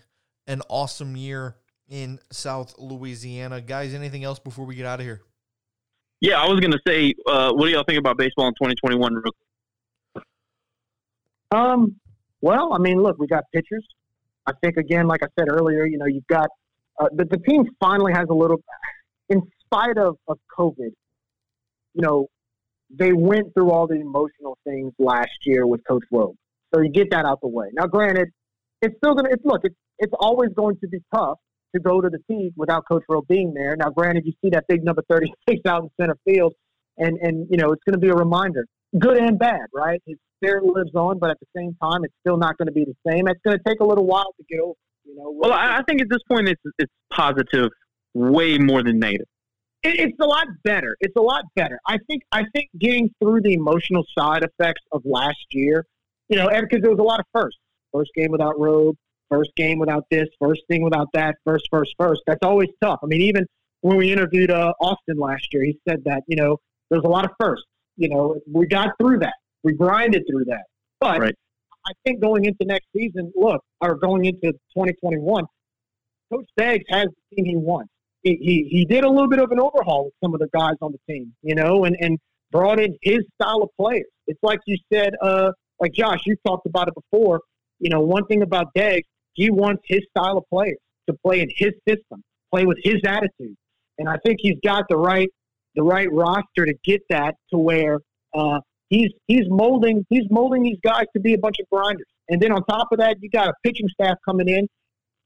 an 0.48 0.62
awesome 0.70 1.16
year 1.16 1.56
in 1.90 2.20
South 2.32 2.76
Louisiana. 2.78 3.62
Guys, 3.62 3.94
anything 3.94 4.24
else 4.24 4.40
before 4.40 4.66
we 4.66 4.76
get 4.76 4.86
out 4.86 5.00
of 5.00 5.06
here? 5.06 5.22
Yeah, 6.22 6.42
I 6.42 6.48
was 6.48 6.60
going 6.60 6.72
to 6.72 6.80
say, 6.88 7.14
uh, 7.28 7.52
what 7.54 7.66
do 7.66 7.72
y'all 7.72 7.84
think 7.84 8.00
about 8.00 8.18
baseball 8.18 8.48
in 8.48 8.54
2021? 8.54 9.22
Um, 11.52 11.96
well, 12.42 12.74
I 12.74 12.80
mean, 12.80 13.02
look, 13.02 13.18
we 13.20 13.28
got 13.28 13.44
pitchers. 13.54 13.86
I 14.48 14.54
think 14.62 14.78
again, 14.78 15.08
like 15.08 15.24
I 15.24 15.28
said 15.38 15.48
earlier, 15.50 15.86
you 15.86 15.98
know, 15.98 16.06
you've 16.06 16.28
got 16.28 16.50
uh, 17.00 17.08
the, 17.12 17.26
the 17.26 17.38
team 17.38 17.66
finally 17.80 18.14
has 18.14 18.28
a 18.30 18.34
little, 18.34 18.62
in 19.30 19.42
spite 19.62 19.98
of, 19.98 20.18
of 20.28 20.40
COVID, 20.58 20.92
you 21.94 22.02
know, 22.02 22.28
they 22.90 23.14
went 23.14 23.54
through 23.54 23.72
all 23.72 23.88
the 23.88 23.96
emotional 23.96 24.58
things 24.64 24.94
last 25.00 25.30
year 25.46 25.66
with 25.66 25.82
Coach 25.88 26.04
Roe. 26.12 26.36
So 26.74 26.82
you 26.82 26.90
get 26.90 27.10
that 27.12 27.26
out 27.26 27.42
the 27.42 27.48
way. 27.48 27.68
Now, 27.74 27.88
granted, 27.88 28.30
it's 28.82 28.96
still 28.98 29.16
going 29.16 29.26
to, 29.26 29.32
it's, 29.32 29.44
look, 29.44 29.62
it's, 29.64 29.76
it's 30.00 30.14
always 30.20 30.50
going 30.56 30.78
to 30.78 30.88
be 30.88 31.00
tough 31.14 31.38
to 31.76 31.80
go 31.82 32.02
to 32.02 32.10
the 32.10 32.20
team 32.30 32.52
without 32.56 32.86
Coach 32.88 33.04
Roe 33.08 33.22
being 33.22 33.54
there. 33.54 33.76
Now, 33.76 33.90
granted, 33.90 34.26
you 34.26 34.34
see 34.42 34.50
that 34.52 34.66
big 34.68 34.84
number 34.84 35.04
36 35.10 35.62
out 35.68 35.84
in 35.84 35.90
center 36.00 36.18
field, 36.26 36.54
and, 36.98 37.18
and 37.22 37.48
you 37.50 37.58
know, 37.58 37.72
it's 37.72 37.84
going 37.84 37.94
to 37.94 38.00
be 38.00 38.10
a 38.10 38.16
reminder, 38.16 38.66
good 38.98 39.18
and 39.18 39.38
bad, 39.38 39.68
right? 39.74 40.02
His 40.06 40.18
spirit 40.38 40.64
lives 40.64 40.96
on, 40.96 41.20
but 41.20 41.30
at 41.30 41.38
the 41.40 41.48
same 41.56 41.76
time, 41.82 42.04
it's 42.04 42.14
still 42.22 42.38
not 42.38 42.58
going 42.58 42.68
to 42.68 42.72
be 42.72 42.86
the 42.86 42.96
same. 43.08 43.28
It's 43.28 43.40
going 43.46 43.58
to 43.58 43.64
take 43.68 43.80
a 43.80 43.86
little 43.86 44.06
while 44.06 44.34
to 44.38 44.44
get 44.50 44.60
over. 44.60 44.76
You 45.04 45.16
know. 45.16 45.32
Well, 45.36 45.54
I, 45.54 45.78
I 45.78 45.84
think 45.88 46.02
at 46.02 46.10
this 46.10 46.22
point, 46.30 46.50
it's 46.50 46.62
it's 46.80 46.92
positive, 47.14 47.70
way 48.14 48.58
more 48.58 48.82
than 48.82 48.98
negative. 48.98 49.28
It, 49.84 50.00
it's 50.00 50.20
a 50.20 50.26
lot 50.26 50.48
better. 50.64 50.98
It's 51.00 51.16
a 51.16 51.22
lot 51.22 51.44
better. 51.56 51.80
I 51.88 52.00
think. 52.08 52.24
I 52.32 52.44
think 52.56 52.70
getting 52.80 53.12
through 53.22 53.42
the 53.42 53.54
emotional 53.54 54.04
side 54.18 54.44
effects 54.44 54.82
of 54.92 55.04
last 55.06 55.46
year, 55.52 55.86
you 56.28 56.38
know, 56.38 56.50
because 56.50 56.82
there 56.82 56.90
was 56.90 57.00
a 57.00 57.04
lot 57.04 57.20
of 57.20 57.26
firsts. 57.34 57.60
First 57.94 58.12
game 58.16 58.32
without 58.32 58.60
Roe, 58.60 58.94
first 59.30 59.52
game 59.56 59.80
without 59.80 60.06
this, 60.10 60.28
first 60.40 60.62
thing 60.70 60.84
without 60.84 61.08
that, 61.14 61.36
first, 61.46 61.68
first, 61.72 61.94
first. 61.98 62.22
That's 62.28 62.44
always 62.44 62.70
tough. 62.82 63.00
I 63.04 63.08
mean, 63.08 63.22
even 63.22 63.46
when 63.82 63.98
we 63.98 64.12
interviewed 64.12 64.52
uh, 64.52 64.74
Austin 64.80 65.18
last 65.18 65.48
year, 65.54 65.64
he 65.64 65.80
said 65.88 66.04
that 66.06 66.24
you 66.28 66.36
know 66.36 66.58
there's 66.90 67.04
a 67.04 67.10
lot 67.10 67.26
of 67.26 67.32
firsts. 67.40 67.66
You 67.98 68.10
know, 68.10 68.40
we 68.52 68.68
got 68.68 68.92
through 69.00 69.20
that. 69.20 69.36
We 69.64 69.74
grinded 69.74 70.24
through 70.30 70.46
that. 70.46 70.64
But 71.00 71.20
right. 71.20 71.36
I 71.88 71.92
think 72.04 72.22
going 72.22 72.46
into 72.46 72.66
next 72.66 72.88
season, 72.96 73.32
look, 73.36 73.62
or 73.82 73.96
going 73.96 74.26
into 74.26 74.52
2021, 74.52 75.46
Coach 76.32 76.46
Deggs 76.60 76.84
has 76.90 77.08
the 77.08 77.36
team 77.36 77.46
he 77.46 77.56
wants. 77.56 77.92
He, 78.24 78.38
he, 78.42 78.68
he 78.70 78.86
did 78.86 79.04
a 79.04 79.10
little 79.10 79.30
bit 79.30 79.40
of 79.40 79.52
an 79.52 79.60
overhaul 79.60 80.06
with 80.06 80.14
some 80.24 80.34
of 80.34 80.40
the 80.40 80.48
guys 80.52 80.74
on 80.82 80.92
the 80.92 81.14
team, 81.14 81.34
you 81.44 81.54
know, 81.54 81.86
and, 81.86 81.96
and 82.00 82.18
brought 82.52 82.80
in 82.80 82.98
his 83.04 83.20
style 83.40 83.62
of 83.62 83.70
players. 83.80 84.06
It's 84.26 84.40
like 84.42 84.60
you 84.66 84.78
said, 84.92 85.14
uh, 85.22 85.52
like 85.80 85.94
Josh, 85.94 86.22
you 86.26 86.36
talked 86.46 86.66
about 86.66 86.88
it 86.88 86.96
before. 86.96 87.42
You 87.80 87.90
know, 87.90 88.02
one 88.02 88.26
thing 88.26 88.42
about 88.42 88.74
Deggs, 88.76 89.04
he 89.36 89.52
wants 89.52 89.84
his 89.86 90.02
style 90.10 90.38
of 90.38 90.44
players 90.50 90.78
to 91.08 91.16
play 91.24 91.42
in 91.42 91.50
his 91.56 91.72
system, 91.88 92.24
play 92.52 92.66
with 92.66 92.78
his 92.84 92.96
attitude. 93.06 93.56
And 93.98 94.10
I 94.10 94.18
think 94.26 94.40
he's 94.42 94.60
got 94.64 94.86
the 94.90 94.98
right 94.98 95.30
the 95.76 95.84
right 95.84 96.12
roster 96.12 96.66
to 96.66 96.74
get 96.84 97.02
that 97.10 97.36
to 97.52 97.58
where 97.58 98.00
uh, 98.34 98.60
he's 98.90 99.12
he's 99.28 99.46
molding 99.48 100.06
he's 100.10 100.26
molding 100.30 100.64
these 100.64 100.80
guys 100.84 101.06
to 101.16 101.20
be 101.22 101.34
a 101.34 101.38
bunch 101.38 101.58
of 101.60 101.68
grinders. 101.72 102.08
And 102.30 102.42
then 102.42 102.52
on 102.52 102.64
top 102.66 102.88
of 102.92 103.00
that, 103.00 103.18
you 103.22 103.30
got 103.30 103.50
a 103.50 103.54
pitching 103.64 103.88
staff 103.90 104.18
coming 104.26 104.48
in, 104.48 104.68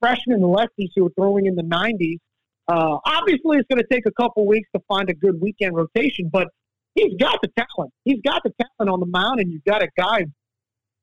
freshmen 0.02 0.42
lefties 0.42 0.90
who 0.96 1.08
are 1.08 1.12
throwing 1.18 1.46
in 1.46 1.56
the 1.56 1.64
90s. 1.64 2.18
Uh, 2.68 2.98
obviously, 3.06 3.58
it's 3.58 3.68
going 3.68 3.82
to 3.82 3.88
take 3.90 4.06
a 4.06 4.12
couple 4.12 4.46
weeks 4.46 4.68
to 4.76 4.82
find 4.88 5.10
a 5.10 5.14
good 5.14 5.40
weekend 5.42 5.76
rotation, 5.76 6.30
but 6.32 6.48
he's 6.94 7.14
got 7.20 7.40
the 7.42 7.50
talent. 7.58 7.92
He's 8.04 8.22
got 8.24 8.42
the 8.44 8.52
talent 8.62 8.92
on 8.92 9.00
the 9.00 9.06
mound, 9.06 9.40
and 9.40 9.52
you've 9.52 9.64
got 9.64 9.82
a 9.82 9.88
guy 9.98 10.26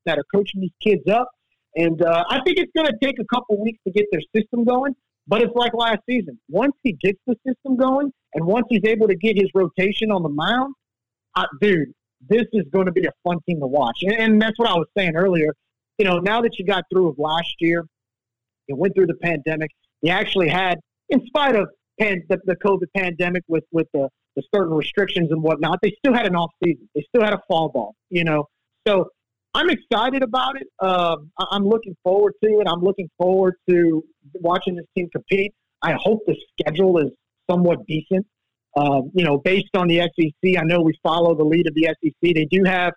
that 0.04 0.18
are 0.18 0.24
coaching 0.32 0.60
these 0.60 0.70
kids 0.82 1.08
up. 1.08 1.28
And 1.76 2.02
uh, 2.02 2.24
I 2.28 2.40
think 2.42 2.58
it's 2.58 2.72
going 2.74 2.86
to 2.86 2.96
take 3.02 3.18
a 3.18 3.34
couple 3.34 3.62
weeks 3.62 3.78
to 3.86 3.92
get 3.92 4.06
their 4.10 4.22
system 4.34 4.64
going. 4.64 4.94
But 5.28 5.42
it's 5.42 5.54
like 5.54 5.74
last 5.74 5.98
season. 6.08 6.38
Once 6.48 6.72
he 6.84 6.92
gets 6.92 7.18
the 7.26 7.34
system 7.46 7.76
going, 7.76 8.12
and 8.34 8.46
once 8.46 8.66
he's 8.68 8.84
able 8.84 9.08
to 9.08 9.16
get 9.16 9.36
his 9.36 9.50
rotation 9.54 10.10
on 10.12 10.22
the 10.22 10.28
mound, 10.28 10.74
uh, 11.34 11.46
dude, 11.60 11.92
this 12.28 12.44
is 12.52 12.64
going 12.72 12.86
to 12.86 12.92
be 12.92 13.06
a 13.06 13.12
fun 13.24 13.38
team 13.46 13.60
to 13.60 13.66
watch. 13.66 13.98
And, 14.02 14.12
and 14.12 14.42
that's 14.42 14.58
what 14.58 14.68
I 14.68 14.74
was 14.74 14.86
saying 14.96 15.16
earlier. 15.16 15.52
You 15.98 16.04
know, 16.04 16.18
now 16.18 16.40
that 16.42 16.58
you 16.58 16.64
got 16.64 16.84
through 16.92 17.08
of 17.08 17.18
last 17.18 17.54
year, 17.58 17.84
you 18.68 18.76
went 18.76 18.94
through 18.94 19.06
the 19.06 19.14
pandemic. 19.14 19.70
You 20.02 20.12
actually 20.12 20.48
had, 20.48 20.78
in 21.08 21.24
spite 21.26 21.56
of 21.56 21.68
pan, 22.00 22.22
the, 22.28 22.38
the 22.44 22.56
COVID 22.56 22.86
pandemic 22.96 23.42
with 23.48 23.64
with 23.72 23.86
the, 23.94 24.08
the 24.36 24.42
certain 24.54 24.74
restrictions 24.74 25.30
and 25.30 25.42
whatnot, 25.42 25.80
they 25.82 25.92
still 25.98 26.14
had 26.14 26.26
an 26.26 26.36
off 26.36 26.52
season. 26.62 26.88
They 26.94 27.04
still 27.08 27.24
had 27.24 27.32
a 27.32 27.40
fall 27.48 27.68
ball. 27.68 27.94
You 28.10 28.24
know, 28.24 28.46
so 28.86 29.10
I'm 29.56 29.70
excited 29.70 30.22
about 30.22 30.60
it. 30.60 30.68
Um, 30.86 31.30
I'm 31.38 31.64
looking 31.64 31.96
forward 32.04 32.34
to 32.44 32.60
it. 32.60 32.68
I'm 32.68 32.82
looking 32.82 33.08
forward 33.16 33.54
to 33.70 34.04
watching 34.34 34.76
this 34.76 34.84
team 34.94 35.08
compete. 35.10 35.54
I 35.80 35.94
hope 35.94 36.20
the 36.26 36.36
schedule 36.60 36.98
is 36.98 37.10
somewhat 37.50 37.78
decent. 37.86 38.26
Um, 38.76 39.10
you 39.14 39.24
know, 39.24 39.38
based 39.38 39.74
on 39.74 39.88
the 39.88 40.00
SEC, 40.00 40.58
I 40.58 40.64
know 40.64 40.82
we 40.82 40.92
follow 41.02 41.34
the 41.34 41.44
lead 41.44 41.66
of 41.66 41.74
the 41.74 41.84
SEC. 41.84 42.34
They 42.34 42.46
do 42.50 42.64
have 42.64 42.92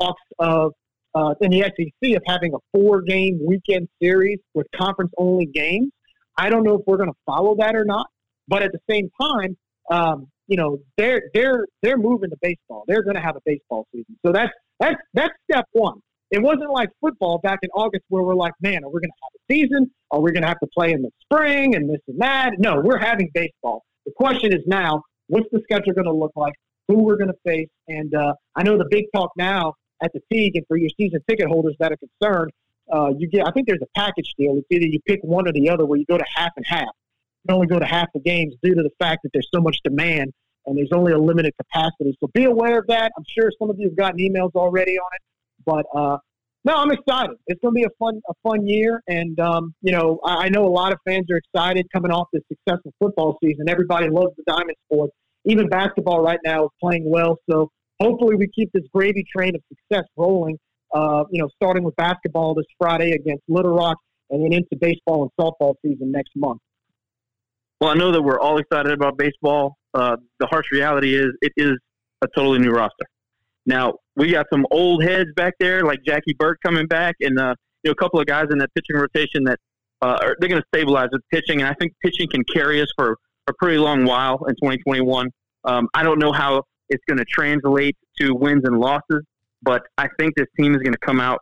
talks 0.00 0.22
of 0.38 0.72
uh, 1.14 1.34
in 1.42 1.50
the 1.50 1.60
SEC 1.60 2.16
of 2.16 2.22
having 2.26 2.54
a 2.54 2.58
four-game 2.72 3.38
weekend 3.46 3.88
series 4.00 4.38
with 4.54 4.66
conference-only 4.74 5.46
games. 5.46 5.90
I 6.38 6.48
don't 6.48 6.62
know 6.62 6.76
if 6.76 6.86
we're 6.86 6.96
going 6.96 7.10
to 7.10 7.18
follow 7.26 7.54
that 7.56 7.76
or 7.76 7.84
not, 7.84 8.06
but 8.46 8.62
at 8.62 8.72
the 8.72 8.80
same 8.88 9.10
time, 9.20 9.58
um, 9.90 10.28
you 10.48 10.56
know, 10.56 10.78
they're 10.96 11.22
they're 11.34 11.66
they're 11.82 11.98
moving 11.98 12.30
to 12.30 12.36
baseball. 12.42 12.84
They're 12.88 13.02
going 13.02 13.14
to 13.14 13.22
have 13.22 13.36
a 13.36 13.40
baseball 13.44 13.86
season. 13.92 14.18
So 14.26 14.32
that's 14.32 14.52
that's 14.80 14.96
that's 15.14 15.34
step 15.50 15.66
one. 15.72 16.00
It 16.30 16.42
wasn't 16.42 16.70
like 16.72 16.90
football 17.00 17.38
back 17.38 17.60
in 17.62 17.70
August 17.74 18.04
where 18.08 18.22
we're 18.22 18.34
like, 18.34 18.52
man, 18.60 18.84
are 18.84 18.90
we 18.90 19.00
going 19.00 19.10
to 19.10 19.22
have 19.22 19.32
a 19.34 19.54
season? 19.54 19.90
Are 20.10 20.20
we 20.20 20.32
going 20.32 20.42
to 20.42 20.48
have 20.48 20.60
to 20.60 20.66
play 20.66 20.92
in 20.92 21.02
the 21.02 21.10
spring 21.22 21.74
and 21.74 21.88
this 21.88 22.00
and 22.08 22.20
that? 22.20 22.58
No, 22.58 22.80
we're 22.80 22.98
having 22.98 23.30
baseball. 23.32 23.82
The 24.04 24.12
question 24.12 24.52
is 24.52 24.60
now, 24.66 25.02
what's 25.28 25.46
the 25.52 25.60
schedule 25.62 25.94
going 25.94 26.04
to 26.06 26.12
look 26.12 26.32
like? 26.36 26.52
Who 26.88 27.02
we're 27.02 27.16
going 27.16 27.28
to 27.28 27.38
face? 27.46 27.68
And 27.88 28.14
uh, 28.14 28.34
I 28.56 28.62
know 28.62 28.76
the 28.76 28.88
big 28.90 29.06
talk 29.14 29.30
now 29.36 29.74
at 30.02 30.12
the 30.12 30.20
Tigue 30.30 30.56
and 30.56 30.66
for 30.66 30.76
your 30.76 30.90
season 30.98 31.20
ticket 31.28 31.46
holders 31.46 31.76
that 31.78 31.92
are 31.92 31.96
concerned, 31.96 32.52
uh, 32.92 33.10
you 33.16 33.28
get. 33.28 33.46
I 33.46 33.50
think 33.50 33.66
there's 33.66 33.82
a 33.82 33.98
package 33.98 34.32
deal. 34.38 34.56
It's 34.56 34.66
either 34.70 34.86
you 34.86 35.00
pick 35.06 35.20
one 35.22 35.46
or 35.46 35.52
the 35.52 35.68
other, 35.68 35.84
where 35.84 35.98
you 35.98 36.06
go 36.06 36.16
to 36.16 36.24
half 36.34 36.52
and 36.56 36.64
half. 36.66 36.88
You 37.48 37.54
only 37.54 37.66
go 37.66 37.78
to 37.78 37.86
half 37.86 38.08
the 38.12 38.20
games 38.20 38.54
due 38.62 38.74
to 38.74 38.82
the 38.82 38.90
fact 38.98 39.20
that 39.22 39.30
there's 39.32 39.48
so 39.54 39.60
much 39.60 39.78
demand 39.82 40.32
and 40.66 40.76
there's 40.76 40.92
only 40.92 41.12
a 41.12 41.18
limited 41.18 41.54
capacity. 41.56 42.16
So 42.20 42.28
be 42.34 42.44
aware 42.44 42.78
of 42.78 42.86
that. 42.88 43.12
I'm 43.16 43.24
sure 43.26 43.50
some 43.58 43.70
of 43.70 43.78
you 43.78 43.88
have 43.88 43.96
gotten 43.96 44.18
emails 44.18 44.52
already 44.54 44.98
on 44.98 45.08
it, 45.14 45.22
but 45.64 45.86
uh, 45.98 46.18
no, 46.64 46.74
I'm 46.74 46.90
excited. 46.90 47.36
It's 47.46 47.60
going 47.62 47.74
to 47.74 47.78
be 47.78 47.84
a 47.84 47.90
fun 47.98 48.20
a 48.28 48.34
fun 48.42 48.66
year, 48.66 49.02
and 49.08 49.38
um, 49.40 49.74
you 49.80 49.92
know 49.92 50.20
I, 50.24 50.44
I 50.44 50.48
know 50.50 50.66
a 50.66 50.68
lot 50.68 50.92
of 50.92 50.98
fans 51.06 51.26
are 51.30 51.36
excited 51.36 51.86
coming 51.94 52.10
off 52.10 52.28
this 52.32 52.42
successful 52.48 52.92
football 52.98 53.38
season. 53.42 53.68
Everybody 53.68 54.10
loves 54.10 54.34
the 54.36 54.42
diamond 54.46 54.76
sports. 54.84 55.14
Even 55.44 55.68
basketball 55.68 56.20
right 56.20 56.40
now 56.44 56.64
is 56.64 56.70
playing 56.82 57.08
well. 57.08 57.38
So 57.48 57.70
hopefully 58.00 58.36
we 58.36 58.48
keep 58.48 58.70
this 58.72 58.84
gravy 58.92 59.24
train 59.34 59.54
of 59.54 59.62
success 59.68 60.06
rolling. 60.16 60.58
Uh, 60.94 61.24
you 61.30 61.40
know, 61.40 61.48
starting 61.54 61.84
with 61.84 61.94
basketball 61.96 62.54
this 62.54 62.66
Friday 62.78 63.12
against 63.12 63.42
Little 63.48 63.74
Rock, 63.74 63.96
and 64.30 64.44
then 64.44 64.52
into 64.52 64.76
baseball 64.78 65.22
and 65.22 65.30
softball 65.40 65.74
season 65.82 66.10
next 66.12 66.32
month. 66.36 66.60
Well, 67.80 67.90
I 67.90 67.94
know 67.94 68.10
that 68.12 68.22
we're 68.22 68.40
all 68.40 68.58
excited 68.58 68.92
about 68.92 69.16
baseball. 69.16 69.76
Uh, 69.94 70.16
the 70.40 70.46
harsh 70.46 70.66
reality 70.72 71.14
is 71.14 71.28
it 71.40 71.52
is 71.56 71.78
a 72.22 72.28
totally 72.34 72.58
new 72.58 72.70
roster. 72.70 73.06
Now 73.66 73.94
we 74.16 74.32
got 74.32 74.46
some 74.52 74.66
old 74.70 75.04
heads 75.04 75.30
back 75.36 75.54
there, 75.60 75.82
like 75.82 76.00
Jackie 76.04 76.34
Burke 76.38 76.58
coming 76.64 76.86
back, 76.86 77.16
and 77.20 77.38
uh, 77.38 77.54
you 77.84 77.90
know 77.90 77.92
a 77.92 77.94
couple 77.94 78.20
of 78.20 78.26
guys 78.26 78.46
in 78.50 78.58
that 78.58 78.70
pitching 78.74 78.96
rotation 78.96 79.44
that 79.44 79.58
uh, 80.02 80.18
are, 80.22 80.36
they're 80.40 80.48
going 80.48 80.60
to 80.60 80.66
stabilize 80.74 81.08
with 81.12 81.22
pitching, 81.32 81.60
and 81.60 81.68
I 81.68 81.74
think 81.74 81.92
pitching 82.02 82.28
can 82.28 82.42
carry 82.44 82.80
us 82.80 82.88
for 82.96 83.16
a 83.48 83.52
pretty 83.58 83.78
long 83.78 84.04
while 84.04 84.44
in 84.48 84.54
2021. 84.56 85.30
Um, 85.64 85.88
I 85.94 86.02
don't 86.02 86.18
know 86.18 86.32
how 86.32 86.62
it's 86.88 87.02
going 87.06 87.18
to 87.18 87.24
translate 87.24 87.96
to 88.20 88.34
wins 88.34 88.62
and 88.64 88.78
losses, 88.78 89.22
but 89.62 89.82
I 89.96 90.08
think 90.18 90.34
this 90.36 90.46
team 90.58 90.74
is 90.74 90.82
going 90.82 90.92
to 90.92 90.98
come 90.98 91.20
out 91.20 91.38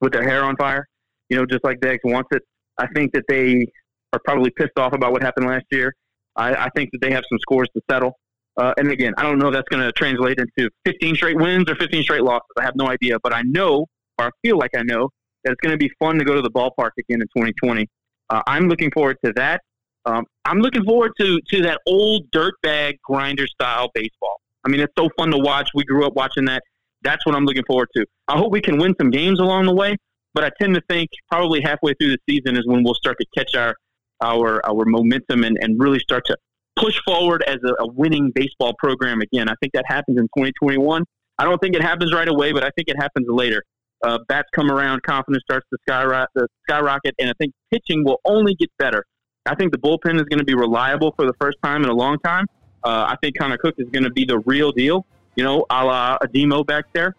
with 0.00 0.12
their 0.12 0.22
hair 0.22 0.44
on 0.44 0.56
fire. 0.56 0.86
You 1.28 1.38
know, 1.38 1.46
just 1.46 1.64
like 1.64 1.80
Deggs 1.80 1.98
wants 2.04 2.28
it. 2.32 2.42
I 2.78 2.86
think 2.88 3.12
that 3.12 3.24
they 3.28 3.66
are 4.12 4.20
probably 4.24 4.50
pissed 4.50 4.78
off 4.78 4.92
about 4.92 5.12
what 5.12 5.22
happened 5.22 5.46
last 5.46 5.66
year. 5.70 5.94
I, 6.36 6.54
I 6.54 6.68
think 6.74 6.90
that 6.92 7.00
they 7.00 7.12
have 7.12 7.24
some 7.28 7.38
scores 7.40 7.68
to 7.74 7.82
settle. 7.90 8.18
Uh, 8.56 8.74
and 8.76 8.90
again, 8.90 9.14
I 9.16 9.22
don't 9.22 9.38
know 9.38 9.48
if 9.48 9.54
that's 9.54 9.68
going 9.68 9.82
to 9.82 9.92
translate 9.92 10.38
into 10.38 10.70
15 10.84 11.14
straight 11.14 11.36
wins 11.36 11.70
or 11.70 11.76
15 11.76 12.02
straight 12.02 12.22
losses. 12.22 12.48
I 12.58 12.64
have 12.64 12.76
no 12.76 12.88
idea, 12.88 13.18
but 13.22 13.32
I 13.32 13.42
know, 13.42 13.86
or 14.18 14.26
I 14.26 14.30
feel 14.42 14.58
like 14.58 14.72
I 14.76 14.82
know, 14.82 15.08
that 15.44 15.52
it's 15.52 15.60
going 15.60 15.72
to 15.72 15.78
be 15.78 15.90
fun 15.98 16.18
to 16.18 16.24
go 16.24 16.34
to 16.34 16.42
the 16.42 16.50
ballpark 16.50 16.90
again 16.98 17.20
in 17.22 17.28
2020. 17.36 17.86
Uh, 18.28 18.42
I'm 18.46 18.68
looking 18.68 18.90
forward 18.90 19.16
to 19.24 19.32
that. 19.36 19.62
Um, 20.06 20.24
I'm 20.44 20.60
looking 20.60 20.84
forward 20.84 21.12
to 21.20 21.40
to 21.50 21.62
that 21.62 21.80
old 21.86 22.30
dirtbag 22.30 22.98
grinder 23.04 23.46
style 23.46 23.90
baseball. 23.94 24.40
I 24.64 24.68
mean, 24.68 24.80
it's 24.80 24.92
so 24.98 25.08
fun 25.16 25.30
to 25.30 25.38
watch. 25.38 25.70
We 25.74 25.84
grew 25.84 26.06
up 26.06 26.14
watching 26.14 26.46
that. 26.46 26.62
That's 27.02 27.24
what 27.26 27.34
I'm 27.34 27.44
looking 27.44 27.64
forward 27.66 27.88
to. 27.96 28.06
I 28.28 28.36
hope 28.36 28.52
we 28.52 28.60
can 28.60 28.78
win 28.78 28.94
some 28.98 29.10
games 29.10 29.40
along 29.40 29.66
the 29.66 29.74
way, 29.74 29.96
but 30.34 30.44
I 30.44 30.50
tend 30.60 30.74
to 30.74 30.82
think 30.88 31.10
probably 31.30 31.60
halfway 31.60 31.94
through 31.94 32.10
the 32.10 32.18
season 32.28 32.56
is 32.56 32.66
when 32.66 32.82
we'll 32.82 32.94
start 32.94 33.16
to 33.20 33.26
catch 33.36 33.54
our 33.54 33.74
our 34.22 34.64
our 34.66 34.84
momentum 34.84 35.44
and, 35.44 35.58
and 35.60 35.80
really 35.80 35.98
start 35.98 36.24
to 36.26 36.36
push 36.76 36.98
forward 37.04 37.42
as 37.46 37.58
a, 37.64 37.82
a 37.82 37.86
winning 37.92 38.30
baseball 38.34 38.74
program 38.78 39.20
again. 39.20 39.48
I 39.48 39.54
think 39.60 39.72
that 39.74 39.84
happens 39.86 40.18
in 40.18 40.24
2021. 40.36 41.04
I 41.38 41.44
don't 41.44 41.58
think 41.58 41.74
it 41.74 41.82
happens 41.82 42.12
right 42.12 42.28
away, 42.28 42.52
but 42.52 42.64
I 42.64 42.70
think 42.76 42.88
it 42.88 42.96
happens 42.96 43.26
later. 43.28 43.62
Uh, 44.02 44.18
bats 44.28 44.48
come 44.54 44.70
around, 44.70 45.02
confidence 45.02 45.42
starts 45.42 45.66
to 45.70 45.78
skyrocket, 45.82 46.50
skyrocket, 46.68 47.14
and 47.18 47.28
I 47.28 47.32
think 47.38 47.52
pitching 47.70 48.02
will 48.04 48.20
only 48.24 48.54
get 48.54 48.70
better 48.78 49.04
I 49.46 49.54
think 49.54 49.72
the 49.72 49.78
bullpen 49.78 50.16
is 50.16 50.22
going 50.22 50.38
to 50.38 50.44
be 50.44 50.54
reliable 50.54 51.12
for 51.16 51.26
the 51.26 51.32
first 51.40 51.58
time 51.62 51.82
in 51.82 51.90
a 51.90 51.94
long 51.94 52.18
time. 52.18 52.46
Uh, 52.84 53.06
I 53.08 53.16
think 53.22 53.38
Connor 53.38 53.58
Cooke 53.58 53.76
is 53.78 53.88
going 53.90 54.04
to 54.04 54.10
be 54.10 54.24
the 54.24 54.38
real 54.40 54.72
deal, 54.72 55.06
you 55.34 55.44
know, 55.44 55.64
a 55.70 55.84
la 55.84 56.18
a 56.20 56.28
demo 56.28 56.62
back 56.62 56.84
there. 56.92 57.14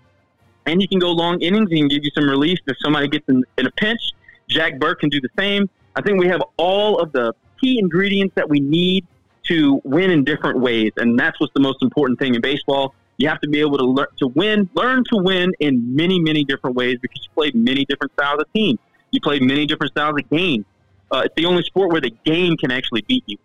And 0.65 0.79
he 0.79 0.87
can 0.87 0.99
go 0.99 1.11
long 1.11 1.41
innings. 1.41 1.71
He 1.71 1.77
can 1.79 1.87
give 1.87 2.03
you 2.03 2.11
some 2.13 2.29
relief 2.29 2.59
if 2.67 2.77
somebody 2.83 3.07
gets 3.07 3.27
in, 3.27 3.43
in 3.57 3.65
a 3.65 3.71
pinch. 3.71 3.99
Jack 4.47 4.79
Burke 4.79 4.99
can 4.99 5.09
do 5.09 5.19
the 5.19 5.29
same. 5.37 5.69
I 5.95 6.01
think 6.01 6.19
we 6.19 6.27
have 6.27 6.41
all 6.57 6.99
of 6.99 7.11
the 7.11 7.33
key 7.59 7.79
ingredients 7.79 8.35
that 8.35 8.49
we 8.49 8.59
need 8.59 9.05
to 9.47 9.81
win 9.83 10.11
in 10.11 10.23
different 10.23 10.59
ways, 10.59 10.91
and 10.97 11.19
that's 11.19 11.39
what's 11.39 11.53
the 11.53 11.59
most 11.59 11.81
important 11.81 12.19
thing 12.19 12.35
in 12.35 12.41
baseball. 12.41 12.93
You 13.17 13.27
have 13.29 13.41
to 13.41 13.49
be 13.49 13.59
able 13.59 13.77
to 13.77 13.85
learn 13.85 14.07
to 14.19 14.27
win, 14.27 14.69
learn 14.73 15.03
to 15.11 15.17
win 15.17 15.53
in 15.59 15.95
many, 15.95 16.19
many 16.19 16.43
different 16.43 16.75
ways 16.75 16.97
because 17.01 17.21
you 17.23 17.29
play 17.35 17.51
many 17.53 17.85
different 17.85 18.13
styles 18.13 18.41
of 18.41 18.51
teams. 18.53 18.79
You 19.11 19.19
play 19.21 19.39
many 19.39 19.65
different 19.65 19.91
styles 19.91 20.15
of 20.17 20.29
games. 20.29 20.65
Uh, 21.11 21.23
it's 21.25 21.35
the 21.35 21.45
only 21.45 21.63
sport 21.63 21.91
where 21.91 22.01
the 22.01 22.13
game 22.23 22.55
can 22.57 22.71
actually 22.71 23.01
beat 23.01 23.23
you. 23.27 23.37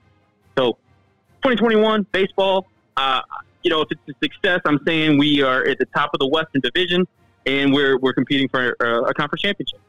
So, 0.57 0.75
2021 1.43 2.07
baseball. 2.13 2.67
Uh, 2.97 3.21
you 3.63 3.71
know, 3.71 3.83
if 3.83 3.89
it's 3.91 4.01
a 4.09 4.25
success, 4.25 4.61
I'm 4.65 4.79
saying 4.87 5.19
we 5.19 5.43
are 5.43 5.67
at 5.67 5.79
the 5.79 5.87
top 5.87 6.11
of 6.15 6.21
the 6.21 6.29
Western 6.29 6.61
Division 6.61 7.07
and 7.47 7.73
we're 7.73 7.99
we're 7.99 8.13
competing 8.13 8.49
for 8.49 8.77
a, 8.81 9.03
a 9.03 9.15
conference 9.15 9.43
championship. 9.43 9.81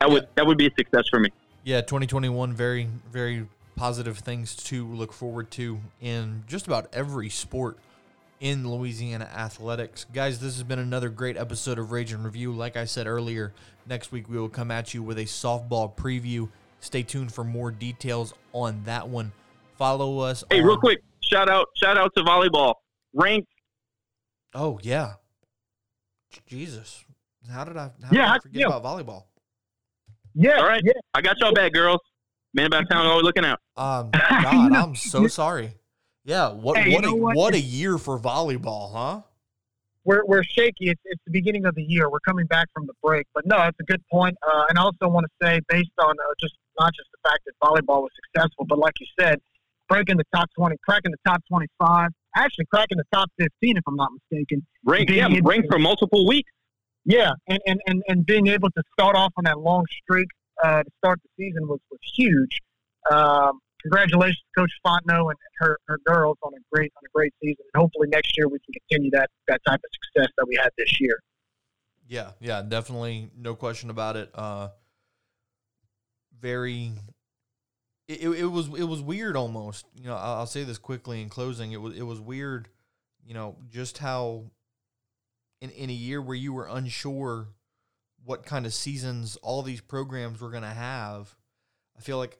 That 0.00 0.10
would 0.10 0.28
that 0.36 0.46
would 0.46 0.58
be 0.58 0.66
a 0.66 0.70
success 0.78 1.04
for 1.10 1.18
me. 1.18 1.30
Yeah, 1.66 1.80
2021, 1.80 2.52
very 2.52 2.88
very 3.10 3.48
positive 3.74 4.18
things 4.18 4.54
to 4.54 4.86
look 4.86 5.12
forward 5.12 5.50
to 5.50 5.80
in 6.00 6.44
just 6.46 6.68
about 6.68 6.86
every 6.92 7.28
sport 7.28 7.76
in 8.38 8.70
Louisiana 8.70 9.24
athletics. 9.24 10.06
Guys, 10.14 10.38
this 10.38 10.54
has 10.54 10.62
been 10.62 10.78
another 10.78 11.08
great 11.08 11.36
episode 11.36 11.80
of 11.80 11.90
Ragin' 11.90 12.22
Review. 12.22 12.52
Like 12.52 12.76
I 12.76 12.84
said 12.84 13.08
earlier, 13.08 13.52
next 13.84 14.12
week 14.12 14.28
we 14.28 14.38
will 14.38 14.48
come 14.48 14.70
at 14.70 14.94
you 14.94 15.02
with 15.02 15.18
a 15.18 15.24
softball 15.24 15.92
preview. 15.92 16.48
Stay 16.78 17.02
tuned 17.02 17.34
for 17.34 17.42
more 17.42 17.72
details 17.72 18.32
on 18.52 18.84
that 18.84 19.08
one. 19.08 19.32
Follow 19.76 20.20
us. 20.20 20.44
Hey, 20.48 20.60
on- 20.60 20.66
real 20.66 20.78
quick, 20.78 21.02
shout 21.20 21.48
out 21.48 21.66
shout 21.74 21.98
out 21.98 22.12
to 22.16 22.22
volleyball. 22.22 22.74
Ranked 23.12 23.48
Oh 24.54 24.78
yeah. 24.84 25.14
Jesus, 26.46 27.04
how 27.50 27.64
did 27.64 27.76
I? 27.76 27.86
How 27.86 27.90
Yeah, 28.12 28.26
did 28.26 28.30
I 28.30 28.38
forget 28.38 28.60
yeah. 28.60 28.66
about 28.76 28.84
volleyball? 28.84 29.24
Yeah, 30.36 30.58
All 30.58 30.68
right. 30.68 30.82
yeah. 30.84 30.92
I 31.14 31.22
got 31.22 31.38
y'all 31.40 31.52
back, 31.52 31.72
girls. 31.72 32.00
Man 32.54 32.66
about 32.66 32.88
town 32.90 33.06
always 33.06 33.24
looking 33.24 33.44
out. 33.44 33.58
Um, 33.76 34.10
God, 34.12 34.72
I'm 34.72 34.94
so 34.94 35.26
sorry. 35.26 35.72
Yeah, 36.24 36.52
what 36.52 36.76
Hey, 36.76 36.94
what 36.94 37.04
a 37.04 37.14
what? 37.14 37.36
what 37.36 37.54
a 37.54 37.60
year 37.60 37.98
for 37.98 38.18
volleyball, 38.18 38.92
huh? 38.92 39.22
we're, 40.06 40.24
we're 40.24 40.44
shaky. 40.44 40.88
It's, 40.88 41.00
it's 41.04 41.20
the 41.26 41.32
beginning 41.32 41.66
of 41.66 41.74
the 41.74 41.82
year. 41.82 42.08
We're 42.08 42.20
coming 42.20 42.46
back 42.46 42.68
from 42.72 42.86
the 42.86 42.94
break. 43.02 43.26
But 43.34 43.44
no, 43.44 43.60
it's 43.62 43.78
a 43.80 43.84
good 43.84 44.02
point. 44.10 44.36
Uh, 44.46 44.64
and 44.68 44.78
I 44.78 44.82
also 44.82 45.08
want 45.08 45.26
to 45.26 45.46
say, 45.46 45.60
based 45.68 45.90
on 45.98 46.10
uh, 46.10 46.34
just 46.40 46.54
not 46.78 46.94
just 46.94 47.08
the 47.12 47.28
fact 47.28 47.40
that 47.46 47.52
volleyball 47.62 48.02
was 48.02 48.10
successful, 48.24 48.64
but 48.66 48.78
like 48.78 48.94
you 49.00 49.06
said, 49.18 49.40
breaking 49.88 50.16
the 50.16 50.24
top 50.34 50.48
20, 50.56 50.76
cracking 50.84 51.10
the 51.10 51.30
top 51.30 51.42
25, 51.48 52.10
actually 52.36 52.66
cracking 52.66 52.98
the 52.98 53.04
top 53.12 53.28
15, 53.38 53.76
if 53.76 53.82
I'm 53.86 53.96
not 53.96 54.10
mistaken. 54.12 54.64
Ranked, 54.84 55.10
yeah, 55.10 55.26
able 55.28 55.48
ranked 55.48 55.68
for 55.70 55.78
multiple 55.78 56.26
weeks. 56.26 56.50
Yeah, 57.08 57.32
and, 57.48 57.60
and, 57.66 57.80
and, 57.86 58.02
and 58.08 58.26
being 58.26 58.48
able 58.48 58.68
to 58.70 58.82
start 58.92 59.14
off 59.14 59.32
on 59.36 59.44
that 59.44 59.60
long 59.60 59.84
streak 60.02 60.28
uh, 60.62 60.82
to 60.82 60.90
start 60.98 61.20
the 61.22 61.44
season 61.44 61.68
was, 61.68 61.78
was 61.88 62.00
huge. 62.16 62.58
Um, 63.10 63.60
congratulations, 63.80 64.42
Coach 64.58 64.72
Fontenot 64.84 65.30
and 65.30 65.38
her, 65.58 65.78
her 65.86 66.00
girls 66.04 66.36
on 66.42 66.52
a 66.54 66.56
great 66.72 66.92
on 66.96 67.02
a 67.06 67.10
great 67.14 67.32
season. 67.40 67.64
And 67.72 67.80
hopefully 67.80 68.08
next 68.08 68.36
year 68.36 68.48
we 68.48 68.58
can 68.58 68.74
continue 68.88 69.12
that 69.12 69.30
that 69.46 69.60
type 69.64 69.80
of 69.84 69.90
success 69.92 70.32
that 70.36 70.46
we 70.48 70.56
had 70.56 70.70
this 70.76 71.00
year. 71.00 71.20
Yeah, 72.08 72.30
yeah, 72.40 72.62
definitely, 72.62 73.30
no 73.36 73.54
question 73.54 73.90
about 73.90 74.16
it. 74.16 74.30
Uh, 74.34 74.70
very, 76.40 76.92
it, 78.08 78.20
it, 78.20 78.28
it 78.30 78.46
was 78.46 78.66
it 78.68 78.84
was 78.84 79.00
weird 79.00 79.36
almost. 79.36 79.86
You 79.94 80.08
know, 80.08 80.16
I'll, 80.16 80.38
I'll 80.38 80.46
say 80.46 80.64
this 80.64 80.78
quickly 80.78 81.22
in 81.22 81.28
closing. 81.28 81.70
It 81.70 81.80
was 81.80 81.96
it 81.96 82.02
was 82.02 82.20
weird. 82.20 82.68
You 83.24 83.34
know, 83.34 83.56
just 83.70 83.98
how 83.98 84.50
in 85.60 85.70
in 85.70 85.90
a 85.90 85.94
year 85.94 86.20
where 86.20 86.36
you 86.36 86.52
were 86.52 86.66
unsure 86.66 87.48
what 88.24 88.44
kind 88.44 88.66
of 88.66 88.74
seasons 88.74 89.36
all 89.36 89.62
these 89.62 89.80
programs 89.80 90.40
were 90.40 90.50
going 90.50 90.64
to 90.64 90.68
have, 90.68 91.36
I 91.96 92.00
feel 92.00 92.18
like 92.18 92.38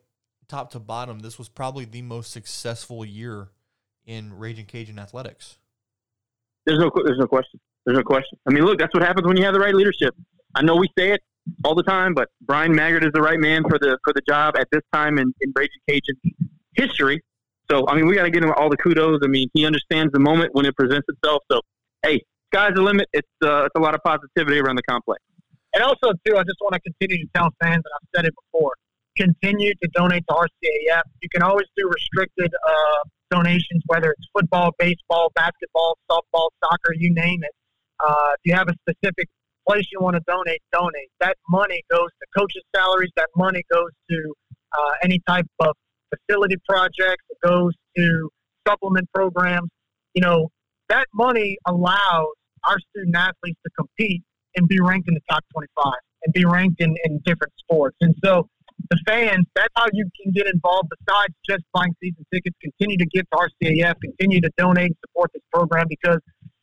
top 0.49 0.71
to 0.73 0.81
bottom, 0.81 1.21
this 1.21 1.39
was 1.39 1.49
probably 1.49 1.85
the 1.85 2.03
most 2.03 2.33
successful 2.33 3.05
year 3.05 3.51
in 4.05 4.37
Raging 4.37 4.67
Cajun 4.67 4.99
athletics. 4.99 5.59
There's 6.65 6.79
no, 6.79 6.91
there's 7.05 7.19
no 7.19 7.27
question. 7.27 7.61
There's 7.85 7.97
no 7.97 8.03
question. 8.03 8.39
I 8.49 8.53
mean, 8.53 8.65
look, 8.65 8.79
that's 8.79 8.93
what 8.95 9.03
happens 9.03 9.27
when 9.27 9.37
you 9.37 9.45
have 9.45 9.55
the 9.55 9.61
right 9.61 9.75
leadership. 9.75 10.15
I 10.55 10.63
know 10.63 10.77
we 10.77 10.89
say 10.99 11.13
it 11.13 11.21
all 11.65 11.77
the 11.77 11.85
time, 11.85 12.15
but 12.15 12.29
Bryan 12.41 12.75
Maggard 12.75 13.05
is 13.05 13.13
the 13.15 13.23
right 13.23 13.39
man 13.39 13.63
for 13.63 13.79
the 13.79 13.99
for 14.03 14.13
the 14.13 14.23
job 14.29 14.57
at 14.59 14.67
this 14.73 14.83
time 14.93 15.19
in, 15.19 15.33
in 15.41 15.53
Raging 15.55 15.81
Cajun 15.89 16.17
history. 16.75 17.23
So, 17.71 17.87
I 17.89 17.95
mean, 17.95 18.07
we 18.07 18.15
got 18.15 18.25
to 18.25 18.31
give 18.31 18.43
him 18.43 18.53
all 18.57 18.69
the 18.69 18.77
kudos. 18.77 19.21
I 19.25 19.29
mean, 19.29 19.49
he 19.55 19.67
understands 19.67 20.13
the 20.13 20.21
moment 20.21 20.55
when 20.55 20.67
it 20.67 20.77
presents 20.77 21.07
itself. 21.09 21.43
So, 21.51 21.61
hey, 22.03 22.23
sky's 22.57 22.75
the 22.75 22.83
limit. 22.83 23.09
It's 23.13 23.29
uh, 23.43 23.65
it's 23.67 23.77
a 23.77 23.81
lot 23.81 23.95
of 23.95 24.03
positivity 24.03 24.59
around 24.59 24.77
the 24.77 24.83
complex. 24.83 25.23
And 25.75 25.83
also, 25.83 26.13
too, 26.25 26.37
I 26.37 26.43
just 26.43 26.59
want 26.61 26.75
to 26.75 26.81
continue 26.81 27.25
to 27.25 27.31
tell 27.35 27.51
fans, 27.61 27.83
and 27.85 27.93
I've 27.95 28.09
said 28.15 28.25
it 28.25 28.35
before, 28.35 28.73
continue 29.17 29.73
to 29.83 29.89
donate 29.95 30.25
to 30.29 30.35
RCAF. 30.35 31.03
You 31.23 31.29
can 31.29 31.43
always 31.43 31.67
do 31.77 31.89
restricted 31.89 32.51
uh, 32.67 33.03
donations, 33.31 33.83
whether 33.87 34.11
it's 34.13 34.27
football, 34.33 34.73
baseball, 34.79 35.33
basketball, 35.35 35.99
softball, 36.11 36.49
soccer, 36.65 36.95
you 36.97 37.13
name 37.13 37.43
it. 37.43 37.53
Uh, 38.01 38.31
if 38.35 38.41
you 38.45 38.55
have 38.55 38.69
a 38.69 38.75
specific 38.89 39.29
place 39.69 39.85
you 39.93 40.01
want 40.01 40.15
to 40.15 40.23
donate, 40.27 40.63
donate. 40.73 41.11
That 41.21 41.37
money 41.49 41.83
goes 41.91 42.09
to 42.21 42.27
coaches' 42.39 42.63
salaries. 42.75 43.11
That 43.17 43.29
money 43.37 43.63
goes 43.71 43.91
to 44.11 44.35
uh, 44.73 44.93
any 45.03 45.21
type 45.29 45.47
of 45.61 45.75
facility 46.15 46.57
projects. 46.69 47.25
It 47.29 47.39
goes 47.45 47.73
to 47.97 48.31
supplement 48.67 49.09
programs. 49.13 49.69
You 50.15 50.23
know, 50.23 50.49
that 50.89 51.07
money 51.13 51.59
allows 51.67 52.33
our 52.67 52.79
student 52.91 53.17
athletes 53.17 53.59
to 53.65 53.71
compete 53.77 54.23
and 54.57 54.69
be 54.69 54.81
ranked 54.81 55.09
in 55.09 55.15
the 55.15 55.21
top 55.29 55.45
25 55.53 55.93
and 56.25 56.33
be 56.33 56.45
ranked 56.45 56.81
in, 56.81 56.95
in 57.05 57.21
different 57.25 57.53
sports. 57.59 57.97
And 58.01 58.15
so 58.25 58.49
the 58.91 58.99
fans, 59.07 59.47
that's 59.55 59.73
how 59.77 59.87
you 59.93 60.09
can 60.21 60.33
get 60.33 60.47
involved 60.47 60.89
besides 60.99 61.35
just 61.49 61.65
buying 61.73 61.95
season 62.03 62.25
tickets. 62.33 62.57
Continue 62.63 62.97
to 62.99 63.07
give 63.07 63.25
to 63.31 63.39
RCAF, 63.39 63.95
continue 64.01 64.41
to 64.41 64.51
donate 64.57 64.87
and 64.87 64.97
support 65.07 65.31
this 65.33 65.43
program 65.53 65.87
because 65.89 66.19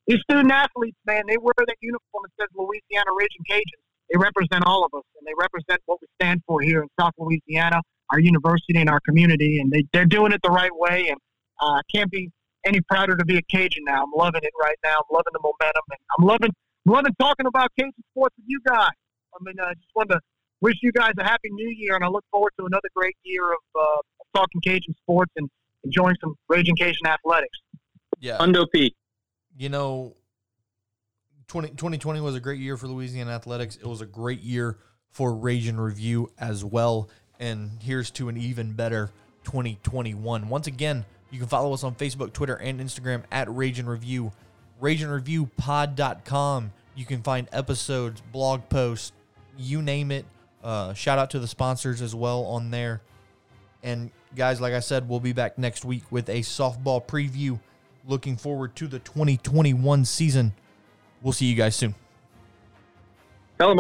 these 0.08 0.20
student 0.30 0.52
athletes, 0.52 0.98
man, 1.06 1.24
they 1.28 1.38
wear 1.38 1.54
that 1.58 1.78
uniform 1.82 2.24
that 2.24 2.44
says 2.44 2.50
Louisiana 2.56 3.12
Raging 3.18 3.44
Cajuns. 3.50 3.84
They 4.12 4.18
represent 4.18 4.64
all 4.66 4.86
of 4.86 4.94
us 4.94 5.04
and 5.18 5.26
they 5.26 5.34
represent 5.38 5.82
what 5.86 6.00
we 6.02 6.08
stand 6.20 6.42
for 6.46 6.62
here 6.62 6.84
in 6.84 6.90
South 7.00 7.14
Louisiana, 7.18 7.82
our 8.10 8.20
university 8.20 8.80
and 8.80 8.90
our 8.90 9.00
community. 9.08 9.60
And 9.60 9.72
they, 9.72 9.86
they're 9.94 10.06
doing 10.06 10.34
it 10.34 10.42
the 10.44 10.52
right 10.52 10.76
way. 10.76 11.08
And 11.10 11.18
uh, 11.62 11.80
I 11.80 11.82
can't 11.94 12.12
be 12.12 12.30
any 12.66 12.82
prouder 12.82 13.16
to 13.16 13.26
be 13.26 13.38
a 13.38 13.42
Cajun 13.44 13.84
now. 13.86 14.04
I'm 14.04 14.12
loving 14.16 14.42
it 14.44 14.52
right 14.60 14.78
now. 14.84 14.96
I'm 14.98 15.14
loving 15.14 15.34
the 15.34 15.40
momentum 15.40 15.84
and 15.92 16.00
I'm 16.18 16.26
loving 16.26 16.52
I'm 16.86 16.94
loving 16.94 17.14
talking 17.20 17.46
about 17.46 17.72
Cajun 17.78 17.94
sports 18.12 18.36
with 18.38 18.46
you 18.48 18.60
guys. 18.68 18.92
I 19.34 19.44
mean, 19.44 19.56
I 19.60 19.74
just 19.74 19.88
wanted 19.96 20.16
to 20.16 20.20
wish 20.62 20.76
you 20.82 20.92
guys 20.92 21.14
a 21.18 21.24
happy 21.24 21.50
new 21.50 21.70
year, 21.70 21.96
and 21.96 22.04
I 22.04 22.08
look 22.08 22.26
forward 22.32 22.52
to 22.60 22.66
another 22.66 22.90
great 22.96 23.16
year 23.24 23.44
of 23.52 23.60
uh, 23.80 24.38
talking 24.38 24.62
Cajun 24.62 24.94
sports 25.02 25.32
and 25.36 25.50
enjoying 25.84 26.16
some 26.22 26.36
Raging 26.50 26.76
Cajun 26.76 27.08
athletics. 27.08 27.58
Yeah, 28.20 28.38
Undo 28.40 28.66
P. 28.68 28.96
you 29.58 29.70
know 29.70 30.16
20, 31.48 31.70
2020 31.70 32.22
was 32.22 32.36
a 32.36 32.40
great 32.40 32.60
year 32.60 32.78
for 32.78 32.88
Louisiana 32.88 33.32
athletics. 33.32 33.76
It 33.76 33.86
was 33.86 34.02
a 34.02 34.06
great 34.06 34.42
year 34.42 34.78
for 35.12 35.36
Raging 35.36 35.78
Review 35.78 36.32
as 36.40 36.66
well. 36.66 37.10
And 37.40 37.72
here's 37.82 38.10
to 38.12 38.30
an 38.30 38.38
even 38.38 38.74
better 38.74 39.12
2021. 39.44 40.50
Once 40.50 40.68
again, 40.68 41.06
you 41.34 41.40
can 41.40 41.48
follow 41.48 41.74
us 41.74 41.84
on 41.84 41.96
Facebook, 41.96 42.32
Twitter, 42.32 42.54
and 42.54 42.80
Instagram 42.80 43.24
at 43.32 43.50
Ragin' 43.50 43.88
Review. 43.88 44.32
RageandReviewPod.com. 44.80 46.72
You 46.96 47.06
can 47.06 47.24
find 47.24 47.50
episodes, 47.52 48.22
blog 48.32 48.70
posts, 48.70 49.14
you 49.58 49.82
name 49.82 50.12
it. 50.12 50.26
Uh, 50.64 50.94
shout 50.94 51.18
out 51.18 51.32
to 51.32 51.40
the 51.40 51.48
sponsors 51.48 52.04
as 52.04 52.14
well 52.14 52.44
on 52.44 52.70
there. 52.70 53.02
And 53.82 54.12
guys, 54.36 54.62
like 54.62 54.76
I 54.76 54.80
said, 54.80 55.10
we'll 55.10 55.20
be 55.20 55.34
back 55.34 55.58
next 55.58 55.84
week 55.84 56.04
with 56.12 56.30
a 56.30 56.42
softball 56.42 57.04
preview. 57.04 57.60
Looking 58.08 58.38
forward 58.38 58.76
to 58.76 58.86
the 58.86 59.00
2021 59.00 60.06
season. 60.06 60.54
We'll 61.24 61.34
see 61.34 61.48
you 61.48 61.56
guys 61.56 61.76
soon. 61.76 61.96
Tell 63.58 63.72
him, 63.72 63.80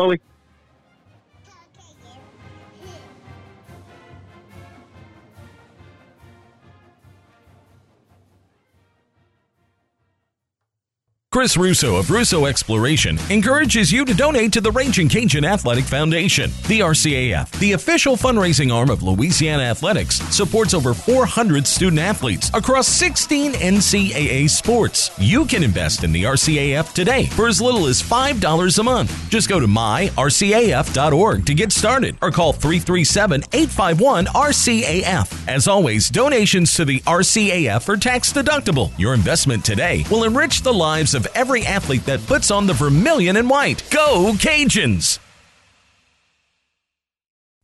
Chris 11.33 11.57
Russo 11.57 11.95
of 11.95 12.11
Russo 12.11 12.45
Exploration 12.45 13.17
encourages 13.31 13.91
you 13.91 14.05
to 14.05 14.13
donate 14.13 14.53
to 14.53 14.61
the 14.61 14.69
Raging 14.69 15.09
Cajun 15.09 15.43
Athletic 15.43 15.83
Foundation. 15.85 16.51
The 16.67 16.81
RCAF, 16.81 17.49
the 17.57 17.71
official 17.71 18.15
fundraising 18.15 18.71
arm 18.71 18.91
of 18.91 19.01
Louisiana 19.01 19.63
Athletics, 19.63 20.17
supports 20.29 20.75
over 20.75 20.93
400 20.93 21.65
student 21.65 21.99
athletes 21.99 22.51
across 22.53 22.87
16 22.87 23.53
NCAA 23.53 24.47
sports. 24.47 25.09
You 25.17 25.45
can 25.45 25.63
invest 25.63 26.03
in 26.03 26.11
the 26.11 26.25
RCAF 26.25 26.93
today 26.93 27.25
for 27.25 27.47
as 27.47 27.59
little 27.59 27.87
as 27.87 27.99
$5 27.99 28.77
a 28.77 28.83
month. 28.83 29.29
Just 29.31 29.49
go 29.49 29.59
to 29.59 29.65
myrcaf.org 29.65 31.45
to 31.47 31.53
get 31.55 31.71
started 31.71 32.15
or 32.21 32.29
call 32.29 32.53
337 32.53 33.41
851 33.51 34.27
RCAF. 34.27 35.47
As 35.47 35.67
always, 35.67 36.11
donations 36.11 36.75
to 36.75 36.85
the 36.85 36.99
RCAF 36.99 37.89
are 37.89 37.97
tax 37.97 38.31
deductible. 38.31 38.91
Your 38.99 39.15
investment 39.15 39.65
today 39.65 40.05
will 40.11 40.25
enrich 40.25 40.61
the 40.61 40.71
lives 40.71 41.15
of 41.15 41.22
every 41.35 41.65
athlete 41.65 42.05
that 42.05 42.25
puts 42.25 42.51
on 42.51 42.67
the 42.67 42.73
vermilion 42.73 43.37
and 43.37 43.49
white. 43.49 43.83
Go 43.89 44.33
Cajuns! 44.33 45.19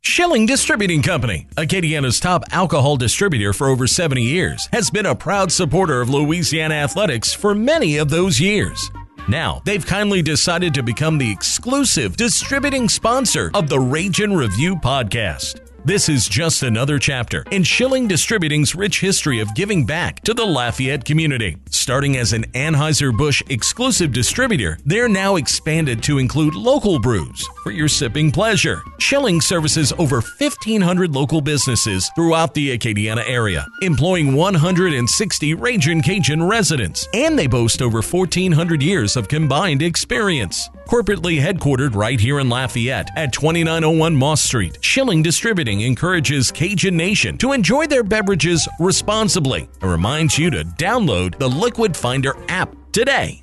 Schilling 0.02 0.46
Distributing 0.46 1.02
Company, 1.02 1.48
Acadiana's 1.56 2.20
top 2.20 2.44
alcohol 2.52 2.98
distributor 2.98 3.54
for 3.54 3.68
over 3.68 3.86
70 3.86 4.24
years, 4.24 4.68
has 4.74 4.90
been 4.90 5.06
a 5.06 5.14
proud 5.16 5.52
supporter 5.52 6.02
of 6.02 6.10
Louisiana 6.10 6.74
athletics 6.76 7.34
for 7.34 7.54
many 7.54 7.98
of 7.98 8.10
those 8.10 8.40
years. 8.40 8.90
Now, 9.28 9.62
they've 9.66 9.86
kindly 9.86 10.22
decided 10.22 10.74
to 10.74 10.84
become 10.84 11.18
the 11.18 11.32
exclusive 11.32 12.18
distributing 12.18 12.90
sponsor 12.90 13.52
of 13.54 13.70
the 13.70 13.80
Ragin' 13.80 14.36
Review 14.36 14.76
podcast. 14.78 15.69
This 15.86 16.10
is 16.10 16.28
just 16.28 16.64
another 16.64 17.00
chapter 17.00 17.46
in 17.52 17.64
Schilling 17.64 18.06
Distributing's 18.06 18.76
rich 18.76 19.00
history 19.00 19.40
of 19.40 19.56
giving 19.56 19.86
back 19.86 20.20
to 20.22 20.34
the 20.34 20.46
Lafayette 20.46 21.06
community. 21.06 21.56
Starting 21.70 22.18
as 22.18 22.34
an 22.34 22.44
Anheuser-Busch 22.52 23.44
exclusive 23.50 24.12
distributor, 24.12 24.78
they're 24.86 25.08
now 25.08 25.38
expanded 25.38 26.04
to 26.04 26.18
include 26.18 26.54
local 26.54 27.00
brews 27.00 27.48
for 27.64 27.72
your 27.72 27.88
sipping 27.88 28.30
pleasure. 28.30 28.82
Schilling 29.00 29.40
services 29.40 29.94
over 29.94 30.18
1,500 30.18 31.16
local 31.16 31.40
businesses 31.40 32.12
throughout 32.14 32.54
the 32.54 32.78
Acadiana 32.78 33.24
area, 33.26 33.66
employing 33.82 34.36
160 34.36 35.54
Ragin' 35.54 36.02
Cajun 36.02 36.44
residents, 36.44 37.08
and 37.14 37.40
they 37.40 37.48
boast 37.48 37.82
over 37.82 38.02
1,400 38.02 38.84
years 38.84 39.16
of 39.16 39.30
combined 39.30 39.82
experience. 39.82 40.70
Corporately 40.88 41.40
headquartered 41.40 41.94
right 41.94 42.20
here 42.20 42.40
in 42.40 42.50
Lafayette 42.50 43.10
at 43.16 43.32
2901 43.32 44.16
Moss 44.16 44.42
Street, 44.42 44.80
Schilling 44.82 45.22
Distributing 45.22 45.69
encourages 45.78 46.52
Cajun 46.52 46.98
Nation 46.98 47.38
to 47.38 47.54
enjoy 47.54 47.86
their 47.86 48.04
beverages 48.04 48.68
responsibly 48.80 49.70
and 49.82 49.92
reminds 49.92 50.38
you 50.38 50.50
to 50.50 50.64
download 50.66 51.38
the 51.38 51.48
Liquid 51.48 51.96
Finder 51.96 52.36
app 52.50 52.76
today. 52.92 53.42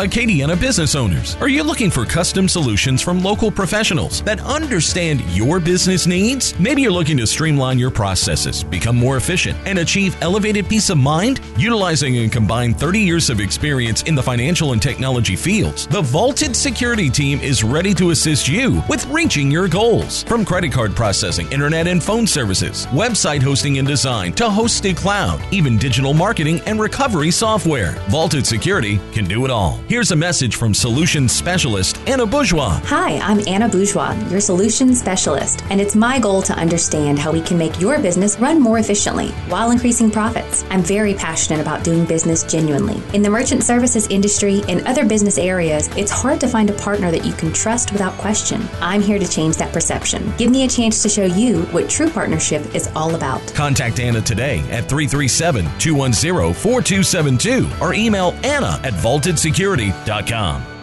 Acadiana 0.00 0.60
business 0.60 0.96
owners, 0.96 1.36
are 1.36 1.46
you 1.46 1.62
looking 1.62 1.88
for 1.88 2.04
custom 2.04 2.48
solutions 2.48 3.00
from 3.00 3.22
local 3.22 3.48
professionals 3.48 4.22
that 4.24 4.40
understand 4.40 5.20
your 5.36 5.60
business 5.60 6.04
needs? 6.04 6.58
Maybe 6.58 6.82
you're 6.82 6.90
looking 6.90 7.16
to 7.18 7.28
streamline 7.28 7.78
your 7.78 7.92
processes, 7.92 8.64
become 8.64 8.96
more 8.96 9.18
efficient, 9.18 9.56
and 9.66 9.78
achieve 9.78 10.20
elevated 10.20 10.68
peace 10.68 10.90
of 10.90 10.98
mind? 10.98 11.40
Utilizing 11.56 12.16
a 12.16 12.28
combined 12.28 12.76
30 12.76 12.98
years 12.98 13.30
of 13.30 13.38
experience 13.38 14.02
in 14.02 14.16
the 14.16 14.22
financial 14.22 14.72
and 14.72 14.82
technology 14.82 15.36
fields, 15.36 15.86
the 15.86 16.02
Vaulted 16.02 16.56
Security 16.56 17.08
team 17.08 17.38
is 17.38 17.62
ready 17.62 17.94
to 17.94 18.10
assist 18.10 18.48
you 18.48 18.82
with 18.88 19.06
reaching 19.06 19.48
your 19.48 19.68
goals. 19.68 20.24
From 20.24 20.44
credit 20.44 20.72
card 20.72 20.96
processing, 20.96 21.46
internet 21.52 21.86
and 21.86 22.02
phone 22.02 22.26
services, 22.26 22.86
website 22.86 23.44
hosting 23.44 23.78
and 23.78 23.86
design, 23.86 24.32
to 24.32 24.44
hosted 24.46 24.96
cloud, 24.96 25.40
even 25.52 25.78
digital 25.78 26.14
marketing 26.14 26.60
and 26.66 26.80
recovery 26.80 27.30
software, 27.30 27.92
Vaulted 28.08 28.44
Security 28.44 28.98
can 29.12 29.24
do 29.26 29.44
it 29.44 29.52
all. 29.52 29.83
Here's 29.86 30.12
a 30.12 30.16
message 30.16 30.56
from 30.56 30.72
solutions 30.72 31.30
specialist 31.30 31.98
Anna 32.06 32.24
Bourgeois. 32.24 32.80
Hi, 32.84 33.18
I'm 33.18 33.46
Anna 33.46 33.68
Bourgeois, 33.68 34.14
your 34.30 34.40
solutions 34.40 34.98
specialist, 34.98 35.62
and 35.68 35.78
it's 35.78 35.94
my 35.94 36.18
goal 36.18 36.40
to 36.40 36.54
understand 36.54 37.18
how 37.18 37.30
we 37.30 37.42
can 37.42 37.58
make 37.58 37.78
your 37.78 37.98
business 37.98 38.38
run 38.38 38.62
more 38.62 38.78
efficiently 38.78 39.28
while 39.50 39.72
increasing 39.72 40.10
profits. 40.10 40.64
I'm 40.70 40.80
very 40.80 41.12
passionate 41.12 41.60
about 41.60 41.84
doing 41.84 42.06
business 42.06 42.44
genuinely. 42.44 43.02
In 43.14 43.20
the 43.20 43.28
merchant 43.28 43.62
services 43.62 44.06
industry 44.08 44.62
and 44.68 44.80
other 44.86 45.04
business 45.04 45.36
areas, 45.36 45.88
it's 45.98 46.10
hard 46.10 46.40
to 46.40 46.48
find 46.48 46.70
a 46.70 46.78
partner 46.78 47.10
that 47.10 47.26
you 47.26 47.34
can 47.34 47.52
trust 47.52 47.92
without 47.92 48.14
question. 48.14 48.66
I'm 48.80 49.02
here 49.02 49.18
to 49.18 49.28
change 49.28 49.58
that 49.58 49.74
perception. 49.74 50.32
Give 50.38 50.50
me 50.50 50.64
a 50.64 50.68
chance 50.68 51.02
to 51.02 51.10
show 51.10 51.26
you 51.26 51.60
what 51.72 51.90
true 51.90 52.08
partnership 52.08 52.74
is 52.74 52.88
all 52.96 53.16
about. 53.16 53.46
Contact 53.54 54.00
Anna 54.00 54.22
today 54.22 54.60
at 54.70 54.88
337 54.88 55.66
210 55.78 56.54
4272 56.54 57.68
or 57.82 57.92
email 57.92 58.34
Anna 58.42 58.80
at 58.82 58.94
vaultedsecurity.com 58.94 59.73
security.com. 59.74 60.73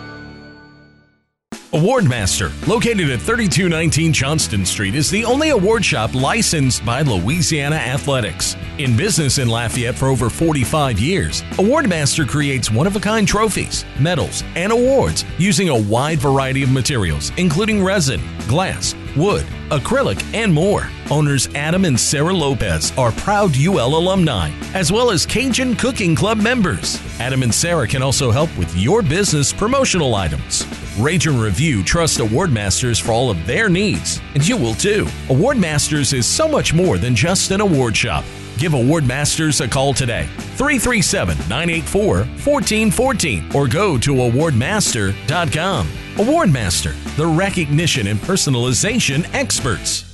Awardmaster, 1.74 2.52
located 2.68 3.10
at 3.12 3.22
3219 3.22 4.12
Johnston 4.12 4.66
Street, 4.66 4.94
is 4.94 5.10
the 5.10 5.24
only 5.24 5.52
award 5.52 5.86
shop 5.86 6.14
licensed 6.14 6.86
by 6.86 7.02
Louisiana 7.02 7.78
Athletics. 7.78 8.58
In 8.78 8.98
business 8.98 9.38
in 9.38 9.48
Lafayette 9.48 9.96
for 9.96 10.08
over 10.08 10.30
45 10.30 11.00
years, 11.00 11.44
Awardmaster 11.54 12.28
creates 12.28 12.70
one 12.70 12.88
of 12.88 12.98
a 12.98 13.00
kind 13.00 13.26
trophies, 13.26 13.86
medals, 13.98 14.44
and 14.58 14.74
awards 14.74 15.24
using 15.38 15.70
a 15.70 15.82
wide 15.84 16.20
variety 16.20 16.62
of 16.62 16.70
materials, 16.70 17.32
including 17.38 17.82
resin, 17.82 18.20
glass, 18.50 18.94
wood, 19.16 19.46
acrylic, 19.70 20.22
and 20.34 20.54
more. 20.54 20.90
Owners 21.10 21.48
Adam 21.56 21.86
and 21.86 21.98
Sarah 21.98 22.34
Lopez 22.34 22.92
are 22.98 23.14
proud 23.14 23.56
UL 23.58 23.96
alumni, 23.96 24.52
as 24.74 24.92
well 24.92 25.10
as 25.10 25.26
Cajun 25.26 25.78
Cooking 25.78 26.18
Club 26.18 26.38
members. 26.38 27.02
Adam 27.22 27.44
and 27.44 27.54
Sarah 27.54 27.88
can 27.88 28.02
also 28.02 28.30
help 28.30 28.50
with 28.58 28.76
your 28.76 29.02
business 29.02 29.54
promotional 29.54 30.16
items. 30.16 30.66
Ragin' 31.02 31.40
Review 31.40 31.84
trusts 31.84 32.20
Awardmasters 32.20 33.02
for 33.02 33.12
all 33.12 33.32
of 33.32 33.48
their 33.48 33.70
needs, 33.70 34.22
and 34.36 34.48
you 34.48 34.56
will 34.56 34.76
too. 34.76 35.06
Awardmasters 35.30 36.14
is 36.14 36.28
so 36.28 36.48
much 36.48 36.76
more 36.76 37.00
than 37.00 37.16
just 37.16 37.50
an 37.50 37.60
award 37.60 37.98
shop. 37.98 38.24
Give 38.60 38.74
Awardmasters 38.74 39.66
a 39.66 39.68
call 39.68 39.96
today, 39.96 40.28
337 40.58 41.36
984 41.50 42.18
1414, 42.18 43.50
or 43.56 43.68
go 43.68 43.98
to 43.98 44.14
awardmaster.com. 44.14 45.88
Awardmaster, 46.16 47.16
the 47.16 47.26
recognition 47.26 48.06
and 48.06 48.20
personalization 48.20 49.34
experts. 49.34 50.11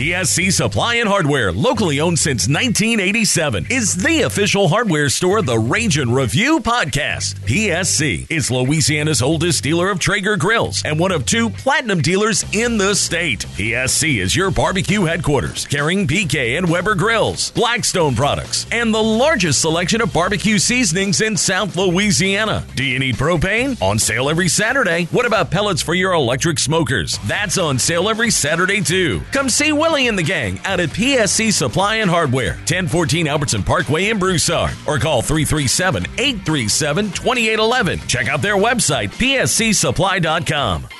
PSC 0.00 0.50
Supply 0.50 0.94
and 0.94 1.06
Hardware, 1.06 1.52
locally 1.52 2.00
owned 2.00 2.18
since 2.18 2.48
1987, 2.48 3.66
is 3.68 3.94
the 3.94 4.22
official 4.22 4.66
hardware 4.66 5.10
store 5.10 5.40
of 5.40 5.44
the 5.44 5.58
and 5.60 6.14
Review 6.14 6.58
podcast. 6.60 7.34
PSC 7.40 8.26
is 8.30 8.50
Louisiana's 8.50 9.20
oldest 9.20 9.62
dealer 9.62 9.90
of 9.90 9.98
Traeger 9.98 10.38
grills 10.38 10.82
and 10.86 10.98
one 10.98 11.12
of 11.12 11.26
two 11.26 11.50
platinum 11.50 12.00
dealers 12.00 12.46
in 12.54 12.78
the 12.78 12.94
state. 12.94 13.40
PSC 13.40 14.22
is 14.22 14.34
your 14.34 14.50
barbecue 14.50 15.02
headquarters, 15.02 15.66
carrying 15.66 16.06
PK 16.06 16.56
and 16.56 16.66
Weber 16.70 16.94
grills, 16.94 17.50
Blackstone 17.50 18.14
products, 18.14 18.66
and 18.72 18.94
the 18.94 19.02
largest 19.02 19.60
selection 19.60 20.00
of 20.00 20.14
barbecue 20.14 20.58
seasonings 20.58 21.20
in 21.20 21.36
South 21.36 21.76
Louisiana. 21.76 22.64
Do 22.74 22.84
you 22.84 22.98
need 22.98 23.16
propane? 23.16 23.80
On 23.82 23.98
sale 23.98 24.30
every 24.30 24.48
Saturday. 24.48 25.04
What 25.10 25.26
about 25.26 25.50
pellets 25.50 25.82
for 25.82 25.92
your 25.92 26.14
electric 26.14 26.58
smokers? 26.58 27.18
That's 27.26 27.58
on 27.58 27.78
sale 27.78 28.08
every 28.08 28.30
Saturday 28.30 28.80
too. 28.80 29.20
Come 29.32 29.50
see 29.50 29.72
Willie 29.90 30.06
and 30.06 30.16
the 30.16 30.22
gang 30.22 30.60
out 30.64 30.78
at 30.78 30.90
PSC 30.90 31.52
Supply 31.52 31.96
and 31.96 32.08
Hardware, 32.08 32.52
1014 32.52 33.26
Albertson 33.26 33.64
Parkway 33.64 34.10
in 34.10 34.20
Broussard, 34.20 34.70
or 34.86 35.00
call 35.00 35.20
337 35.20 36.04
837 36.16 37.06
2811. 37.06 37.98
Check 38.06 38.28
out 38.28 38.40
their 38.40 38.56
website, 38.56 39.08
pscsupply.com. 39.08 40.99